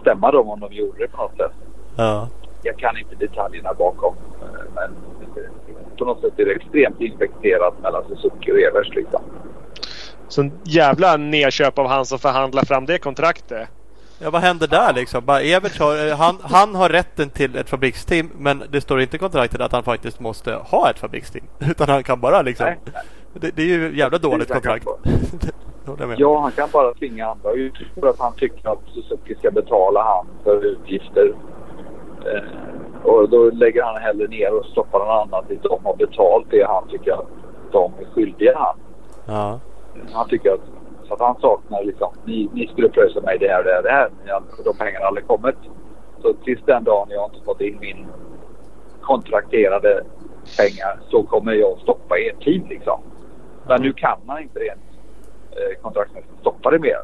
stämma 0.00 0.30
dem 0.30 0.48
om 0.48 0.60
de 0.60 0.72
gjorde 0.72 0.98
det 0.98 1.08
på 1.08 1.16
något 1.16 1.36
sätt. 1.36 1.52
Ja. 1.96 2.28
Jag 2.62 2.78
kan 2.78 2.98
inte 2.98 3.14
detaljerna 3.14 3.74
bakom. 3.74 4.14
Eh, 4.42 4.72
men 4.74 4.96
på 5.98 6.04
något 6.04 6.20
sätt 6.20 6.38
är 6.38 6.44
det 6.44 6.52
extremt 6.52 7.00
infekterat 7.00 7.74
mellan 7.82 8.04
Suzuki 8.08 8.52
och 8.52 8.58
Everts 8.58 8.94
liksom. 8.94 9.22
Så 10.28 10.50
jävla 10.64 11.16
nedköp 11.16 11.78
av 11.78 11.86
han 11.86 12.06
som 12.06 12.18
förhandlar 12.18 12.62
fram 12.62 12.86
det 12.86 12.98
kontraktet. 12.98 13.68
Ja, 14.22 14.30
vad 14.30 14.40
händer 14.40 14.66
där 14.66 14.92
liksom? 14.92 15.24
Bara 15.24 15.40
Evert 15.40 15.78
har, 15.78 16.08
eh, 16.08 16.16
han, 16.16 16.36
han 16.42 16.74
har 16.74 16.88
rätten 16.88 17.30
till 17.30 17.56
ett 17.56 17.70
fabriksteam 17.70 18.30
men 18.38 18.62
det 18.70 18.80
står 18.80 19.00
inte 19.00 19.16
i 19.16 19.18
kontraktet 19.18 19.60
att 19.60 19.72
han 19.72 19.82
faktiskt 19.82 20.20
måste 20.20 20.54
ha 20.54 20.90
ett 20.90 20.98
fabriksteam. 20.98 21.44
Utan 21.58 21.88
han 21.88 22.02
kan 22.02 22.20
bara 22.20 22.42
liksom... 22.42 22.66
Nej. 22.66 22.78
Det, 23.34 23.56
det 23.56 23.62
är 23.62 23.66
ju 23.66 23.96
jävla 23.96 24.18
dåligt 24.18 24.52
kontrakt. 24.52 24.86
Ja, 26.16 26.40
han 26.40 26.52
kan 26.52 26.68
bara 26.72 26.94
tvinga 26.94 27.26
andra. 27.26 27.54
Jag 27.54 27.72
tror 27.94 28.08
att 28.08 28.18
han 28.18 28.32
tycker 28.32 28.72
att 28.72 28.78
Suzuki 28.94 29.34
ska 29.34 29.50
betala 29.50 30.02
han 30.02 30.26
för 30.44 30.64
utgifter. 30.64 31.34
Eh, 32.26 33.04
och 33.04 33.28
då 33.28 33.50
lägger 33.50 33.82
han 33.82 34.02
hellre 34.02 34.26
ner 34.26 34.58
och 34.58 34.66
stoppar 34.66 34.98
någon 34.98 35.18
annan 35.18 35.44
tills 35.46 35.62
de 35.62 35.84
har 35.84 35.96
betalt 35.96 36.46
det 36.50 36.66
han 36.66 36.88
tycker 36.88 37.12
att 37.12 37.26
de 37.72 37.92
är 38.00 38.14
skyldiga 38.14 38.58
han. 38.58 38.76
Ja. 39.26 39.60
Han 40.12 40.28
tycker 40.28 40.50
att, 40.50 40.60
så 41.10 41.14
att 41.14 41.20
han 41.20 41.40
saknar 41.40 41.84
liksom, 41.84 42.12
ni, 42.24 42.48
ni 42.52 42.66
skulle 42.66 42.88
pröjsa 42.88 43.20
mig 43.20 43.38
det 43.38 43.48
här 43.48 43.58
och 43.58 43.64
det 43.64 43.72
här, 43.72 43.82
det 43.82 43.90
här. 43.90 44.10
De 44.64 44.76
pengarna 44.76 44.98
har 44.98 45.06
aldrig 45.06 45.26
kommit. 45.26 45.56
Så 46.22 46.32
tills 46.44 46.60
den 46.66 46.84
dagen 46.84 47.08
jag 47.10 47.30
inte 47.30 47.44
fått 47.44 47.60
in 47.60 47.78
min 47.80 48.06
kontrakterade 49.00 50.04
pengar 50.58 51.00
så 51.10 51.22
kommer 51.22 51.52
jag 51.52 51.78
stoppa 51.78 52.18
er 52.18 52.32
tid 52.32 52.62
liksom. 52.68 53.00
Men 53.68 53.82
nu 53.82 53.92
kan 53.92 54.18
man 54.26 54.42
inte 54.42 54.58
rent 54.58 54.80
eh, 55.50 55.82
kontraktsmässigt 55.82 56.40
stoppa 56.40 56.70
det 56.70 56.78
mer. 56.78 57.00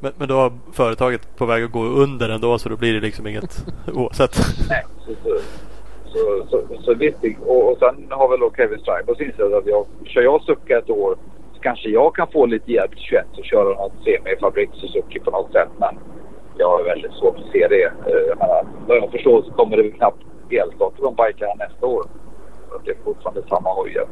Men, 0.00 0.12
men 0.16 0.28
då 0.28 0.34
har 0.34 0.52
företaget 0.72 1.36
på 1.36 1.46
väg 1.46 1.64
att 1.64 1.72
gå 1.72 1.82
under 1.84 2.28
ändå 2.28 2.58
så 2.58 2.68
då 2.68 2.76
blir 2.76 2.94
det 2.94 3.00
liksom 3.00 3.26
inget 3.26 3.64
oavsett. 3.94 4.36
Nej, 4.68 4.84
så, 5.06 5.12
så, 5.22 5.38
så, 6.12 6.66
så, 6.68 6.82
så 6.82 6.94
visst. 6.94 7.18
Och, 7.46 7.72
och 7.72 7.78
sen 7.78 8.06
har 8.10 8.28
väl 8.28 8.40
då 8.40 8.52
Kevin 8.56 8.78
Stribers 8.78 9.20
insett 9.20 9.52
att 9.52 9.66
jag, 9.66 9.86
kör 10.04 10.22
jag 10.22 10.42
Succa 10.42 10.78
ett 10.78 10.90
år 10.90 11.16
kanske 11.62 11.88
jag 11.88 12.14
kan 12.14 12.26
få 12.32 12.46
lite 12.46 12.72
hjälp 12.72 12.90
till 12.90 13.00
21 13.00 13.26
och 13.38 13.44
köra 13.44 13.68
något 13.74 13.92
semifabrik 14.04 14.70
Suzuki 14.72 15.20
på 15.20 15.30
något 15.30 15.52
sätt. 15.52 15.68
Men 15.78 15.98
jag 16.58 16.68
har 16.68 16.84
väldigt 16.84 17.12
svårt 17.12 17.36
att 17.38 17.52
se 17.52 17.66
det. 17.68 17.84
Eh, 17.84 18.22
Jag 18.28 18.38
menar, 18.38 18.66
vad 18.86 18.96
jag 18.96 19.10
förstår 19.10 19.42
så 19.42 19.50
kommer 19.52 19.76
det 19.76 19.90
knappt 19.90 20.22
elstart 20.50 20.96
på 20.96 21.04
de 21.04 21.14
bikarna 21.26 21.54
nästa 21.54 21.86
år. 21.86 22.06
Det 22.84 22.90
är 22.90 22.96
fortfarande 23.04 23.42
samma 23.48 23.72
hojar. 23.74 24.06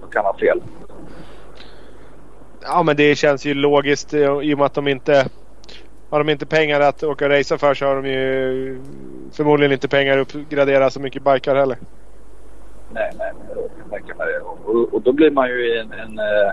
Jag 0.00 0.12
kan 0.12 0.24
ha 0.24 0.38
fel. 0.38 0.62
Ja 2.62 2.82
men 2.82 2.96
det 2.96 3.14
känns 3.14 3.44
ju 3.46 3.54
logiskt 3.54 4.14
eh, 4.14 4.40
i 4.42 4.54
och 4.54 4.58
med 4.58 4.66
att 4.66 4.74
de 4.74 4.88
inte... 4.88 5.26
Har 6.10 6.18
de 6.18 6.28
inte 6.28 6.46
pengar 6.46 6.80
att 6.80 7.02
åka 7.02 7.24
och 7.24 7.30
racea 7.30 7.58
för 7.58 7.74
så 7.74 7.86
har 7.86 7.96
de 7.96 8.08
ju 8.08 8.80
förmodligen 9.32 9.72
inte 9.72 9.88
pengar 9.88 10.18
att 10.18 10.34
uppgradera 10.34 10.90
så 10.90 11.00
mycket 11.00 11.22
bikar 11.24 11.54
heller. 11.56 11.76
Nej, 12.92 13.10
nej, 13.18 13.32
jag 13.48 13.70
kan 13.80 13.90
tänka 13.90 14.14
mig 14.14 14.26
det. 14.32 14.40
Och, 14.40 14.94
och 14.94 15.02
då 15.02 15.12
blir 15.12 15.30
man 15.30 15.48
ju 15.48 15.74
i 15.74 15.78
en, 15.78 15.92
en, 15.92 16.18
eh, 16.18 16.52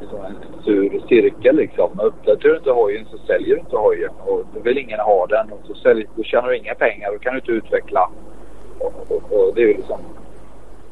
en 0.00 0.62
sur 0.64 1.00
cirkel 1.08 1.56
liksom. 1.56 2.00
Uppdaterar 2.00 2.52
du 2.52 2.56
inte 2.58 2.70
hojen 2.70 3.06
så 3.10 3.18
säljer 3.18 3.54
du 3.54 3.60
inte 3.60 3.76
hojen 3.76 4.10
och 4.26 4.42
då 4.54 4.60
vill 4.60 4.78
ingen 4.78 5.00
ha 5.00 5.26
den 5.26 5.52
och 5.52 5.60
så 5.66 5.74
säljer, 5.74 6.06
då 6.16 6.22
tjänar 6.22 6.48
du 6.48 6.56
inga 6.56 6.74
pengar. 6.74 7.12
Då 7.12 7.18
kan 7.18 7.32
du 7.32 7.38
inte 7.38 7.52
utveckla. 7.52 8.10
Och, 8.78 8.94
och, 9.08 9.32
och 9.32 9.54
det 9.54 9.62
är 9.62 9.66
ju 9.66 9.74
liksom 9.74 9.98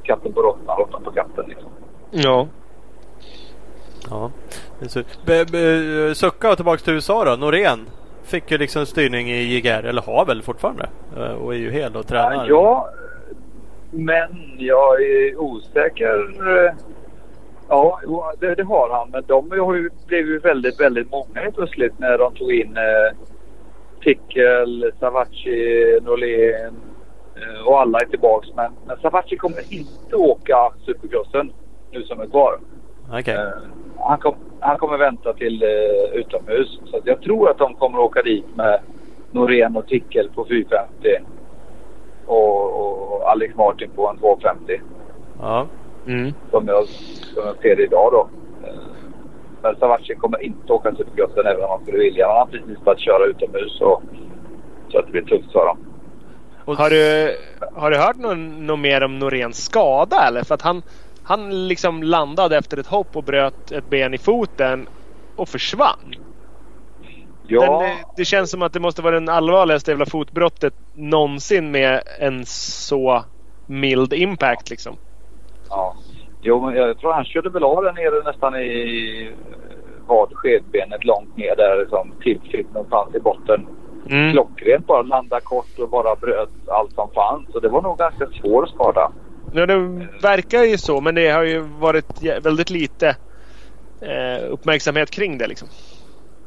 katten 0.03 0.32
på 0.32 0.42
råttan, 0.42 0.76
råttan 0.78 1.03
på 1.05 1.11
katten 1.11 1.44
liksom. 1.48 1.70
Ja. 2.11 2.46
Ja. 4.11 4.30
Be, 5.26 5.44
be, 5.44 6.14
Sucka 6.14 6.50
och 6.50 6.57
tillbaks 6.57 6.82
till 6.82 6.94
USA 6.94 7.24
då. 7.24 7.36
Norén 7.36 7.86
fick 8.22 8.50
ju 8.50 8.59
liksom 8.59 8.86
styrning 8.86 9.30
i 9.30 9.42
JGR 9.57 9.84
eller 9.84 10.03
har 10.03 10.26
väl 10.26 10.42
fortfarande. 10.42 10.88
eh, 11.16 11.32
Och 11.32 11.55
är 11.55 11.59
ju 11.59 11.70
hel 11.70 11.96
och 11.96 12.07
tränar. 12.07 12.46
Ja, 12.48 12.88
men 13.90 14.55
jag 14.59 15.03
är 15.03 15.40
osäker. 15.40 16.34
Ja, 17.72 18.00
det, 18.40 18.54
det 18.54 18.62
har 18.62 18.90
han. 18.90 19.10
Men 19.10 19.22
de 19.26 19.50
har 19.50 19.74
ju 19.74 19.90
blivit 20.06 20.44
väldigt, 20.44 20.80
väldigt 20.80 21.10
många 21.10 21.50
plötsligt 21.54 21.98
när 21.98 22.18
de 22.18 22.34
tog 22.34 22.52
in 22.52 22.76
eh, 22.76 23.16
Pickel, 24.00 24.92
Savacci, 25.00 25.98
Norlén 26.02 26.76
eh, 27.36 27.66
och 27.66 27.80
alla 27.80 27.98
är 27.98 28.06
tillbaks. 28.06 28.48
Men, 28.54 28.72
men 28.86 28.96
Savacci 28.96 29.36
kommer 29.36 29.74
inte 29.74 30.16
åka 30.16 30.56
Supercrossen 30.86 31.52
nu 31.90 32.02
som 32.02 32.20
är 32.20 32.26
kvar. 32.26 32.58
Okej. 33.12 33.34
Eh, 33.34 33.52
han, 33.98 34.18
kom, 34.18 34.34
han 34.60 34.78
kommer 34.78 34.98
vänta 34.98 35.32
till 35.32 35.62
eh, 35.62 36.18
utomhus. 36.18 36.80
Så 36.84 37.00
jag 37.04 37.20
tror 37.22 37.50
att 37.50 37.58
de 37.58 37.74
kommer 37.74 37.98
åka 37.98 38.22
dit 38.22 38.56
med 38.56 38.80
Norén 39.30 39.76
och 39.76 39.86
Tickel 39.86 40.30
på 40.34 40.44
450. 40.44 40.88
Och, 42.26 43.12
och 43.12 43.30
Alex 43.30 43.54
Martin 43.54 43.90
på 43.90 44.08
en 44.08 44.18
250. 44.18 44.80
Ja. 45.40 45.66
Mm. 46.07 46.34
Som 46.50 46.68
jag, 46.68 46.86
som 47.34 47.46
jag 47.46 47.57
ser 47.57 47.76
det 47.76 47.82
idag 47.82 48.12
då. 48.12 48.28
Eh, 48.66 48.74
Men 49.62 49.76
Savacci 49.76 50.14
kommer 50.14 50.42
inte 50.42 50.72
åka 50.72 50.94
Supercrossen 50.94 51.46
även 51.46 51.64
om 51.64 51.70
han 51.70 51.82
skulle 51.82 51.98
vilja. 51.98 52.28
Han 52.28 52.36
har 52.36 52.46
precis 52.46 52.84
börjat 52.84 53.00
köra 53.00 53.24
utomhus. 53.24 53.80
Och, 53.80 54.03
så 54.88 54.98
att 54.98 55.07
det 55.07 55.12
blir 55.12 55.22
tufft 55.22 55.53
för 55.53 55.59
honom. 55.59 55.78
Och, 56.64 56.76
Har 56.76 56.90
du, 56.90 57.36
har 57.74 57.90
du 57.90 57.96
hört 57.96 58.16
något, 58.16 58.38
något 58.38 58.78
mer 58.78 59.05
om 59.05 59.18
Noréns 59.18 59.64
skada 59.64 60.16
eller? 60.28 60.44
För 60.44 60.55
att 60.55 60.62
han, 60.62 60.82
han 61.22 61.68
liksom 61.68 62.03
landade 62.03 62.57
efter 62.57 62.76
ett 62.76 62.86
hopp 62.86 63.16
och 63.16 63.24
bröt 63.24 63.72
ett 63.72 63.90
ben 63.90 64.14
i 64.14 64.18
foten 64.18 64.88
och 65.36 65.48
försvann. 65.48 66.14
Ja, 67.46 67.61
Den, 67.80 67.90
eh, 67.90 67.96
det 68.16 68.24
känns 68.24 68.50
som 68.50 68.62
att 68.62 68.72
det 68.72 68.80
måste 68.80 69.03
vara 69.03 69.14
den 69.14 69.28
allvarligaste 69.28 69.90
jävla 69.90 70.07
fotbrottet 70.07 70.74
någonsin 70.94 71.70
med 71.70 72.03
en 72.18 72.46
så 72.46 73.24
mild 73.66 74.12
impact 74.12 74.70
liksom. 74.70 74.96
Ja. 75.72 75.94
Jo, 76.42 76.72
jag 76.72 76.98
tror 76.98 77.12
han 77.12 77.24
körde 77.24 77.50
väl 77.50 77.64
av 77.64 77.84
där 77.84 77.92
nere 77.92 78.22
nästan 78.24 78.56
i 78.56 79.28
eh, 79.30 79.36
vad 80.06 80.32
skedbenet 80.34 81.04
långt 81.04 81.36
ner 81.36 81.56
där 81.56 81.78
liksom 81.80 82.12
tillflytt 82.22 82.72
någonstans 82.72 83.14
i 83.14 83.20
botten. 83.20 83.66
Mm. 84.10 84.32
Klockrent 84.32 84.86
bara 84.86 85.02
landa 85.02 85.40
kort 85.40 85.78
och 85.78 85.88
bara 85.88 86.14
bröt 86.14 86.68
allt 86.68 86.94
som 86.94 87.10
fanns. 87.10 87.52
Så 87.52 87.60
det 87.60 87.68
var 87.68 87.82
nog 87.82 87.98
ganska 87.98 88.26
svår 88.26 88.66
skada. 88.66 89.12
Ja, 89.52 89.66
det 89.66 89.76
verkar 90.22 90.62
ju 90.62 90.78
så 90.78 91.00
men 91.00 91.14
det 91.14 91.30
har 91.30 91.42
ju 91.42 91.60
varit 91.60 92.22
väldigt 92.42 92.70
lite 92.70 93.08
eh, 94.00 94.50
uppmärksamhet 94.50 95.10
kring 95.10 95.38
det 95.38 95.46
liksom. 95.46 95.68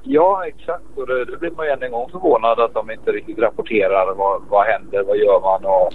Ja, 0.03 0.47
exakt. 0.47 0.83
Och 0.95 1.07
det, 1.07 1.25
det 1.25 1.37
blir 1.37 1.51
man 1.51 1.65
ju 1.65 1.71
än 1.71 1.83
en 1.83 1.91
gång 1.91 2.09
förvånad 2.09 2.59
att 2.59 2.73
de 2.73 2.91
inte 2.91 3.11
riktigt 3.11 3.39
rapporterar 3.39 4.13
vad, 4.15 4.41
vad 4.49 4.65
händer, 4.65 5.03
vad 5.03 5.17
gör 5.17 5.39
man 5.39 5.65
och... 5.65 5.93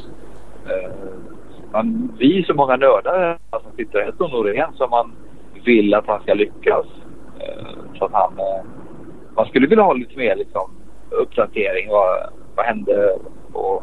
Eh, 0.70 0.90
man, 1.72 2.12
vi 2.18 2.38
är 2.38 2.42
så 2.42 2.54
många 2.54 2.76
nördar 2.76 3.38
som 3.50 3.72
sitter 3.76 4.02
här, 4.02 4.12
som 4.16 4.30
Norén, 4.30 4.72
som 4.74 4.90
man 4.90 5.12
vill 5.64 5.94
att 5.94 6.06
han 6.06 6.22
ska 6.22 6.34
lyckas. 6.34 6.86
Eh, 7.40 7.98
så 7.98 8.04
att 8.04 8.12
han... 8.12 8.38
Eh, 8.38 8.64
man 9.36 9.46
skulle 9.46 9.66
vilja 9.66 9.84
ha 9.84 9.92
lite 9.92 10.18
mer 10.18 10.36
liksom, 10.36 10.70
uppdatering. 11.10 11.88
Vad, 11.88 12.30
vad 12.56 12.66
hände? 12.66 13.18
Och, 13.52 13.82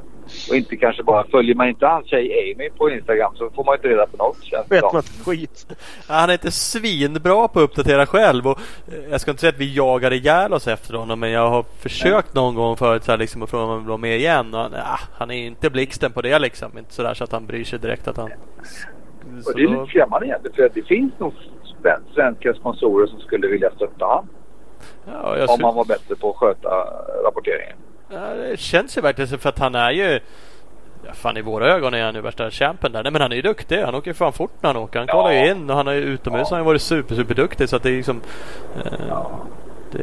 och 0.50 0.56
inte 0.56 0.76
kanske 0.76 1.04
bara... 1.04 1.24
Följer 1.24 1.56
man 1.56 1.68
inte 1.70 1.86
hans 1.86 2.08
tjej 2.08 2.54
Amy 2.56 2.70
på 2.70 2.90
Instagram 2.90 3.36
så 3.36 3.50
får 3.50 3.64
man 3.64 3.76
inte 3.76 3.88
reda 3.88 4.08
på 4.08 4.18
något. 4.18 4.44
Känns 4.44 4.72
Vet 4.72 4.94
man 4.94 5.02
skit. 5.02 5.68
Han 6.08 6.30
är 6.30 6.34
inte 6.34 6.52
svinbra 6.52 7.48
på 7.48 7.60
att 7.60 7.64
uppdatera 7.64 8.06
själv. 8.06 8.48
Och 8.48 8.60
eh, 8.88 9.12
jag 9.12 9.22
ska 9.22 9.32
inte 9.32 9.42
säga 9.42 9.50
att 9.50 9.58
vi 9.60 9.76
jagar 9.76 10.14
ihjäl 10.14 10.54
oss 10.54 10.68
efter 10.68 10.94
honom. 10.94 11.20
Men 11.20 11.32
jag 11.32 11.50
har 11.50 11.66
försökt 11.80 12.34
någon 12.34 12.56
gång 12.56 12.78
förut 12.78 13.04
så 13.04 13.12
här, 13.12 13.18
liksom, 13.18 13.44
att 13.44 13.50
fråga 13.50 13.64
om 13.64 13.70
han 13.70 13.80
vill 13.80 13.88
vara 13.88 13.98
med 13.98 14.18
igen. 14.18 14.54
Och 14.54 14.60
han, 14.60 14.74
ah, 14.74 15.00
han 15.18 15.32
är 15.32 15.46
inte 15.48 15.70
blixten 15.70 16.12
på 16.12 16.22
det 16.22 16.40
liksom. 16.40 16.78
Inte 16.78 16.94
sådär 16.94 17.14
så 17.14 17.24
att 17.24 17.32
han 17.32 17.46
bryr 17.46 17.64
sig 17.64 17.80
direkt 17.80 18.08
att 18.08 18.18
han... 18.18 18.30
Så 19.44 19.50
Och 19.50 19.56
det 19.58 19.64
är 19.64 19.68
lite 19.68 19.86
skrämmande 19.90 20.28
egentligen 20.28 20.56
för 20.56 20.66
att 20.66 20.74
det 20.74 20.84
finns 20.84 21.14
nog 21.20 21.34
sven- 21.82 22.04
svenska 22.14 22.54
sponsorer 22.54 23.08
som 23.08 23.20
skulle 23.20 23.48
vilja 23.48 23.70
stötta 23.76 24.06
honom. 24.06 24.28
ja, 25.06 25.46
Om 25.50 25.64
han 25.64 25.76
var 25.76 25.86
bättre 25.86 26.16
på 26.16 26.30
att 26.30 26.36
sköta 26.36 26.70
rapporteringen. 27.26 27.78
Ja, 28.10 28.20
det 28.34 28.60
känns 28.60 28.98
ju 28.98 29.02
verkligen 29.02 29.28
så 29.28 29.38
för 29.38 29.50
att 29.50 29.60
han 29.60 29.76
är 29.76 29.92
ju... 29.92 30.20
Ja, 31.06 31.14
fan 31.14 31.38
i 31.38 31.42
våra 31.42 31.68
ögon 31.74 31.94
är 31.94 32.04
han 32.06 32.16
ju 32.16 32.22
värsta 32.22 32.52
champen 32.52 32.92
där. 32.92 33.04
Nej 33.04 33.12
men 33.12 33.22
han 33.22 33.32
är 33.32 33.36
ju 33.36 33.42
duktig. 33.42 33.82
Han 33.82 33.96
åker 33.96 34.08
ju 34.12 34.14
fan 34.14 34.34
fort 34.34 34.52
när 34.62 34.74
han 34.74 34.84
åker. 34.84 35.00
Han 35.00 35.08
Ja. 35.08 35.14
kollar 35.14 35.32
ju 35.32 35.52
in 35.52 35.70
och 35.70 35.76
han 35.76 35.88
har 35.88 35.94
ju 35.94 36.00
utomhus 36.02 36.42
Ja. 36.42 36.46
har 36.50 36.58
han 36.58 36.66
ju 36.66 36.68
varit 36.68 36.82
super 36.82 37.16
super 37.16 37.36
duktig 37.36 37.70
så 37.70 37.76
att 37.76 37.84
det 37.84 37.90
är 37.90 37.94
liksom... 37.96 38.22
Eh, 38.86 38.92
Ja. 39.10 39.32
det, 39.92 39.98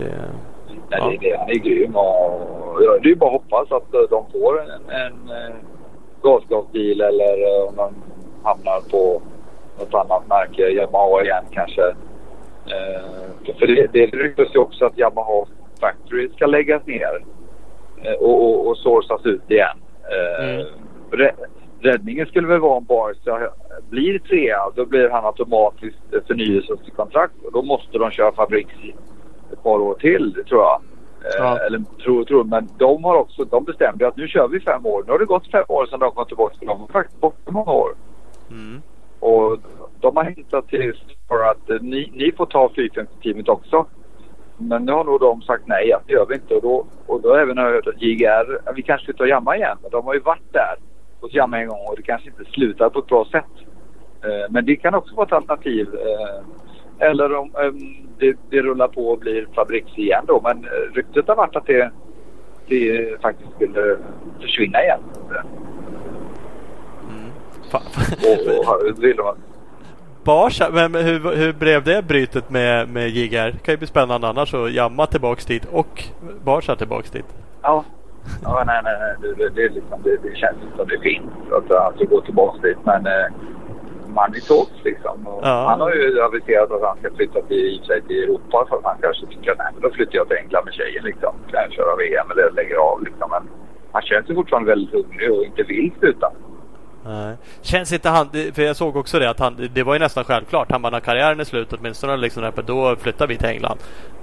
Nej, 0.91 1.01
Ja. 1.01 1.11
det, 1.11 1.17
det, 1.29 1.37
han 1.39 1.49
är 1.51 1.55
grym 1.55 1.97
och 1.97 2.83
ja, 2.83 2.99
det 3.03 3.07
är 3.07 3.11
ju 3.11 3.17
bara 3.17 3.37
att 3.37 3.43
hoppas 3.43 3.73
att 3.73 3.95
eh, 3.95 4.01
de 4.11 4.25
får 4.33 4.63
en, 4.63 4.71
en, 4.71 5.31
en 5.37 5.53
gasgasbil 6.23 7.01
eller 7.01 7.59
eh, 7.63 7.69
om 7.69 7.77
de 7.77 7.95
hamnar 8.45 8.81
på 8.91 9.23
något 9.79 9.95
annat 9.95 10.29
märke, 10.29 10.63
Yamaha 10.63 11.23
igen 11.23 11.45
kanske. 11.53 11.83
Eh, 12.67 13.55
för 13.59 13.67
det, 13.67 13.87
det 13.93 14.07
ryktas 14.07 14.49
ju 14.55 14.59
också 14.59 14.85
att 14.85 14.99
Yamaha 14.99 15.47
Factory 15.81 16.29
ska 16.29 16.47
läggas 16.47 16.87
ner 16.87 17.03
eh, 17.03 17.23
och, 18.21 18.45
och, 18.45 18.67
och 18.69 18.77
sourcas 18.79 19.27
ut 19.27 19.51
igen. 19.51 19.77
Eh, 20.11 20.45
Mm. 20.45 20.67
rä- 21.11 21.35
Räddningen 21.81 22.27
skulle 22.27 22.47
väl 22.49 22.61
vara 22.61 22.73
om 22.77 22.85
Barca 22.85 23.51
blir 23.91 24.19
trea. 24.19 24.59
Då 24.75 24.85
blir 24.87 25.09
han 25.11 25.25
automatiskt 25.25 25.99
förnyelsekontrakt 26.27 27.35
och 27.45 27.53
då 27.53 27.63
måste 27.63 27.99
de 27.99 28.11
köra 28.11 28.33
fabriks 28.33 28.75
ett 29.53 29.63
par 29.63 29.79
år 29.79 29.95
till 29.95 30.45
tror 30.49 30.61
jag. 30.63 30.81
Eh, 31.25 31.31
Ja. 31.39 31.59
Eller 31.59 31.81
tror 32.05 32.25
tror 32.25 32.45
men 32.45 32.69
de 32.79 33.05
har 33.05 33.17
också, 33.17 33.45
de 33.45 33.65
bestämde 33.65 34.09
att 34.09 34.17
nu 34.17 34.29
kör 34.29 34.49
vi 34.49 34.61
fem 34.61 34.87
år. 34.87 35.05
Nu 35.07 35.13
har 35.13 35.19
det 35.19 35.25
gått 35.25 35.51
fem 35.51 35.65
år 35.69 35.87
sedan 35.87 36.01
de 36.01 36.11
kom 36.13 36.27
tillbaka. 36.27 36.57
De 36.61 36.67
var 36.81 36.87
faktiskt 36.93 37.21
borta 37.21 37.51
många 37.51 37.73
år. 37.73 37.95
Mm. 38.51 38.83
Och 39.21 39.59
de 40.01 40.17
har 40.17 40.25
hittat 40.25 40.69
till 40.69 40.95
för 41.29 41.45
att 41.51 41.71
eh, 41.71 41.77
ni, 41.81 42.11
ni 42.15 42.33
får 42.33 42.47
ta 42.47 42.71
fyrfältsteamet 42.77 43.49
också. 43.49 43.87
Men 44.59 44.85
nu 44.85 44.93
har 44.93 45.05
nog 45.05 45.21
de 45.21 45.43
sagt 45.43 45.63
nej, 45.67 45.93
att 45.93 46.03
det 46.07 46.13
gör 46.13 46.27
vi 46.27 46.35
inte. 46.35 46.55
Och 46.55 46.63
då, 46.63 46.87
och 47.07 47.21
då 47.23 47.29
har 47.31 47.39
även 47.39 47.57
jag 47.57 47.65
hört 47.73 47.87
att 47.87 48.03
JGR, 48.03 48.73
vi 48.75 48.83
kanske 48.83 49.05
ska 49.05 49.13
ta 49.19 49.27
Jamma 49.27 49.57
igen. 49.57 49.79
Men 49.83 49.91
de 49.91 50.05
har 50.05 50.15
ju 50.15 50.21
varit 50.21 50.53
där 50.53 50.77
hos 51.21 51.35
Jamma 51.35 51.59
en 51.59 51.69
gång 51.69 51.87
och 51.89 51.97
det 51.97 52.03
kanske 52.03 52.29
inte 52.29 52.45
slutar 52.51 52.89
på 52.91 52.99
ett 52.99 53.07
bra 53.07 53.25
sätt. 53.31 53.45
Eh, 54.25 54.51
men 54.51 54.67
det 54.67 54.77
kan 54.77 54.95
också 54.95 55.15
vara 55.15 55.27
ett 55.27 55.33
alternativ. 55.33 55.89
Eh, 55.95 57.09
eller 57.09 57.35
om 57.35 57.51
eh, 57.59 57.73
det, 58.19 58.37
det 58.51 58.63
rullar 58.63 58.89
på 58.89 59.09
och 59.09 59.19
blir 59.19 59.47
fabriks 59.55 59.99
igen 59.99 60.25
då. 60.27 60.41
Men 60.45 60.65
eh, 60.65 60.95
ryktet 60.95 61.29
har 61.29 61.37
varit 61.37 61.57
att 61.57 61.67
det, 61.67 61.91
det 62.67 63.21
faktiskt 63.23 63.51
skulle 63.55 63.97
försvinna 64.41 64.83
igen. 64.83 65.01
Fa- 67.71 67.81
Och, 68.27 68.75
och 68.91 69.05
vill 69.05 69.17
de, 69.17 69.37
Barca, 70.25 70.71
men 70.73 70.95
hur, 70.95 71.37
hur 71.37 71.53
blev 71.53 71.85
det 71.85 72.03
brytet 72.03 72.51
med, 72.51 72.89
med 72.89 73.09
JGR? 73.09 73.51
Det 73.53 73.59
kan 73.63 73.73
ju 73.73 73.79
bli 73.79 73.87
spännande 73.87 74.29
annars 74.29 74.55
att 74.55 74.73
jamma 74.73 75.07
tillbaks 75.07 75.47
dit 75.47 75.65
och 75.73 76.05
Barca 76.45 76.77
tillbaks 76.77 77.11
dit. 77.11 77.27
Ja. 77.63 77.85
Ja, 78.45 78.63
nej, 78.67 78.81
nej, 78.85 78.97
nej. 79.01 79.15
Det, 79.21 79.45
det, 79.45 79.51
det, 79.55 79.63
är 79.63 79.71
liksom, 79.71 80.03
det, 80.03 80.17
det 80.23 80.37
känns 80.37 80.57
som 80.77 80.89
det 80.89 81.01
finns 81.01 81.53
att 81.53 81.71
alltså, 81.71 82.05
gå 82.05 82.21
tillbaka 82.21 82.59
dit. 82.63 82.79
Men 82.85 83.07
eh, 83.07 83.27
money 84.09 84.41
talks 84.41 84.85
liksom. 84.85 85.27
Och 85.27 85.41
Ja. 85.43 85.67
Han 85.69 85.81
har 85.81 85.93
ju 85.95 86.23
aviserat 86.23 86.71
att 86.71 86.83
han 86.83 86.97
ska 86.99 87.11
flytta 87.17 87.43
till, 87.43 87.83
sig 87.87 88.03
till 88.03 88.23
Europa 88.25 88.67
för 88.69 88.77
att 88.77 88.85
han 88.85 88.99
kanske 89.01 89.27
tycker 89.27 89.51
att 89.53 89.83
då 89.83 89.91
flyttar 89.91 90.17
jag 90.17 90.29
till 90.29 90.37
England 90.37 90.65
med 90.65 90.75
tjejen 90.75 91.05
liksom. 91.05 91.33
Kan 91.51 91.63
jag 91.63 91.73
köra 91.73 91.97
VM 91.97 92.31
eller 92.31 92.51
lägger 92.51 92.77
av 92.77 93.03
liksom. 93.05 93.31
Men 93.31 93.43
han 93.93 94.03
känns 94.03 94.31
ju 94.31 94.35
fortfarande 94.35 94.71
väldigt 94.71 94.93
hungrig 94.93 95.33
och 95.33 95.45
inte 95.45 95.63
vill 95.63 95.93
sluta. 95.99 96.33
Nej. 97.07 97.37
Känns 97.63 97.93
inte 97.93 98.09
han, 98.09 98.29
för 98.31 98.63
jag 98.63 98.77
såg 98.77 98.97
också 98.97 99.19
det 99.19 99.31
att 99.31 99.39
han, 99.39 99.69
det 99.75 99.83
var 99.83 99.93
ju 99.95 99.99
nästan 100.01 100.25
självklart. 100.25 100.71
Han 100.73 100.83
bara 100.83 100.91
när 100.91 101.01
karriären 101.01 101.41
är 101.41 101.45
slut 101.45 101.73
åtminstone 101.73 102.17
liksom 102.17 102.53
då 102.67 102.97
flyttar 102.97 103.27
vi 103.27 103.37
till 103.37 103.49
England. 103.49 103.79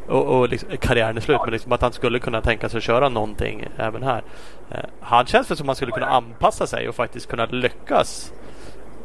Och, 0.08 0.40
och 0.40 0.50
liksom, 0.50 0.70
karriären 0.80 1.18
är 1.18 1.22
slut 1.22 1.40
men 1.44 1.52
liksom 1.52 1.72
att 1.72 1.82
han 1.82 1.92
skulle 1.92 2.20
kunna 2.20 2.42
tänka 2.42 2.70
sig 2.70 2.78
att 2.78 2.84
köra 2.84 3.10
någonting 3.10 3.68
även 3.78 4.04
här. 4.04 4.24
Eh, 4.72 4.78
han 5.00 5.26
känns 5.26 5.52
väl 5.52 5.58
som 5.58 5.66
att 5.66 5.68
han 5.68 5.76
skulle 5.76 5.92
kunna 5.92 6.06
anpassa 6.06 6.68
sig 6.68 6.90
och 6.90 6.96
faktiskt 6.96 7.30
kunna 7.30 7.46
lyckas 7.46 8.34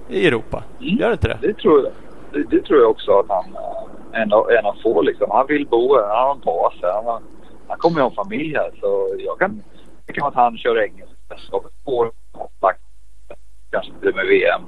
i 0.09 0.27
Europa. 0.27 0.62
Mm. 0.81 0.97
Gör 0.97 1.12
inte 1.12 1.28
det? 1.28 1.39
Det 1.43 1.55
tror 1.55 1.82
jag. 1.85 1.93
Det, 2.51 2.62
tror 2.62 2.81
jag 2.81 2.90
också 2.90 3.11
att 3.19 3.27
han 3.28 3.57
är 4.12 4.20
en 4.23 4.32
av, 4.32 4.51
en 4.51 4.66
av 4.66 4.74
få 4.82 5.03
liksom. 5.03 5.31
Han 5.31 5.47
vill 5.47 5.66
bo 5.66 5.94
här. 5.97 6.09
Han 6.16 6.27
har 6.27 6.35
en 6.35 6.40
bas 6.40 6.74
här. 6.82 6.93
Han, 6.93 7.05
har- 7.05 7.23
han 7.69 7.78
kommer 7.78 7.97
ju 8.01 8.03
ha 8.03 8.11
familj 8.11 8.55
här. 8.55 8.70
Så 8.81 9.16
jag 9.19 9.39
kan 9.39 9.62
tänka 10.07 10.20
mig 10.20 10.28
att 10.28 10.35
han 10.35 10.59
kör 10.59 10.82
engelska 10.82 11.15
mästerskapet 11.31 11.73
år 11.85 12.11
kontakt. 12.32 12.81
Kanske 13.77 13.93
blir 14.01 14.12
med 14.12 14.27
VM. 14.27 14.62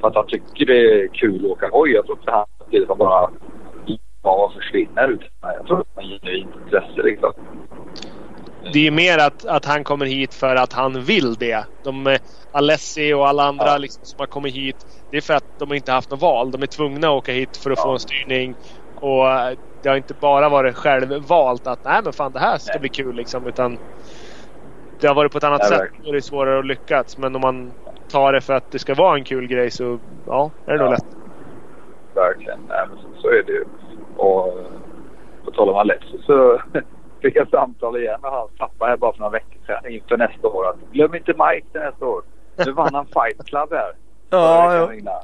För 0.00 0.08
att 0.08 0.14
han 0.14 0.26
tycker 0.26 0.66
det 0.66 1.02
är 1.02 1.08
kul 1.08 1.44
att 1.44 1.50
åka 1.50 1.68
hoj. 1.72 1.90
Jag 1.90 2.06
tror 2.06 2.18
inte 2.18 2.30
han 2.30 2.46
det 2.70 2.86
som 2.86 2.98
bara 2.98 3.30
bara 4.22 4.52
försvinner. 4.52 5.08
Utan 5.08 5.28
jag 5.40 5.66
tror 5.66 5.80
att 5.80 5.86
han 5.94 6.04
har 6.04 6.18
genuint 6.18 6.50
intresse 6.64 7.02
liksom. 7.02 7.32
Det 8.72 8.78
är 8.78 8.82
ju 8.82 8.90
mer 8.90 9.18
att, 9.18 9.44
att 9.46 9.64
han 9.64 9.84
kommer 9.84 10.06
hit 10.06 10.34
för 10.34 10.56
att 10.56 10.72
han 10.72 11.00
vill 11.00 11.34
det. 11.34 11.66
De, 11.84 12.06
eh, 12.06 12.18
Alessi 12.52 13.12
och 13.14 13.28
alla 13.28 13.42
andra 13.44 13.66
Ja. 13.66 13.78
liksom, 13.78 14.04
som 14.04 14.16
har 14.20 14.26
kommit 14.26 14.54
hit. 14.54 14.76
Det 15.10 15.16
är 15.16 15.20
för 15.20 15.34
att 15.34 15.58
de 15.58 15.72
inte 15.72 15.92
haft 15.92 16.10
något 16.10 16.20
val. 16.20 16.50
De 16.50 16.62
är 16.62 16.66
tvungna 16.66 17.06
att 17.08 17.12
åka 17.14 17.32
hit 17.32 17.56
för 17.56 17.70
att 17.70 17.80
få 17.80 17.88
Ja. 17.88 17.92
en 17.92 17.98
styrning. 17.98 18.54
Och 18.94 19.30
eh, 19.30 19.58
det 19.82 19.88
har 19.88 19.96
inte 19.96 20.14
bara 20.14 20.48
varit 20.48 20.76
självvalt 20.76 21.66
att 21.66 21.84
nej 21.84 22.00
men 22.04 22.12
fan 22.12 22.32
det 22.32 22.38
här 22.40 22.58
ska 22.58 22.72
Nej. 22.72 22.80
bli 22.80 22.88
kul 22.88 23.16
liksom. 23.16 23.46
Utan 23.46 23.78
det 25.00 25.06
har 25.08 25.14
varit 25.14 25.32
på 25.32 25.38
ett 25.38 25.44
annat 25.44 25.60
Ja, 25.62 25.68
sätt. 25.68 25.90
Då 26.02 26.08
är 26.10 26.12
det 26.14 26.22
svårare 26.22 26.58
att 26.58 26.66
lyckas. 26.66 27.18
Men 27.18 27.34
om 27.34 27.40
man 27.40 27.72
tar 28.14 28.32
det 28.32 28.40
för 28.40 28.54
att 28.54 28.70
det 28.70 28.78
ska 28.78 28.94
vara 28.94 29.16
en 29.18 29.24
kul 29.24 29.46
grej 29.46 29.70
så 29.70 29.98
ja, 30.26 30.50
är 30.66 30.72
det 30.72 30.78
nog 30.78 30.86
Ja. 30.86 30.90
lätt. 30.90 31.04
Verkligen. 32.14 32.58
Nej, 32.68 32.86
men 32.88 32.98
så, 32.98 33.20
så 33.22 33.28
är 33.28 33.42
det 33.42 33.52
ju. 33.52 33.64
Och 34.16 34.48
eh, 34.48 34.64
på 35.44 35.50
tal 35.50 35.68
om 35.68 35.76
Alessi 35.76 36.18
så 36.26 36.60
fick 37.22 37.36
jag 37.36 37.48
samtal 37.48 37.96
igen 37.96 38.20
med 38.22 38.30
hans 38.30 38.50
pappa 38.58 38.86
här 38.86 38.96
bara 38.96 39.12
för 39.12 39.18
några 39.20 39.30
veckor 39.32 39.58
sedan 39.66 39.92
inför 39.92 40.16
nästa 40.16 40.48
år. 40.48 40.68
Att, 40.70 40.76
Glöm 40.92 41.14
inte 41.14 41.32
Mike 41.32 41.66
till 41.72 41.80
nästa 41.80 42.06
år. 42.06 42.22
Nu 42.66 42.72
vann 42.72 42.94
han 42.94 43.06
Fight 43.06 43.46
Club 43.46 43.68
här. 43.72 43.92
Ja, 44.30 44.74
ja. 44.74 45.22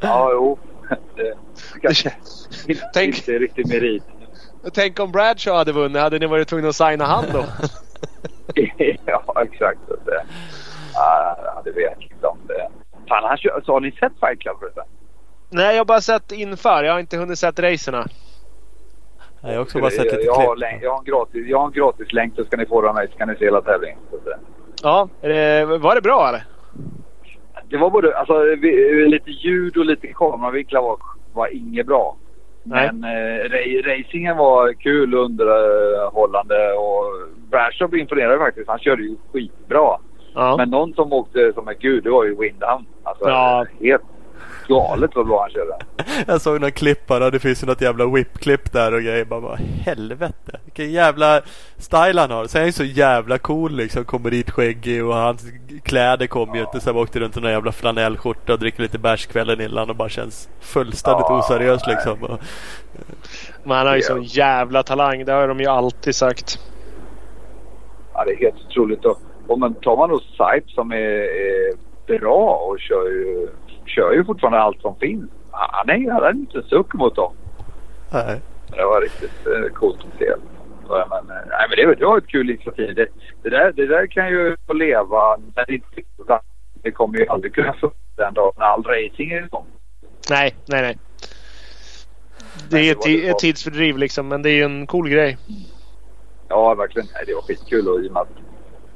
Ja, 0.00 0.30
jo. 0.32 0.58
Det, 1.16 1.34
kanske 1.82 2.08
kän- 2.08 2.70
inte, 2.70 2.82
Tänk- 2.94 3.28
är 3.28 3.38
riktigt 3.38 3.68
merit. 3.68 4.02
Tänk 4.74 5.00
om 5.00 5.12
Bradshaw 5.12 5.58
hade 5.58 5.72
vunnit. 5.72 6.02
Hade 6.02 6.18
ni 6.18 6.26
varit 6.26 6.48
tvungna 6.48 6.68
att 6.68 6.76
signa 6.76 7.04
han 7.04 7.24
då? 7.32 7.44
ja, 9.06 9.42
exakt. 9.42 9.80
Det, 10.04 10.22
ja, 11.44 11.62
det 11.64 11.70
vet 11.70 11.98
liksom. 12.00 12.38
Det. 12.48 12.68
Fan, 13.08 13.24
han 13.24 13.36
kör, 13.36 13.60
så 13.64 13.72
har 13.72 13.80
ni 13.80 13.92
sett 13.92 14.12
Fight 14.20 14.40
Club 14.40 14.56
förresten? 14.60 14.84
nej, 15.52 15.72
jag 15.74 15.80
har 15.80 15.84
bara 15.84 16.00
sett 16.00 16.32
inför. 16.32 16.84
Jag 16.84 16.92
har 16.92 17.00
inte 17.00 17.16
hunnit 17.16 17.38
sett 17.38 17.58
racerna. 17.58 18.06
Jag 19.42 19.48
har 19.54 19.58
också 19.58 19.78
bara 19.80 19.90
sett 19.90 20.04
lite 20.04 20.20
jag, 20.20 20.34
har 20.34 20.56
klipp. 20.56 20.82
jag, 20.82 20.90
har 20.90 20.98
en 20.98 21.04
gratis, 21.04 21.46
jag 21.48 21.58
har 21.58 21.66
en 21.66 21.72
gratis 21.72 22.12
länk 22.12 22.34
så 22.36 22.44
ska 22.44 22.56
ni 22.56 22.66
få 22.66 22.80
den 22.82 22.96
här 22.96 23.06
så 23.06 23.18
kan 23.18 23.28
ni 23.28 23.36
se 23.36 23.44
hela 23.44 23.62
tävlingen. 23.62 23.98
Ja, 24.82 25.08
var 25.80 25.94
det 25.94 26.00
bra 26.00 26.28
eller? 26.28 26.44
Det 27.68 27.76
var 27.76 27.90
både 27.90 28.18
alltså, 28.18 28.44
lite 29.06 29.30
ljud 29.30 29.76
och 29.76 29.84
lite 29.84 30.06
kameravinklar 30.06 30.82
var, 30.82 30.98
var 31.32 31.48
inget 31.56 31.86
bra. 31.86 32.16
Nej. 32.62 32.90
Men 32.92 33.04
eh, 33.04 33.44
ra- 33.44 33.82
racingen 33.82 34.36
var 34.36 34.72
kul 34.72 35.14
och 35.14 35.24
underhållande 35.24 36.72
och 36.72 37.04
Bradshaw 37.50 37.98
imponerade 38.00 38.38
faktiskt. 38.38 38.68
Han 38.68 38.78
körde 38.78 39.02
ju 39.02 39.16
skitbra. 39.32 39.98
Ja. 40.34 40.56
Men 40.56 40.70
någon 40.70 40.94
som 40.94 41.12
åkte 41.12 41.52
som 41.54 41.68
en 41.68 41.74
gud, 41.80 42.04
det 42.04 42.10
var 42.10 42.24
ju 42.24 42.36
Windham. 42.40 42.86
Alltså 43.04 43.28
Ja. 43.28 43.66
helt 43.80 44.02
galet 44.68 45.10
vad 45.14 45.26
bra 45.26 45.40
han 45.40 45.50
körde. 45.50 45.78
Jag 46.32 46.40
såg 46.40 46.60
någon 46.60 46.72
klipp 46.72 47.06
bara. 47.06 47.30
Det 47.30 47.38
finns 47.38 47.62
ju 47.62 47.66
något 47.66 47.80
jävla 47.80 48.04
whip-klipp 48.04 48.72
där 48.72 48.94
och 48.94 49.00
grejer. 49.02 49.24
Bara, 49.24 49.40
vad 49.40 49.58
helvete. 49.58 50.60
Vilken 50.64 50.90
jävla 50.92 51.40
style 51.76 52.20
han 52.20 52.30
har. 52.30 52.46
Sen 52.46 52.58
är 52.58 52.62
han 52.62 52.68
ju 52.68 52.72
så 52.72 52.84
jävla 52.84 53.38
cool 53.38 53.72
liksom. 53.72 54.04
Kommer 54.04 54.30
dit 54.30 54.50
skäggig 54.50 55.04
och 55.04 55.14
hans 55.14 55.44
kläder 55.82 56.26
kommer 56.26 56.54
ju 56.56 56.60
inte. 56.60 56.80
Sen 56.80 56.96
åkte 56.96 57.20
runt 57.20 57.36
i 57.36 57.40
någon 57.40 57.50
jävla 57.50 57.72
flanellskjorta 57.72 58.52
och 58.52 58.58
dricker 58.58 58.82
lite 58.82 58.98
bärs 58.98 59.26
kvällen 59.26 59.60
innan 59.60 59.90
och 59.90 59.96
bara 59.96 60.08
känns 60.08 60.48
fullständigt 60.60 61.26
Ja, 61.28 61.38
oseriös 61.38 61.82
nej. 61.86 61.94
liksom. 61.96 62.22
Och, 62.24 62.40
Men 63.64 63.76
han 63.76 63.86
har 63.86 63.94
ju 63.94 64.00
Ja. 64.02 64.06
sån 64.06 64.22
jävla 64.22 64.82
talang. 64.82 65.24
Det 65.24 65.32
har 65.32 65.48
de 65.48 65.60
ju 65.60 65.66
alltid 65.66 66.14
sagt. 66.14 66.58
Ja, 68.14 68.24
det 68.24 68.32
är 68.32 68.36
helt 68.36 68.56
otroligt. 68.68 69.04
Och, 69.04 69.18
och 69.50 69.58
men 69.58 69.74
tar 69.74 69.96
man 69.96 70.08
då 70.10 70.20
Saip 70.36 70.70
som 70.70 70.92
är, 70.92 70.96
är 70.96 71.72
bra 72.06 72.54
och 72.68 72.80
kör 72.80 73.06
ju, 73.10 73.48
kör 73.86 74.12
ju 74.12 74.24
fortfarande 74.24 74.58
allt 74.60 74.80
som 74.80 74.96
finns. 74.96 75.30
Han 75.50 75.88
är 75.90 76.22
är 76.22 76.30
inte 76.30 76.58
en 76.58 76.64
suck 76.64 76.94
mot 76.94 77.16
dem. 77.16 77.32
nej. 78.12 78.40
Det 78.76 78.84
var 78.84 79.00
riktigt 79.00 79.46
eh, 79.46 79.72
coolt 79.74 79.98
att 79.98 80.18
se. 80.18 80.32
Så, 80.86 81.04
Men, 81.10 81.36
eh, 81.36 81.42
nej, 81.48 81.66
men 81.68 81.76
det, 81.76 81.86
var- 81.86 81.94
det 81.94 82.04
var 82.04 82.18
ett 82.18 82.26
kul 82.26 82.50
initiativ. 82.50 82.94
Det, 82.94 83.06
det, 83.42 83.50
där, 83.50 83.72
det 83.72 83.86
där 83.86 84.06
kan 84.06 84.28
ju 84.28 84.56
få 84.66 84.72
leva. 84.72 85.36
Men 85.54 85.64
det, 85.68 85.80
det 86.82 86.90
kommer 86.90 87.18
ju 87.18 87.26
aldrig 87.26 87.54
kunna 87.54 87.72
funka 87.72 87.96
den 88.16 88.34
dagen 88.34 88.52
när 88.58 88.64
all 88.66 88.82
racing 88.82 89.32
är 89.32 89.44
igång. 89.44 89.66
Nej, 90.30 90.54
nej, 90.68 90.82
nej. 90.82 90.98
Det 92.70 92.78
är 92.88 92.92
ett, 92.92 93.30
ett 93.30 93.38
tidsfördriv 93.38 93.98
liksom. 93.98 94.28
Men 94.28 94.42
det 94.42 94.50
är 94.50 94.54
ju 94.54 94.62
en 94.64 94.86
cool 94.86 95.08
grej. 95.08 95.38
Ja, 96.48 96.74
verkligen. 96.74 97.08
Nej, 97.14 97.24
det 97.26 97.34
var 97.34 97.42
skitkul. 97.42 97.88
Och 97.88 98.00
i 98.00 98.08
och 98.08 98.12
med 98.12 98.22
att, 98.22 98.28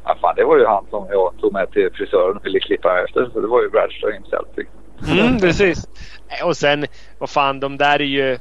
ja, 0.04 0.16
fan, 0.20 0.34
det 0.36 0.44
var 0.44 0.58
ju 0.58 0.66
han 0.66 0.86
som 0.90 1.06
jag 1.10 1.32
tog 1.40 1.52
med 1.52 1.70
till 1.70 1.90
frisören 1.94 2.36
och 2.36 2.46
ville 2.46 2.60
klippa 2.60 3.04
efter. 3.04 3.30
Så 3.32 3.40
det 3.40 3.46
var 3.46 3.62
ju 3.62 3.70
Bradshaw 3.70 4.14
himself. 4.14 4.48
liksom. 4.56 4.78
Mm, 5.18 5.40
precis. 5.40 5.88
Och 6.44 6.56
sen, 6.56 6.86
vad 7.18 7.30
fan, 7.30 7.60
de 7.60 7.76
där 7.76 8.00
är 8.00 8.04
ju... 8.04 8.38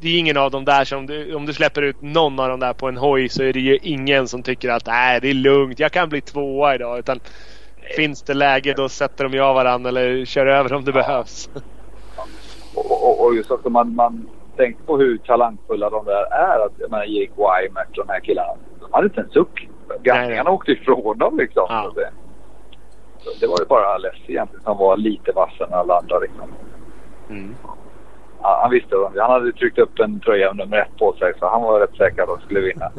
Det 0.00 0.08
är 0.08 0.18
ingen 0.18 0.36
av 0.36 0.50
dem 0.50 0.64
där 0.64 0.84
som... 0.84 1.06
Du, 1.06 1.34
om 1.34 1.46
du 1.46 1.52
släpper 1.52 1.82
ut 1.82 2.02
någon 2.02 2.40
av 2.40 2.48
dem 2.48 2.60
där 2.60 2.72
på 2.72 2.88
en 2.88 2.96
hoj 2.96 3.28
så 3.28 3.42
är 3.42 3.52
det 3.52 3.60
ju 3.60 3.78
ingen 3.82 4.28
som 4.28 4.42
tycker 4.42 4.68
att 4.68 4.86
nej, 4.86 5.20
det 5.20 5.30
är 5.30 5.34
lugnt. 5.34 5.78
Jag 5.78 5.92
kan 5.92 6.08
bli 6.08 6.20
tvåa 6.20 6.74
idag. 6.74 6.98
Utan 6.98 7.20
finns 7.96 8.22
det 8.22 8.34
läge 8.34 8.74
då 8.76 8.88
sätter 8.88 9.24
de 9.24 9.32
ju 9.32 9.40
av 9.40 9.54
varandra 9.54 9.88
eller 9.88 10.24
kör 10.24 10.46
över 10.46 10.72
om 10.72 10.84
det 10.84 10.92
behövs. 10.92 11.50
Och, 12.74 13.08
och, 13.08 13.24
och 13.24 13.34
just 13.34 13.50
att 13.50 13.64
man, 13.64 13.94
man 13.94 14.28
tänker 14.56 14.82
på 14.82 14.98
hur 14.98 15.18
talangfulla 15.18 15.90
de 15.90 16.04
där 16.04 16.32
är. 16.32 16.66
Att, 16.66 16.72
jag 16.78 16.90
menar, 16.90 17.04
Jake 17.04 17.32
Wymert 17.36 17.98
och 17.98 18.06
de 18.06 18.12
här 18.12 18.20
killarna. 18.20 18.52
De 18.80 18.92
hade 18.92 19.06
inte 19.06 19.20
en 19.20 19.30
suck. 19.30 19.68
Gamlingarna 20.02 20.50
åkte 20.50 20.72
ifrån 20.72 21.18
dem 21.18 21.36
liksom. 21.38 21.66
Ja. 21.68 21.82
Så 21.94 22.00
det, 22.00 22.10
så 23.18 23.30
det 23.40 23.46
var 23.46 23.58
ju 23.58 23.64
bara 23.64 23.86
Alessi 23.94 24.24
egentligen 24.32 24.62
som 24.62 24.78
var 24.78 24.96
lite 24.96 25.32
vassare 25.32 25.68
än 25.68 25.74
alla 25.74 25.98
andra. 25.98 26.18
Liksom. 26.18 26.52
Mm. 27.30 27.54
Ja, 28.42 28.58
han 28.62 28.70
visste 28.70 28.96
vad 28.96 29.18
Han 29.18 29.30
hade 29.30 29.52
tryckt 29.52 29.78
upp 29.78 29.98
en 29.98 30.20
tröja 30.20 30.46
med 30.52 30.56
nummer 30.56 30.76
ett 30.76 30.98
på 30.98 31.12
sig 31.12 31.32
så 31.38 31.48
han 31.48 31.62
var 31.62 31.80
rätt 31.80 31.96
säker 31.96 32.22
att 32.22 32.28
de 32.28 32.40
skulle 32.40 32.60
vinna. 32.60 32.84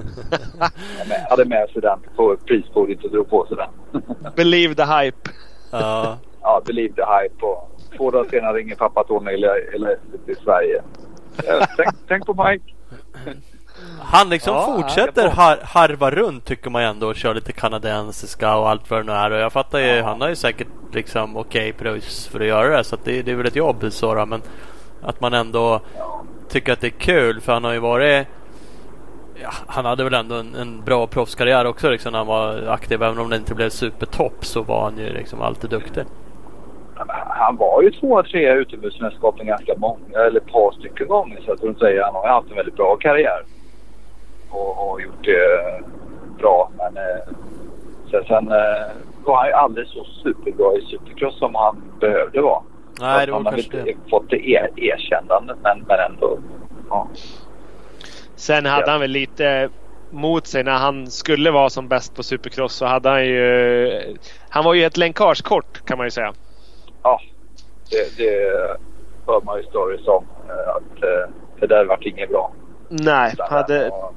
Han 0.99 1.07
med- 1.07 1.25
hade 1.29 1.45
med 1.45 1.69
sig 1.69 1.81
den 1.81 1.99
på 2.15 2.37
prispodiet 2.45 3.03
och 3.03 3.11
drog 3.11 3.29
på 3.29 3.45
sig 3.45 3.57
den. 3.57 4.01
Believe 4.35 4.75
the 4.75 4.83
hype. 4.83 5.29
Ja. 5.71 6.17
Ja, 6.41 6.61
Believe 6.65 6.93
the 6.95 7.01
Hype 7.01 7.45
och 7.45 7.71
två 7.97 8.11
dagar 8.11 8.29
senare 8.29 8.57
ringer 8.57 8.75
pappa 8.75 9.03
Tony 9.03 9.31
eller, 9.31 9.75
eller 9.75 9.97
till 10.25 10.35
Sverige. 10.35 10.81
Ja, 11.47 11.65
tänk, 11.77 11.89
tänk 12.07 12.25
på 12.25 12.43
Mike. 12.43 12.65
Han 14.03 14.29
liksom 14.29 14.55
Ja, 14.55 14.65
fortsätter 14.65 15.29
har, 15.29 15.57
harva 15.63 16.11
runt 16.11 16.45
tycker 16.45 16.69
man 16.69 16.81
ändå 16.83 17.07
och 17.07 17.15
kör 17.15 17.33
lite 17.33 17.51
kanadensiska 17.51 18.55
och 18.55 18.69
allt 18.69 18.89
vad 18.89 18.99
det 18.99 19.03
nu 19.03 19.11
är. 19.11 19.31
Och 19.31 19.37
jag 19.37 19.53
fattar 19.53 19.79
ju, 19.79 20.01
han 20.01 20.21
har 20.21 20.29
ju 20.29 20.35
säkert 20.35 20.67
liksom 20.93 21.37
okej 21.37 21.73
pröjs 21.73 22.27
för 22.27 22.39
att 22.39 22.45
göra 22.45 22.77
det. 22.77 22.83
Så 22.83 22.95
att 22.95 23.05
det, 23.05 23.21
det 23.21 23.31
är 23.31 23.35
väl 23.35 23.45
ett 23.47 23.55
jobb 23.55 23.85
så 23.89 24.15
då, 24.15 24.25
Men 24.25 24.41
att 25.01 25.21
man 25.21 25.33
ändå 25.33 25.81
tycker 26.49 26.73
att 26.73 26.81
det 26.81 26.87
är 26.87 26.99
kul 26.99 27.41
för 27.41 27.53
han 27.53 27.63
har 27.63 27.73
ju 27.73 27.79
varit 27.79 28.27
Ja, 29.41 29.49
han 29.67 29.85
hade 29.85 30.03
väl 30.03 30.13
ändå 30.13 30.35
en, 30.35 30.55
en 30.55 30.81
bra 30.81 31.07
proffskarriär 31.07 31.65
också 31.65 31.89
liksom, 31.89 32.11
när 32.11 32.19
han 32.19 32.27
var 32.27 32.67
aktiv. 32.67 33.03
Även 33.03 33.19
om 33.19 33.29
det 33.29 33.35
inte 33.35 33.55
blev 33.55 33.69
supertopp 33.69 34.45
så 34.45 34.61
var 34.61 34.83
han 34.83 34.97
ju 34.97 35.13
liksom 35.13 35.41
alltid 35.41 35.69
duktig. 35.69 36.03
Han 37.29 37.57
var 37.57 37.81
ju 37.81 37.91
tvåa, 37.91 38.23
trea 38.23 38.55
i 38.55 38.57
utomhusmästerskapen 38.57 39.47
ganska 39.47 39.73
många, 39.77 40.17
eller 40.27 40.39
ett 40.39 40.51
par 40.51 40.71
stycken 40.71 41.07
gånger. 41.07 41.41
Så 41.45 41.51
jag 41.51 41.59
tror 41.59 41.73
säger 41.73 42.03
han 42.03 42.15
har 42.15 42.27
haft 42.27 42.49
en 42.49 42.55
väldigt 42.55 42.75
bra 42.75 42.95
karriär. 42.95 43.43
Och, 44.53 44.91
och 44.91 45.01
gjort 45.01 45.23
det 45.23 45.81
bra. 46.37 46.71
Men 46.77 46.97
eh, 46.97 47.33
sen, 48.11 48.23
sen 48.27 48.51
eh, 48.51 48.91
var 49.25 49.37
han 49.37 49.47
ju 49.47 49.53
aldrig 49.53 49.87
så 49.87 50.03
superbra 50.23 50.73
i 50.77 50.81
supercross 50.81 51.39
som 51.39 51.55
han 51.55 51.83
behövde 51.99 52.41
vara. 52.41 52.63
Nej, 52.99 53.25
det 53.25 53.33
han 53.33 53.43
var 53.43 53.51
har 53.51 53.57
kanske 53.57 53.77
det. 53.77 53.95
fått 54.09 54.29
det 54.29 54.49
er, 54.49 54.69
erkännandet 54.75 55.57
men, 55.63 55.79
men 55.87 55.99
ändå. 56.11 56.39
Ja. 56.89 57.07
Sen 58.35 58.65
hade 58.65 58.91
han 58.91 58.99
väl 58.99 59.09
lite 59.11 59.69
mot 60.09 60.47
sig 60.47 60.63
när 60.63 60.77
han 60.77 61.07
skulle 61.07 61.51
vara 61.51 61.69
som 61.69 61.87
bäst 61.87 62.15
på 62.15 62.23
Supercross 62.23 62.73
så 62.73 62.85
hade 62.85 63.09
han 63.09 63.25
ju... 63.25 64.17
Han 64.49 64.63
var 64.65 64.73
ju 64.73 64.83
ett 64.83 64.97
länkagekort 64.97 65.85
kan 65.85 65.97
man 65.97 66.07
ju 66.07 66.11
säga. 66.11 66.33
ja, 67.03 67.19
det, 67.89 68.17
det 68.23 68.51
hör 69.27 69.41
man 69.41 69.57
ju 69.57 69.63
stories 69.63 70.07
om. 70.07 70.25
eh, 70.49 70.75
Att 70.75 71.03
eh, 71.03 71.33
det 71.59 71.67
där 71.67 71.85
vart 71.85 72.05
inget 72.05 72.29
bra. 72.29 72.51
Nej, 72.89 73.33
hade, 73.39 73.91
han 73.91 74.13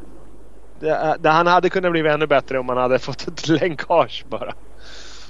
det, 0.81 1.17
det, 1.21 1.29
han 1.29 1.47
hade 1.47 1.71
kunnat 1.71 1.93
bli 1.93 2.01
ännu 2.09 2.27
bättre 2.27 2.59
om 2.59 2.69
han 2.69 2.79
hade 2.79 2.99
fått 3.09 3.29
ett 3.29 3.49
länkage 3.49 4.25
bara. 4.29 4.55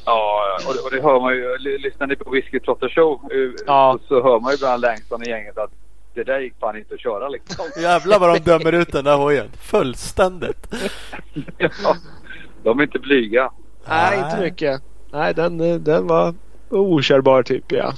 Ja, 0.04 0.58
och 0.68 0.74
det, 0.74 0.80
och 0.80 0.90
det 0.90 1.02
hör 1.02 1.20
man 1.20 1.34
ju. 1.34 1.58
Lyssnar 1.78 2.06
ni 2.06 2.16
på 2.16 2.30
Whiskey 2.30 2.60
Trotter 2.60 2.88
Show 2.88 3.20
eh, 3.32 3.64
Ja. 3.66 3.98
så 4.08 4.22
hör 4.22 4.40
man 4.40 4.52
ju 4.52 4.58
bland 4.58 4.80
längst 4.80 5.12
i 5.26 5.28
gänget 5.30 5.58
att 5.58 5.70
det 6.14 6.24
där 6.24 6.40
gick 6.40 6.54
fan 6.60 6.76
inte 6.78 6.94
att 6.94 7.00
köra 7.00 7.28
liksom. 7.28 7.64
Jävlar 7.82 8.18
vad 8.18 8.34
de 8.34 8.38
dömer 8.38 8.72
ut 8.72 8.92
den 8.92 9.04
där 9.04 9.16
hojen. 9.16 9.46
Fullständigt. 9.60 10.66
ja, 11.58 11.96
de 12.62 12.78
är 12.78 12.82
inte 12.82 12.98
blyga. 12.98 13.50
Nej, 13.88 14.10
Nej. 14.20 14.30
inte 14.30 14.40
mycket. 14.40 14.82
Nej, 15.12 15.34
den, 15.34 15.60
eh, 15.60 15.76
den 15.76 16.06
var 16.06 16.34
okörbar 16.70 17.42
typ 17.42 17.72
ja. 17.72 17.92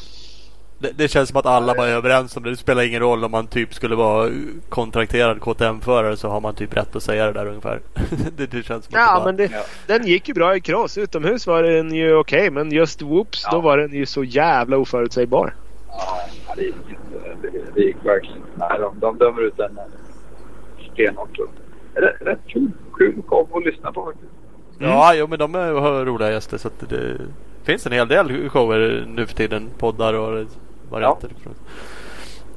Det, 0.81 0.91
det 0.97 1.09
känns 1.09 1.29
som 1.29 1.39
att 1.39 1.47
alla 1.47 1.75
bara 1.75 1.87
är 1.89 1.95
överens 1.95 2.37
om 2.37 2.43
det. 2.43 2.51
Det 2.51 2.57
spelar 2.57 2.83
ingen 2.83 3.01
roll 3.01 3.25
om 3.25 3.31
man 3.31 3.47
typ 3.47 3.75
skulle 3.75 3.95
vara 3.97 4.31
kontrakterad 4.69 5.41
KTM-förare 5.41 6.17
så 6.17 6.29
har 6.29 6.41
man 6.41 6.55
typ 6.55 6.77
rätt 6.77 6.97
att 6.97 7.03
säga 7.03 7.27
det 7.27 7.33
där 7.33 7.47
ungefär. 7.47 7.81
det, 8.37 8.47
det 8.47 8.63
känns 8.63 8.85
som 8.85 8.95
att 8.95 9.01
Ja, 9.01 9.07
det 9.15 9.19
bara... 9.21 9.25
men 9.25 9.37
det, 9.37 9.51
Ja. 9.53 9.63
den 9.87 10.07
gick 10.07 10.29
ju 10.29 10.35
bra 10.35 10.57
i 10.57 10.61
cross. 10.61 10.99
Utomhus 10.99 11.47
var 11.47 11.63
den 11.63 11.95
ju 11.95 12.15
okej, 12.15 12.51
men 12.51 12.73
just 12.73 13.03
whoops, 13.03 13.43
då 13.51 13.57
Ja. 13.57 13.61
var 13.61 13.79
den 13.79 13.93
ju 13.93 14.07
så 14.07 14.25
jävla 14.25 14.77
oförutsägbar. 14.77 15.55
Ja, 15.89 16.55
det 16.57 16.63
gick 16.63 16.75
inte. 16.89 17.29
Det, 17.43 17.51
det 17.75 17.81
gick 17.81 17.97
verkligen. 18.05 18.43
Nej, 18.55 18.79
de, 18.81 18.99
de 19.01 19.19
dömer 19.19 19.43
ut 19.43 19.57
den 19.57 19.79
stenhårt. 20.93 21.39
Det 21.95 22.01
är 22.01 22.25
rätt 22.25 22.39
kul. 22.49 22.71
Kul 22.99 23.23
show 23.27 23.49
att 23.57 23.65
lyssna 23.65 23.93
på 23.93 24.05
faktiskt. 24.05 24.33
Ja, 24.79 25.15
jo, 25.15 25.27
men 25.27 25.39
de 25.39 25.55
är, 25.55 26.05
roliga 26.05 26.31
gäster 26.33 26.59
så 26.59 26.69
att 26.69 26.89
det 26.91 27.17
finns 27.65 27.87
en 27.87 27.93
hel 27.93 28.09
del 28.09 28.49
shower 28.49 29.05
nu 29.09 29.27
för 29.27 29.35
tiden. 29.35 29.69
Poddar 29.79 30.15
och 30.15 30.47
varianter. 30.91 31.31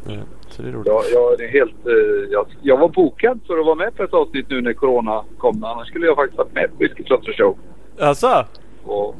Ja. 0.08 0.14
Så 0.50 0.62
det 0.62 0.70
är 0.70 0.74
roligt. 0.74 0.88
Jag, 0.88 1.04
jag, 1.14 1.42
är 1.42 1.48
helt, 1.48 1.88
eh, 1.88 2.32
jag, 2.32 2.46
jag 2.62 2.78
var 2.78 2.90
bokad 2.90 3.40
för 3.48 3.60
att 3.60 3.66
vara 3.66 3.76
med 3.76 3.96
på 3.96 4.04
ett 4.04 4.14
avsnitt 4.14 4.50
nu 4.50 4.62
när 4.62 4.74
Corona 4.74 5.24
kom. 5.38 5.64
Annars 5.64 5.88
skulle 5.88 6.06
jag 6.06 6.16
faktiskt 6.16 6.38
varit 6.38 6.54
med 6.54 6.70
på 6.72 6.78
Whiskey 6.78 7.04
Trotter 7.04 7.34
Show. 7.34 7.58
Alltså? 8.00 8.46
Och, 8.84 9.16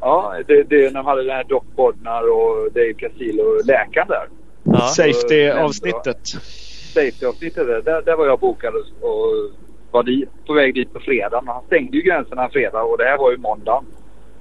ja, 0.00 0.34
det, 0.46 0.62
det, 0.62 0.92
när 0.92 1.02
de 1.02 1.06
hade 1.06 1.22
den 1.22 1.36
här 1.36 1.44
Doc 1.44 1.62
Bodnar 1.76 2.22
och 2.22 2.72
Dave 2.72 2.94
Casillo 2.94 3.42
och 3.42 3.66
läkaren 3.66 4.08
där. 4.08 4.28
Ja. 4.62 4.80
Safety-avsnittet. 4.80 6.26
Safety-avsnittet 6.94 7.66
där, 7.66 7.82
där, 7.82 8.02
där 8.02 8.16
var 8.16 8.26
jag 8.26 8.38
bokad 8.38 8.74
och, 8.74 9.08
och 9.10 9.50
var 9.90 10.02
dit, 10.02 10.28
på 10.46 10.52
väg 10.52 10.74
dit 10.74 10.92
på 10.92 11.00
fredagen. 11.00 11.48
Han 11.48 11.64
stängde 11.66 11.96
ju 11.96 12.02
gränserna 12.02 12.48
fredag 12.48 12.82
och 12.82 12.98
det 12.98 13.04
här 13.04 13.18
var 13.18 13.30
ju 13.30 13.36
måndagen. 13.36 13.84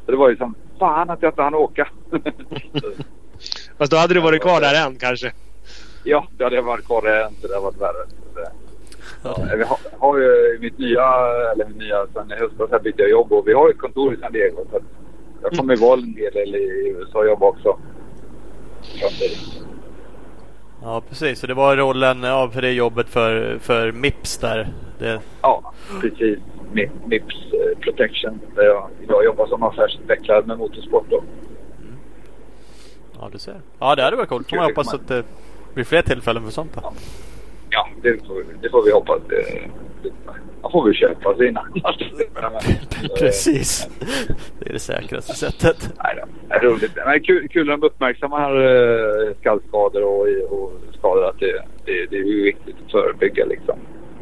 Så 0.06 0.12
det 0.12 0.18
var 0.18 0.30
ju 0.30 0.38
som 0.38 0.56
fan 0.80 1.10
att 1.10 1.22
jag 1.22 1.32
inte 1.32 1.42
hann 1.42 1.56
åka. 1.56 1.88
Fast 3.78 3.92
då 3.92 3.98
hade 3.98 4.14
du 4.14 4.20
varit 4.20 4.42
kvar 4.42 4.62
där 4.62 4.86
än 4.88 4.96
kanske. 4.96 5.32
ja, 6.04 6.28
det 6.38 6.44
hade 6.44 6.62
varit 6.62 6.86
kvar 6.86 7.02
där 7.02 7.28
inte. 7.28 7.48
Det 7.48 7.54
hade 7.54 7.66
varit 7.66 7.82
värre. 7.82 8.06
Så 8.34 8.40
det- 8.40 8.52
Ja. 9.24 9.38
Vi 9.58 9.64
har, 9.64 9.78
har 10.00 10.18
ju 10.18 10.58
mitt 10.62 10.78
nya, 10.78 11.04
eller 11.52 11.66
mitt 11.68 11.78
nya, 11.78 12.06
sen 12.14 12.32
i 12.32 12.36
höstas 12.36 12.72
här 12.72 12.80
bytte 12.80 13.02
jag 13.02 13.12
jobb 13.12 13.32
och 13.34 13.48
vi 13.48 13.54
har 13.54 13.68
ju 13.68 13.72
ett 13.74 13.80
kontor 13.80 14.14
i 14.14 14.18
San 14.18 14.32
Diego. 14.32 14.66
Så 14.72 14.80
jag 15.42 15.52
kommer 15.52 15.76
vara 15.76 15.94
en 16.00 16.16
hel 16.18 16.34
del 16.34 16.56
i 16.56 16.96
USA 16.98 17.20
och 17.20 17.26
jobba 17.28 17.46
också. 17.46 17.78
Ja, 20.84 21.02
precis. 21.10 21.40
Så 21.40 21.48
det 21.48 21.54
var 21.54 21.76
rollen 21.78 22.24
ja, 22.24 22.50
för 22.54 22.62
det 22.62 22.72
jobbet 22.72 23.10
för, 23.10 23.58
för 23.62 23.92
Mips 23.92 24.38
där. 24.38 24.68
Det, 25.00 25.20
Ja, 25.42 25.74
precis. 26.02 26.40
Mi- 26.74 26.90
Mips 27.06 27.36
eh, 27.54 27.80
Protection. 27.80 28.40
Där 28.56 28.64
jag 28.64 28.90
idag 29.04 29.26
jobbar 29.26 29.48
som 29.48 29.64
affärsutvecklare 29.64 30.44
med 30.46 30.58
motorsport. 30.58 31.06
Då. 31.10 31.24
Ja, 33.24 33.30
du 33.32 33.40
ser. 33.40 33.62
Ja, 33.80 33.96
det 33.96 34.04
hade 34.04 34.16
varit 34.16 34.30
coolt. 34.30 34.50
Får 34.50 34.58
man 34.58 34.66
hoppas 34.66 34.94
att 34.94 35.08
det 35.08 35.24
blir 35.74 35.84
fler 35.84 36.02
tillfällen 36.02 36.44
för 36.44 36.52
sånt. 36.52 36.72
Då. 36.76 36.94
Ja, 37.70 37.90
det 38.02 38.28
får, 38.28 38.44
det 38.62 38.70
får 38.70 38.84
vi 38.84 38.92
hoppas. 38.92 39.22
Man 40.62 40.72
får 40.72 40.86
väl 40.86 40.94
köpa 40.94 41.36
sig 41.36 41.48
innan. 41.48 41.74
Precis. 43.20 43.90
Det 44.60 44.70
är 44.70 44.74
det 44.74 44.80
säkraste 44.80 45.34
sättet. 45.34 45.94
Nej 46.04 46.24
det 46.50 46.56
är 46.56 46.60
roligt. 46.60 46.92
Men 47.06 47.24
kul, 47.24 47.48
kul 47.48 47.72
att 47.72 47.82
de 47.82 47.88
uppmärksammar 47.88 48.58
uh, 48.58 49.34
skallskador 49.40 50.04
och, 50.04 50.28
och 50.52 50.72
skador. 50.98 51.30
Att 51.30 51.40
det, 51.40 51.64
det, 51.86 52.06
det 52.06 52.18
är 52.18 52.24
ju 52.24 52.44
viktigt 52.44 52.76
att 52.86 52.92
förebygga 52.92 53.46
liksom. 53.46 53.76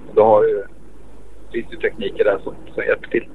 Och 0.10 0.16
då 0.16 0.24
har 0.24 0.44
ju, 0.44 0.64
finns 1.52 1.74
ju 1.74 1.78
tekniker 1.78 2.24
där 2.24 2.40
som, 2.44 2.56
som 2.74 2.84
hjälper 2.84 3.08
till. 3.08 3.28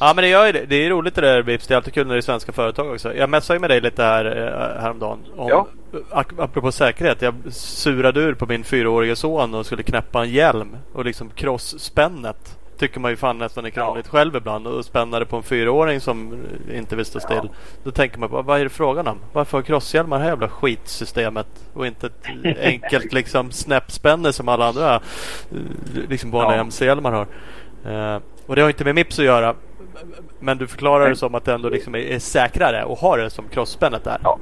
Ja 0.00 0.12
men 0.14 0.22
det 0.22 0.28
gör 0.28 0.46
ju 0.46 0.52
det. 0.52 0.66
Det 0.66 0.76
är 0.86 0.90
roligt 0.90 1.14
det 1.14 1.20
där 1.20 1.42
Vips. 1.42 1.66
Det 1.66 1.74
är 1.74 1.76
alltid 1.76 1.94
kul 1.94 2.06
när 2.06 2.14
det 2.14 2.18
är 2.18 2.22
svenska 2.22 2.52
företag 2.52 2.92
också. 2.92 3.14
Jag 3.14 3.30
messade 3.30 3.56
ju 3.56 3.60
med 3.60 3.70
dig 3.70 3.80
lite 3.80 4.02
här 4.02 4.24
eh, 4.24 4.82
häromdagen. 4.82 5.18
Om, 5.36 5.48
Ja. 5.48 5.66
ak- 6.10 6.42
Apropå 6.42 6.72
säkerhet. 6.72 7.22
Jag 7.22 7.34
surade 7.50 8.20
ur 8.20 8.34
på 8.34 8.46
min 8.46 8.64
fyraåriga 8.64 9.16
son 9.16 9.54
och 9.54 9.66
skulle 9.66 9.82
knäppa 9.82 10.22
en 10.22 10.30
hjälm. 10.30 10.76
Och 10.92 11.04
liksom 11.04 11.30
crossspännet. 11.30 12.58
Tycker 12.78 13.00
man 13.00 13.10
ju 13.10 13.16
fan 13.16 13.38
nästan 13.38 13.64
är 13.64 13.70
krångligt 13.70 14.08
själv 14.08 14.36
ibland. 14.36 14.66
Och 14.66 14.84
spänna 14.84 15.18
det 15.18 15.26
på 15.26 15.36
en 15.36 15.42
fyraåring 15.42 16.00
som 16.00 16.36
inte 16.74 16.96
vill 16.96 17.04
stå 17.04 17.20
still. 17.20 17.36
Ja. 17.42 17.48
Då 17.84 17.90
tänker 17.90 18.18
man 18.18 18.28
på 18.28 18.42
vad 18.42 18.60
är 18.60 18.64
det 18.64 18.70
frågan 18.70 19.06
om? 19.06 19.18
Varför 19.32 19.58
har 19.58 19.62
crosshjälmar 19.62 20.16
det 20.18 20.22
här 20.22 20.30
jävla 20.30 20.48
skitsystemet? 20.48 21.46
Och 21.74 21.86
inte 21.86 22.06
ett 22.06 22.58
enkelt 22.60 23.12
liksom 23.12 23.50
snäppspänne 23.50 24.32
som 24.32 24.48
alla 24.48 24.66
andra 24.68 24.94
eh, 24.94 25.00
liksom 26.08 26.30
vanliga 26.30 26.56
Ja. 26.56 26.60
MC-hjälmar 26.60 27.12
har. 27.12 27.26
Eh, 28.14 28.20
och 28.46 28.56
det 28.56 28.62
har 28.62 28.68
inte 28.68 28.84
med 28.84 28.94
Mips 28.94 29.18
att 29.18 29.24
göra. 29.24 29.54
Men 30.40 30.58
du 30.58 30.66
förklarar 30.66 31.08
det 31.08 31.16
som 31.16 31.34
att 31.34 31.44
det 31.44 31.52
ändå 31.52 31.68
liksom 31.68 31.94
är, 31.94 31.98
är 31.98 32.18
säkrare 32.18 32.84
och 32.84 32.98
har 32.98 33.18
det 33.18 33.30
som 33.30 33.48
crossspännet 33.48 34.06
är. 34.06 34.18
Ja. 34.22 34.38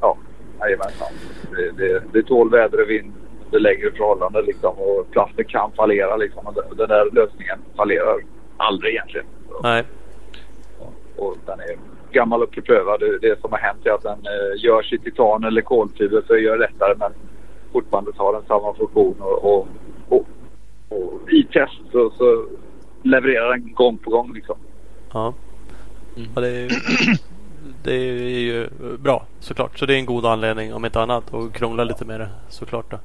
Ja, 0.00 0.16
jajamensan. 0.60 1.08
Det, 1.56 1.70
det, 1.84 2.02
det 2.12 2.22
tål 2.22 2.50
väder 2.50 2.82
och 2.82 2.90
vind 2.90 3.12
under 3.44 3.60
längre 3.60 3.90
förhållanden 3.90 4.44
liksom. 4.44 4.74
Och 4.78 5.10
plasten 5.10 5.44
kan 5.44 5.72
fallera 5.72 6.16
liksom. 6.16 6.46
Och 6.46 6.76
den- 6.76 6.88
där 6.88 7.10
lösningen 7.12 7.58
fallerar 7.76 8.16
aldrig 8.56 8.94
egentligen. 8.94 9.26
Så, 9.50 9.60
Nej. 9.62 9.84
och 11.16 11.36
den 11.46 11.60
är 11.60 11.76
gammal 12.12 12.42
och 12.42 12.50
beprövad. 12.54 13.00
Det, 13.00 13.18
det 13.18 13.40
som 13.40 13.52
har 13.52 13.58
hänt 13.58 13.86
är 13.86 13.90
att 13.90 14.02
den 14.02 14.18
eh, 14.26 14.64
görs 14.64 14.92
i 14.92 14.98
titan 14.98 15.44
eller 15.44 15.60
kolfiber 15.62 16.22
för 16.26 16.34
att 16.34 16.42
göra 16.42 16.56
det 16.56 16.60
lättare. 16.70 16.94
Men 16.98 17.12
fortfarande 17.72 18.10
har 18.16 18.32
den 18.32 18.42
samma 18.48 18.74
funktion. 18.74 19.14
Och, 19.20 19.44
och, 19.44 19.66
och, 20.08 20.26
och 20.88 21.30
i 21.32 21.44
test 21.44 21.80
så, 21.92 22.10
så 22.10 22.46
levererar 23.06 23.50
den 23.50 23.74
gång 23.74 23.98
på 23.98 24.10
gång 24.10 24.34
liksom. 24.34 24.56
Ja. 25.12 25.34
ja 26.34 26.40
det, 26.40 26.48
är, 26.48 26.68
det 27.82 27.94
är 27.94 28.40
ju 28.40 28.68
bra 28.98 29.26
såklart. 29.40 29.78
Så 29.78 29.86
det 29.86 29.94
är 29.94 29.98
en 29.98 30.06
god 30.06 30.26
anledning 30.26 30.74
om 30.74 30.84
inte 30.84 31.00
annat 31.00 31.34
att 31.34 31.52
krångla 31.52 31.84
lite 31.84 32.04
med 32.04 32.20
det 32.20 32.28
såklart. 32.48 32.90
Då. 32.90 32.98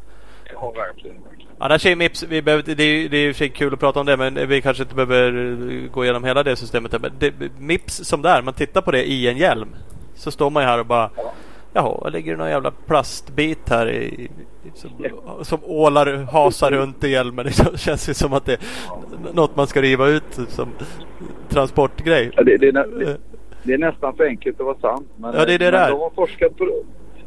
Ja, 0.53 0.71
verkligen. 0.71 1.17
Annars 1.57 1.85
är 1.85 1.95
Mips, 1.95 2.23
vi 2.23 2.41
behöver, 2.41 2.63
det, 2.75 2.83
är, 2.83 3.09
det 3.09 3.17
är 3.17 3.27
i 3.27 3.31
och 3.31 3.35
för 3.35 3.37
sig 3.37 3.49
kul 3.49 3.73
att 3.73 3.79
prata 3.79 3.99
om 3.99 4.05
det 4.05 4.17
men 4.17 4.47
vi 4.47 4.61
kanske 4.61 4.83
inte 4.83 4.95
behöver 4.95 5.87
gå 5.87 6.03
igenom 6.03 6.23
hela 6.23 6.43
det 6.43 6.55
systemet. 6.55 7.01
Men 7.01 7.11
det, 7.19 7.33
Mips 7.59 7.95
som 7.95 8.21
det 8.21 8.29
är, 8.29 8.41
man 8.41 8.53
tittar 8.53 8.81
på 8.81 8.91
det 8.91 9.03
i 9.11 9.27
en 9.27 9.37
hjälm. 9.37 9.75
Så 10.15 10.31
står 10.31 10.49
man 10.49 10.63
ju 10.63 10.69
här 10.69 10.79
och 10.79 10.85
bara 10.85 11.09
Jaha, 11.73 11.99
det 12.03 12.09
ligger 12.09 12.35
någon 12.35 12.49
jävla 12.49 12.71
plastbit 12.71 13.69
här 13.69 13.89
i, 13.89 14.29
som, 14.73 14.91
som 15.41 15.59
ålar 15.63 16.31
hasar 16.31 16.71
runt 16.71 17.03
i 17.03 17.09
hjälmen. 17.09 17.45
Det 17.71 17.79
känns 17.79 18.09
ju 18.09 18.13
som 18.13 18.33
att 18.33 18.45
det 18.45 18.53
är 18.53 18.59
något 19.33 19.55
man 19.55 19.67
ska 19.67 19.81
riva 19.81 20.07
ut 20.07 20.39
som 20.47 20.69
transportgrej. 21.49 22.31
Ja, 22.35 22.43
det, 22.43 22.57
det, 22.57 22.67
är 22.67 22.73
nä, 22.73 22.85
det, 22.87 23.17
det, 23.63 23.73
är 23.73 23.77
nästan 23.77 24.15
för 24.15 24.23
enkelt 24.23 24.59
att 24.59 24.65
vara 24.65 24.77
sant. 24.77 25.07
Men, 25.15 25.33
ja, 25.35 25.45
det 25.45 25.53
är 25.53 25.59
det 25.59 25.71
där. 25.71 25.89
De 25.89 25.99
har, 25.99 26.09
forskat 26.09 26.57
på, 26.57 26.83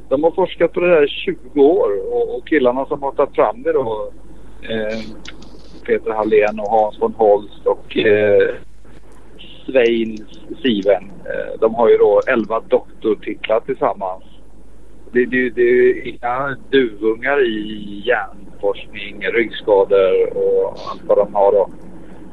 de 0.08 0.22
har 0.22 0.30
forskat 0.30 0.72
på 0.72 0.80
det 0.80 0.88
här 0.88 1.04
i 1.04 1.08
20 1.08 1.62
år 1.62 2.12
och, 2.12 2.36
och 2.36 2.48
killarna 2.48 2.86
som 2.86 3.02
har 3.02 3.12
tagit 3.12 3.34
fram 3.34 3.62
det 3.62 3.72
då 3.72 4.10
eh, 4.62 5.00
Peter 5.86 6.10
Hallén 6.10 6.60
och 6.60 6.70
Hans 6.70 7.00
von 7.00 7.14
Holst 7.14 7.66
och 7.66 7.96
eh, 7.96 8.54
Svein 9.66 10.26
Siven. 10.62 11.10
Eh, 11.24 11.60
de 11.60 11.74
har 11.74 11.88
ju 11.88 11.96
då 11.96 12.20
11 12.26 12.60
doktortitlar 12.68 13.60
tillsammans. 13.60 14.24
Det, 15.14 15.24
det, 15.24 15.50
det 15.50 15.62
är 15.62 16.08
inga 16.08 16.56
duvungar 16.70 17.46
i 17.46 18.02
hjärnforskning, 18.06 19.20
ryggskador 19.32 20.36
och 20.36 20.68
allt 20.90 21.02
vad 21.06 21.18
de 21.18 21.34
har 21.34 21.52
då. 21.52 21.70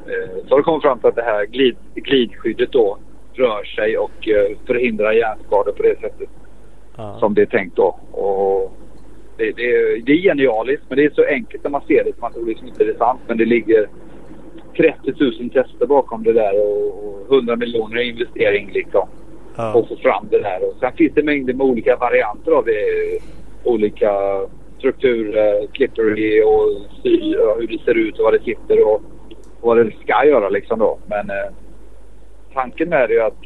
Eh, 0.08 0.48
så 0.48 0.50
har 0.50 0.58
det 0.58 0.64
kommit 0.64 0.82
fram 0.82 1.00
till 1.00 1.08
att 1.08 1.16
det 1.16 1.22
här 1.22 1.46
glid, 1.46 1.76
glidskyddet 1.96 2.72
då 2.72 2.98
rör 3.34 3.64
sig 3.64 3.98
och 3.98 4.28
eh, 4.28 4.58
förhindrar 4.68 5.12
hjärnskador 5.12 5.72
på 5.72 5.84
det 5.84 6.00
sättet. 6.00 6.30
Ah. 6.96 7.20
Som 7.20 7.34
det 7.34 7.42
är 7.42 7.46
tänkt 7.46 7.76
då. 7.76 8.00
Och 8.12 8.78
det, 9.38 9.52
det, 9.52 10.00
det, 10.06 10.12
är 10.12 10.22
genialiskt 10.22 10.86
men 10.90 10.98
det 10.98 11.06
är 11.06 11.10
så 11.10 11.26
enkelt 11.26 11.64
när 11.64 11.72
man 11.72 11.82
ser 11.88 12.04
det. 12.04 12.22
Man 12.22 12.34
tror 12.34 12.46
liksom 12.46 12.68
inte 12.68 12.84
det 12.84 12.92
är 12.92 12.98
sant 12.98 13.22
men 13.28 13.38
det 13.38 13.46
ligger 13.46 13.90
30 14.78 15.14
000 15.20 15.50
tester 15.50 15.86
bakom 15.86 16.24
det 16.24 16.34
där 16.34 16.54
och 16.66 17.36
100 17.36 17.56
miljoner 17.56 18.02
i 18.02 18.10
investering 18.10 18.72
liksom. 18.74 19.08
Ja. 19.56 19.74
Och 19.74 19.88
få 19.88 19.96
fram 19.96 20.28
det 20.32 20.40
där. 20.40 20.68
Och 20.68 20.74
sen 20.80 20.92
finns 20.94 21.14
det 21.14 21.24
mängder 21.24 21.54
med 21.54 21.68
olika 21.68 21.96
varianter 21.96 22.52
av 22.52 22.66
det. 22.66 23.20
Olika 23.64 24.12
strukturer, 24.78 25.62
eh, 25.62 25.68
clippery 25.72 26.44
och 26.44 26.82
sy, 27.04 27.36
hur 27.60 27.68
det 27.68 27.84
ser 27.86 27.98
ut 27.98 28.20
och 28.20 28.24
vad 28.24 28.34
det 28.34 28.44
sitter 28.44 28.88
och, 28.88 29.02
vad 29.62 29.78
det 29.78 29.92
ska 30.04 30.26
göra 30.26 30.50
liksom 30.50 30.80
då. 30.80 30.98
Men 31.06 31.30
eh, 31.30 31.52
tanken 32.54 32.90
med 32.90 33.10
det 33.10 33.16
är 33.16 33.28
att 33.28 33.44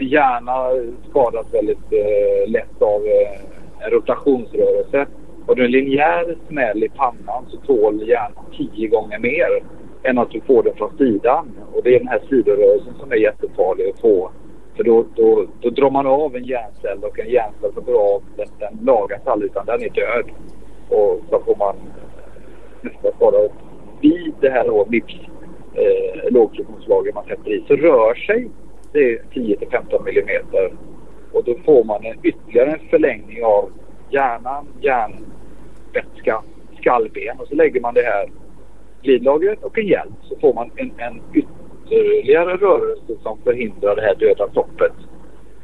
en 0.00 0.08
hjärna 0.08 0.68
skadas 1.10 1.46
väldigt 1.52 1.92
eh, 1.92 2.50
lätt 2.50 2.82
av 2.82 3.02
eh, 3.06 3.84
en 3.84 3.90
rotationsrörelse. 3.90 5.06
Har 5.46 5.54
du 5.54 5.64
en 5.64 5.70
linjär 5.70 6.36
smäll 6.48 6.84
i 6.84 6.88
pannan 6.88 7.44
så 7.48 7.56
tål 7.56 8.08
hjärnan 8.08 8.44
tio 8.56 8.88
gånger 8.88 9.18
mer 9.18 9.62
än 10.02 10.18
att 10.18 10.30
du 10.30 10.40
får 10.40 10.62
den 10.62 10.74
från 10.74 10.96
sidan. 10.98 11.52
Och 11.72 11.82
det 11.84 11.94
är 11.94 11.98
den 11.98 12.08
här 12.08 12.22
sidorörelsen 12.28 12.94
som 13.00 13.12
är 13.12 13.16
jättefarlig 13.16 13.88
att 13.88 14.00
få. 14.00 14.30
För 14.76 14.84
då, 14.84 15.04
då, 15.14 15.46
då 15.60 15.70
drar 15.70 15.90
man 15.90 16.06
av 16.06 16.36
en 16.36 16.44
hjärncell 16.44 17.04
och 17.04 17.18
en 17.18 17.28
hjärncell 17.28 17.72
som 17.74 17.84
går 17.84 18.14
av, 18.14 18.22
den, 18.36 18.46
den 18.58 18.78
lagas 18.84 19.26
aldrig 19.26 19.50
utan 19.50 19.66
den 19.66 19.82
är 19.82 19.90
död. 19.90 20.24
Och 20.88 21.20
så 21.30 21.40
får 21.40 21.56
man 21.56 21.76
nästa 22.80 23.12
skada. 23.16 23.38
Vid 24.00 24.34
det 24.40 24.50
här 24.50 24.64
då, 24.64 24.86
MIPS 24.88 25.14
eh, 25.74 26.32
lågfriktionslager 26.32 27.12
man 27.12 27.24
sätter 27.24 27.50
i 27.50 27.64
så 27.68 27.76
rör 27.76 28.14
sig 28.14 28.48
det 28.92 29.18
10 29.32 29.56
till 29.56 29.68
15 29.68 30.04
millimeter. 30.04 30.72
Och 31.32 31.44
då 31.44 31.54
får 31.64 31.84
man 31.84 32.04
en, 32.04 32.16
ytterligare 32.22 32.70
en 32.70 32.88
förlängning 32.90 33.44
av 33.44 33.70
hjärnan, 34.10 34.66
hjärnvätska, 34.80 36.42
skallben 36.80 37.40
och 37.40 37.48
så 37.48 37.54
lägger 37.54 37.80
man 37.80 37.94
det 37.94 38.02
här 38.02 38.30
glidlagret 39.02 39.62
och 39.62 39.78
en 39.78 39.86
hjälm 39.86 40.14
så 40.22 40.36
får 40.40 40.54
man 40.54 40.70
en, 40.76 40.92
en 40.98 41.20
ytterligare 41.34 41.63
rörelse 42.56 43.22
som 43.22 43.38
förhindrar 43.44 43.96
det 43.96 44.02
här 44.02 44.14
döda 44.14 44.50
stoppet. 44.50 44.92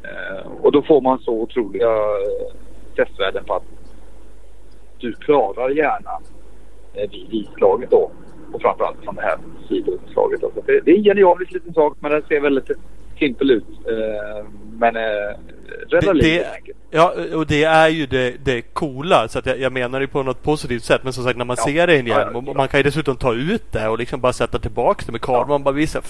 Eh, 0.03 0.51
och 0.61 0.71
då 0.71 0.81
får 0.81 1.01
man 1.01 1.19
så 1.19 1.31
otroliga 1.31 1.91
eh, 1.91 2.55
testvärden 2.95 3.43
på 3.43 3.53
att 3.53 3.63
du 4.99 5.13
klarar 5.13 5.69
hjärnan 5.69 6.23
eh, 6.93 7.09
vid 7.11 7.33
islaget 7.33 7.91
då. 7.91 8.11
Och 8.53 8.61
framförallt 8.61 9.03
från 9.03 9.15
det 9.15 9.21
här 9.21 9.37
sidoutslaget. 9.69 10.43
Alltså 10.43 10.61
det, 10.65 10.79
det 10.85 10.91
är 10.91 10.97
en 10.97 11.03
genialisk 11.03 11.51
liten 11.51 11.73
sak 11.73 11.97
men 11.99 12.11
den 12.11 12.21
ser 12.27 12.39
väldigt 12.39 12.71
simpel 13.19 13.51
ut. 13.51 13.65
Men 14.79 14.95
rädda 15.89 16.13
livet 16.13 16.53
enkelt. 16.53 16.77
Ja, 16.93 17.13
och 17.33 17.47
det 17.47 17.63
är 17.63 17.87
ju 17.87 18.05
det, 18.05 18.35
det 18.43 18.61
coola. 18.61 19.27
Så 19.27 19.39
att 19.39 19.45
jag, 19.45 19.59
jag 19.59 19.73
menar 19.73 19.99
det 19.99 20.07
på 20.07 20.23
något 20.23 20.43
positivt 20.43 20.83
sätt. 20.83 21.03
Men 21.03 21.13
som 21.13 21.23
sagt, 21.23 21.37
när 21.37 21.45
man 21.45 21.55
ja. 21.59 21.65
ser 21.65 21.87
det 21.87 21.95
i 21.95 21.99
en 21.99 22.07
hjälm. 22.07 22.35
Och 22.35 22.55
man 22.55 22.67
kan 22.67 22.79
ju 22.79 22.83
dessutom 22.83 23.15
ta 23.15 23.33
ut 23.33 23.71
det 23.71 23.87
och 23.87 23.97
liksom 23.97 24.21
bara 24.21 24.33
sätta 24.33 24.59
tillbaka 24.59 25.03
det 25.05 25.11
med. 25.11 25.21
Ja. 25.27 25.45
Man 25.47 25.63
bara 25.63 25.75
visar, 25.75 26.01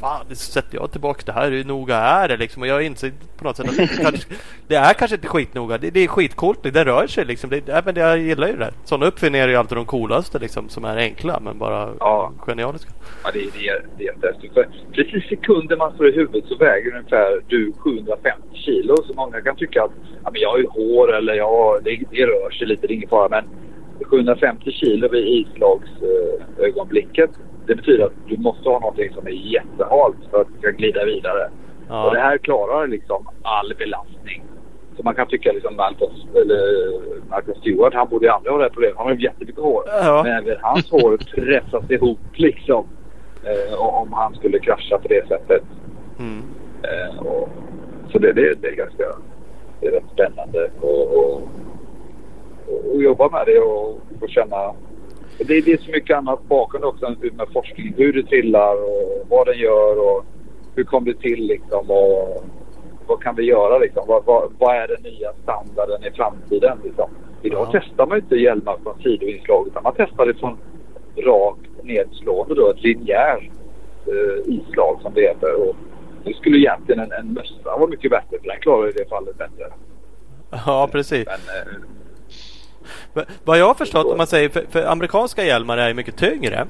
fan, 0.00 0.26
det 0.28 0.34
sätter 0.34 0.74
jag 0.74 0.92
tillbaka 0.92 1.22
det 1.26 1.32
här. 1.32 1.50
Hur 1.50 1.64
noga 1.64 1.96
är 1.96 2.28
det 2.28 2.36
liksom? 2.36 2.62
Och 2.62 2.68
jag 2.68 2.82
inser 2.82 3.12
på 3.38 3.44
något 3.44 3.56
sätt 3.56 3.68
att 3.68 3.76
det, 3.76 4.02
kanske, 4.02 4.28
det 4.68 4.74
är 4.74 4.94
kanske 4.94 5.14
inte 5.14 5.28
skitnoga. 5.28 5.78
Det, 5.78 5.90
det 5.90 6.00
är 6.00 6.08
skitcoolt. 6.08 6.62
Det 6.62 6.84
rör 6.84 7.06
sig 7.06 7.24
liksom. 7.24 7.50
Det, 7.50 7.68
ja, 7.68 7.82
men 7.84 7.96
jag 7.96 8.18
gillar 8.18 8.48
ju 8.48 8.56
det. 8.56 8.72
Sådana 8.84 9.06
uppfinningar 9.06 9.44
är 9.44 9.52
ju 9.52 9.56
alltid 9.56 9.78
de 9.78 9.86
coolaste 9.86 10.38
liksom. 10.38 10.68
Som 10.68 10.84
är 10.84 10.96
enkla 10.96 11.40
men 11.40 11.58
bara 11.58 11.94
ja. 12.00 12.32
genialiska. 12.38 12.90
Ja, 13.24 13.30
det, 13.32 13.38
det, 13.38 13.82
det 13.98 14.04
är 14.04 14.12
jättehäftigt. 14.12 14.54
Precis 14.92 15.28
sekunder 15.28 15.76
man 15.76 15.94
står 15.94 16.08
i 16.08 16.12
huvudet 16.12 16.44
så 16.48 16.56
väger 16.56 16.96
ungefär 16.96 17.40
du 17.48 17.72
750 17.78 18.42
kilo. 18.52 18.96
Så 19.10 19.16
många 19.16 19.40
kan 19.40 19.56
tycka 19.56 19.82
att 19.82 19.90
ja, 20.24 20.30
men 20.32 20.40
jag 20.40 20.50
har 20.50 20.58
ju 20.58 20.66
hår 20.66 21.14
eller 21.14 21.34
jag, 21.34 21.84
det, 21.84 22.00
det 22.10 22.26
rör 22.26 22.50
sig 22.50 22.66
lite, 22.66 22.86
det 22.86 22.92
är 22.92 22.96
ingen 22.96 23.08
fara. 23.08 23.28
Men 23.28 23.44
750 24.10 24.72
kilo 24.72 25.08
vid 25.08 25.26
islagsögonblicket. 25.26 27.30
Eh, 27.30 27.36
det 27.66 27.74
betyder 27.74 28.04
att 28.04 28.12
du 28.26 28.36
måste 28.36 28.68
ha 28.68 28.78
någonting 28.78 29.14
som 29.14 29.26
är 29.26 29.30
jättehalt 29.30 30.16
för 30.30 30.40
att 30.40 30.46
du 30.46 30.52
ska 30.58 30.70
glida 30.70 31.04
vidare. 31.04 31.50
Ja. 31.88 32.04
Och 32.04 32.14
det 32.14 32.20
här 32.20 32.38
klarar 32.38 32.86
liksom 32.86 33.28
all 33.42 33.74
belastning. 33.78 34.44
Så 34.96 35.02
man 35.02 35.14
kan 35.14 35.26
tycka 35.26 35.52
liksom 35.52 35.76
Malcolm, 35.76 36.12
eller 36.34 36.60
Malcolm 37.30 37.58
Stewart, 37.60 37.94
han 37.94 38.08
borde 38.08 38.26
ju 38.26 38.32
aldrig 38.32 38.52
ha 38.52 38.58
det 38.58 38.64
här 38.64 38.70
problemet. 38.70 38.96
Han 38.96 39.06
har 39.06 39.14
ju 39.14 39.22
jättemycket 39.22 39.62
hår. 39.62 39.82
Ja. 39.86 40.22
Men 40.24 40.32
även 40.32 40.56
hans 40.62 40.90
hår 40.90 41.18
pressas 41.34 41.90
ihop 41.90 42.18
liksom. 42.34 42.86
Eh, 43.44 43.80
om 43.80 44.12
han 44.12 44.34
skulle 44.34 44.58
krascha 44.58 44.98
på 44.98 45.08
det 45.08 45.28
sättet. 45.28 45.62
Mm. 46.18 46.42
Eh, 46.82 47.18
och, 47.18 47.48
så 48.12 48.18
det, 48.18 48.32
det, 48.32 48.54
det 48.62 48.68
är 48.68 48.76
ganska 48.76 49.04
det 49.80 49.86
är 49.86 49.92
rätt 49.92 50.04
spännande 50.12 50.64
att 50.64 51.42
jobba 53.02 53.28
med 53.28 53.46
det 53.46 53.58
och 53.58 54.00
få 54.20 54.26
känna. 54.28 54.74
Det, 55.38 55.60
det 55.60 55.72
är 55.72 55.76
så 55.76 55.90
mycket 55.90 56.16
annat 56.16 56.48
bakom 56.48 56.84
också 56.84 57.14
med 57.20 57.48
forskning. 57.52 57.94
Hur 57.96 58.12
det 58.12 58.22
trillar 58.22 58.74
och 58.74 59.26
vad 59.28 59.46
den 59.46 59.58
gör 59.58 59.98
och 59.98 60.24
hur 60.74 60.84
kom 60.84 61.04
det 61.04 61.14
till 61.14 61.46
liksom 61.46 61.90
och 61.90 62.44
vad 63.06 63.22
kan 63.22 63.34
vi 63.34 63.42
göra 63.42 63.78
liksom? 63.78 64.04
Vad, 64.06 64.24
vad, 64.24 64.52
vad 64.58 64.76
är 64.76 64.88
den 64.88 65.02
nya 65.02 65.32
standarden 65.42 66.04
i 66.04 66.10
framtiden 66.10 66.78
liksom? 66.84 67.10
Idag 67.42 67.68
ja. 67.72 67.80
testar 67.80 68.06
man 68.06 68.18
inte 68.18 68.36
hjälmar 68.36 68.76
från 68.82 69.02
sidoinslag 69.02 69.66
utan 69.66 69.82
man 69.82 69.92
testar 69.96 70.26
det 70.26 70.34
från 70.34 70.58
rakt 71.16 71.84
nedslående 71.84 72.54
då, 72.54 72.70
ett 72.70 72.82
linjärt 72.82 73.50
eh, 74.06 74.54
islag 74.54 74.98
som 75.02 75.14
det 75.14 75.20
heter. 75.20 75.54
Och 75.54 75.76
det 76.24 76.36
skulle 76.36 76.58
egentligen 76.58 77.00
en, 77.00 77.12
en 77.12 77.32
mössa 77.32 77.54
vara 77.64 77.86
mycket 77.86 78.10
bättre 78.10 78.38
för 78.40 78.48
den 78.48 78.60
klarar 78.60 78.88
i 78.88 78.92
det 78.92 79.08
fallet 79.08 79.38
bättre. 79.38 79.72
Ja, 80.66 80.88
precis. 80.92 81.26
Men, 81.26 83.24
eh, 83.24 83.24
vad 83.44 83.58
jag 83.58 83.66
har 83.66 83.74
förstått, 83.74 84.06
om 84.06 84.16
man 84.16 84.26
säger, 84.26 84.48
för, 84.48 84.64
för 84.70 84.84
amerikanska 84.84 85.44
hjälmar 85.44 85.78
är 85.78 85.94
mycket 85.94 86.16
tyngre. 86.16 86.66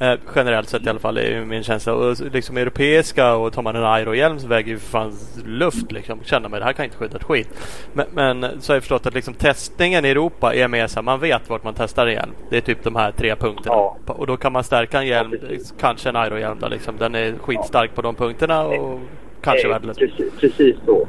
Eh, 0.00 0.14
generellt 0.34 0.68
sett 0.68 0.86
i 0.86 0.88
alla 0.88 0.98
fall 0.98 1.18
är 1.18 1.44
min 1.44 1.62
känsla. 1.62 1.94
Och 1.94 2.16
liksom 2.32 2.56
europeiska 2.56 3.34
och 3.34 3.52
tar 3.52 3.62
man 3.62 3.76
en 3.76 3.84
aerohjälm 3.84 4.38
så 4.38 4.48
väger 4.48 4.68
ju 4.68 4.78
för 4.78 4.90
fan 4.90 5.12
luft 5.44 5.92
liksom. 5.92 6.20
Känner 6.24 6.48
man 6.48 6.60
det 6.60 6.64
här 6.66 6.72
kan 6.72 6.84
inte 6.84 6.96
skydda 6.96 7.16
ett 7.16 7.24
skit. 7.24 7.48
Men, 7.92 8.06
men, 8.12 8.60
så 8.60 8.72
har 8.72 8.76
jag 8.76 8.82
förstått 8.82 9.06
att 9.06 9.14
liksom 9.14 9.34
testningen 9.34 10.04
i 10.04 10.08
Europa 10.08 10.54
är 10.54 10.68
mer 10.68 10.86
så 10.86 10.94
här, 10.94 11.02
man 11.02 11.20
vet 11.20 11.50
vart 11.50 11.64
man 11.64 11.74
testar 11.76 12.06
en 12.06 12.12
hjälm. 12.12 12.32
Det 12.50 12.56
är 12.56 12.60
typ 12.60 12.84
de 12.84 12.96
här 12.96 13.12
tre 13.12 13.36
punkterna. 13.36 13.74
Ja. 13.74 13.96
Och 14.06 14.26
då 14.26 14.36
kan 14.36 14.52
man 14.52 14.64
stärka 14.64 14.98
en 14.98 15.06
hjälm, 15.06 15.34
ja, 15.50 15.58
kanske 15.80 16.08
en 16.08 16.16
aerohjälm 16.16 16.58
då 16.60 16.68
liksom. 16.68 16.96
Den 16.98 17.14
är 17.14 17.32
skitstark 17.32 17.90
ja. 17.90 17.94
på 17.94 18.02
de 18.02 18.14
punkterna 18.14 18.66
och 18.66 19.00
kanske 19.40 19.68
värdelös. 19.68 19.98
Precis, 19.98 20.32
precis 20.40 20.76
så. 20.86 21.06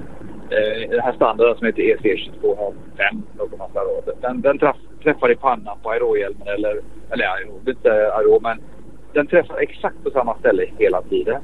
Eh, 0.49 0.89
den 0.89 0.99
här 0.99 1.14
standarden 1.14 1.57
som 1.57 1.65
heter 1.65 1.81
EC2205 1.81 3.23
den, 4.22 4.41
den 4.41 4.60
träffar 5.03 5.31
i 5.31 5.35
pannan 5.35 5.77
på 5.84 5.91
aerohjälmen 5.91 6.47
eller, 6.47 6.81
eller 7.10 7.26
aero, 7.26 7.60
inte 7.68 7.91
aero 7.91 8.39
men 8.39 8.60
den 9.14 9.27
träffar 9.27 9.57
exakt 9.57 10.03
på 10.03 10.11
samma 10.11 10.38
ställe 10.38 10.65
hela 10.77 11.02
tiden. 11.02 11.41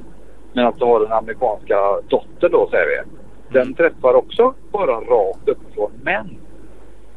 Men 0.53 0.65
att 0.65 0.79
du 0.79 0.85
har 0.85 0.99
den 0.99 1.11
amerikanska 1.11 2.01
dottern 2.07 2.51
då 2.51 2.67
säger 2.71 2.85
vi. 2.87 3.19
Den 3.53 3.73
träffar 3.73 4.13
också 4.13 4.53
bara 4.71 4.91
rakt 4.91 5.49
uppifrån 5.49 5.91
men 6.03 6.37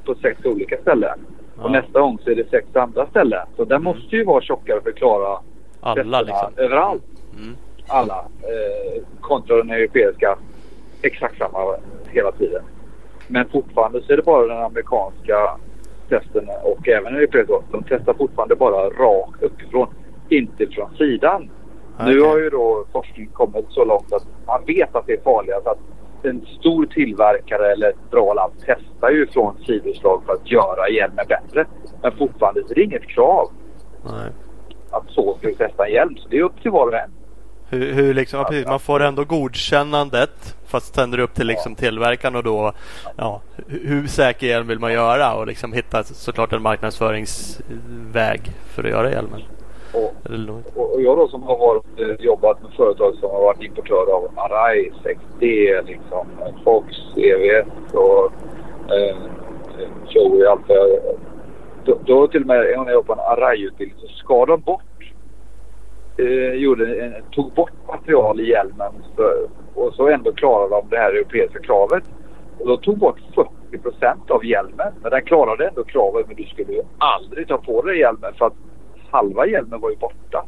på 0.04 0.14
sex 0.14 0.44
olika 0.44 0.76
ställen. 0.76 1.18
Ja. 1.56 1.64
Och 1.64 1.70
nästa 1.70 2.00
gång 2.00 2.18
så 2.24 2.30
är 2.30 2.34
det 2.34 2.50
sex 2.50 2.76
andra 2.76 3.06
ställen. 3.06 3.46
Så 3.56 3.64
den 3.64 3.82
måste 3.82 4.16
ju 4.16 4.24
vara 4.24 4.42
tjockare 4.42 4.80
för 4.80 4.90
att 4.90 4.96
klara 4.96 5.38
alla 5.80 6.20
liksom. 6.20 6.52
överallt. 6.56 7.02
Mm. 7.36 7.56
Alla. 7.86 8.18
Eh, 8.42 9.02
kontra 9.20 9.56
den 9.56 9.70
europeiska 9.70 10.38
exakt 11.02 11.38
samma 11.38 11.76
hela 12.08 12.32
tiden. 12.32 12.62
Men 13.28 13.48
fortfarande 13.48 14.02
så 14.02 14.12
är 14.12 14.16
det 14.16 14.22
bara 14.22 14.46
den 14.46 14.62
amerikanska 14.62 15.58
testen 16.08 16.48
och 16.62 16.88
även 16.88 17.16
europeiska. 17.16 17.54
De 17.70 17.84
testar 17.88 18.14
fortfarande 18.14 18.56
bara 18.56 18.90
rakt 18.90 19.42
uppifrån 19.42 19.94
inte 20.32 20.66
från 20.66 20.96
sidan. 20.96 21.50
Okay. 21.94 22.14
Nu 22.14 22.20
har 22.20 22.38
ju 22.38 22.50
då 22.50 22.84
forskningen 22.92 23.32
kommit 23.32 23.66
så 23.68 23.84
långt 23.84 24.12
att 24.12 24.26
man 24.46 24.64
vet 24.66 24.94
att 24.94 25.06
det 25.06 25.12
är 25.12 25.20
farligast. 25.20 25.66
Att 25.66 25.78
en 26.22 26.46
stor 26.60 26.86
tillverkare 26.86 27.72
eller 27.72 27.88
ett 27.88 28.10
bra 28.10 28.34
land 28.34 28.52
testar 28.58 29.10
ju 29.10 29.26
från 29.26 29.64
sidoslag 29.66 30.22
för 30.26 30.32
att 30.32 30.50
göra 30.50 30.88
hjälmen 30.88 31.26
bättre. 31.28 31.64
Men 32.02 32.12
fortfarande 32.12 32.60
är 32.60 32.74
det 32.74 32.82
inget 32.82 33.08
krav 33.08 33.50
Nej. 34.04 34.30
att 34.90 35.04
så 35.08 35.36
ska 35.38 35.48
vi 35.48 35.54
testa 35.54 35.86
en 35.86 35.92
hjälm. 35.92 36.16
Så 36.16 36.28
det 36.28 36.38
är 36.38 36.42
upp 36.42 36.62
till 36.62 36.70
var 36.70 36.86
och 36.86 36.94
en. 36.94 37.10
Hur, 37.68 37.92
hur 37.92 38.14
liksom, 38.14 38.38
ja, 38.38 38.44
precis, 38.44 38.66
man 38.66 38.80
får 38.80 39.02
ändå 39.02 39.24
godkännandet 39.24 40.56
fast 40.66 40.94
sen 40.94 41.12
är 41.12 41.16
det 41.16 41.22
upp 41.22 41.34
till 41.34 41.46
liksom 41.46 41.74
tillverkaren 41.74 42.36
och 42.36 42.42
då 42.42 42.72
ja, 43.16 43.40
hur, 43.66 43.88
hur 43.88 44.06
säker 44.06 44.46
hjälm 44.46 44.66
vill 44.66 44.78
man 44.78 44.92
göra 44.92 45.34
och 45.34 45.46
liksom 45.46 45.72
hitta 45.72 46.02
såklart 46.04 46.52
en 46.52 46.62
marknadsföringsväg 46.62 48.40
för 48.74 48.84
att 48.84 48.90
göra 48.90 49.10
hjälmen. 49.10 49.40
Och, 49.94 50.14
och 50.76 50.92
och 50.94 51.02
jag 51.02 51.18
då 51.18 51.28
som 51.28 51.42
har 51.42 51.58
varit, 51.58 52.00
eh, 52.00 52.24
jobbat 52.24 52.62
med 52.62 52.72
företag 52.72 53.14
som 53.14 53.30
har 53.30 53.40
varit 53.40 53.62
importör 53.62 54.14
av 54.14 54.30
Arai, 54.36 54.92
6D, 55.04 55.82
liksom, 55.86 56.26
Fox, 56.64 56.86
EVS 57.16 57.94
och 57.94 58.32
eh, 58.94 59.16
Shoei, 60.06 60.46
allt 60.46 60.68
då, 61.84 61.98
då 62.04 62.26
till 62.26 62.40
och 62.40 62.46
med 62.46 62.56
när 62.56 62.64
jag 62.64 62.92
jobbade 62.92 63.02
på 63.02 63.12
en 63.12 63.18
Arai-utbildning 63.18 63.98
så 64.00 64.08
skar 64.08 64.46
de 64.46 64.60
bort 64.60 64.82
eh, 66.16 66.54
gjorde 66.54 67.00
en, 67.00 67.14
tog 67.30 67.52
bort 67.52 67.72
material 67.88 68.40
i 68.40 68.48
hjälmen 68.48 68.92
för, 69.16 69.48
och 69.74 69.94
så 69.94 70.08
ändå 70.08 70.32
klarade 70.32 70.70
de 70.70 70.88
det 70.90 70.98
här 70.98 71.12
europeiska 71.12 71.58
kravet. 71.58 72.04
Och 72.58 72.68
de 72.68 72.78
tog 72.78 72.98
bort 72.98 73.20
40 73.34 73.78
procent 73.82 74.30
av 74.30 74.44
hjälmen. 74.44 74.92
Men 75.02 75.10
den 75.10 75.22
klarade 75.22 75.68
ändå 75.68 75.84
kravet 75.84 76.26
men 76.26 76.36
du 76.36 76.44
skulle 76.44 76.82
aldrig 76.98 77.48
ta 77.48 77.58
på 77.58 77.82
dig 77.82 77.98
hjälmen 77.98 78.34
för 78.38 78.46
att 78.46 78.54
halva 79.12 79.46
hjälmen 79.46 79.80
var 79.80 79.90
ju 79.90 79.96
borta. 79.96 80.44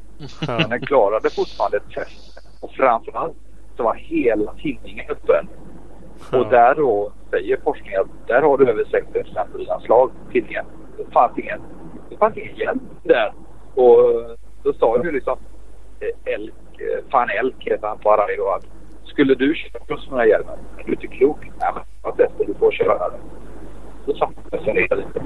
Men 0.46 0.70
den 0.70 0.80
klarade 0.80 1.30
fortfarande 1.30 1.76
ett 1.76 1.90
test. 1.94 2.40
Och 2.60 2.70
framförallt 2.70 3.36
så 3.76 3.82
var 3.82 3.94
hela 3.94 4.54
tinningen 4.54 5.10
öppen. 5.10 5.48
Och 6.32 6.50
där 6.50 6.74
då 6.74 7.12
säger 7.30 7.60
forskningen 7.64 8.00
att 8.00 8.28
där 8.28 8.42
har 8.42 8.58
du 8.58 8.70
över 8.70 8.84
60 8.84 9.12
procent 9.12 10.12
tinningen. 10.32 10.64
Det 10.96 11.12
fanns 11.12 11.38
ingen, 11.38 11.60
det 12.10 12.16
fanns 12.16 12.36
ingen 12.36 12.56
hjälm 12.56 12.80
där. 13.02 13.32
Och 13.74 13.96
då 14.62 14.72
sa 14.72 15.04
ju 15.04 15.12
liksom 15.12 15.38
eh, 16.00 16.34
Elk, 16.34 16.54
eh, 16.78 17.04
fan 17.10 17.28
Elk 17.30 17.54
heter 17.58 17.88
han 17.88 17.98
på 17.98 18.12
Arai 18.12 18.36
då 18.36 18.50
att 18.50 18.66
skulle 19.04 19.34
du 19.34 19.54
köpa 19.54 19.96
sådana 19.96 20.22
här 20.22 20.28
hjälmar? 20.28 20.58
Är 20.78 20.84
du 20.84 20.92
inte 20.92 21.06
klok? 21.06 21.38
Nej 21.40 21.70
men 21.74 21.82
vad 22.02 22.14
testar 22.16 22.44
du 22.44 22.54
får 22.54 22.72
köra 22.72 23.08
den. 23.08 23.20
Då 24.06 24.14
satte 24.14 24.34
jag 24.50 24.62
sig 24.62 24.74
ner 24.74 24.96
lite. 24.96 25.20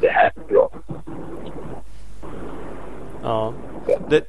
Det 0.00 0.08
här 0.08 0.32
är 0.36 0.52
bra. 0.52 0.69
Ja. 3.22 3.52
Det, 4.08 4.24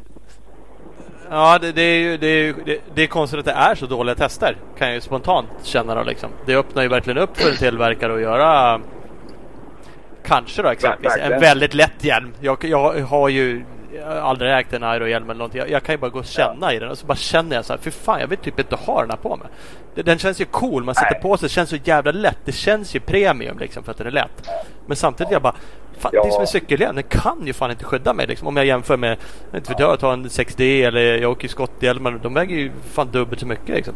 ja, 1.30 1.60
det, 1.62 1.72
det 1.72 1.82
är 1.82 2.00
ju 2.00 2.18
det 2.18 2.28
är, 2.28 2.44
ju- 2.44 2.56
det, 2.66 2.80
det 2.96 3.04
är 3.04 3.08
konstigt 3.08 3.40
att 3.40 3.46
det 3.46 3.52
är 3.52 3.76
så 3.76 3.86
dåliga 3.86 4.16
tester. 4.16 4.58
Kan 4.78 4.88
jag 4.88 4.96
ju 4.96 5.02
spontant 5.02 5.48
känna 5.64 5.96
då 5.96 6.04
liksom. 6.04 6.30
Det 6.46 6.56
öppnar 6.56 6.84
ju 6.84 6.88
verkligen 6.90 7.18
upp 7.18 7.38
för 7.38 7.50
en 7.50 7.58
tillverkare 7.58 8.14
att 8.14 8.22
göra 8.22 8.82
Kanske 10.24 10.62
då 10.62 10.70
exempelvis 10.70 11.18
en 11.22 11.40
väldigt 11.40 11.74
lätt 11.74 12.04
hjälm. 12.04 12.34
Jag, 12.40 12.64
jag 12.64 13.02
har 13.02 13.30
ju 13.30 13.64
jag 13.96 14.06
har 14.06 14.16
aldrig 14.16 14.52
ägt 14.52 14.74
en 14.74 14.84
Aero-hjälm 14.84 15.30
eller 15.30 15.38
någonting. 15.38 15.60
Jag, 15.60 15.70
jag 15.70 15.84
kan 15.84 15.94
ju 15.94 16.00
bara 16.00 16.10
gå 16.10 16.20
och 16.20 16.26
känna 16.26 16.74
i 16.74 16.80
den 16.80 16.90
och 16.90 16.98
så 16.98 17.06
bara 17.06 17.16
känner 17.16 17.56
jag 17.56 17.66
så 17.66 17.74
här. 17.74 17.80
För 17.80 17.92
fan, 17.92 18.20
jag 18.20 18.28
vill 18.28 18.38
typ 18.38 18.60
inte 18.60 18.76
ha 18.76 19.02
den 19.02 19.10
här 19.10 19.18
på 19.18 19.36
mig. 19.36 19.48
Den, 19.96 20.06
den 20.06 20.18
känns 20.18 20.42
ju 20.42 20.46
cool. 20.46 20.84
Man 20.84 20.96
sätter 20.96 21.12
Nej. 21.12 21.22
på 21.22 21.38
sig. 21.38 21.48
Det 21.50 21.54
känns 21.54 21.70
så 21.70 21.76
jävla 21.84 22.12
lätt. 22.12 22.38
Det 22.46 22.52
känns 22.52 22.96
ju 22.96 23.00
premium 23.00 23.60
liksom 23.60 23.84
för 23.84 23.92
att 23.92 23.98
den 23.98 24.08
är 24.08 24.12
lätt. 24.12 24.50
Men 24.86 24.98
samtidigt 24.98 25.32
jag 25.32 25.42
bara 25.42 25.56
Fan, 26.02 26.12
Ja. 26.14 26.22
Det 26.22 26.28
är 26.28 26.32
som 26.32 26.42
en 26.42 26.48
cykelhjälm. 26.48 26.96
Den 26.96 27.04
kan 27.04 27.38
ju 27.46 27.54
fan 27.54 27.72
inte 27.72 27.86
skydda 27.86 28.14
mig. 28.14 28.28
Liksom. 28.28 28.48
Om 28.48 28.58
jag 28.58 28.66
jämför 28.66 28.98
med, 28.98 29.18
jag 29.52 29.60
inte 29.60 29.72
vet 29.72 29.80
jag, 29.80 30.00
tar 30.00 30.14
en 30.14 30.26
6D 30.26 30.88
eller 30.88 31.18
jag 31.18 31.32
åker 31.32 31.48
skotthjälmar. 31.48 32.20
De 32.24 32.34
väger 32.34 32.56
ju 32.56 32.72
fan 32.84 33.08
dubbelt 33.12 33.40
så 33.40 33.48
mycket 33.48 33.70
liksom. 33.76 33.94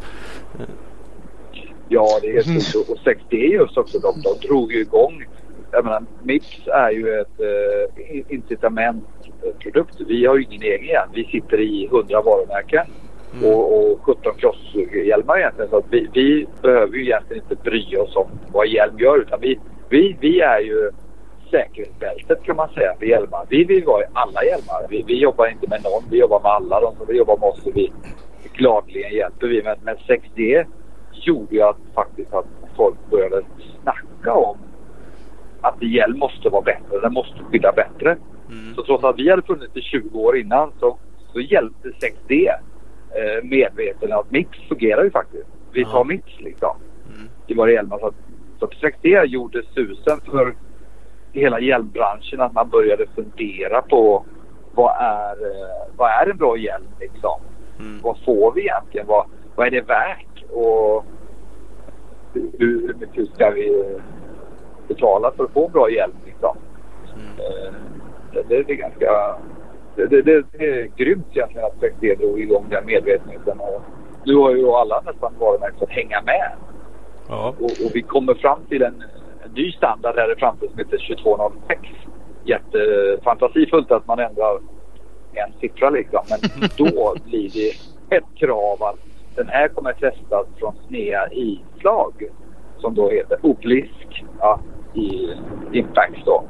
Ja, 1.89 2.19
det 2.21 2.27
är 2.29 2.33
helt 2.33 2.47
mm. 2.47 2.57
Och 2.89 2.97
6D 2.97 3.35
just 3.35 3.77
också, 3.77 3.99
de, 3.99 4.21
de 4.21 4.47
drog 4.47 4.71
ju 4.71 4.81
igång. 4.81 5.25
Jag 5.71 5.85
menar, 5.85 6.03
Mips 6.23 6.67
är 6.67 6.89
ju 6.89 7.19
ett 7.21 7.39
eh, 7.39 8.35
incitamentprodukt. 8.35 9.95
Vi 10.07 10.25
har 10.25 10.35
ju 10.35 10.43
ingen 10.43 10.61
egen 10.61 10.85
hjälm. 10.85 11.09
Vi 11.13 11.25
sitter 11.25 11.61
i 11.61 11.85
100 11.85 12.21
varumärken 12.21 12.85
Mm. 13.39 13.53
och, 13.53 13.91
och 13.91 13.99
17 14.03 14.33
crosshjälmar 14.37 15.37
egentligen. 15.37 15.69
Så 15.69 15.77
att 15.77 15.85
vi, 15.89 16.07
vi 16.13 16.47
behöver 16.61 16.97
ju 16.97 17.03
egentligen 17.03 17.43
inte 17.43 17.63
bry 17.63 17.95
oss 17.97 18.15
om 18.15 18.27
vad 18.51 18.67
hjälm 18.67 18.99
gör. 18.99 19.21
Utan 19.21 19.39
vi, 19.41 19.59
vi, 19.89 20.17
vi 20.19 20.39
är 20.41 20.59
ju 20.59 20.91
säkerhetsbältet 21.51 22.43
kan 22.43 22.55
man 22.55 22.69
säga 22.69 22.95
för 22.99 23.05
hjälmar. 23.05 23.45
Vi 23.49 23.63
vill 23.63 23.85
vara 23.85 24.01
i 24.01 24.05
alla 24.13 24.43
hjälmar. 24.43 24.87
Vi, 24.89 25.03
vi 25.07 25.19
jobbar 25.19 25.47
inte 25.47 25.67
med 25.69 25.83
någon. 25.83 26.03
Vi 26.11 26.19
jobbar 26.19 26.41
med 26.41 26.51
alla. 26.51 26.81
De 26.81 26.95
som 26.95 27.07
vill 27.07 27.17
jobba 27.17 27.37
med 27.37 27.49
oss 27.49 27.65
och 27.65 27.77
vi 27.77 27.91
gladeligen 28.53 29.13
hjälper 29.13 29.47
vi. 29.47 29.63
Men, 29.63 29.77
men 29.83 29.95
6D 29.95 30.65
gjorde 31.11 31.55
ju 31.55 31.61
att 31.61 31.77
faktiskt 31.95 32.33
att 32.33 32.45
folk 32.77 32.95
började 33.11 33.41
snacka 33.81 34.33
om 34.33 34.57
att 35.61 35.83
hjälm 35.83 36.19
måste 36.19 36.49
vara 36.49 36.61
bättre. 36.61 36.99
Den 37.01 37.13
måste 37.13 37.43
skydda 37.51 37.71
bättre. 37.71 38.17
Mm. 38.49 38.75
Så 38.75 38.83
trots 38.83 39.03
att 39.03 39.19
vi 39.19 39.29
hade 39.29 39.41
funnits 39.41 39.77
i 39.77 39.81
20 39.81 40.19
år 40.19 40.37
innan 40.37 40.71
så, 40.79 40.97
så 41.33 41.39
hjälpte 41.39 41.89
6D 41.89 42.47
eh, 42.49 43.43
medveten 43.43 44.13
att 44.13 44.31
Mix 44.31 44.49
fungerar 44.69 45.03
ju 45.03 45.11
faktiskt. 45.11 45.47
Vi 45.71 45.85
tar 45.85 46.03
Mix 46.03 46.23
liksom 46.39 46.75
Mm. 47.15 47.29
i 47.47 47.53
våra 47.53 47.71
hjälmar. 47.71 47.99
Så, 47.99 48.13
så 48.59 48.65
att 48.65 48.71
6D 48.71 49.25
gjorde 49.25 49.63
susen 49.75 50.19
för 50.25 50.55
hela 51.39 51.59
hjälmbranschen 51.59 52.41
att 52.41 52.53
man 52.53 52.69
började 52.69 53.05
fundera 53.15 53.81
på 53.81 54.25
vad 54.75 54.95
är, 54.99 55.31
eh, 55.31 55.87
vad 55.97 56.09
är 56.09 56.29
en 56.29 56.37
bra 56.37 56.57
hjälm 56.57 56.87
liksom? 56.99 57.39
Mm. 57.79 58.01
Vad 58.03 58.17
får 58.25 58.51
vi 58.51 58.61
egentligen? 58.61 59.07
Vad, 59.07 59.25
vad 59.55 59.67
är 59.67 59.71
det 59.71 59.81
värt? 59.81 60.51
Och 60.51 61.05
hur, 62.33 62.51
hur 62.59 62.95
mycket 62.99 63.33
ska 63.35 63.49
vi 63.49 63.97
betala 64.87 65.31
för 65.31 65.43
att 65.43 65.51
få 65.51 65.65
en 65.65 65.71
bra 65.71 65.89
hjälm 65.89 66.15
liksom? 66.25 66.57
Mm. 67.13 67.45
Eh, 67.45 67.73
Det, 68.33 68.43
det, 68.49 68.63
det 68.63 68.73
är 68.73 68.77
ganska... 68.77 69.35
Det, 69.95 70.07
det, 70.07 70.21
det, 70.21 70.45
det 70.51 70.65
är 70.65 70.89
grymt 70.97 71.27
egentligen 71.31 71.65
att 71.65 71.81
6D 71.81 72.17
drog 72.17 72.39
igång 72.39 72.65
den 72.69 72.85
medvetenheten. 72.85 73.59
Och 73.59 73.81
nu 74.25 74.35
har 74.35 74.51
ju 74.51 74.69
alla 74.69 75.01
nästan 75.01 75.33
varumärken 75.39 75.79
fått 75.79 75.89
hänga 75.89 76.21
med. 76.21 76.51
Ja. 77.27 77.53
Och, 77.59 77.63
och 77.65 77.91
vi 77.93 78.01
kommer 78.01 78.33
fram 78.33 78.59
till 78.69 78.83
en 78.83 79.03
ny 79.55 79.71
standard 79.71 80.15
här 80.15 80.31
i 80.31 80.35
framtiden 80.35 80.69
som 80.69 80.79
heter 80.79 81.15
2206. 81.23 81.81
Jättefantasifullt 82.45 83.91
att 83.91 84.07
man 84.07 84.19
ändrar 84.19 84.59
en 85.33 85.53
siffra 85.59 85.89
liksom. 85.89 86.21
Men 86.29 86.69
då 86.77 87.15
blir 87.25 87.49
det 87.53 87.69
ett 88.15 88.35
krav 88.35 88.83
att 88.83 88.99
den 89.35 89.47
här 89.47 89.67
kommer 89.67 89.93
testas 89.93 90.47
från 90.59 90.75
snea 90.87 91.27
islag 91.31 92.13
som 92.77 92.95
då 92.95 93.09
heter 93.09 93.37
oblisk 93.41 94.23
ja, 94.39 94.59
i 94.93 95.33
Impact 95.71 96.25
då. 96.25 96.43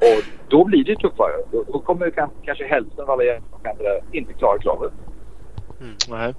Och 0.00 0.24
då 0.48 0.64
blir 0.64 0.84
det 0.84 0.96
tuffare. 0.96 1.36
Då, 1.52 1.64
då 1.72 1.78
kommer 1.78 2.10
kanske 2.44 2.66
hälften 2.66 3.04
av 3.04 3.10
alla 3.10 3.24
hjälpare 3.24 4.00
inte 4.12 4.32
klara 4.32 4.58
kravet. 4.58 4.92
Nej. 6.08 6.34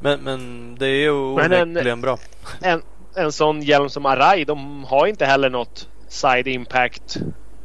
Men, 0.00 0.20
men 0.20 0.74
det 0.78 0.86
är 0.86 1.00
ju 1.00 1.10
onekligen 1.10 2.00
bra. 2.00 2.16
En, 2.62 2.82
en 3.18 3.32
sån 3.32 3.62
hjälm 3.62 3.88
som 3.88 4.06
Arai, 4.06 4.44
de 4.44 4.84
har 4.84 5.06
inte 5.06 5.24
heller 5.24 5.50
något 5.50 5.88
side 6.08 6.46
impact 6.46 7.16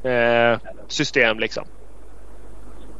eh, 0.04 0.60
system 0.88 1.40
liksom. 1.40 1.64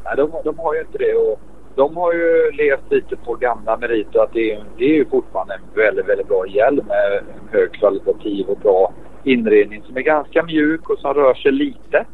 Nej, 0.04 0.14
de, 0.18 0.32
de 0.44 0.60
har 0.60 0.74
ju 0.74 0.82
inte 0.82 0.98
det. 0.98 1.14
Och 1.14 1.40
de 1.76 1.98
har 1.98 2.14
ju 2.14 2.52
levt 2.52 2.92
lite 2.92 3.16
på 3.16 3.36
gamla 3.36 3.78
meriter. 3.78 4.20
Att 4.20 4.34
det, 4.34 4.52
är, 4.52 4.64
det 4.78 4.84
är 4.84 4.96
ju 4.96 5.06
fortfarande 5.06 5.54
en 5.54 5.62
väldigt, 5.76 6.08
väldigt 6.08 6.28
bra 6.28 6.48
hjälm 6.48 6.86
med 6.88 7.24
högkvalitativ 7.52 8.46
och 8.48 8.58
bra 8.58 8.94
inredning 9.24 9.84
som 9.84 9.98
är 9.98 10.02
ganska 10.02 10.44
mjuk 10.44 10.90
och 10.90 11.00
som 11.00 11.14
rör 11.14 11.34
sig 11.34 11.52
lite. 11.52 12.06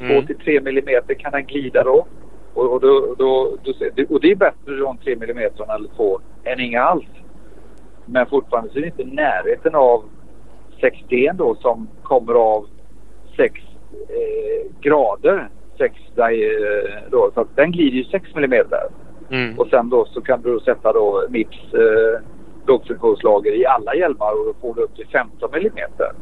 Mm. 0.00 0.20
2 0.20 0.26
till 0.26 0.38
3 0.38 0.60
millimeter 0.60 1.14
kan 1.14 1.32
den 1.32 1.46
glida 1.46 1.84
då. 1.84 2.06
Och, 2.54 2.72
och, 2.72 2.80
då, 2.80 3.14
då, 3.18 3.56
då, 3.62 3.72
och 4.08 4.20
det 4.20 4.30
är 4.30 4.36
bättre 4.36 4.76
de 4.76 4.98
3 4.98 5.16
millimeterna 5.16 5.74
eller 5.74 5.88
2 5.88 6.20
än 6.44 6.60
inga 6.60 6.82
alls. 6.82 7.06
Men 8.06 8.26
fortfarande 8.26 8.70
så 8.70 8.78
är 8.78 8.82
det 8.82 8.86
inte 8.86 9.04
närheten 9.04 9.74
av 9.74 10.04
6D 10.80 11.32
då 11.34 11.54
som 11.54 11.88
kommer 12.02 12.34
av 12.34 12.66
6 13.36 13.60
eh, 13.92 14.72
grader. 14.80 15.48
6 15.78 15.94
di, 16.14 16.22
eh, 16.22 17.10
då, 17.10 17.30
så 17.34 17.46
den 17.54 17.72
glider 17.72 17.96
ju 17.96 18.04
6 18.04 18.34
millimeter. 18.34 18.88
Mm. 19.30 19.58
Och 19.58 19.66
sen 19.66 19.88
då 19.88 20.04
så 20.04 20.20
kan 20.20 20.42
du 20.42 20.60
sätta 20.60 20.92
då 20.92 21.26
Mips 21.28 21.74
eh, 21.74 22.20
lågfriktionslager 22.66 23.52
i 23.52 23.66
alla 23.66 23.94
hjälmar 23.94 24.32
och 24.40 24.46
då 24.46 24.54
får 24.60 24.74
du 24.74 24.82
upp 24.82 24.96
till 24.96 25.06
15 25.06 25.50
millimeter. 25.52 26.12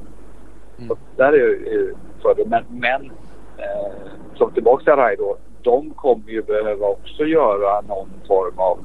Mm. 0.79 0.89
Så 0.89 0.97
där 1.17 1.33
är 1.33 1.37
ju 1.37 1.95
fördel. 2.23 2.49
Men, 2.49 2.65
men 2.71 3.11
eh, 3.59 3.93
som 4.35 4.51
tillbaka 4.51 4.85
till 4.85 4.93
Arai 4.93 5.17
då. 5.17 5.37
De 5.63 5.91
kommer 5.91 6.31
ju 6.31 6.43
behöva 6.43 6.87
också 6.87 7.25
göra 7.25 7.81
någon 7.81 8.09
form 8.29 8.59
av 8.59 8.79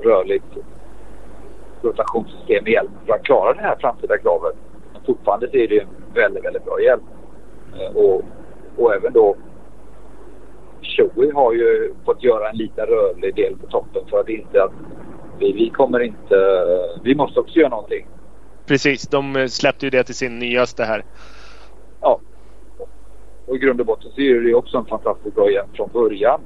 rörligt 0.00 0.56
rotationssystem 1.82 2.66
i 2.66 2.70
hjälmen 2.70 2.98
för 3.06 3.14
att 3.14 3.22
klara 3.22 3.54
det 3.54 3.60
här 3.60 3.76
framtida 3.80 4.18
kravet. 4.18 4.56
Men 4.92 5.02
fortfarande 5.02 5.50
så 5.50 5.56
är 5.56 5.68
det 5.68 5.80
en 5.80 5.88
väldigt, 6.14 6.44
väldigt 6.44 6.64
bra 6.64 6.80
hjälm. 6.80 7.02
Eh, 7.80 7.96
och, 7.96 8.22
och 8.76 8.94
även 8.94 9.12
då 9.12 9.36
Shoei 10.82 11.30
har 11.30 11.52
ju 11.52 11.94
fått 12.04 12.22
göra 12.22 12.50
en 12.50 12.56
liten 12.56 12.86
rörlig 12.86 13.34
del 13.34 13.56
på 13.56 13.66
toppen 13.66 14.02
för 14.10 14.20
att 14.20 14.28
inte 14.28 14.62
att 14.62 14.72
vi, 15.38 15.52
vi 15.52 15.70
kommer 15.70 16.00
inte... 16.00 16.36
Vi 17.02 17.14
måste 17.14 17.40
också 17.40 17.58
göra 17.58 17.68
någonting. 17.68 18.06
Precis, 18.66 19.08
de 19.08 19.36
eh, 19.36 19.46
släppte 19.46 19.86
ju 19.86 19.90
det 19.90 20.04
till 20.04 20.14
sin 20.14 20.38
nyaste 20.38 20.84
här. 20.84 21.04
Ja. 22.00 22.20
Och 23.46 23.56
i 23.56 23.58
grund 23.58 23.80
och 23.80 23.86
botten 23.86 24.10
så 24.14 24.20
är 24.20 24.40
det 24.40 24.54
också 24.54 24.78
en 24.78 24.84
fantastiskt 24.84 25.34
bra 25.34 25.50
hjälm 25.50 25.68
från 25.74 25.90
början. 25.92 26.40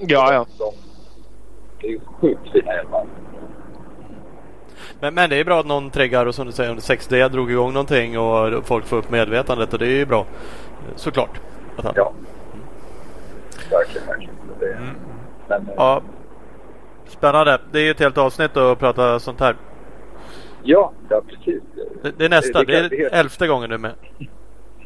Ja, 0.00 0.32
ja. 0.32 0.46
De, 0.58 0.72
det 1.80 1.86
är 1.86 1.90
ju 1.90 2.00
sjukt 2.20 2.52
fina 2.52 2.72
hjälmar. 2.74 3.06
Men, 5.00 5.14
men 5.14 5.30
det 5.30 5.36
är 5.36 5.44
bra 5.44 5.60
att 5.60 5.66
någon 5.66 5.90
triggar 5.90 6.26
och 6.26 6.34
som 6.34 6.46
du 6.46 6.52
säger 6.52 6.74
6D 6.74 7.28
drog 7.28 7.50
igång 7.50 7.72
någonting 7.72 8.18
och 8.18 8.66
folk 8.66 8.84
får 8.86 8.96
upp 8.96 9.10
medvetandet 9.10 9.72
och 9.72 9.78
det 9.78 9.86
är 9.86 9.90
ju 9.96 10.06
bra. 10.06 10.26
Såklart. 10.96 11.40
Han- 11.82 11.92
Ja. 11.96 12.12
Verkligen, 13.70 14.06
verkligen. 14.06 14.34
Det, 14.60 14.66
Mm. 14.72 14.88
Men, 15.48 15.60
eh, 15.62 15.74
ja. 15.76 16.02
Spännande. 17.08 17.58
Det 17.72 17.78
är 17.78 17.82
ju 17.84 17.90
ett 17.90 18.00
helt 18.00 18.18
avsnitt 18.18 18.56
att 18.56 18.78
prata 18.78 19.18
sånt 19.18 19.40
här. 19.40 19.56
ja, 20.62 20.92
ja, 21.10 21.22
precis. 21.28 21.62
Det, 22.02 22.12
det 22.18 22.24
är 22.24 22.28
nästa. 22.28 22.58
Det- 22.64 22.82
Det, 22.82 22.88
det 22.88 23.02
är 23.02 23.20
elfte 23.20 23.46
gången 23.46 23.70
nu 23.70 23.78
med. 23.78 23.92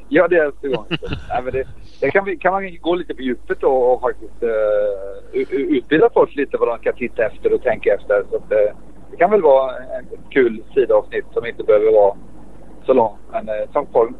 Ja, 0.08 0.28
det 0.28 0.36
är 0.36 0.44
elfte 0.44 0.68
gången. 0.68 0.98
Nej, 1.28 1.42
men 1.42 1.52
det, 1.52 1.64
det 2.00 2.10
kan, 2.10 2.24
vi, 2.24 2.36
kan 2.36 2.52
man 2.52 2.78
gå 2.80 2.94
lite 2.94 3.14
på 3.14 3.22
djupet 3.22 3.60
då 3.60 3.70
och 3.72 4.00
faktiskt 4.00 4.42
uh, 4.42 5.40
utbilda 5.50 6.10
folk 6.14 6.34
lite 6.36 6.56
vad 6.56 6.68
de 6.68 6.78
kan 6.78 6.92
titta 6.94 7.24
efter 7.26 7.52
och 7.54 7.62
tänka 7.62 7.94
efter. 7.94 8.24
Så 8.30 8.36
att, 8.36 8.48
det 8.48 8.72
kan 9.20 9.30
väl 9.30 9.42
vara 9.42 9.76
en 9.76 10.06
kul 10.30 10.62
sidoavsnitt 10.74 11.24
som 11.32 11.46
inte 11.46 11.62
behöver 11.62 11.92
vara 11.92 12.16
så 12.86 12.92
lång. 12.92 13.18
Men 13.32 13.48
uh, 13.48 13.72
som 13.72 13.86
folk 13.92 14.16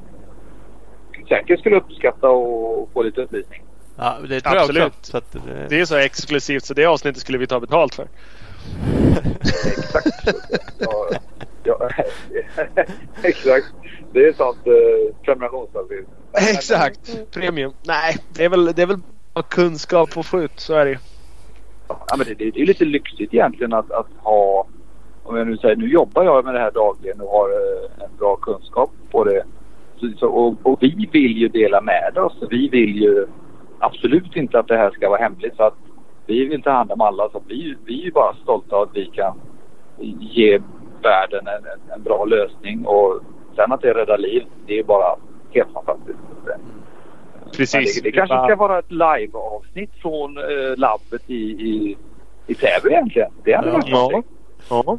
säkert 1.28 1.60
skulle 1.60 1.76
uppskatta 1.76 2.28
och 2.28 2.88
få 2.92 3.02
lite 3.02 3.20
upplysning. 3.20 3.62
Ja, 3.96 4.16
det 4.28 4.40
tror 4.40 4.54
jag 4.54 4.62
Absolut. 4.62 4.86
också. 4.86 5.10
Så 5.10 5.16
att, 5.16 5.34
eh, 5.34 5.42
Det 5.68 5.80
är 5.80 5.84
så 5.84 5.96
exklusivt 5.96 6.64
så 6.64 6.74
det 6.74 6.86
avsnittet 6.86 7.20
skulle 7.22 7.38
vi 7.38 7.46
ta 7.46 7.60
betalt 7.60 7.94
för. 7.94 8.08
Exakt. 9.66 10.34
ja, 10.78 11.08
ja, 11.64 11.90
exakt. 13.22 13.66
Det 14.12 14.26
är 14.26 14.32
sånt 14.32 14.66
uh, 14.66 15.14
prenumerationsavsnitt. 15.22 16.08
Exakt. 16.50 17.30
Premium. 17.30 17.72
Nej, 17.82 18.16
det 18.34 18.44
är 18.44 18.48
väl, 18.48 18.64
det 18.64 18.82
är 18.82 18.86
väl 18.86 19.00
bara 19.34 19.44
kunskap 19.44 20.16
och 20.16 20.26
få 20.26 20.40
ut. 20.40 20.60
Så 20.60 20.74
är 20.74 20.84
det 20.84 20.90
ju. 20.90 20.98
Ja, 21.88 22.16
men 22.16 22.26
det, 22.26 22.34
det, 22.34 22.50
det 22.50 22.60
är 22.60 22.66
lite 22.66 22.84
lyxigt 22.84 23.34
egentligen 23.34 23.72
att, 23.72 23.90
att 23.90 24.08
ha, 24.22 24.66
om 25.30 25.36
jag 25.36 25.46
nu 25.46 25.56
säger, 25.56 25.76
nu 25.76 25.88
jobbar 25.88 26.22
jag 26.24 26.44
med 26.44 26.54
det 26.54 26.60
här 26.60 26.70
dagligen 26.70 27.20
och 27.20 27.28
har 27.28 27.48
eh, 27.48 28.04
en 28.04 28.16
bra 28.18 28.36
kunskap 28.36 28.90
på 29.10 29.24
det. 29.24 29.42
Så, 30.18 30.28
och, 30.28 30.54
och 30.62 30.78
vi 30.80 31.08
vill 31.12 31.36
ju 31.36 31.48
dela 31.48 31.80
med 31.80 32.18
oss. 32.18 32.36
Vi 32.50 32.68
vill 32.68 33.02
ju 33.02 33.26
absolut 33.78 34.36
inte 34.36 34.58
att 34.58 34.68
det 34.68 34.76
här 34.76 34.90
ska 34.90 35.08
vara 35.08 35.22
hemligt. 35.22 35.56
Så 35.56 35.62
att 35.62 35.76
vi 36.26 36.44
vill 36.44 36.62
ta 36.62 36.70
hand 36.70 36.92
om 36.92 37.00
alla. 37.00 37.28
Så 37.30 37.42
vi, 37.46 37.76
vi 37.84 38.00
är 38.00 38.04
ju 38.04 38.10
bara 38.10 38.34
stolta 38.34 38.76
att 38.76 38.90
vi 38.92 39.06
kan 39.06 39.40
ge 40.20 40.60
världen 41.02 41.46
en, 41.46 41.94
en, 41.94 42.02
bra 42.02 42.24
lösning. 42.24 42.86
Och 42.86 43.20
sen 43.56 43.72
att 43.72 43.82
det 43.82 43.94
räddar 43.94 44.18
liv, 44.18 44.42
det 44.66 44.78
är 44.78 44.84
bara 44.84 45.16
helt 45.50 45.72
fantastiskt. 45.72 46.18
Men 46.44 46.60
Precis. 47.56 48.02
det, 48.02 48.10
det 48.10 48.12
kanske 48.12 48.36
ska 48.36 48.56
vara 48.56 48.78
ett 48.78 48.92
live-avsnitt 48.92 49.90
från 50.02 50.38
eh, 50.38 50.76
labbet 50.76 51.30
i, 51.30 51.42
i, 51.42 51.96
i 52.46 52.54
Täby 52.54 52.88
egentligen. 52.88 53.32
Det 53.44 53.52
hade 53.52 53.70
varit 53.70 53.88
Ja. 53.88 54.22
Ja. 54.70 54.98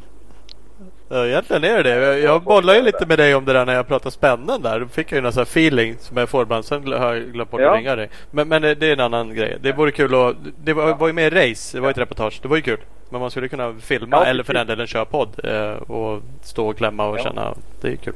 Ja, 1.11 1.25
egentligen 1.25 1.63
är 1.63 1.83
det 1.83 1.95
det. 1.99 2.19
Jag, 2.19 2.41
bollade 2.43 2.77
ju 2.77 2.83
lite 2.83 3.05
med 3.05 3.17
dig 3.19 3.35
om 3.35 3.45
det 3.45 3.53
där 3.53 3.65
när 3.65 3.73
jag 3.73 3.88
pratade 3.88 4.11
spännen 4.11 4.61
där. 4.61 4.79
Då 4.79 4.88
fick 4.88 5.11
jag 5.11 5.15
ju 5.15 5.21
någon 5.21 5.31
sån 5.33 5.39
här 5.39 5.45
feeling 5.45 5.95
som 5.99 6.17
jag 6.17 6.29
får 6.29 6.43
ibland. 6.43 6.65
Sen 6.65 6.93
har 6.93 7.13
jag 7.13 7.23
glömt 7.23 7.51
bort 7.51 7.61
Ja. 7.61 7.69
att 7.71 7.77
ringa 7.77 7.95
dig. 7.95 8.09
Men, 8.31 8.47
men 8.47 8.61
det 8.61 8.83
är 8.83 8.93
en 8.93 8.99
annan 8.99 9.35
grej. 9.35 9.57
Det 9.61 9.71
vore 9.71 9.91
kul 9.91 10.15
att... 10.15 10.35
Det 10.63 10.73
var, 10.73 10.95
var 10.95 11.07
ju 11.07 11.13
med 11.13 11.33
i 11.33 11.49
race. 11.49 11.77
Det 11.77 11.81
var 11.81 11.89
ett 11.89 11.97
reportage. 11.97 12.39
Det 12.41 12.47
var 12.47 12.55
ju 12.55 12.61
kul. 12.61 12.77
Men 13.09 13.21
man 13.21 13.31
skulle 13.31 13.47
kunna 13.47 13.73
filma 13.81 14.17
Ja, 14.17 14.25
eller 14.25 14.43
för 14.43 14.53
den 14.53 14.67
delen 14.67 14.88
köra 14.88 15.05
podd. 15.05 15.29
Eh, 15.43 15.71
och 15.73 16.21
stå 16.41 16.67
och 16.69 16.77
klämma 16.77 17.07
och 17.07 17.17
Ja. 17.17 17.23
känna. 17.23 17.53
Det 17.81 17.88
är 17.88 17.95
kul. 17.95 18.13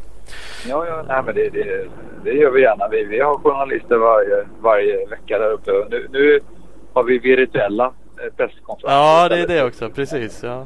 Ja, 0.67 0.85
ja 0.87 1.03
nej, 1.07 1.21
men 1.25 1.35
det, 1.35 1.49
det, 1.49 1.87
det 2.23 2.31
gör 2.33 2.51
vi 2.51 2.61
gärna. 2.61 2.87
Vi, 2.87 3.03
vi 3.03 3.19
har 3.19 3.37
journalister 3.37 3.95
varje, 3.97 4.45
varje 4.61 5.05
vecka 5.05 5.39
där 5.39 5.51
uppe. 5.51 5.71
Nu, 5.89 6.07
nu 6.11 6.39
har 6.93 7.03
vi 7.03 7.17
virtuella 7.17 7.85
eh, 7.85 8.33
presskonferenser. 8.37 8.97
Ja, 8.97 9.29
det 9.29 9.39
är 9.39 9.47
det 9.47 9.63
också. 9.63 9.89
Precis. 9.89 10.43
Ja. 10.43 10.65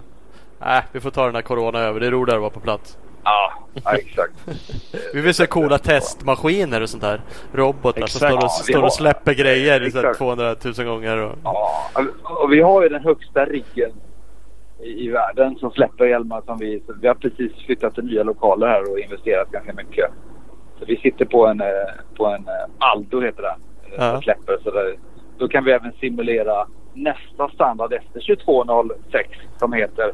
Äh, 0.61 0.83
vi 0.91 0.99
får 0.99 1.09
ta 1.11 1.25
den 1.25 1.35
här 1.35 1.41
corona 1.41 1.79
över. 1.79 1.99
Det 1.99 2.07
är 2.07 2.11
roligare 2.11 2.37
att 2.37 2.41
vara 2.41 2.49
på 2.51 2.59
plats. 2.59 2.97
Ja, 3.23 3.53
ja 3.83 3.91
exakt. 3.95 4.33
Vi 5.13 5.21
vill 5.21 5.33
se 5.33 5.45
coola 5.45 5.77
testmaskiner 5.77 6.81
och 6.81 6.89
sånt 6.89 7.03
där. 7.03 7.21
Robotar 7.53 7.93
som 7.93 8.03
Exakt. 8.03 8.17
står 8.25 8.37
och, 8.37 8.43
Ja, 8.43 8.49
står 8.49 8.73
har- 8.79 8.85
och 8.85 8.93
släpper 8.93 9.33
grejer 9.33 9.81
Exakt. 9.81 10.17
200 10.17 10.55
000 10.77 10.87
gånger. 10.87 11.17
Och... 11.17 11.35
Ja, 11.43 11.81
och 12.23 12.53
vi 12.53 12.61
har 12.61 12.83
ju 12.83 12.89
den 12.89 13.03
högsta 13.03 13.45
riggen 13.45 13.91
i, 14.83 15.05
i 15.05 15.09
världen 15.09 15.55
som 15.55 15.71
släpper 15.71 16.05
hjälmar 16.05 16.41
som 16.45 16.57
vi... 16.57 16.83
Vi 17.01 17.07
har 17.07 17.15
precis 17.15 17.51
flyttat 17.65 17.95
till 17.95 18.03
nya 18.05 18.23
lokaler 18.23 18.67
här 18.67 18.91
och 18.91 18.99
investerat 18.99 19.51
ganska 19.51 19.73
mycket. 19.73 20.11
Så 20.79 20.85
vi 20.85 20.97
sitter 20.97 21.25
på 21.25 21.47
en, 21.47 21.61
eh, 21.61 21.67
på 22.17 22.25
en 22.27 22.47
eh, 22.47 22.53
Aldo 22.79 23.21
heter 23.21 23.41
den. 23.41 23.59
Ja. 23.97 24.11
Som 24.11 24.21
släpper. 24.21 24.57
Så 24.63 24.71
där, 24.71 24.95
då 25.37 25.47
kan 25.47 25.63
vi 25.63 25.71
även 25.71 25.91
simulera 25.99 26.67
nästa 26.93 27.49
standard 27.49 27.93
efter 27.93 28.35
2206 28.35 29.29
som 29.57 29.73
heter 29.73 30.13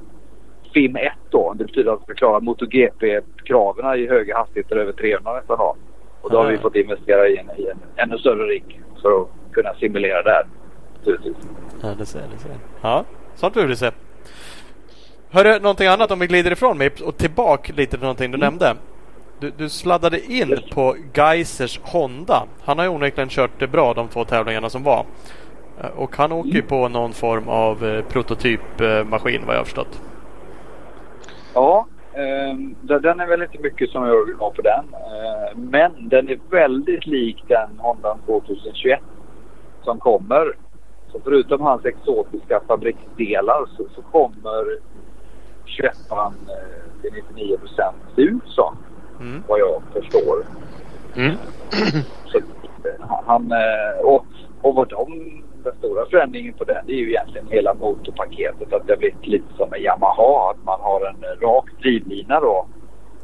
FIM 0.75 0.95
1 0.95 1.11
då. 1.29 1.53
Det 1.53 1.65
betyder 1.65 1.91
att 1.93 1.99
vi 1.99 2.03
ska 2.03 2.13
klara 2.13 2.39
MotoGP-kraven 2.39 3.99
i 3.99 4.07
höga 4.07 4.37
hastigheter 4.37 4.75
över 4.75 4.91
300 4.91 5.33
nästan 5.33 5.57
då. 5.57 5.75
Och 6.21 6.31
då 6.31 6.37
har 6.37 6.51
vi 6.51 6.57
fått 6.57 6.75
investera 6.75 7.27
i 7.27 7.37
en, 7.37 7.49
i 7.57 7.67
en 7.67 7.77
ännu 7.95 8.17
större 8.17 8.43
rigg 8.47 8.81
för 9.01 9.21
att 9.21 9.27
kunna 9.51 9.73
simulera 9.73 10.21
det. 10.23 10.43
Naturligtvis. 10.97 11.35
Ja, 11.81 11.87
det 11.97 12.05
ser 12.05 12.19
det 12.19 12.37
ser. 12.39 12.51
Ja, 12.81 13.03
sånt 13.35 13.57
vi 13.57 13.75
se. 13.75 13.91
Hörru, 15.29 15.59
någonting 15.59 15.87
annat 15.87 16.11
om 16.11 16.19
vi 16.19 16.27
glider 16.27 16.51
ifrån 16.51 16.77
mig 16.77 16.89
och 17.05 17.17
tillbaka 17.17 17.73
lite 17.75 17.91
till 17.91 17.99
någonting 18.01 18.31
du 18.31 18.37
nämnde. 18.37 18.75
Du, 19.39 19.51
du 19.57 19.69
sladdade 19.69 20.19
in 20.25 20.49
Yes. 20.49 20.69
på 20.73 20.95
Geisers 21.13 21.79
Honda. 21.83 22.43
Han 22.63 22.77
har 22.77 22.85
ju 22.85 22.91
onekligen 22.91 23.29
kört 23.29 23.51
det 23.59 23.67
bra 23.67 23.93
de 23.93 24.07
två 24.07 24.25
tävlingarna 24.25 24.69
som 24.69 24.83
var. 24.83 25.05
Eh, 25.81 25.89
Och 25.95 26.15
han 26.15 26.31
åker 26.31 26.49
ju 26.51 26.61
på 26.61 26.87
någon 26.89 27.13
form 27.13 27.47
av 27.49 27.85
eh, 27.85 28.03
prototypmaskin 28.05 29.41
vad 29.45 29.55
jag 29.55 29.59
har 29.59 29.65
förstått. 29.65 30.01
Ja, 31.55 31.87
ehm, 32.13 32.75
den 32.81 33.19
är 33.19 33.27
väl 33.27 33.41
inte 33.41 33.59
mycket 33.59 33.89
som 33.89 34.07
jag 34.07 34.15
har 34.39 34.51
på 34.51 34.61
den. 34.61 34.85
Eh, 34.93 35.57
men 35.57 36.09
den 36.09 36.29
är 36.29 36.39
väldigt 36.49 37.05
lik 37.05 37.43
den 37.47 37.69
Honda 37.77 38.17
2021 38.25 38.99
som 39.83 39.99
kommer. 39.99 40.55
Så 41.11 41.19
förutom 41.23 41.61
hans 41.61 41.85
exotiska 41.85 42.61
fabriksdelar 42.67 43.65
så, 43.77 43.83
så 43.95 44.01
kommer 44.01 44.79
21 45.65 45.93
eh, 46.11 46.31
till 47.01 47.11
99 47.13 47.57
procent 47.57 47.97
se 48.15 48.21
ut 48.21 48.47
som. 48.47 48.77
Mm. 49.19 49.43
Vad 49.47 49.59
jag 49.59 49.81
förstår. 49.93 50.45
Mm. 51.15 51.35
Så, 52.25 52.37
eh, 52.37 53.21
han, 53.25 53.51
eh, 53.51 54.05
och, 54.05 54.25
och 54.61 54.75
vad 54.75 54.89
de, 54.89 55.43
den 55.65 55.75
stora 55.77 56.05
förändringen 56.05 56.53
på 56.53 56.63
den 56.63 56.85
det 56.87 56.93
är 56.93 56.97
ju 56.97 57.09
egentligen 57.09 57.47
hela 57.47 57.73
motorpaketet. 57.73 58.73
Att 58.73 58.87
det 58.87 58.93
har 58.93 58.97
blivit 58.97 59.27
lite 59.27 59.53
som 59.57 59.73
en 59.73 59.81
Yamaha. 59.81 60.51
Att 60.51 60.65
man 60.65 60.79
har 60.81 61.05
en 61.05 61.39
rak 61.41 61.65
drivlina 61.81 62.39
då. 62.39 62.67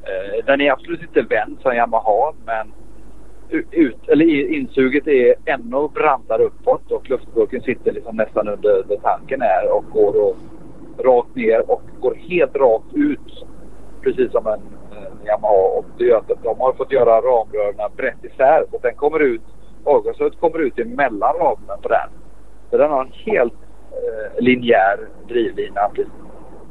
Eh, 0.04 0.46
Den 0.46 0.62
är 0.62 0.72
absolut 0.72 1.02
inte 1.02 1.22
vänd 1.22 1.58
som 1.62 1.76
Yamaha 1.76 2.34
men 2.46 2.74
ut, 3.72 4.10
eller 4.10 4.26
insuget 4.54 5.08
är 5.08 5.36
ännu 5.46 5.88
brantare 5.94 6.44
uppåt 6.44 6.92
och 6.92 7.10
luftburken 7.10 7.62
sitter 7.62 7.92
liksom 7.92 8.16
nästan 8.16 8.48
under 8.48 8.84
där 8.88 8.98
tanken 8.98 9.42
är 9.42 9.72
och 9.72 9.86
går 9.94 10.14
då 10.14 10.36
rakt 11.04 11.36
ner 11.36 11.72
och 11.72 11.82
går 12.00 12.16
helt 12.16 12.56
rakt 12.56 12.94
ut. 12.94 13.46
Precis 14.02 14.32
som 14.32 14.48
en, 14.48 14.62
en 14.98 15.26
Yamaha. 15.26 15.78
Och 15.78 15.86
det 15.98 16.06
gör 16.06 16.18
att 16.18 16.44
de 16.44 16.60
har 16.60 16.74
fått 16.74 16.92
göra 16.92 17.22
ramrören 17.22 17.92
brett 17.98 18.24
isär 18.24 18.66
så 18.70 18.76
att 18.76 18.82
den 18.82 18.96
kommer 18.96 19.20
ut, 19.20 19.42
avgasröret 19.84 20.40
kommer 20.40 20.60
ut 20.60 20.80
emellan 20.80 21.34
ramen 21.40 21.82
på 21.82 21.90
den. 21.90 22.10
Så 22.72 22.78
den 22.78 22.90
har 22.90 23.02
en 23.02 23.12
helt 23.12 23.54
eh, 23.92 24.44
linjär 24.44 25.00
drivlina 25.28 25.90
precis, 25.94 26.14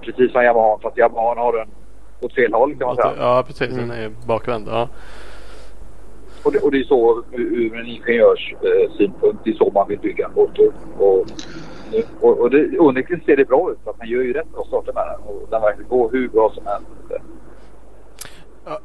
precis 0.00 0.32
som 0.32 0.42
Yamaha 0.42 0.78
fast 0.82 0.98
Yamaha 0.98 1.34
har 1.34 1.52
den 1.52 1.68
åt 2.20 2.34
fel 2.34 2.52
håll 2.52 2.76
kan 2.76 2.86
man 2.86 2.96
säga. 2.96 3.12
Ja, 3.18 3.44
precis. 3.46 3.76
Den 3.76 3.90
är 3.90 4.10
bakvänd. 4.26 4.68
Ja. 4.68 4.88
Och 6.44 6.52
det, 6.52 6.58
och 6.58 6.70
det 6.70 6.78
är 6.78 6.84
så 6.84 7.22
ur 7.32 7.78
en 7.78 7.86
ingenjörs 7.86 8.54
eh, 8.62 8.96
synpunkt, 8.96 9.44
det 9.44 9.50
är 9.50 9.54
så 9.54 9.70
man 9.74 9.88
vill 9.88 9.98
bygga 9.98 10.26
en 10.26 10.32
motor. 10.34 10.72
Och, 10.98 11.26
och, 12.20 12.38
och 12.38 12.50
det, 12.50 12.78
onekligen 12.78 13.24
ser 13.24 13.36
det 13.36 13.44
bra 13.44 13.70
ut 13.72 13.78
för 13.84 13.90
att 13.90 13.98
man 13.98 14.08
gör 14.08 14.22
ju 14.22 14.32
rätt 14.32 14.52
bra 14.52 14.64
starter 14.64 14.92
med 14.92 15.06
den 15.06 15.20
och 15.20 15.48
den 15.50 15.62
verkligen 15.62 15.88
går 15.88 16.10
hur 16.12 16.28
bra 16.28 16.52
som 16.54 16.66
helst. 16.66 17.24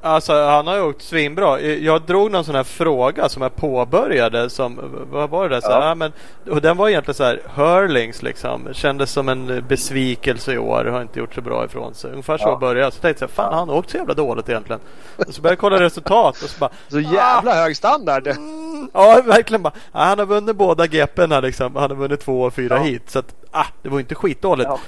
Alltså 0.01 0.33
han 0.45 0.67
har 0.67 0.75
ju 0.75 0.81
åkt 0.81 1.01
svinbra. 1.01 1.61
Jag 1.61 2.01
drog 2.01 2.31
någon 2.31 2.43
sån 2.45 2.55
här 2.55 2.63
fråga 2.63 3.29
som 3.29 3.41
jag 3.41 3.55
påbörjade 3.55 4.49
som, 4.49 4.79
vad 5.11 5.29
var 5.29 5.49
det 5.49 5.55
där? 5.55 5.61
Så, 5.61 5.71
ja. 5.71 5.95
men, 5.95 6.11
och 6.49 6.61
den 6.61 6.77
var 6.77 6.89
egentligen 6.89 7.15
så 7.15 7.23
här, 7.23 7.41
Hurlings 7.55 8.23
liksom. 8.23 8.67
Kändes 8.73 9.11
som 9.11 9.29
en 9.29 9.65
besvikelse 9.67 10.53
i 10.53 10.57
år. 10.57 10.85
Har 10.85 11.01
inte 11.01 11.19
gjort 11.19 11.33
så 11.35 11.41
bra 11.41 11.65
ifrån 11.65 11.93
sig. 11.93 12.11
Ungefär 12.11 12.37
så 12.37 12.47
Ja. 12.49 12.57
började 12.57 12.79
jag. 12.79 12.93
Så 12.93 13.01
tänkte 13.01 13.23
jag, 13.23 13.29
fan 13.29 13.53
han 13.53 13.69
har 13.69 13.75
åkt 13.75 13.89
så 13.89 13.97
jävla 13.97 14.13
dåligt 14.13 14.49
egentligen. 14.49 14.79
Och 15.27 15.33
så 15.33 15.41
började 15.41 15.53
jag 15.53 15.59
kolla 15.59 15.79
resultat 15.79 16.43
och 16.43 16.49
så 16.49 16.59
bara, 16.59 16.69
Så 16.87 16.99
jävla 16.99 17.53
hög 17.53 17.77
standard. 17.77 18.27
mm, 18.27 18.89
ja 18.93 19.21
verkligen 19.25 19.61
bara. 19.63 19.73
Ja, 19.91 19.99
han 19.99 20.19
har 20.19 20.25
vunnit 20.25 20.55
båda 20.55 20.85
GP'na 20.85 21.41
liksom. 21.41 21.75
Han 21.75 21.89
har 21.89 21.97
vunnit 21.97 22.19
två 22.19 22.41
och 22.41 22.53
fyra 22.53 22.75
Ja. 22.77 22.83
hit. 22.83 23.09
Så 23.09 23.19
att, 23.19 23.35
ah, 23.51 23.65
det 23.81 23.89
var 23.89 23.99
inte 23.99 24.15
skitdåligt. 24.15 24.69
Ja. 24.69 24.79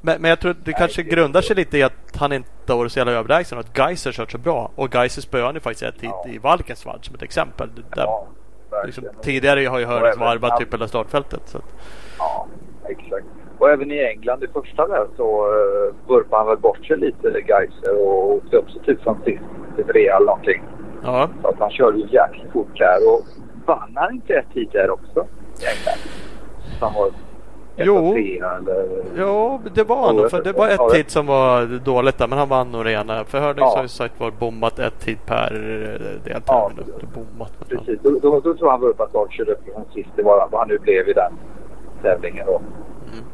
Men, 0.00 0.22
men 0.22 0.28
jag 0.28 0.40
tror 0.40 0.56
det 0.64 0.72
kanske 0.72 1.02
grundar 1.02 1.40
sig 1.40 1.56
lite 1.56 1.78
i 1.78 1.82
att 1.82 2.16
han 2.16 2.32
inte 2.32 2.48
har 2.72 2.76
varit 2.76 2.92
så 2.92 2.98
jävla 2.98 3.12
överlägsen 3.12 3.58
och 3.58 3.64
att 3.64 3.78
Geiser 3.78 4.12
kört 4.12 4.32
så 4.32 4.38
bra. 4.38 4.70
Och 4.74 4.94
Geiser 4.94 5.22
spöade 5.22 5.54
ju 5.54 5.60
faktiskt 5.60 5.82
ett 5.82 6.00
hit 6.00 6.10
Ja. 6.24 6.30
i 6.30 6.38
Valkensvall 6.38 6.98
som 7.02 7.14
ett 7.14 7.22
exempel. 7.22 7.68
Där, 7.74 8.02
Ja, 8.04 8.26
liksom, 8.84 9.04
tidigare 9.22 9.66
har 9.66 9.78
ju 9.78 9.84
även- 9.84 10.18
varvat 10.18 10.60
typ 10.60 10.74
hela 10.74 10.88
startfältet. 10.88 11.40
Så 11.44 11.58
Ja, 12.18 12.46
exakt. 12.88 13.26
Och 13.58 13.70
även 13.70 13.90
i 13.90 13.98
England 14.04 14.44
i 14.44 14.46
första 14.48 14.86
där 14.88 15.06
så 15.16 15.46
uh, 15.46 15.94
vurpade 16.08 16.36
han 16.36 16.46
väl 16.46 16.58
bort 16.58 16.86
sig 16.86 16.96
lite, 16.96 17.28
Geiser, 17.48 18.06
och 18.06 18.32
åkte 18.32 18.56
upp 18.56 18.70
sig 18.70 18.82
typ 18.82 19.02
som 19.02 19.16
sist 19.24 19.42
till 19.76 19.84
trea 19.84 20.16
eller 20.16 20.26
någonting. 20.26 20.62
ja. 21.04 21.28
Så 21.42 21.48
att 21.48 21.58
han 21.58 21.70
körde 21.70 21.98
ju 21.98 22.04
jäkligt 22.04 22.52
fort 22.52 22.78
där. 22.78 23.08
Och 23.12 23.20
vann 23.66 23.92
han 23.94 24.14
inte 24.14 24.34
ett 24.34 24.46
hit 24.54 24.72
där 24.72 24.90
också 24.90 25.26
i 25.60 25.64
England? 25.66 25.98
Så 26.78 26.84
han 26.86 26.94
var 26.94 27.10
Jo. 27.78 28.14
eller... 28.14 29.04
Ja, 29.16 29.60
det 29.74 29.84
var 29.84 30.06
han 30.06 30.16
nog. 30.16 30.30
För 30.30 30.42
det 30.42 30.52
var 30.52 30.68
ett 30.68 30.94
hit 30.94 31.10
som 31.10 31.26
var 31.26 31.66
dåligt 31.84 32.18
där. 32.18 32.28
Men 32.28 32.38
han 32.38 32.48
vann 32.48 32.72
nog 32.72 32.84
det 32.84 32.92
ena. 32.92 33.24
För 33.24 33.40
Hörnings 33.40 33.60
Ja. 33.60 33.76
har 33.76 33.82
ju 33.82 33.88
sagt 33.88 34.20
var 34.20 34.30
bommat 34.30 34.78
ett 34.78 35.04
hit 35.04 35.26
per 35.26 35.52
eh, 35.54 36.24
deltävling. 36.24 36.86
Ja, 37.00 37.08
bommat. 37.14 37.52
Precis. 37.68 37.98
Då, 38.02 38.10
då, 38.10 38.40
då 38.40 38.54
tror 38.54 38.70
han 38.70 38.80
vurpade 38.80 39.10
klart 39.10 39.32
körde 39.32 39.52
upp 39.52 39.64
från 39.74 39.84
sist. 39.94 40.08
Det 40.16 40.22
var 40.22 40.48
vad 40.50 40.60
han 40.60 40.68
nu 40.68 40.78
blev 40.78 41.08
i 41.08 41.12
den 41.12 41.32
tävlingen 42.02 42.46
då. 42.46 42.56
Mm. 42.56 43.24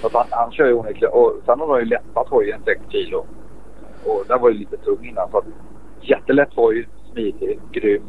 Så 0.00 0.06
att 0.06 0.12
han, 0.12 0.26
han 0.30 0.52
kör 0.52 0.66
ju 0.66 0.74
onekligen. 0.74 1.12
Och 1.12 1.32
sen 1.46 1.60
har 1.60 1.68
han 1.68 1.78
ju 1.78 1.84
lättat 1.84 2.28
hojen 2.28 2.60
6 2.64 2.80
kilo. 2.88 3.24
Och 4.04 4.24
den 4.28 4.40
var 4.40 4.48
ju 4.50 4.58
lite 4.58 4.76
tung 4.76 5.04
innan. 5.08 5.30
Så 5.30 5.38
att, 5.38 5.44
jättelätt 6.00 6.50
hoj, 6.54 6.88
smidig, 7.12 7.60
grym 7.72 8.02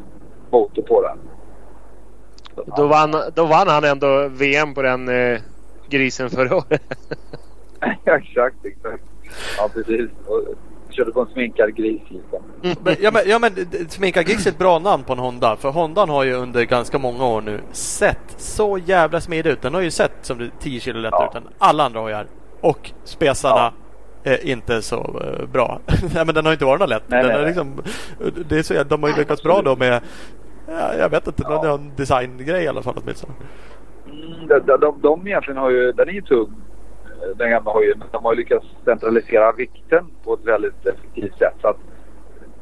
motor 0.51 0.81
på 0.81 1.01
den. 1.01 1.17
Då 2.77 2.87
vann, 2.87 3.15
då 3.35 3.45
vann 3.45 3.67
han 3.67 3.83
ändå 3.83 4.27
VM 4.27 4.73
på 4.73 4.81
den 4.81 5.09
eh, 5.09 5.39
grisen 5.89 6.29
förra 6.29 6.55
året. 6.55 6.81
Ja, 8.05 8.17
exakt, 8.17 8.65
exakt. 8.65 9.03
Ja, 9.57 9.69
precis. 9.73 10.09
Och 10.27 10.41
körde 10.89 11.11
på 11.11 11.21
en 11.21 11.27
sminkad 11.27 11.75
gris 11.75 12.01
liksom. 12.09 12.41
Men, 12.83 12.95
ja, 12.99 13.11
men, 13.11 13.21
ja, 13.25 13.39
men 13.39 13.53
d- 13.53 13.63
d- 13.71 13.77
Sminka 13.89 14.21
Giggs 14.21 14.45
är 14.45 14.49
ett 14.51 14.57
bra 14.57 14.79
namn 14.79 15.03
på 15.03 15.13
en 15.13 15.19
Honda. 15.19 15.55
För 15.55 15.69
Hondan 15.69 16.09
har 16.09 16.23
ju 16.23 16.33
under 16.33 16.63
ganska 16.63 16.97
många 16.99 17.25
år 17.25 17.41
nu 17.41 17.59
sett 17.71 18.35
så 18.37 18.77
jävla 18.85 19.21
smidig 19.21 19.49
ut. 19.49 19.61
Den 19.61 19.73
har 19.73 19.81
ju 19.81 19.91
sett 19.91 20.11
som 20.21 20.37
det 20.37 20.49
10 20.59 20.79
kilo 20.79 20.99
lättare 20.99 21.21
Ja. 21.23 21.29
ut 21.29 21.35
än 21.35 21.47
alla 21.57 21.83
andra 21.83 21.99
hojar. 21.99 22.27
Och 22.61 22.91
spesarna 23.03 23.73
är 24.23 24.45
inte 24.47 24.81
så 24.81 25.21
eh, 25.23 25.45
bra. 25.47 25.79
nej, 26.13 26.25
men 26.25 26.35
den 26.35 26.45
har 26.45 26.53
inte 26.53 26.65
varit 26.65 26.79
något 26.79 26.89
lätt. 26.89 27.03
Nej, 27.07 27.23
den 27.23 27.27
nej, 27.31 27.37
är 27.37 27.41
nej. 27.41 27.47
liksom, 27.47 27.81
det 28.49 28.57
är 28.59 28.63
så, 28.63 28.83
de 28.83 29.03
har 29.03 29.09
ju 29.09 29.15
lyckats 29.15 29.43
bra 29.43 29.61
då 29.61 29.75
med 29.75 30.01
Ja, 30.67 30.93
jag 30.95 31.09
vet 31.09 31.27
inte, 31.27 31.43
Ja. 31.49 31.61
någon 31.63 31.91
designgrej 31.95 32.63
i 32.63 32.67
alla 32.67 32.81
fall 32.81 32.95
åtminstone. 33.03 33.33
Mm, 34.05 34.47
de, 34.47 34.59
de, 34.59 34.79
de, 34.79 35.01
de 35.01 35.27
egentligen 35.27 35.57
har 35.57 35.69
ju, 35.69 35.91
den 35.91 36.09
är 36.09 36.13
ju 36.13 36.21
tung 36.21 36.53
den 37.35 37.49
gamla 37.49 37.71
hojen. 37.71 38.03
De 38.11 38.25
har 38.25 38.35
lyckats 38.35 38.65
centralisera 38.85 39.51
vikten 39.51 40.05
på 40.23 40.33
ett 40.33 40.43
väldigt 40.45 40.85
effektivt 40.85 41.37
sätt. 41.37 41.53
Så 41.61 41.67
att 41.67 41.77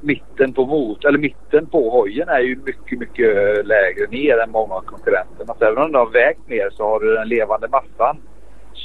mitten 0.01 0.53
på 0.53 0.65
mot, 0.65 1.05
eller 1.05 1.19
mitten 1.19 1.65
på 1.65 1.89
hojen 1.89 2.29
är 2.29 2.39
ju 2.39 2.55
mycket, 2.65 2.99
mycket 2.99 3.65
lägre 3.67 4.07
ner 4.09 4.37
än 4.39 4.51
många 4.51 4.73
av 4.73 4.81
konkurrenterna. 4.81 5.53
Så 5.59 5.65
även 5.65 5.77
om 5.83 5.91
den 5.91 5.99
har 5.99 6.09
vägt 6.09 6.47
mer 6.47 6.69
så 6.71 6.83
har 6.83 6.99
du 6.99 7.13
den 7.15 7.27
levande 7.27 7.67
massan 7.67 8.17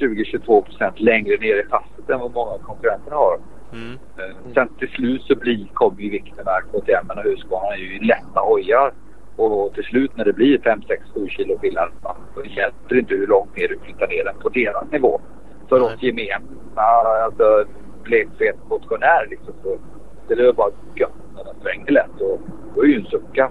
20-22 0.00 0.62
procent 0.62 1.00
längre 1.00 1.36
ner 1.36 1.60
i 1.60 1.62
passet 1.62 2.10
än 2.10 2.20
vad 2.20 2.32
många 2.34 2.50
av 2.50 2.58
konkurrenterna 2.58 3.16
har. 3.16 3.38
Mm. 3.72 3.92
Eh, 4.18 4.52
Sen 4.54 4.68
till 4.78 4.88
slut 4.88 5.22
så 5.22 5.34
blir, 5.36 5.66
kommer 5.74 6.00
ju 6.00 6.10
vikterna, 6.10 6.50
KTM 6.72 7.10
och 7.10 7.22
Husqvarna 7.24 7.72
är 7.74 7.78
ju 7.78 7.98
lätta 8.00 8.40
hojar. 8.40 8.92
Och 9.36 9.74
till 9.74 9.84
slut 9.84 10.16
när 10.16 10.24
det 10.24 10.32
blir 10.32 10.58
5, 10.58 10.82
6, 10.88 11.02
7 11.14 11.28
kilo 11.28 11.58
skillnad 11.58 11.88
då 12.34 12.44
hjälper 12.44 12.94
det 12.94 12.98
inte 12.98 13.14
hur 13.14 13.26
långt 13.26 13.56
ner 13.56 13.68
du 13.68 13.78
flyttar 13.78 14.08
ner 14.08 14.24
den 14.24 14.38
på 14.38 14.48
deras 14.48 14.90
nivå. 14.92 15.20
För 15.68 15.80
oss 15.80 16.02
gemena, 16.02 16.40
alltså 17.24 17.64
blekfet 18.02 18.56
motionär 18.68 19.26
liksom, 19.30 19.54
så 19.62 19.78
det 20.28 20.34
är 20.34 20.52
bara 20.52 20.70
gött 20.94 21.10
när 21.34 21.44
den 21.44 21.54
svänger 21.62 21.90
lätt. 21.90 22.20
Och 22.20 22.40
då 22.74 22.82
är 22.82 22.86
ju 22.86 22.96
en 22.96 23.06
sucka 23.06 23.50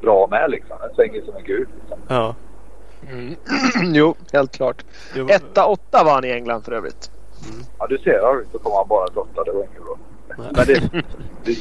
bra 0.00 0.26
med 0.30 0.50
liksom. 0.50 0.76
Den 0.80 0.94
svänger 0.94 1.22
som 1.22 1.36
en 1.36 1.44
gud. 1.44 1.68
Liksom. 1.80 1.98
Ja. 2.08 2.34
Mm. 3.10 3.34
jo, 3.94 4.14
helt 4.32 4.52
klart. 4.52 4.84
Jo, 5.16 5.26
Etta 5.28 5.66
åtta 5.66 6.04
var 6.04 6.12
han 6.14 6.24
i 6.24 6.30
England 6.30 6.62
för 6.62 6.72
övrigt. 6.72 7.10
Ja 7.78 7.86
du 7.86 7.98
ser, 7.98 8.52
så 8.52 8.58
kommer 8.58 8.76
han 8.76 8.88
bara 8.88 9.06
dotta. 9.06 9.44
Det 9.44 9.52
var 9.52 9.60
inget 9.60 9.84
bra. 9.84 9.98
Nej. 10.28 10.48
Men 10.56 10.66
det, 10.66 10.80
det 11.44 11.56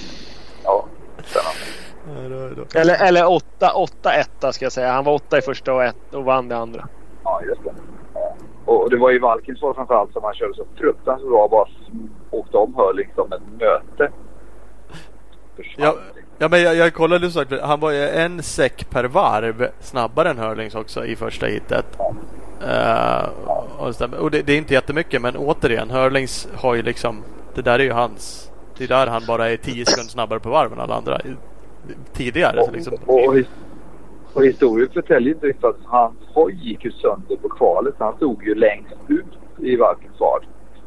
ja, 0.63 0.85
spännande. 1.23 1.82
Ja. 2.07 2.79
Eller, 2.79 3.07
eller 3.07 3.27
åtta, 3.27 3.73
åtta 3.73 4.13
etta 4.13 4.51
ska 4.51 4.65
jag 4.65 4.71
säga. 4.71 4.91
Han 4.91 5.03
var 5.03 5.13
åtta 5.13 5.37
i 5.37 5.41
första 5.41 5.73
och, 5.73 5.83
ett, 5.83 6.13
och 6.13 6.23
vann 6.23 6.47
det 6.47 6.57
andra. 6.57 6.87
Ja, 7.23 7.41
just 7.47 7.63
det. 7.63 7.73
Ja. 8.13 8.35
Och 8.65 8.89
det 8.89 8.97
var 8.97 9.11
ju 9.11 9.19
Valkinsson 9.19 9.75
framförallt 9.75 10.13
som 10.13 10.23
han 10.23 10.33
körde 10.33 10.53
så 10.53 10.65
fruktansvärt 10.77 11.29
bra. 11.29 11.47
Bara 11.47 11.67
åkte 12.31 12.57
om 12.57 12.75
Hörling 12.75 13.09
som 13.15 13.33
ett 13.33 13.41
möte. 13.59 14.11
Ja, 15.77 15.95
ja 16.37 16.47
men 16.47 16.61
jag, 16.61 16.75
jag 16.75 16.93
kollade 16.93 17.31
så 17.31 17.41
att 17.41 17.61
han 17.61 17.79
var 17.79 17.91
ju 17.91 18.09
en 18.09 18.43
säck 18.43 18.89
per 18.89 19.03
varv 19.03 19.67
snabbare 19.79 20.29
än 20.29 20.37
Hurlings 20.37 20.75
också 20.75 21.05
i 21.05 21.15
första 21.15 21.45
hitet. 21.45 21.85
Eh, 22.67 23.29
och 23.77 23.95
så 23.95 24.07
där. 24.07 24.19
och 24.19 24.31
det, 24.31 24.41
det 24.41 24.53
är 24.53 24.57
inte 24.57 24.73
jättemycket 24.73 25.21
men 25.21 25.35
återigen 25.37 25.89
Hurlings 25.91 26.47
har 26.55 26.75
ju 26.75 26.81
liksom 26.81 27.23
Det 27.55 27.61
där 27.61 27.79
är 27.79 27.83
ju 27.83 27.91
hans 27.91 28.51
Det 28.77 28.83
är 28.83 28.87
där 28.87 29.07
han 29.07 29.21
bara 29.27 29.49
är 29.49 29.57
10 29.57 29.85
sekunder 29.85 30.11
snabbare 30.11 30.39
på 30.39 30.49
varv 30.49 30.73
än 30.73 30.79
alla 30.79 30.95
andra 30.95 31.19
Tidigare 32.13 32.65
så 32.65 32.71
liksom, 32.71 32.93
och, 33.05 33.27
och, 33.27 33.35
his- 33.35 33.47
och 34.33 34.45
historien 34.45 34.89
förtäljer 34.93 35.33
inte 35.33 35.47
riktigt 35.47 35.65
att 35.65 35.79
hans 35.83 36.15
hoj 36.33 36.59
gick 36.61 36.85
ju 36.85 36.91
sönder 36.91 37.35
på 37.35 37.49
kvalet. 37.49 37.95
Han 37.99 38.15
stod 38.15 38.43
ju 38.43 38.55
längst 38.55 38.95
ut 39.07 39.25
i 39.57 39.75
Valkensvard. 39.75 40.45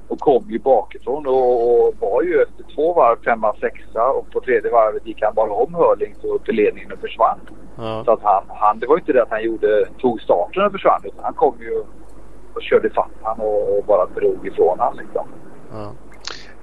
Och 0.08 0.20
kom 0.20 0.44
ju 0.50 0.58
bakifrån 0.58 1.26
och, 1.26 1.86
och 1.86 1.94
var 2.00 2.22
ju 2.22 2.42
efter 2.42 2.74
två 2.74 2.94
varv 2.94 3.16
femma, 3.24 3.54
sexa 3.60 4.04
och 4.04 4.30
på 4.30 4.40
tredje 4.40 4.70
varvet 4.70 5.06
gick 5.06 5.22
han 5.22 5.34
bara 5.34 5.50
om 5.50 5.74
Hörling 5.74 6.14
så 6.22 6.38
till 6.38 6.54
ledningen 6.54 6.92
och 6.92 6.98
försvann. 6.98 7.38
Så 7.76 7.82
ja, 7.82 8.12
att 8.12 8.22
han, 8.22 8.42
han, 8.48 8.78
det 8.78 8.86
var 8.86 8.96
ju 8.96 9.00
inte 9.00 9.12
det 9.12 9.22
att 9.22 9.30
han 9.30 9.44
gjorde, 9.44 9.86
tog 9.98 10.20
starten 10.20 10.64
och 10.64 10.72
försvann 10.72 11.00
utan 11.04 11.24
han 11.24 11.34
kom 11.34 11.54
ju 11.60 11.82
och 12.54 12.62
körde 12.62 12.90
fatt 12.90 13.10
han 13.22 13.40
och, 13.40 13.78
och 13.78 13.84
bara 13.84 14.06
drog 14.06 14.46
ifrån 14.46 14.78
han 14.78 14.96
liksom. 14.96 15.26
ja. 15.72 15.92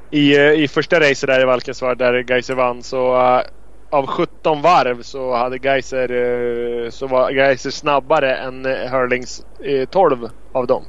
I, 0.09 0.37
eh, 0.37 0.63
I 0.63 0.67
första 0.67 0.99
racet 0.99 1.27
där 1.27 1.41
i 1.41 1.45
Valkensvard 1.45 1.97
där 1.97 2.23
Geiser 2.29 2.55
vann 2.55 2.83
så 2.83 3.15
eh, 3.15 3.41
av 3.93 4.07
17 4.07 4.61
varv 4.61 5.01
så 5.01 5.35
hade 5.35 5.57
Geiser, 5.57 6.11
eh, 6.11 6.89
så 6.89 7.07
var 7.07 7.31
Geiser 7.31 7.69
snabbare 7.69 8.35
än 8.35 8.65
eh, 8.65 8.91
Hurlings 8.91 9.45
eh, 9.59 9.85
12 9.89 10.29
av 10.51 10.67
dem. 10.67 10.83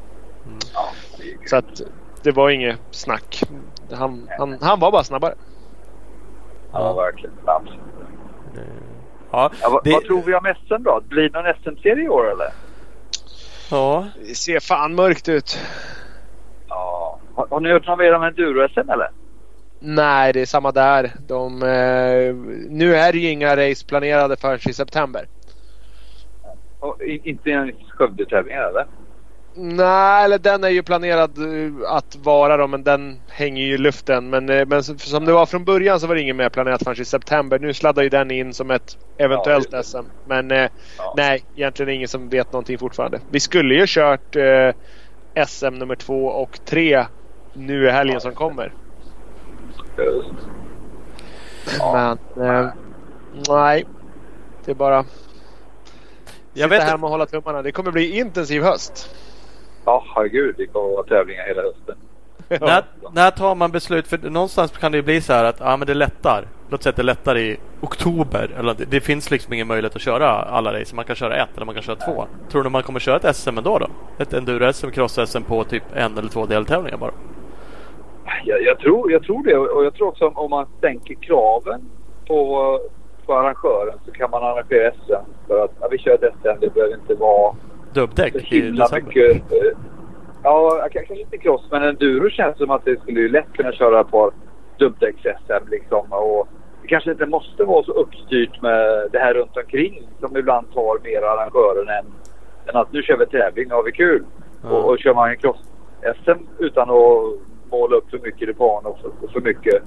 Ju- 1.19 1.39
Så 1.47 1.57
att 1.57 1.81
det 2.23 2.31
var 2.33 2.51
inget 2.51 2.79
snack. 2.91 3.43
Han, 3.93 4.29
han, 4.39 4.59
han 4.61 4.81
var 4.81 4.91
bara 4.93 5.05
snabbare. 5.05 5.35
han 6.73 6.83
var 6.83 6.95
verkligen 7.05 7.35
snabb. 7.43 7.69
ja, 9.33 9.51
Ja, 9.63 9.69
vad, 9.71 9.85
det- 9.85 9.93
vad 9.93 10.05
tror 10.05 10.23
vi 10.23 10.35
om 10.35 10.55
SM 10.67 10.83
då? 10.83 11.01
Blir 11.09 11.29
det 11.29 11.43
någon 11.43 11.55
SM-serie 11.63 12.05
i 12.05 12.09
år 12.09 12.31
eller? 12.33 12.49
ja. 13.71 14.07
Det 14.29 14.35
ser 14.35 14.61
fan 14.61 14.95
mörkt 14.95 15.29
ut. 15.29 15.59
Ja. 16.69 17.19
Har, 17.35 17.47
har 17.51 17.61
ni 17.61 17.71
hört 17.73 17.87
något 17.87 17.99
mer 17.99 18.15
om 18.15 18.23
enduro-SM 18.23 18.91
eller? 18.93 19.11
Nej, 19.87 20.33
det 20.33 20.41
är 20.41 20.47
samma 20.47 20.73
där. 20.73 21.13
De, 21.21 21.63
eh, 21.63 22.35
nu 22.71 22.97
är 22.97 23.13
det 23.13 23.19
ju 23.19 23.29
inga 23.31 23.57
race 23.57 23.85
planerade 23.87 24.37
förrän 24.37 24.59
i 24.69 24.73
september. 24.73 25.27
Och, 26.79 27.03
inte 27.03 27.51
ens 27.51 27.71
Skövde-tävlingar 27.99 28.63
eller? 28.69 28.87
Nej, 29.57 30.25
eller 30.25 30.39
den 30.39 30.65
är 30.65 30.69
ju 30.69 30.83
planerad 30.83 31.39
eh, 31.39 31.91
att 31.91 32.17
vara 32.17 32.57
då, 32.57 32.67
men 32.67 32.85
den 32.85 33.23
hänger 33.29 33.63
ju 33.65 33.75
i 33.75 33.79
luften. 33.79 34.31
Men, 34.31 34.49
eh, 34.49 34.67
men 34.67 34.85
som- 34.85 35.25
det 35.25 35.33
var 35.33 35.47
från 35.47 35.65
början 35.65 36.01
så 36.01 36.07
var 36.07 36.15
det 36.15 36.21
inget 36.23 36.37
mer 36.37 36.49
planerat 36.49 36.85
förrän 36.85 37.01
i 37.01 37.05
september. 37.05 37.59
Nu 37.59 37.75
sladdar 37.75 38.03
ju 38.03 38.09
den 38.09 38.31
in 38.31 38.55
som 38.55 38.71
ett 38.71 38.93
eventuellt 39.19 39.69
Ja, 39.73 39.83
SM. 39.83 40.07
Men 40.25 40.51
Ja. 40.51 40.69
nej, 41.17 41.45
egentligen 41.55 41.93
ingen 41.95 42.09
som 42.09 42.29
vet 42.29 42.53
någonting 42.53 42.79
fortfarande. 42.79 43.21
Vi 43.31 43.41
skulle 43.41 43.75
ju 43.75 43.85
kört 43.87 44.37
eh, 44.37 44.73
SM 45.47 45.75
nummer 45.75 45.97
två 45.97 46.27
och 46.27 46.59
tre 46.65 47.07
nu 47.55 47.87
i 47.87 47.91
helgen 47.91 48.15
Ja, 48.15 48.21
som 48.21 48.35
kommer. 48.35 48.73
Ja. 51.79 52.19
Men 52.37 52.47
eh, 52.47 52.71
nej, 53.49 53.87
det 54.65 54.71
är 54.71 54.75
bara 54.75 54.97
Jag 54.97 55.05
sitta 56.55 56.69
vet 56.69 56.83
hemma 56.83 57.07
och 57.07 57.11
hålla 57.11 57.27
tummarna. 57.27 57.63
Det 57.63 57.73
kommer 57.73 57.91
bli 57.91 58.19
intensiv 58.19 58.63
höst. 58.63 59.11
Ja, 59.85 60.05
herregud. 60.15 60.55
Det 60.59 60.67
kommer 60.67 60.89
att 60.89 60.95
vara 60.95 61.07
tävlingar 61.07 61.45
hela 61.47 61.63
hösten. 61.63 61.97
När, 62.49 62.85
när 63.13 63.31
tar 63.31 63.55
man 63.55 63.71
beslut? 63.71 64.07
För 64.07 64.19
någonstans 64.19 64.73
kan 64.73 64.93
det 64.93 64.99
ju 64.99 65.03
bli 65.03 65.21
så 65.21 65.33
här 65.33 65.45
att 65.45 65.61
ja, 65.61 65.77
men 65.77 65.87
det 65.87 65.95
lättar. 65.95 66.49
Låt 66.71 66.83
säga 66.83 66.91
att 66.91 66.97
det 66.97 67.03
lättar 67.03 67.39
i 67.39 67.57
oktober. 67.81 68.51
Eller 68.59 68.75
det, 68.75 68.85
det 68.85 69.01
finns 69.01 69.31
liksom 69.31 69.53
ingen 69.53 69.67
möjlighet 69.67 69.97
att 69.97 70.03
köra 70.03 70.29
alla 70.31 70.81
race. 70.81 70.97
Man 70.97 71.05
kan 71.05 71.17
köra 71.17 71.37
ett 71.37 71.49
eller 71.57 71.67
man 71.67 71.75
kan 71.75 71.83
köra 71.83 71.97
två. 71.97 72.27
Tror 72.51 72.63
du 72.63 72.71
man 72.71 72.83
kommer 72.83 73.01
köra 73.01 73.17
ett 73.17 73.37
SM 73.37 73.59
ändå 73.59 73.79
då? 73.79 73.89
Ett 74.19 74.33
enduro-SM, 74.33 74.91
cross-SM 74.91 75.43
på 75.43 75.65
typ 75.65 75.83
en 75.95 76.19
eller 76.19 76.29
två 76.29 76.47
deltävlingar 76.47 76.99
bara? 76.99 77.13
Jag, 78.45 78.63
jag, 78.63 78.79
tror, 78.79 79.13
jag 79.13 79.23
tror 79.23 79.43
det 79.45 79.57
och 79.57 79.85
jag 79.85 79.95
tror 79.95 80.09
också 80.09 80.27
om, 80.27 80.37
om 80.37 80.51
man 80.51 80.67
sänker 80.81 81.15
kraven 81.15 81.81
på, 82.27 82.79
på 83.27 83.35
arrangören 83.35 83.99
så 84.07 84.13
kan 84.13 84.31
man 84.31 84.43
arrangera 84.43 84.91
SM. 84.93 85.31
För 85.49 85.65
att 85.65 85.71
ja, 85.81 85.89
vi 85.91 85.99
kör 85.99 86.15
ett 86.15 86.35
SM, 86.43 86.61
det 86.61 86.75
behöver 86.75 86.95
inte 86.95 87.15
vara 87.15 87.55
Dubbdäck 87.95 88.53
i 88.53 88.61
december. 88.61 89.03
mycket. 89.07 89.53
eh, 89.53 89.79
Ja, 90.43 90.89
kanske 90.93 91.21
inte 91.21 91.39
cross, 91.39 91.63
men 91.71 91.83
enduro 91.83 92.31
känns 92.31 92.59
som 92.59 92.71
att 92.71 92.85
det 92.85 93.01
skulle 93.01 93.21
ju 93.21 93.29
lätt 93.29 93.53
kunna 93.53 93.73
köra 93.73 94.01
ett 94.01 94.11
par 94.11 94.31
dubbdäcks-SM 94.79 95.71
liksom. 95.71 96.13
Och 96.13 96.49
det 96.83 96.89
kanske 96.89 97.11
inte 97.11 97.27
måste 97.27 97.65
vara 97.65 97.85
så 97.85 97.93
uppstyrt 97.93 98.63
med 98.63 99.09
det 99.13 99.19
här 99.19 99.35
runt 99.35 99.57
omkring 99.57 100.09
som 100.21 100.37
ibland 100.37 100.75
tar 100.75 101.03
mer 101.05 101.23
arrangören 101.23 101.89
än, 101.89 102.07
än 102.69 102.77
att 102.81 102.93
nu 102.93 103.03
kör 103.03 103.17
vi 103.17 103.27
tävling, 103.27 103.69
nu 103.69 103.75
har 103.75 103.83
vi 103.83 103.93
kul. 103.93 104.25
Ja. 104.63 104.69
Och, 104.71 104.91
och 104.91 104.99
kör 104.99 105.15
man 105.15 105.31
en 105.31 105.37
cross-SM 105.37 106.39
utan 106.59 106.91
att 106.91 107.25
måla 107.75 107.97
upp 107.97 108.11
för 108.11 108.19
mycket 108.19 108.59
banan 108.59 108.93
och 108.93 108.99
för, 108.99 109.11
och 109.23 109.31
för 109.33 109.41
mycket 109.41 109.83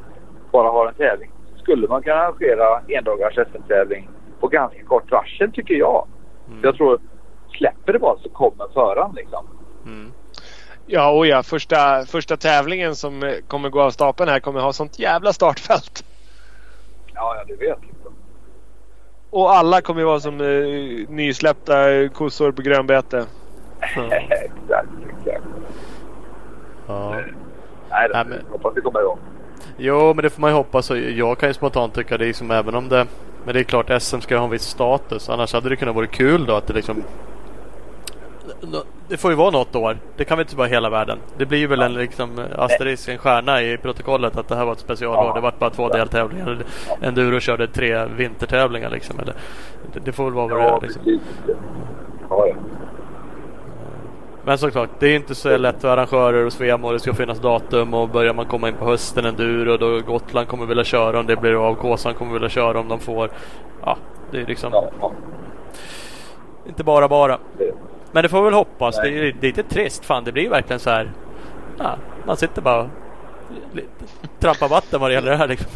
bara 0.51 0.67
ha 0.67 0.89
en 0.89 0.95
tävling. 0.95 1.31
Skulle 1.61 1.87
man 1.87 2.03
kunna 2.03 2.15
arrangera 2.15 2.81
endagars 2.87 3.35
SM-tävling 3.35 4.09
på 4.39 4.47
ganska 4.47 4.83
kort 4.83 5.11
varsel 5.11 5.51
tycker 5.51 5.73
jag. 5.73 6.07
Mm. 6.47 6.59
Jag 6.63 6.75
tror, 6.75 6.99
släpper 7.57 7.93
det 7.93 7.99
bara 7.99 8.17
så 8.17 8.29
kommer 8.29 8.67
föraren 8.73 9.11
liksom. 9.15 9.47
Mm. 9.85 10.11
Ja, 10.85 11.11
och 11.11 11.27
ja. 11.27 11.43
Första, 11.43 12.05
första 12.05 12.37
tävlingen 12.37 12.95
som 12.95 13.23
eh, 13.23 13.33
kommer 13.47 13.69
gå 13.69 13.81
av 13.81 13.91
stapeln 13.91 14.29
här 14.29 14.39
kommer 14.39 14.59
ha 14.59 14.73
sånt 14.73 14.99
jävla 14.99 15.33
startfält. 15.33 16.03
Ja, 17.13 17.35
ja, 17.35 17.43
du 17.47 17.55
vet. 17.55 17.81
Liksom. 17.81 18.13
Och 19.29 19.51
alla 19.51 19.81
kommer 19.81 20.01
ju 20.01 20.05
vara 20.05 20.19
som 20.19 20.41
eh, 20.41 21.09
nysläppta 21.09 21.91
eh, 21.91 22.09
kossor 22.09 22.51
på 22.51 22.61
grönbete. 22.61 23.25
exakt, 24.29 24.89
exakt. 25.09 25.43
Ja. 26.87 27.15
Nej, 27.99 28.09
Nej, 28.13 28.25
men- 28.25 28.51
hoppas 28.51 28.73
det 28.75 28.81
kommer 28.81 28.99
igång. 29.01 29.19
Jo, 29.77 30.13
men 30.13 30.23
det 30.23 30.29
får 30.29 30.41
man 30.41 30.49
ju 30.49 30.55
hoppas. 30.55 30.89
Jag 30.91 31.37
kan 31.37 31.49
ju 31.49 31.53
spontant 31.53 31.93
tycka 31.93 32.17
det 32.17 32.27
är 32.27 32.33
som 32.33 32.51
även 32.51 32.75
om 32.75 32.89
det... 32.89 33.07
Men 33.45 33.53
det 33.53 33.59
är 33.59 33.63
klart 33.63 34.01
SM 34.01 34.19
ska 34.19 34.37
ha 34.37 34.43
en 34.43 34.49
viss 34.49 34.63
status. 34.63 35.29
Annars 35.29 35.53
hade 35.53 35.69
det 35.69 35.75
kunnat 35.75 35.95
vara 35.95 36.07
kul 36.07 36.45
då 36.45 36.55
att 36.55 36.67
det 36.67 36.73
liksom... 36.73 37.03
Det 39.07 39.17
får 39.17 39.31
ju 39.31 39.37
vara 39.37 39.51
något 39.51 39.75
år. 39.75 39.97
Det 40.17 40.25
kan 40.25 40.37
väl 40.37 40.45
inte 40.45 40.55
vara 40.55 40.67
hela 40.67 40.89
världen. 40.89 41.17
Det 41.37 41.45
blir 41.45 41.59
ju 41.59 41.67
väl 41.67 41.81
en 41.81 41.93
liksom 41.93 42.39
asterisk, 42.57 43.09
en 43.09 43.17
stjärna 43.17 43.61
i 43.61 43.77
protokollet 43.77 44.37
att 44.37 44.47
det 44.47 44.55
här 44.55 44.65
var 44.65 44.71
ett 44.73 44.79
specialår. 44.79 45.33
Det 45.35 45.41
var 45.41 45.53
bara 45.59 45.69
två 45.69 45.89
deltävlingar. 45.89 46.57
Enduro 47.01 47.39
körde 47.39 47.67
tre 47.67 48.05
vintertävlingar 48.05 48.89
liksom. 48.89 49.19
Eller, 49.19 49.33
det 50.03 50.11
får 50.11 50.23
väl 50.23 50.33
vara 50.33 50.47
vad 50.47 50.81
det 50.81 50.87
är 50.87 50.87
liksom. 50.87 51.19
Men 54.47 54.57
såklart, 54.57 54.89
det 54.99 55.07
är 55.07 55.15
inte 55.15 55.35
så 55.35 55.57
lätt 55.57 55.81
för 55.81 55.87
arrangörer 55.87 56.45
och 56.45 56.53
Svemo. 56.53 56.91
Det 56.91 56.99
ska 56.99 57.13
finnas 57.13 57.39
datum 57.39 57.93
och 57.93 58.09
börjar 58.09 58.33
man 58.33 58.45
komma 58.45 58.67
in 58.67 58.75
på 58.75 58.85
hösten 58.85 59.25
enduro 59.25 59.77
då 59.77 59.99
Gotland 59.99 60.47
kommer 60.47 60.65
vilja 60.65 60.83
köra 60.83 61.19
om 61.19 61.25
det 61.25 61.35
blir 61.35 61.67
av. 61.67 61.75
Kåsan 61.75 62.13
kommer 62.13 62.33
vilja 62.33 62.49
köra 62.49 62.79
om 62.79 62.87
de 62.87 62.99
får. 62.99 63.31
Ja, 63.85 63.97
det 64.31 64.41
är 64.41 64.45
liksom 64.45 64.69
ja, 64.73 65.11
inte 66.67 66.83
bara 66.83 67.07
bara. 67.07 67.37
Men 68.11 68.23
det 68.23 68.29
får 68.29 68.37
vi 68.37 68.43
väl 68.43 68.53
hoppas. 68.53 68.95
Det 68.95 69.01
Nej. 69.01 69.29
är, 69.29 69.35
det 69.39 69.47
är 69.47 69.51
lite 69.51 69.63
trist. 69.63 70.05
Fan, 70.05 70.23
det 70.23 70.31
blir 70.31 70.49
verkligen 70.49 70.79
så 70.79 70.89
här. 70.89 71.11
Ja, 71.77 71.95
man 72.25 72.37
sitter 72.37 72.61
bara 72.61 72.81
och 72.81 72.89
trampar 74.39 74.67
vatten 74.67 75.01
vad 75.01 75.09
det 75.09 75.13
gäller 75.13 75.31
det 75.31 75.37
här 75.37 75.47
liksom. 75.47 75.71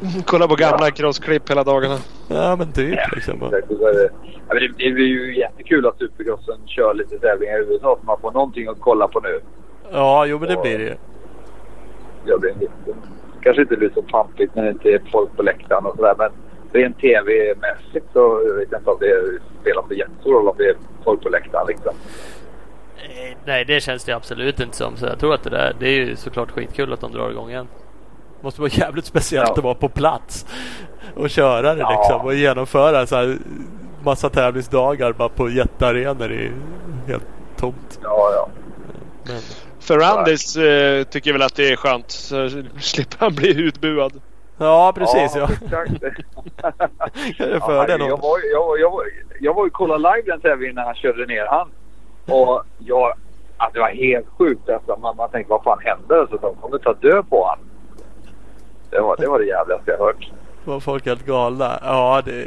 Kolla 0.26 0.48
på 0.48 0.54
gamla 0.54 0.90
crossklipp 0.90 1.50
hela 1.50 1.64
dagarna. 1.64 1.98
Ja, 2.28 2.56
men 2.56 2.72
typ 2.72 2.98
liksom. 3.14 3.42
är 3.42 3.50
det. 3.50 4.10
Ja, 4.48 4.54
men 4.54 4.56
det, 4.56 4.68
det 4.84 4.90
blir 4.90 5.06
ju 5.06 5.38
jättekul 5.38 5.86
att 5.86 5.98
Supercrossen 5.98 6.58
kör 6.66 6.94
lite 6.94 7.18
tävlingar 7.18 7.58
i 7.58 7.60
USA 7.60 7.98
så 8.00 8.06
man 8.06 8.20
får 8.20 8.32
någonting 8.32 8.68
att 8.68 8.80
kolla 8.80 9.08
på 9.08 9.20
nu. 9.20 9.40
Ja, 9.92 10.26
jo 10.26 10.38
men 10.38 10.48
det 10.48 10.56
blir 10.62 10.78
det 10.78 10.84
ju. 10.84 10.96
Jag 12.24 12.40
blir 12.40 12.54
lite, 12.60 12.72
kanske 13.40 13.62
inte 13.62 13.76
blir 13.76 13.90
så 13.94 14.02
pampigt 14.02 14.54
när 14.54 14.64
det 14.64 14.70
inte 14.70 14.88
är 14.88 15.00
folk 15.12 15.36
på 15.36 15.42
läktaren 15.42 15.86
och 15.86 15.96
sådär 15.96 16.14
men 16.18 16.30
rent 16.72 17.00
tv-mässigt 17.00 18.06
så 18.12 18.42
jag 18.46 18.54
vet 18.54 18.68
jag 18.70 18.80
inte 18.80 18.90
om 18.90 18.96
det 19.00 19.40
spelar 19.60 19.84
så 19.88 19.94
jättestor 19.94 20.32
roll 20.32 20.48
om 20.48 20.54
det 20.58 20.64
är 20.64 20.76
folk 21.04 21.22
på 21.22 21.28
läktaren 21.28 21.66
liksom. 21.68 21.92
Eh, 22.96 23.36
Nej, 23.44 23.64
det 23.64 23.80
känns 23.80 24.04
det 24.04 24.12
absolut 24.12 24.60
inte 24.60 24.76
som. 24.76 24.96
Så 24.96 25.06
jag 25.06 25.18
tror 25.18 25.34
att 25.34 25.42
det 25.42 25.50
där, 25.50 25.76
det 25.78 25.86
är 25.86 25.92
ju 25.92 26.16
såklart 26.16 26.50
skitkul 26.50 26.92
att 26.92 27.00
de 27.00 27.12
drar 27.12 27.30
igång 27.30 27.50
igen. 27.50 27.66
Måste 28.40 28.60
vara 28.60 28.70
jävligt 28.74 29.04
speciellt 29.04 29.48
Ja. 29.48 29.54
att 29.54 29.64
vara 29.64 29.74
på 29.74 29.88
plats 29.88 30.46
och 31.16 31.30
köra 31.30 31.74
det 31.74 31.80
Ja. 31.80 31.90
liksom 32.00 32.26
och 32.26 32.34
genomföra 32.34 33.06
så 33.06 33.16
här 33.16 33.36
massa 34.04 34.28
tävlingsdagar 34.30 35.12
bara 35.12 35.28
på 35.28 35.50
jättearenor 35.50 36.32
i 36.32 36.52
helt 37.06 37.26
tomt. 37.56 38.00
Ja, 38.02 38.30
ja. 38.34 38.48
Men, 39.26 39.40
Ferrandis 39.80 40.56
eh, 40.56 41.02
tycker 41.04 41.32
väl 41.32 41.42
att 41.42 41.54
det 41.56 41.72
är 41.72 41.76
skönt. 41.76 42.10
Så 42.10 42.48
slipper 42.80 43.16
han 43.18 43.34
bli 43.34 43.60
utbuad. 43.62 44.20
ja, 44.58 44.92
precis 44.96 45.36
ja. 45.36 45.48
Exakt. 45.64 45.92
Jag 47.38 47.48
är 47.48 47.60
Ja, 47.60 47.84
det 47.86 47.90
jag, 47.92 48.00
då. 48.00 48.16
var, 48.16 48.38
jag, 48.52 48.66
var- 48.66 48.76
jag, 48.78 48.90
var, 48.90 49.04
jag 49.40 49.54
var 49.54 49.64
ju 49.64 49.70
kolla 49.70 49.96
live 49.96 50.22
den 50.26 50.40
tävlingen 50.40 50.74
när 50.74 50.82
han 50.84 50.94
körde 50.94 51.26
ner 51.26 51.46
han. 51.46 51.68
Och 52.28 52.62
jag, 52.78 53.12
alltså 53.56 53.74
det 53.74 53.80
var 53.80 53.88
helt 53.88 54.26
sjukt. 54.38 54.68
Alltså, 54.68 54.96
man, 54.96 55.16
man 55.16 55.30
tänkte 55.30 55.50
vad 55.50 55.62
fan 55.62 55.78
händer? 55.84 56.26
Så 56.30 56.36
de 56.36 56.54
kommer 56.54 56.78
ta 56.78 56.92
död 56.92 57.28
på 57.30 57.46
han. 57.48 57.58
Det 58.90 59.00
var 59.00 59.16
det, 59.16 59.28
var 59.28 59.38
det 59.38 59.44
jävligaste 59.46 59.90
jag 59.90 59.98
hört. 59.98 60.30
Var 60.64 60.80
folk 60.80 61.06
helt 61.06 61.26
galna? 61.26 61.78
Ja, 61.82 62.22
det 62.24 62.44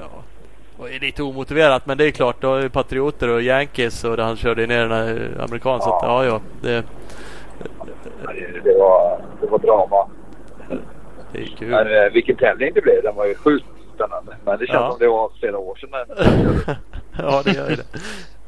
ja. 0.00 0.22
Och 0.78 0.90
är 0.90 1.00
lite 1.00 1.22
omotiverat 1.22 1.86
men 1.86 1.98
det 1.98 2.04
är 2.06 2.10
klart. 2.10 2.36
Då 2.40 2.54
är 2.54 2.68
Patrioter 2.68 3.28
och 3.28 3.42
Yankees 3.42 4.04
och 4.04 4.18
han 4.18 4.36
körde 4.36 4.66
ner 4.66 4.80
den 4.88 4.90
här 4.92 5.30
amerikan. 5.40 5.80
Så 5.80 5.94
att, 5.94 6.02
ja, 6.02 6.24
ja. 6.24 6.40
Det, 6.62 6.84
Det, 8.34 8.60
det, 8.64 8.78
var, 8.78 9.20
det 9.40 9.46
var 9.46 9.58
drama. 9.58 10.08
det 11.32 11.38
är 11.42 11.46
kul. 11.58 11.68
Men, 11.70 11.86
eh, 12.04 12.12
vilken 12.12 12.36
tävling 12.36 12.70
det 12.74 12.80
blev. 12.82 13.02
Den 13.02 13.14
var 13.16 13.26
ju 13.26 13.34
sjukt 13.34 13.64
spännande. 13.94 14.36
Men 14.44 14.58
det 14.58 14.66
känns 14.66 14.80
Ja. 14.80 14.90
som 14.90 14.98
det 14.98 15.08
var 15.08 15.30
flera 15.40 15.58
år 15.58 15.76
sedan. 15.76 16.76
Ja, 17.18 17.42
det 17.44 17.52
gör 17.52 17.70
ju 17.70 17.76
det. 17.76 17.86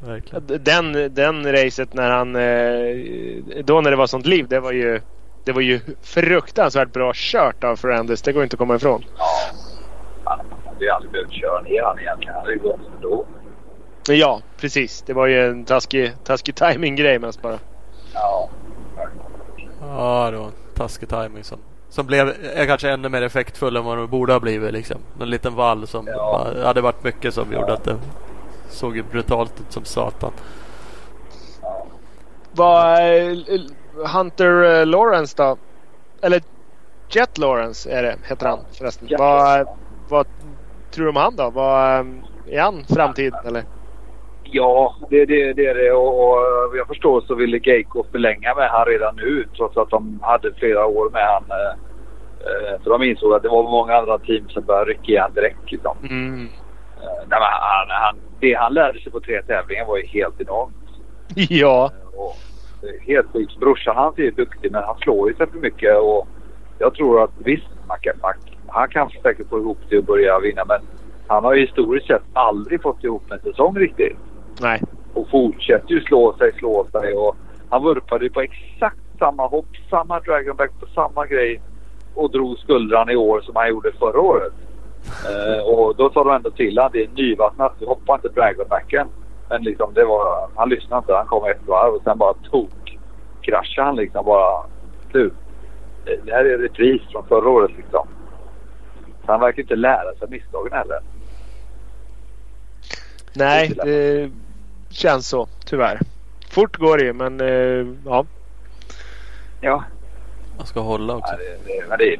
Verkligen. 0.07 0.63
Den, 0.63 1.13
den 1.13 1.51
racet 1.51 1.93
när 1.93 2.09
han... 2.09 2.35
Eh, 2.35 3.63
då 3.63 3.81
när 3.81 3.91
det 3.91 3.97
var 3.97 4.07
sånt 4.07 4.25
liv. 4.25 4.45
Det 4.49 4.59
var 4.59 4.71
ju... 4.71 4.99
Det 5.49 5.53
var 5.53 5.61
ju 5.61 5.79
fruktansvärt 6.01 6.93
bra 6.93 7.11
kört 7.15 7.63
av 7.63 7.75
Ferrandis. 7.75 8.21
Det 8.21 8.33
går 8.33 8.43
inte 8.43 8.53
att 8.53 8.57
komma 8.57 8.75
ifrån. 8.75 9.05
ja, 9.17 9.25
han 10.23 10.39
hade 10.65 10.85
ju 10.85 10.89
aldrig 10.91 11.11
behövt 11.11 11.31
köra 11.31 11.61
ner 11.61 11.83
han 11.83 11.99
egentligen. 11.99 12.33
Han 12.33 12.41
hade 12.41 12.53
ju 12.53 12.59
gått 12.59 12.79
ändå. 12.95 13.25
Ja, 14.07 14.41
precis. 14.57 15.01
Det 15.01 15.13
var 15.13 15.27
ju 15.27 15.47
en 15.49 15.65
taskig, 15.65 16.11
taskig 16.23 16.55
timing-grej 16.55 17.19
mest 17.19 17.41
bara. 17.41 17.59
Ja. 18.13 18.49
Ja, 19.81 20.31
det 20.31 20.37
var 20.37 20.45
en 20.45 20.51
taskig 20.75 21.09
timing 21.09 21.43
som, 21.43 21.59
som 21.89 22.05
blev 22.05 22.33
är 22.55 22.65
kanske 22.65 22.89
ännu 22.89 23.09
mer 23.09 23.21
effektfull 23.21 23.75
än 23.75 23.85
vad 23.85 23.97
det 23.97 24.07
borde 24.07 24.33
ha 24.33 24.39
blivit. 24.39 24.73
Liksom. 24.73 24.97
En 25.21 25.29
liten 25.29 25.55
vall 25.55 25.87
som 25.87 26.07
Ja. 26.07 26.15
bara, 26.53 26.65
hade 26.67 26.81
varit 26.81 27.03
mycket 27.03 27.33
som 27.33 27.53
gjorde 27.53 27.73
att 27.73 27.83
det 27.83 27.97
såg 28.69 29.03
brutalt 29.11 29.53
ut 29.59 29.71
som 29.73 29.85
satan. 29.85 30.31
Vad... 32.51 32.99
eh, 34.03 34.15
Hunter 34.17 34.79
eh, 34.79 34.85
Lawrence 34.85 35.33
då? 35.37 35.57
Eller 36.21 36.41
Jet 37.09 37.37
Lawrence 37.37 37.91
är 37.91 38.03
det, 38.03 38.15
heter 38.29 38.47
han 38.47 38.59
förresten. 38.77 39.07
Jet 39.07 39.19
Vad, 39.19 39.67
vad 40.09 40.25
tror 40.91 41.03
du 41.05 41.09
om 41.09 41.15
han 41.15 41.35
då? 41.35 41.49
Vad, 41.49 41.99
eh, 41.99 42.05
är 42.47 42.61
han 42.61 42.83
framtid 42.95 43.33
eller? 43.45 43.63
Ja, 44.51 44.95
det, 45.09 45.25
det, 45.25 45.53
det 45.53 45.65
är 45.65 45.75
det. 45.75 45.91
Och, 45.91 46.29
och 46.29 46.77
jag 46.77 46.87
förstår 46.87 47.21
så 47.21 47.35
ville 47.35 47.57
Geico 47.57 48.03
förlänga 48.11 48.55
med 48.55 48.69
han 48.69 48.85
redan 48.85 49.15
nu 49.15 49.47
trots 49.57 49.77
att 49.77 49.89
de 49.89 50.19
hade 50.23 50.53
flera 50.53 50.85
år 50.85 51.09
med 51.09 51.25
han. 51.27 51.43
eh, 51.49 52.73
eh, 52.73 52.81
Så 52.83 52.89
de 52.89 53.03
insåg 53.03 53.33
att 53.33 53.43
det 53.43 53.49
var 53.49 53.63
många 53.63 53.95
andra 53.95 54.19
team 54.19 54.49
som 54.49 54.63
började 54.65 54.91
rycka 54.91 55.11
i 55.11 55.17
han 55.17 55.33
direkt. 55.33 55.71
Liksom. 55.71 55.97
Mm. 56.09 56.49
Eh, 57.01 57.27
Nej, 57.29 57.39
han, 57.41 57.87
han, 57.89 58.15
det 58.39 58.53
han 58.53 58.73
lärde 58.73 58.99
sig 58.99 59.11
på 59.11 59.19
tre 59.19 59.41
tävlingar 59.41 59.85
var 59.85 59.97
ju 59.97 60.05
helt 60.07 60.41
enormt. 60.41 60.73
Ja. 61.35 61.85
Eh, 61.85 62.19
Och 62.19 62.35
är 62.87 62.99
helt 62.99 63.31
sjukt. 63.33 63.59
Brorsan 63.59 63.95
han 63.95 64.13
är 64.17 64.31
duktig 64.31 64.71
men 64.71 64.83
han 64.83 64.97
slår 64.97 65.29
ju 65.29 65.35
sig 65.35 65.47
för 65.47 65.59
mycket. 65.59 65.97
Och 65.97 66.27
jag 66.79 66.93
tror 66.93 67.23
att 67.23 67.31
visst, 67.37 67.67
man 67.87 67.97
kan, 68.01 68.13
man, 68.21 68.33
han 68.67 68.89
kan 68.89 69.09
säkert 69.23 69.49
få 69.49 69.59
ihop 69.59 69.77
det 69.89 69.97
och 69.97 70.03
börja 70.03 70.39
vinna 70.39 70.65
men 70.65 70.79
han 71.27 71.43
har 71.43 71.53
ju 71.53 71.61
historiskt 71.61 72.07
sett 72.07 72.23
aldrig 72.33 72.81
fått 72.81 73.03
ihop 73.03 73.31
en 73.31 73.39
säsong 73.39 73.75
riktigt 73.77 74.17
Nej. 74.61 74.81
och 75.13 75.29
fortsätter 75.29 75.91
ju 75.91 76.01
slå 76.01 76.33
sig, 76.37 76.51
slå 76.53 76.85
sig. 76.91 77.13
Och 77.13 77.35
han 77.69 77.83
vurpade 77.83 78.23
ju 78.23 78.29
på 78.29 78.41
exakt 78.41 78.97
samma 79.19 79.47
hopp, 79.47 79.67
samma 79.89 80.19
dragonback 80.19 80.71
på 80.79 80.85
samma 80.85 81.25
grej 81.25 81.61
och 82.15 82.31
drog 82.31 82.57
skuldran 82.57 83.09
i 83.09 83.15
år 83.15 83.41
som 83.41 83.55
han 83.55 83.69
gjorde 83.69 83.91
förra 83.91 84.19
året. 84.19 84.53
Eh, 84.99 85.63
och 85.63 85.95
då 85.95 86.09
sa 86.09 86.23
de 86.23 86.35
ändå 86.35 86.51
till 86.51 86.77
honom, 86.77 86.91
det 86.93 87.03
är 87.03 87.09
nyvattnat, 87.15 87.75
vi 87.79 87.85
hoppar 87.85 88.15
inte 88.15 88.27
dragonbacken. 88.27 89.07
Men 89.49 89.63
liksom 89.63 89.93
det 89.93 90.05
var, 90.05 90.49
han 90.55 90.69
lyssnade 90.69 90.99
inte, 90.99 91.13
han 91.13 91.27
kom 91.27 91.45
ett 91.45 91.67
varv 91.67 91.93
och 91.93 92.03
sen 92.03 92.17
bara 92.17 92.33
tog 92.33 92.69
kraschade 93.41 93.87
han 93.87 93.95
liksom 93.95 94.25
bara. 94.25 94.63
Du, 95.11 95.31
det 96.05 96.31
här 96.31 96.45
är 96.45 96.57
repris 96.57 97.01
från 97.11 97.27
förra 97.27 97.49
året 97.49 97.71
liksom. 97.77 98.07
Så 99.25 99.31
han 99.31 99.39
verkar 99.39 99.61
inte 99.61 99.75
lära 99.75 100.15
sig 100.15 100.27
misstagen 100.29 100.73
heller. 100.73 100.99
Nej, 103.33 103.73
det 103.83 104.31
känns 104.89 105.27
så 105.27 105.47
tyvärr. 105.65 105.99
Fort 106.51 106.77
går 106.77 106.97
det 106.97 107.03
ju 107.03 107.13
men 107.13 107.41
eh, 107.41 107.87
ja. 108.05 108.25
Ja, 109.61 109.83
Man 110.57 110.65
ska 110.65 110.79
hålla 110.79 111.15
också. 111.15 111.33
Ja, 111.33 111.37
det, 111.37 111.73
det, 111.73 111.89
men 111.89 111.97
det, 111.97 112.13
är, 112.13 112.19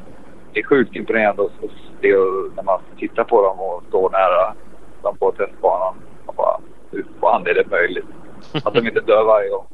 det 0.52 0.60
är 0.60 0.64
sjukt 0.64 0.96
imponerande 0.96 1.42
att 1.42 1.64
att 1.64 1.70
se 2.00 2.08
när 2.56 2.62
man 2.62 2.80
tittar 2.98 3.24
på 3.24 3.42
dem 3.42 3.60
och 3.60 3.82
står 3.88 4.10
nära 4.10 4.54
dem 5.02 5.16
på 5.16 5.32
testbanan. 5.32 5.94
Och 6.26 6.34
bara, 6.34 6.60
hur 6.90 7.06
fan 7.20 7.46
är 7.46 7.54
det 7.54 7.70
möjligt? 7.70 8.04
Att 8.52 8.74
de 8.74 8.86
inte 8.86 9.00
dör 9.00 9.24
varje 9.24 9.48
gång. 9.48 9.66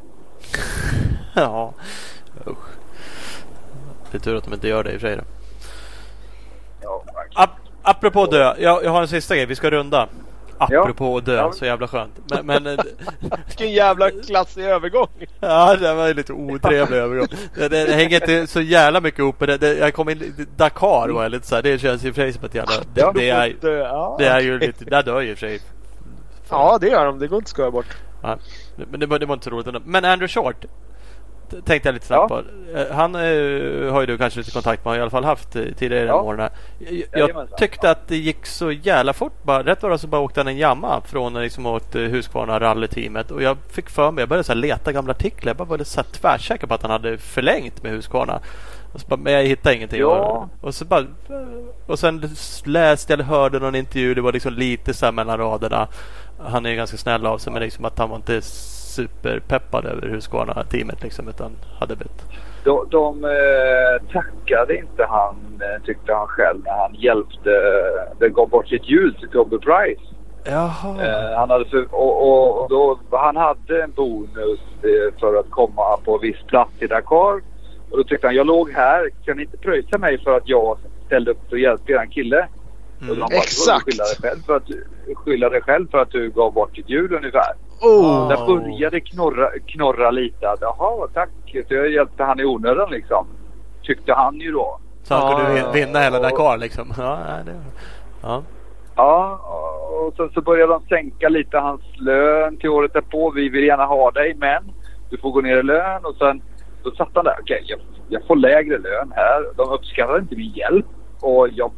ja. 1.34 1.74
Usch. 2.46 2.68
Det 4.10 4.18
är 4.18 4.20
tur 4.20 4.36
att 4.36 4.44
de 4.44 4.54
inte 4.54 4.68
gör 4.68 4.84
det 4.84 4.92
i 4.92 4.96
och 4.96 5.00
för 5.00 5.08
sig. 5.08 5.16
då. 5.16 5.22
Ja. 6.82 7.04
Ap 7.34 7.50
apropå 7.82 8.26
dö. 8.26 8.54
Jag, 8.58 8.84
jag 8.84 8.90
har 8.90 9.02
en 9.02 9.08
sista 9.08 9.36
grej. 9.36 9.46
Vi 9.46 9.56
ska 9.56 9.70
runda. 9.70 10.08
Apropå 10.58 11.20
dö. 11.20 11.36
Ja. 11.36 11.52
Så 11.52 11.64
jävla 11.64 11.88
skönt. 11.88 12.12
Men, 12.30 12.46
men 12.46 12.66
eh, 12.66 12.84
Vilken 13.46 13.72
jävla 13.72 14.10
klassig 14.10 14.64
övergång. 14.64 15.08
ja, 15.40 15.76
det 15.76 15.94
var 15.94 16.06
ju 16.06 16.14
lite 16.14 16.32
otrevlig 16.32 16.98
övergång. 16.98 17.26
Det, 17.54 17.68
det, 17.68 17.84
det 17.84 17.92
hänger 17.92 18.14
inte 18.14 18.46
så 18.52 18.60
jävla 18.60 19.00
mycket 19.00 19.18
ihop 19.18 19.40
med 19.40 19.48
det. 19.48 19.58
det. 19.58 19.74
Jag 19.78 19.94
kom 19.94 20.08
in 20.08 20.46
Dakar 20.56 21.08
var 21.08 21.22
jag 21.22 21.32
lite 21.32 21.46
så 21.46 21.54
här. 21.54 21.62
Det 21.62 21.78
känns 21.78 22.04
i 22.04 22.10
och 22.10 22.14
för 22.14 22.22
sig 22.22 22.32
som 22.32 22.44
ett 22.44 22.54
jävla... 22.54 22.74
Ja, 22.94 23.12
det, 23.14 23.30
är, 23.30 23.56
det 24.18 24.26
är 24.26 24.40
ju 24.40 24.58
lite... 24.58 24.84
Där 24.84 25.02
dör 25.02 25.20
ju 25.20 25.30
i 25.30 25.34
och 25.34 25.38
för 25.38 25.46
sig. 25.46 25.60
Ja, 26.50 26.78
det 26.80 26.88
gör 26.88 27.06
de. 27.06 27.18
Det 27.18 27.26
går 27.28 27.36
inte 27.38 27.44
att 27.46 27.48
skoja 27.50 27.70
bort. 27.70 27.96
Ja, 28.22 28.36
men 28.90 29.00
det 29.00 29.06
var, 29.06 29.18
det 29.18 29.26
var 29.26 29.34
inte 29.34 29.44
så 29.44 29.50
roligt 29.50 29.66
ändå. 29.66 29.80
Men 29.84 30.04
Andrew 30.04 30.28
Short 30.28 30.64
tänkte 31.64 31.88
jag 31.88 31.92
lite 31.94 32.06
snabbt 32.06 32.30
Ja. 32.30 32.42
på. 32.72 32.78
Eh, 32.78 32.96
Han 32.96 33.14
eh, 33.14 33.20
har 33.92 34.00
ju 34.00 34.06
du 34.06 34.18
kanske 34.18 34.38
lite 34.38 34.50
kontakt 34.50 34.84
med. 34.84 34.92
Har 34.92 34.98
i 34.98 35.00
alla 35.00 35.10
fall 35.10 35.24
haft 35.24 35.56
eh, 35.56 35.62
tidigare 35.78 36.04
i 36.04 36.06
Ja. 36.08 36.20
åren. 36.20 36.48
Jag, 37.12 37.30
jag 37.30 37.56
tyckte 37.58 37.90
att 37.90 38.08
det 38.08 38.16
gick 38.16 38.46
så 38.46 38.72
jävla 38.72 39.12
fort. 39.12 39.42
Bara, 39.42 39.58
rätt 39.64 39.82
vad 39.82 39.90
det 39.90 39.92
var 39.92 39.98
så 39.98 40.06
bara 40.06 40.20
åkte 40.20 40.40
han 40.40 40.48
en 40.48 40.56
jamma 40.56 41.00
från 41.04 41.34
liksom 41.34 41.66
åt 41.66 41.94
eh, 41.94 42.02
Husqvarna 42.02 42.60
rallyteamet. 42.60 43.30
Och 43.30 43.42
jag 43.42 43.56
fick 43.70 43.90
för 43.90 44.10
mig, 44.10 44.22
jag 44.22 44.28
började 44.28 44.44
så 44.44 44.52
här 44.52 44.60
leta 44.60 44.92
gamla 44.92 45.10
artiklar. 45.12 45.50
Jag 45.50 45.56
bara 45.56 45.68
var 45.78 45.84
så 45.84 46.00
här 46.00 46.08
tvärsäker 46.12 46.66
på 46.66 46.74
att 46.74 46.82
han 46.82 46.90
hade 46.90 47.18
förlängt 47.18 47.82
med 47.82 47.92
Husqvarna. 47.92 48.40
Och 48.94 49.00
så 49.00 49.06
bara, 49.08 49.16
men 49.16 49.32
jag 49.32 49.44
hittade 49.44 49.74
ingenting. 49.76 50.00
Ja. 50.00 50.08
Och, 50.60 50.66
och 50.68 50.74
så 50.74 50.84
bara, 50.84 51.04
och 51.86 51.98
sen 51.98 52.30
läste 52.64 53.12
jag 53.12 53.16
eller 53.20 53.24
hörde 53.30 53.58
någon 53.58 53.74
intervju. 53.74 54.14
Det 54.14 54.20
var 54.20 54.32
liksom 54.32 54.52
lite 54.52 54.94
så 54.94 55.04
här 55.04 55.12
mellan 55.12 55.38
raderna. 55.38 55.88
Han 56.38 56.66
är 56.66 56.70
ju 56.70 56.76
ganska 56.76 56.96
snäll 56.96 57.26
av 57.26 57.38
sig 57.38 57.52
men 57.52 57.62
liksom 57.62 57.84
att 57.84 57.98
han 57.98 58.08
var 58.10 58.16
inte 58.16 58.42
superpeppad 58.42 59.84
över 59.84 60.08
Husqvarna-teamet 60.08 61.02
liksom 61.02 61.28
utan 61.28 61.56
hade 61.78 61.96
blivit... 61.96 62.24
De, 62.64 62.88
de 62.90 63.24
eh, 63.24 64.12
tackade 64.12 64.76
inte 64.76 65.04
han, 65.08 65.36
eh, 65.60 65.84
tyckte 65.84 66.14
han 66.14 66.26
själv, 66.26 66.60
när 66.64 66.72
han 66.72 66.94
hjälpte. 66.94 67.50
Eh, 67.50 68.18
det 68.18 68.28
gav 68.28 68.48
bort 68.48 68.68
sitt 68.68 68.88
hjul 68.88 69.14
till 69.14 69.28
Toby 69.28 69.58
Price. 69.58 70.02
Jaha. 70.44 71.04
Eh, 71.04 71.38
han, 71.38 71.50
hade 71.50 71.64
för, 71.64 71.94
och, 71.94 72.28
och, 72.28 72.62
och 72.62 72.68
då, 72.68 72.98
han 73.10 73.36
hade 73.36 73.82
en 73.82 73.92
bonus 73.92 74.60
eh, 74.82 75.20
för 75.20 75.40
att 75.40 75.50
komma 75.50 75.96
på 76.04 76.18
viss 76.18 76.42
plats 76.46 76.72
i 76.78 76.86
Dakar. 76.86 77.40
Och 77.90 77.96
då 77.96 78.04
tyckte 78.04 78.26
han, 78.26 78.36
jag 78.36 78.46
låg 78.46 78.70
här, 78.70 79.10
kan 79.24 79.36
ni 79.36 79.42
inte 79.42 79.56
pröjsa 79.56 79.98
mig 79.98 80.18
för 80.18 80.36
att 80.36 80.48
jag 80.48 80.78
ställde 81.06 81.30
upp 81.30 81.52
och 81.52 81.58
hjälpte 81.58 81.92
eran 81.92 82.08
kille? 82.08 82.48
Mm. 83.02 83.14
De 83.14 83.20
bara, 83.20 83.34
Exakt. 83.36 83.84
Skylla 83.84 84.04
dig, 84.04 84.16
själv 84.22 84.42
för 84.46 84.56
att, 84.56 84.66
du- 84.66 84.86
skylla 85.14 85.48
dig 85.48 85.60
själv 85.62 85.90
för 85.90 85.98
att 85.98 86.10
du 86.10 86.30
gav 86.30 86.52
bort 86.52 86.74
ditt 86.74 86.88
hjul 86.88 87.14
ungefär. 87.14 87.52
Oh. 87.80 88.28
Där 88.28 88.46
började 88.46 89.00
knorra, 89.00 89.50
knorra 89.66 90.10
lite 90.10 90.50
att 90.50 90.58
jaha 90.60 91.08
tack, 91.14 91.28
så 91.68 91.74
jag 91.74 91.90
hjälpte 91.90 92.24
han 92.24 92.40
i 92.40 92.44
onödan 92.44 92.90
liksom. 92.90 93.26
Tyckte 93.82 94.12
han 94.14 94.40
ju 94.40 94.52
då. 94.52 94.78
Så 95.02 95.14
han 95.14 95.36
kunde 95.36 95.58
Ja. 95.58 95.70
vin- 95.72 95.72
vinna 95.86 95.98
hela 96.00 96.18
Dakar 96.20 96.56
liksom. 96.58 96.92
Ja, 96.98 97.18
det... 97.46 97.52
ja. 98.22 98.42
Ja, 98.96 99.38
och 99.90 100.14
sen 100.16 100.30
så 100.34 100.40
började 100.40 100.72
de 100.72 100.82
sänka 100.88 101.28
lite 101.28 101.58
hans 101.58 101.80
lön 101.94 102.56
till 102.56 102.68
året 102.70 102.92
därpå. 102.92 103.30
Vi 103.30 103.48
vill 103.48 103.64
gärna 103.64 103.84
ha 103.84 104.10
dig 104.10 104.34
men 104.34 104.72
du 105.10 105.18
får 105.18 105.30
gå 105.30 105.40
ner 105.40 105.56
i 105.56 105.62
lön 105.62 106.04
och 106.04 106.14
sen 106.18 106.42
så 106.82 106.90
satt 106.90 107.08
han 107.14 107.24
där. 107.24 107.36
Okej, 107.40 107.64
jag, 107.66 107.80
jag 108.08 108.26
får 108.26 108.36
lägre 108.36 108.78
lön 108.78 109.12
här. 109.16 109.44
De 109.56 109.68
uppskattar 109.70 110.18
inte 110.18 110.36
min 110.36 110.52
hjälp 110.52 110.86
och 111.20 111.48
jag, 111.52 111.70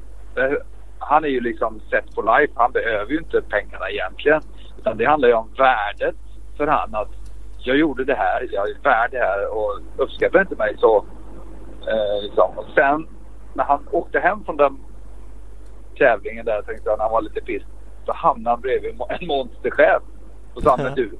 han 0.99 1.25
är 1.25 1.29
ju 1.29 1.41
liksom 1.41 1.81
sett 1.91 2.15
på 2.15 2.23
life. 2.23 2.53
Han 2.57 2.73
behöver 2.73 3.13
ju 3.13 3.19
inte 3.19 3.43
pengarna 3.43 3.91
egentligen. 3.91 4.43
Utan 4.79 4.97
det 4.97 5.05
handlar 5.05 5.29
ju 5.29 5.35
om 5.35 5.51
värdet 5.59 6.17
för 6.57 6.67
han 6.67 6.95
att 6.95 7.09
jag 7.59 7.77
gjorde 7.77 8.05
det 8.05 8.15
här, 8.15 8.49
jag 8.53 8.71
är 8.71 8.75
värd 8.83 9.11
det 9.11 9.19
här 9.19 9.49
och 9.57 9.81
uppskattar 9.97 10.41
inte 10.41 10.57
mig 10.57 10.77
så 10.79 11.05
eh, 11.89 12.23
liksom. 12.23 12.59
Och 12.59 12.67
sen 12.75 13.07
när 13.55 13.65
han 13.65 13.89
åkte 13.91 14.21
hem 14.21 14.45
från 14.45 14.57
den 14.57 14.79
tävlingen 15.99 16.45
där 16.45 16.63
tänkte 16.63 16.91
jag 16.91 16.99
när 16.99 17.05
han 17.05 17.13
var 17.13 17.23
lite 17.23 17.41
piss. 17.41 17.63
Så 18.07 18.13
hamnade 18.13 18.51
han 18.51 18.61
bredvid 18.61 18.91
en 18.91 19.27
monsterchef. 19.27 20.03
Och 20.55 20.63
sa 20.63 20.71
han, 20.71 20.83
men 20.83 20.95
du. 20.95 21.19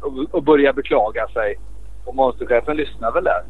Och, 0.00 0.34
och 0.34 0.42
började 0.42 0.76
beklaga 0.76 1.28
sig. 1.28 1.58
Och 2.04 2.14
monsterchefen 2.14 2.76
lyssnade 2.76 3.12
väl 3.12 3.24
där. 3.24 3.42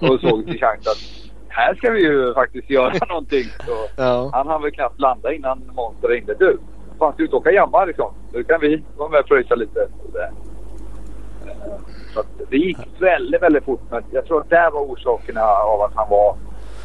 och 0.12 0.20
såg 0.20 0.46
till 0.46 0.60
chans 0.60 0.86
att 0.86 1.27
här 1.58 1.74
ska 1.74 1.90
vi 1.90 2.02
ju 2.02 2.34
faktiskt 2.34 2.70
göra 2.70 2.92
någonting. 3.08 3.44
Så 3.66 3.88
Ja. 4.02 4.30
han 4.32 4.46
hann 4.48 4.62
väl 4.62 4.70
knappt 4.72 5.00
landa 5.00 5.32
innan 5.32 5.62
monster 5.76 6.08
ringde. 6.08 6.34
Du, 6.34 6.58
fan 6.98 7.12
ska 7.12 7.18
du 7.18 7.24
ut 7.24 7.32
och 7.32 7.38
åka 7.40 7.50
jamma 7.50 7.84
liksom? 7.84 8.12
Nu 8.32 8.44
kan 8.44 8.60
vi 8.60 8.82
vara 8.96 9.08
med 9.08 9.20
och 9.20 9.26
pröjsa 9.26 9.54
lite. 9.54 9.80
Eh, 9.80 10.34
Så 12.14 12.22
det 12.50 12.56
gick 12.56 12.78
väldigt, 12.98 13.42
väldigt 13.42 13.64
fort. 13.64 13.80
Men 13.90 14.02
jag 14.12 14.26
tror 14.26 14.40
att 14.40 14.50
det 14.50 14.70
var 14.72 14.80
orsakerna 14.80 15.42
av 15.44 15.80
att 15.82 15.92
han 15.94 16.08
var 16.10 16.36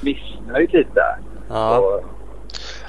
missnöjd 0.01 0.73
lite. 0.73 1.01
Ja. 1.49 2.01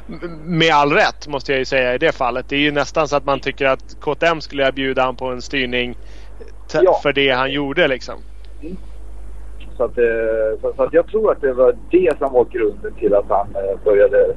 M- 0.09 0.41
Med 0.45 0.75
all 0.75 0.93
rätt 0.93 1.29
måste 1.29 1.53
jag 1.53 1.59
ju 1.59 1.65
säga 1.65 1.95
i 1.95 1.99
det 1.99 2.13
fallet. 2.13 2.49
Det 2.49 2.57
är 2.57 2.61
ju 2.61 2.73
nästan 2.73 3.09
så 3.09 3.17
att 3.17 3.25
man 3.25 3.41
tycker 3.41 3.67
att 3.67 3.97
KTM 4.01 4.41
skulle 4.41 4.69
erbjuda 4.69 5.03
han 5.05 5.17
på 5.17 5.27
en 5.27 5.43
styrning 5.43 5.97
Ja. 6.83 7.01
för 7.03 7.13
det 7.13 7.31
han 7.31 7.53
gjorde 7.53 7.89
liksom. 7.89 8.15
Så, 9.77 9.85
att, 9.85 9.99
eh, 9.99 10.61
så, 10.61 10.73
så 10.77 10.83
att 10.83 10.93
jag 10.93 11.07
tror 11.07 11.33
att 11.33 11.41
det 11.41 11.53
var 11.53 11.77
det 11.91 12.19
som 12.19 12.33
var 12.33 12.45
grunden 12.45 12.95
till 12.95 13.15
att 13.15 13.29
han 13.29 13.49
eh, 13.57 13.85
började 13.85 14.35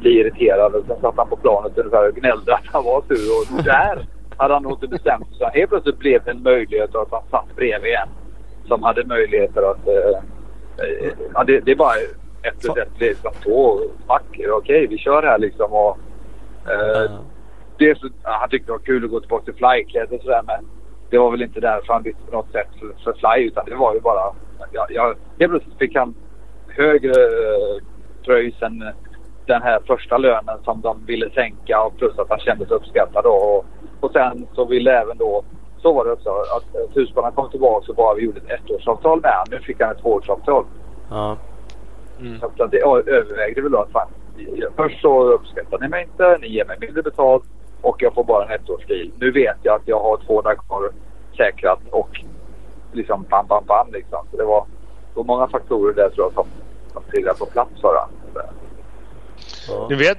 bli 0.00 0.20
irriterad. 0.20 0.74
Och 0.74 0.84
sen 0.86 1.00
satt 1.00 1.16
han 1.16 1.28
på 1.28 1.36
planet 1.36 1.78
ungefär 1.78 2.08
och 2.08 2.14
gnällde 2.14 2.54
att 2.54 2.66
han 2.66 2.84
var 2.84 3.02
sur. 3.08 3.56
Och 3.58 3.64
där 3.64 4.06
hade 4.36 4.54
han 4.54 4.62
nog 4.62 4.72
inte 4.72 4.88
bestämt 4.88 5.26
sig. 5.28 5.36
Så 5.38 5.46
Helt 5.46 5.70
plötsligt 5.70 5.98
blev 5.98 6.24
det 6.24 6.30
en 6.30 6.42
möjlighet 6.42 6.94
att 6.94 7.10
han 7.10 7.22
satt 7.30 7.56
bredvid 7.56 7.92
en 7.94 8.08
som 8.68 8.82
hade 8.82 9.04
möjligheter 9.04 9.70
att... 9.70 9.88
Eh, 9.88 10.18
eh, 10.84 11.12
ja, 11.34 11.44
det, 11.44 11.60
det 11.60 11.72
är 11.72 11.76
bara 11.76 11.96
ett 12.42 12.60
plus 12.60 12.76
ett 12.76 12.98
blir 12.98 13.14
två. 13.42 13.80
Okej, 14.50 14.86
vi 14.86 14.98
kör 14.98 15.22
här 15.22 15.38
liksom. 15.38 15.72
Och, 15.72 15.98
eh, 16.66 17.10
Ja. 17.10 17.18
det 17.78 17.98
så, 17.98 18.08
han 18.22 18.48
tyckte 18.48 18.66
det 18.66 18.72
var 18.72 18.78
kul 18.78 19.04
att 19.04 19.10
gå 19.10 19.20
tillbaka 19.20 19.44
till 19.44 19.54
flykläder 19.54 20.16
och 20.16 20.22
sådär 20.22 20.42
men 20.46 20.64
det 21.10 21.18
var 21.18 21.30
väl 21.30 21.42
inte 21.42 21.60
därför 21.60 21.92
han 21.92 22.02
bytte 22.02 22.24
på 22.30 22.36
något 22.36 22.52
sätt 22.52 22.68
för, 22.80 22.92
för 23.04 23.12
fly 23.12 23.46
utan 23.46 23.64
det 23.66 23.74
var 23.74 23.94
ju 23.94 24.00
bara... 24.00 24.34
Ja, 24.72 24.86
jag, 24.88 25.14
helt 25.38 25.52
plötsligt 25.52 25.78
fick 25.78 25.96
han 25.96 26.14
högre 26.68 27.10
uh, 27.10 27.82
pröjs 28.24 28.62
än 28.62 28.82
eh, 28.82 28.88
den 29.46 29.62
här 29.62 29.80
första 29.86 30.18
lönen 30.18 30.58
som 30.64 30.80
de 30.80 31.06
ville 31.06 31.30
sänka 31.30 31.82
och 31.82 31.96
plus 31.96 32.18
att 32.18 32.30
han 32.30 32.38
kände 32.38 32.66
sig 32.66 32.76
uppskattad 32.76 33.24
då. 33.24 33.30
Och, 33.30 33.66
och 34.00 34.12
sen 34.12 34.46
så 34.54 34.64
ville 34.64 35.00
även 35.00 35.18
då... 35.18 35.44
Så 35.82 35.92
var 35.92 36.04
det 36.04 36.12
också 36.12 36.30
att 36.30 36.74
uh, 36.74 36.94
Husqvarna 36.94 37.30
kom 37.30 37.50
tillbaka 37.50 37.86
och 37.88 37.96
bara 37.96 38.14
vi 38.14 38.22
gjorde 38.22 38.40
ett 38.40 38.60
ettårsavtal 38.60 39.20
med 39.20 39.32
honom. 39.32 39.46
Nu 39.50 39.58
fick 39.58 39.80
han 39.80 39.90
ett 39.90 40.02
tvåårsavtal. 40.02 40.64
Ja. 41.10 41.36
Mm. 42.20 42.40
Så 42.40 42.46
att 42.46 42.70
det 42.70 42.80
övervägde 42.82 43.62
väl 43.62 43.72
då 43.72 43.78
att 43.78 43.92
fan, 43.92 44.08
först 44.76 45.00
så 45.00 45.22
uppskattar 45.22 45.78
ni 45.78 45.88
mig 45.88 46.02
inte, 46.02 46.38
ni 46.40 46.48
ger 46.48 46.64
mig 46.64 46.76
mindre 46.80 47.02
betalt 47.02 47.44
och 47.82 48.02
jag 48.02 48.14
får 48.14 48.24
bara 48.24 48.44
en 48.44 48.60
ettårsdeal. 48.60 49.10
Nu 49.18 49.30
vet 49.30 49.56
jag 49.62 49.74
att 49.74 49.82
jag 49.88 50.00
har 50.00 50.16
två 50.26 50.42
Dakar 50.42 50.90
säkrat 51.36 51.78
och 51.90 52.08
liksom 52.92 53.26
bam, 53.30 53.46
bam, 53.46 53.64
bam 53.66 53.92
liksom. 53.92 54.26
Så 54.30 54.36
det 54.36 54.44
var, 54.44 54.66
var 55.14 55.24
många 55.24 55.48
faktorer 55.48 55.94
där 55.94 56.10
tror 56.10 56.26
jag 56.26 56.32
som, 56.34 56.46
som 56.92 57.02
trillade 57.10 57.38
på 57.38 57.46
plats 57.46 57.70
för 57.80 57.88
honom. 57.88 58.10
Ja. 59.68 59.86
Nu 59.90 59.96
vet, 59.96 60.18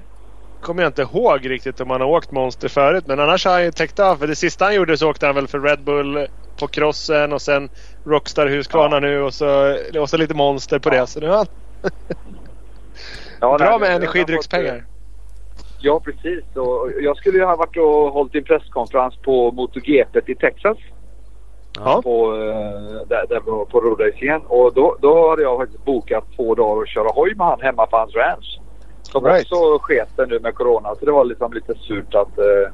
kommer 0.62 0.84
jag 0.84 0.90
inte 0.90 1.02
ihåg 1.02 1.50
riktigt 1.50 1.82
om 1.82 1.90
han 1.90 2.02
har 2.02 2.08
åkt 2.08 2.32
Monster 2.32 2.68
förut. 2.68 3.04
Men 3.08 3.20
annars 3.20 3.46
har 3.46 3.52
han 3.54 3.64
ju 3.64 3.72
täckt 3.72 4.00
av. 4.00 4.16
För 4.16 4.28
det 4.28 4.36
sista 4.36 4.66
han 4.66 4.76
gjorde 4.76 4.98
så 4.98 5.10
åkte 5.10 5.26
han 5.26 5.36
väl 5.36 5.48
för 5.48 5.60
Red 5.60 5.84
Bull 5.84 6.28
på 6.60 6.68
crossen 6.68 7.34
och 7.34 7.42
sen 7.42 7.70
Rockstar 8.06 8.48
Husqvarna 8.48 8.96
Ja. 8.96 9.00
nu 9.00 9.22
och 9.22 9.34
så, 9.34 9.78
och 10.00 10.10
så 10.10 10.18
lite 10.18 10.34
Monster 10.34 10.80
på 10.80 10.90
Ja. 10.90 11.02
det. 11.02 11.08
Så 11.08 11.20
nu 11.20 11.28
har 11.28 11.38
han 11.38 11.48
bra 13.58 13.58
nej, 13.70 13.80
med 13.80 13.96
energidryckspengar. 13.96 14.84
Ja, 15.82 16.00
precis. 16.00 16.44
Och 16.56 16.92
jag 17.02 17.18
skulle 17.18 17.38
ju 17.38 17.44
ha 17.46 17.56
varit 17.56 17.78
och 17.78 18.12
hållit 18.14 18.36
en 18.36 18.44
presskonferens 18.44 19.16
på 19.16 19.52
MotoGP 19.52 20.20
i 20.32 20.36
Texas. 20.36 20.78
Ja. 21.80 22.02
på, 22.04 22.34
eh, 22.36 23.08
där, 23.08 23.26
där 23.30 23.40
på, 23.40 23.66
på 23.66 23.80
roadracingen. 23.80 24.42
Och 24.48 24.74
då, 24.74 24.96
då 25.02 25.30
hade 25.30 25.42
jag 25.42 25.58
faktiskt 25.58 25.86
bokat 25.86 26.24
två 26.36 26.56
dagar 26.56 26.82
och 26.82 26.88
köra 26.88 27.10
hoj 27.14 27.36
med 27.36 27.48
han 27.48 27.62
hemma 27.62 27.86
på 27.86 27.98
hans 27.98 28.16
ranch. 28.16 28.60
Som 29.02 29.26
Right. 29.26 29.52
också 29.52 29.80
sket 29.80 30.10
nu 30.30 30.40
med 30.40 30.56
corona. 30.56 30.96
Så 31.00 31.06
det 31.06 31.12
var 31.12 31.26
liksom 31.26 31.54
lite 31.54 31.76
surt 31.76 32.16
att... 32.16 32.38
Eh, 32.38 32.72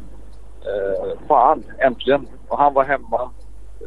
eh, 0.71 1.17
fan, 1.27 1.63
äntligen. 1.79 2.27
Och 2.47 2.57
han 2.57 2.73
var 2.73 2.83
hemma. 2.83 3.29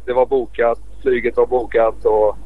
Det 0.05 0.13
var 0.13 0.25
bokat. 0.25 0.79
Flyget 1.01 1.37
var 1.37 1.45
bokat 1.45 2.05
och... 2.05 2.37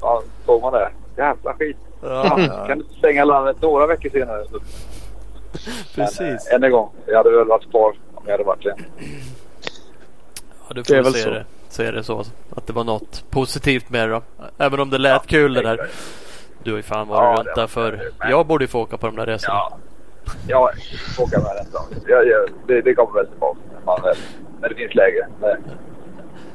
Ja, 0.00 0.22
såg 0.46 0.62
man 0.62 0.72
det? 0.72 0.90
Jävla 1.16 1.54
skit. 1.54 1.76
Ja, 2.02 2.38
ja. 2.38 2.64
Kan 2.66 2.78
du 2.78 2.84
stänga 2.98 3.24
landet 3.24 3.56
några 3.62 3.86
veckor 3.86 4.10
senare? 4.10 4.44
Men, 5.96 6.06
Precis. 6.06 6.48
eh, 6.48 6.54
än 6.54 6.64
en 6.64 6.70
gång. 6.70 6.90
Jag 7.06 7.16
hade 7.16 7.30
väl 7.30 7.46
varit 7.46 7.70
kvar 7.70 7.94
om 8.14 8.22
jag 8.26 8.32
hade 8.32 8.44
varit 8.44 8.62
det. 8.62 8.74
Ja, 10.68 10.74
du 10.74 10.82
Det 10.82 10.94
är 10.96 11.02
får 11.02 11.04
väl 11.04 11.12
se 11.12 11.22
så. 11.22 11.30
det. 11.30 11.44
Se 11.68 11.90
det 11.90 12.02
så. 12.04 12.24
Att 12.56 12.66
det 12.66 12.72
var 12.72 12.84
något 12.84 13.24
positivt 13.30 13.90
med 13.90 14.08
det 14.08 14.12
då. 14.14 14.22
Även 14.58 14.80
om 14.80 14.90
det 14.90 14.98
lät 14.98 15.26
kul 15.26 15.54
det 15.54 15.62
där. 15.62 15.88
Du 16.62 16.70
har 16.70 16.76
ju 16.76 16.82
fan 16.82 17.06
Ja, 17.10 17.14
varit 17.14 17.36
det 17.36 17.50
runt 17.50 17.56
där 17.56 17.66
för 17.66 18.10
men- 18.18 18.30
Jag 18.30 18.46
borde 18.46 18.64
ju 18.64 18.68
få 18.68 18.80
åka 18.80 18.96
på 18.96 19.06
de 19.06 19.16
där 19.16 19.26
resorna. 19.26 19.54
Ja, 19.54 19.78
ja 20.48 20.72
jag 21.16 21.24
åka 21.26 21.38
med 21.38 21.56
den. 21.56 21.66
Jag, 22.08 22.26
jag, 22.26 22.48
det, 22.66 22.80
det 22.80 22.94
kommer 22.94 23.12
väl 23.14 23.26
tillbaka 23.26 23.58
när, 23.78 23.84
man 23.86 24.02
väl, 24.02 24.16
när 24.60 24.68
det 24.68 24.74
finns 24.74 24.94
läge. 24.94 25.28
När 25.40 25.58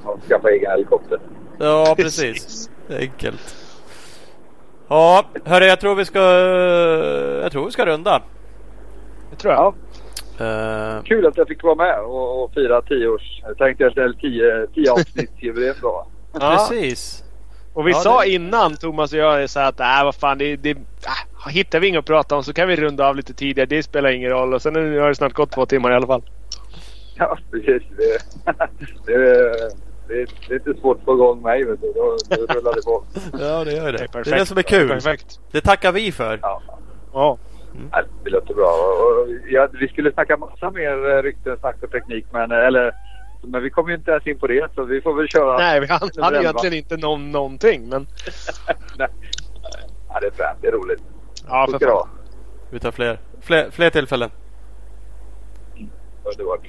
man 0.06 0.22
skaffar 0.30 0.50
egen 0.50 0.72
helikopter. 0.72 1.20
Ja, 1.60 1.94
precis. 1.98 2.70
Enkelt. 3.00 3.56
Ja, 4.88 5.26
hörru 5.46 5.66
jag 5.66 5.80
tror 5.80 5.96
vi 5.96 6.06
ska... 6.06 6.20
Jag 7.44 7.52
tror 7.52 7.66
vi 7.66 7.72
ska 7.72 7.86
runda. 7.86 8.22
Det 9.36 9.42
tror 9.42 9.54
jag. 9.54 9.74
Uh, 10.42 11.04
Kul 11.04 11.26
att 11.26 11.38
jag 11.38 11.48
fick 11.48 11.64
vara 11.64 11.76
med 11.76 12.00
och, 12.00 12.44
och 12.44 12.54
fira 12.54 12.82
10 12.82 13.08
års... 13.08 13.42
Jag 13.44 13.58
tänkte 13.58 13.88
att 13.88 13.96
det 13.96 14.04
är 14.04 14.14
10, 14.14 14.68
10 14.74 14.92
avsnittsjubileum 14.92 15.76
då. 15.82 16.08
Ja. 16.40 16.68
Precis. 16.70 17.24
Och 17.74 17.88
vi 17.88 17.92
Ja, 17.92 17.98
sa 17.98 18.22
det- 18.22 18.30
innan 18.30 18.76
Thomas 18.76 19.14
och 19.14 19.20
jag 19.20 19.50
så 19.50 19.60
att 19.60 19.80
äh, 19.80 20.04
vad 20.04 20.16
fan 20.16 20.38
det, 20.38 20.56
det 20.56 20.70
äh, 20.70 20.78
hittar 21.50 21.80
vi 21.80 21.88
inget 21.88 22.00
att 22.00 22.06
prata 22.06 22.36
om 22.36 22.44
så 22.44 22.54
kan 22.54 22.68
vi 22.68 22.76
runda 22.76 23.08
av 23.08 23.16
lite 23.16 23.34
tidigare. 23.34 23.66
Det 23.70 23.84
spelar 23.84 24.10
ingen 24.10 24.30
roll. 24.30 24.54
Och 24.54 24.62
sen 24.62 24.74
nu 24.74 25.00
har 25.00 25.08
det 25.08 25.16
snart 25.16 25.34
gått 25.34 25.52
två 25.52 25.66
timmar 25.66 25.92
i 25.92 25.96
alla 25.96 26.08
fall. 26.08 26.24
Ja, 27.18 27.38
precis. 27.52 27.84
Det, 27.98 28.18
det, 29.06 29.14
är- 29.14 29.86
det, 30.08 30.26
det 30.48 30.54
är 30.54 30.68
inte 30.70 30.82
svårt 30.82 30.98
att 31.00 31.06
få 31.06 31.14
igång 31.14 31.42
mig. 31.42 31.64
Vet 31.66 31.82
du. 31.82 31.94
Då, 31.96 32.18
då 32.30 32.54
rullar 32.54 32.74
det 32.76 32.82
på. 32.82 33.04
Ja, 33.40 33.64
det 33.64 33.72
gör 33.74 33.92
det. 33.92 33.98
Det 33.98 34.20
är 34.20 34.24
Det 34.24 34.32
är 34.32 34.40
det 34.40 34.46
som 34.46 34.58
är 34.58 34.62
kul. 34.62 34.90
Perfekt. 34.90 35.40
Det 35.52 35.62
tackar 35.62 35.92
vi 35.92 36.12
för. 36.12 36.40
Ja. 36.42 36.62
Ja. 37.14 37.38
Ja, 37.92 38.04
Det 38.24 38.30
låter 38.30 38.54
bra. 38.54 38.66
Och, 38.68 39.28
ja, 39.48 39.68
vi 39.74 39.88
skulle 39.88 40.12
snacka 40.14 40.38
massa 40.38 40.72
mer 40.72 41.10
eh, 41.18 41.22
rykten, 41.24 41.58
snack 41.60 41.76
och 41.84 41.92
teknik. 41.92 42.26
Men, 42.32 42.52
eh, 42.52 42.58
eller, 42.58 42.92
men 43.44 43.64
vi 43.64 43.70
kommer 43.70 43.90
ju 43.90 43.96
inte 43.96 44.12
ens 44.12 44.28
in 44.28 44.40
på 44.40 44.48
det. 44.48 44.68
Så 44.76 44.84
vi 44.84 45.02
får 45.02 45.14
väl 45.14 45.28
köra. 45.28 45.58
Nej, 45.58 45.80
vi 45.80 45.88
hann 45.88 46.00
nummer 46.16 46.24
hann 46.24 46.34
11. 46.36 46.42
egentligen 46.50 46.74
inte 46.78 46.98
någon, 46.98 47.32
någonting. 47.32 47.90
Men 47.90 48.08
Nej. 48.98 49.08
Ja, 50.10 50.20
det 50.20 50.28
är 50.28 50.32
fränt. 50.32 50.58
Det 50.62 50.68
är 50.68 50.72
roligt. 50.72 51.04
ja, 51.48 51.68
för 51.72 51.80
fan. 51.80 52.10
Vi 52.70 52.80
tar 52.80 52.92
fler, 52.92 53.20
fler, 53.42 53.70
fler 53.72 53.90
tillfällen. 53.90 54.30
Underbart. 56.24 56.68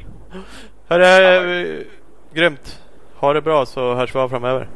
Hörru, 0.88 1.78
eh, 1.80 1.84
grymt. 2.32 2.82
Ha 3.16 3.32
det 3.32 3.42
bra 3.42 3.66
så 3.66 3.94
hörs 3.94 4.14
vi 4.14 4.18
av 4.18 4.28
framöver. 4.28 4.68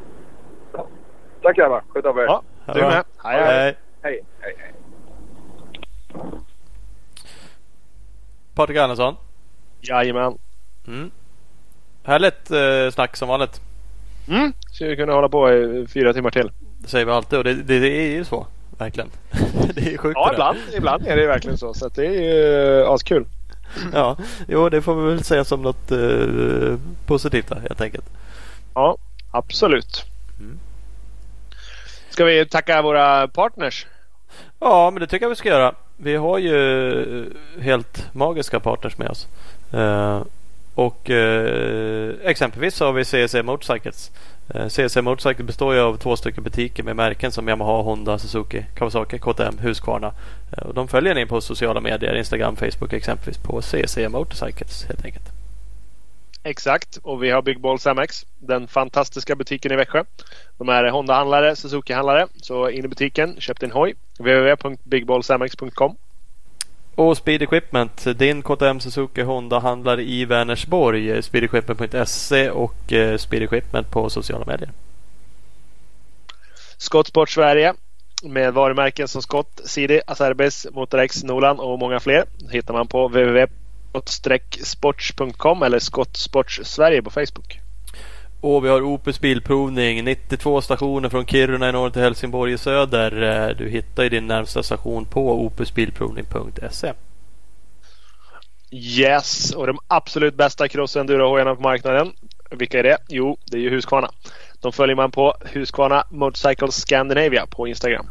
Tack 1.43 1.57
grabbar. 1.57 1.83
Sköt 1.89 2.07
om 2.07 2.19
er. 2.19 2.23
Ja, 2.23 2.43
du 2.75 2.81
med. 2.81 3.05
Hej, 3.25 3.43
hej. 3.45 3.77
Hej. 4.03 4.21
Patrik 8.55 8.79
Andersson. 8.79 9.17
Jajamän. 9.81 10.39
Mm. 10.87 11.11
Härligt 12.05 12.51
eh, 12.51 12.91
snack 12.95 13.17
som 13.17 13.29
vanligt. 13.29 13.61
Mm. 14.29 14.53
Så 14.71 14.85
vi 14.85 14.97
kunna 14.97 15.13
hålla 15.13 15.29
på 15.29 15.53
i 15.53 15.87
fyra 15.87 16.13
timmar 16.13 16.31
till. 16.31 16.51
Det 16.79 16.89
säger 16.89 17.07
vi 17.07 17.13
alltid 17.13 17.39
och 17.39 17.45
det, 17.45 17.55
det, 17.55 17.79
det 17.79 17.89
är 17.89 18.13
ju 18.13 18.25
så. 18.25 18.47
Verkligen. 18.79 19.11
det 19.75 19.95
är 19.95 19.99
sjukt 19.99 20.17
Ja, 20.17 20.27
där. 20.27 20.33
ibland, 20.33 20.59
ibland 20.75 21.07
är 21.07 21.17
det 21.17 21.27
verkligen 21.27 21.59
så. 21.59 21.75
Så 21.75 21.89
det 21.89 22.07
är 22.07 22.23
ju 22.23 22.83
uh, 22.83 22.91
askul. 22.91 23.27
Ja, 23.93 24.17
jo 24.49 24.69
det 24.69 24.83
får 24.83 24.95
vi 24.95 25.11
väl 25.11 25.25
säga 25.25 25.45
som 25.45 25.63
något 25.63 25.91
eh, 25.93 26.79
positivt 27.07 27.49
då, 27.49 27.55
helt 27.55 27.81
enkelt. 27.81 28.05
Ja, 28.75 28.97
absolut. 29.31 30.05
Mm. 30.39 30.59
Ska 32.09 32.25
vi 32.25 32.47
tacka 32.47 32.83
våra 32.83 33.29
partners? 33.29 33.87
Ja, 34.59 34.91
men 34.91 35.01
det 35.01 35.07
tycker 35.07 35.25
jag 35.25 35.31
vi 35.31 35.37
ska 35.37 35.49
göra. 35.49 35.75
Vi 36.03 36.17
har 36.17 36.39
ju 36.39 36.57
eh, 37.21 37.63
helt 37.63 38.15
magiska 38.15 38.61
partners 38.61 38.99
med 38.99 39.09
oss. 39.09 39.29
Eh, 39.73 40.23
och 40.75 41.11
eh, 41.11 42.15
exempelvis 42.25 42.75
så 42.75 42.85
har 42.85 42.93
vi 42.93 43.05
CEC 43.05 43.35
Motorcycles. 43.45 44.11
Eh, 44.55 44.67
CSC 44.67 44.97
Motorcycle 44.97 45.45
består 45.45 45.75
ju 45.75 45.81
av 45.81 45.97
två 45.97 46.17
stycken 46.17 46.45
butiker 46.45 46.83
med 46.83 46.97
märken 46.97 47.33
som 47.33 47.49
Yamaha, 47.49 47.83
Honda, 47.83 48.19
Suzuki, 48.19 48.65
Kawasaki, 48.75 49.19
KTM, 49.19 49.59
Husqvarna. 49.59 50.13
Eh, 50.57 50.67
och 50.67 50.75
de 50.75 50.89
följer 50.89 51.15
ni 51.15 51.27
på 51.27 51.41
sociala 51.41 51.81
medier, 51.81 52.15
Instagram, 52.15 52.57
Facebook 52.57 52.93
exempelvis 52.93 53.39
på 53.39 53.63
CEC 53.63 53.99
Motorcycles 54.09 54.85
helt 54.85 55.05
enkelt. 55.05 55.25
Exakt. 56.43 56.97
Och 57.03 57.23
vi 57.23 57.31
har 57.31 57.43
Big 57.43 57.61
Balls 57.61 57.87
MX. 57.87 58.27
Den 58.39 58.69
fantastiska 58.69 59.37
butiken 59.37 59.73
i 59.73 59.77
Växjö. 59.77 60.05
De 60.59 60.69
är 60.69 60.91
Honda-handlare, 60.91 61.57
Suzuki-handlare. 61.57 62.27
Så 62.43 62.71
in 62.71 62.85
i 62.85 62.89
butiken, 62.89 63.37
köp 63.41 63.61
din 63.61 63.71
hoj 63.71 63.95
www.bigballsmx.com 64.21 65.97
Och 66.95 67.17
Speed 67.17 67.43
Equipment, 67.43 68.05
din 68.19 68.43
KTM, 68.43 68.81
Suzuki, 68.81 69.23
Honda 69.23 69.59
handlar 69.59 70.01
i 70.01 70.25
Vänersborg. 70.25 71.11
eh, 71.11 71.21
Speedequipment.se 71.21 72.51
och 72.51 72.93
eh, 72.93 73.17
Speed 73.17 73.43
Equipment 73.43 73.91
på 73.91 74.11
sociala 74.11 74.45
medier. 74.45 74.71
Skottsport 76.77 77.31
Sverige. 77.31 77.75
Med 78.23 78.55
varumärken 78.55 79.09
som 79.09 79.23
Skott, 79.23 79.61
CD, 79.65 80.03
Acerbis, 80.07 80.67
Motorex, 80.73 81.25
Nolan 81.25 81.61
och 81.61 81.79
många 81.79 82.01
fler. 82.01 82.25
hittar 82.51 82.75
man 82.75 82.87
på 82.87 83.09
www.sports.com 83.09 85.63
eller 85.63 85.79
Skottsports 85.79 86.61
Sverige 86.65 87.03
på 87.03 87.11
Facebook. 87.11 87.60
Och 88.41 88.65
vi 88.65 88.69
har 88.69 88.83
Opus 88.83 89.21
Bilprovning, 89.21 90.05
92 90.05 90.61
stationer 90.61 91.09
från 91.09 91.27
Kiruna 91.27 91.69
i 91.69 91.73
norr 91.73 91.91
till 91.91 92.03
Helsingborg 92.03 92.53
i 92.53 92.59
söder. 92.59 93.23
Eh, 93.23 93.57
du 93.57 93.69
hittar 93.69 94.03
ju 94.03 94.09
din 94.09 94.27
närmsta 94.27 94.63
station 94.63 95.05
på 95.05 95.45
opusbilprovning.se. 95.45 96.93
Yes, 98.71 99.55
och 99.55 99.67
de 99.67 99.79
absolut 99.89 100.35
bästa 100.35 100.69
crossendurohojarna 100.69 101.55
på 101.55 101.63
marknaden. 101.63 102.13
Vilka 102.51 102.79
är 102.79 102.83
det? 102.83 102.99
Jo, 103.09 103.37
det 103.45 103.57
är 103.57 103.61
ju 103.61 103.71
Husqvarna. 103.71 104.11
De 104.61 104.73
följer 104.73 104.97
man 104.97 105.11
på 105.11 105.35
Husqvarna 105.41 106.05
Motorcycle 106.11 106.71
Scandinavia 106.71 107.47
på 107.47 107.69
Instagram. 107.69 108.07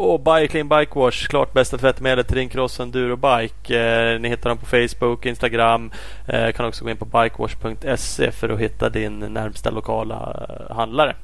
Och 0.00 0.20
Bike 0.20 0.48
Clean 0.48 0.68
Bike 0.68 0.98
Wash, 0.98 1.28
klart 1.28 1.52
bästa 1.52 1.78
tvättmedlet 1.78 2.26
till 2.28 2.36
din 2.36 2.48
cross 2.48 2.80
enduro 2.80 3.16
bike. 3.16 3.78
Eh, 3.78 4.20
ni 4.20 4.28
hittar 4.28 4.48
dem 4.50 4.58
på 4.58 4.66
Facebook, 4.66 5.26
Instagram. 5.26 5.90
Eh, 6.26 6.52
kan 6.52 6.66
också 6.66 6.84
gå 6.84 6.90
in 6.90 6.96
på 6.96 7.04
bikewash.se 7.04 8.30
för 8.30 8.48
att 8.48 8.60
hitta 8.60 8.88
din 8.88 9.18
närmsta 9.18 9.70
lokala 9.70 10.46
eh, 10.48 10.76
handlare. 10.76 11.16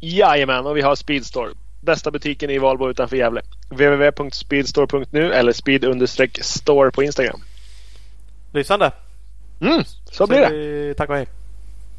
Jajamän, 0.00 0.66
och 0.66 0.76
vi 0.76 0.80
har 0.80 0.94
Speedstore. 0.94 1.50
Bästa 1.80 2.10
butiken 2.10 2.50
i 2.50 2.58
Valbo 2.58 2.90
utanför 2.90 3.16
Gävle. 3.16 3.42
www.speedstore.nu 3.68 5.32
eller 5.32 5.52
speed-store 5.52 6.90
på 6.90 7.02
Instagram. 7.02 7.40
Lysande! 8.52 8.92
Mm, 9.60 9.82
så 10.04 10.26
blir 10.26 10.38
det. 10.38 10.94
Tack 10.94 11.10
och 11.10 11.16
hej! 11.16 11.26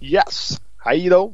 Yes, 0.01 0.61
hej 0.77 1.09
då! 1.09 1.33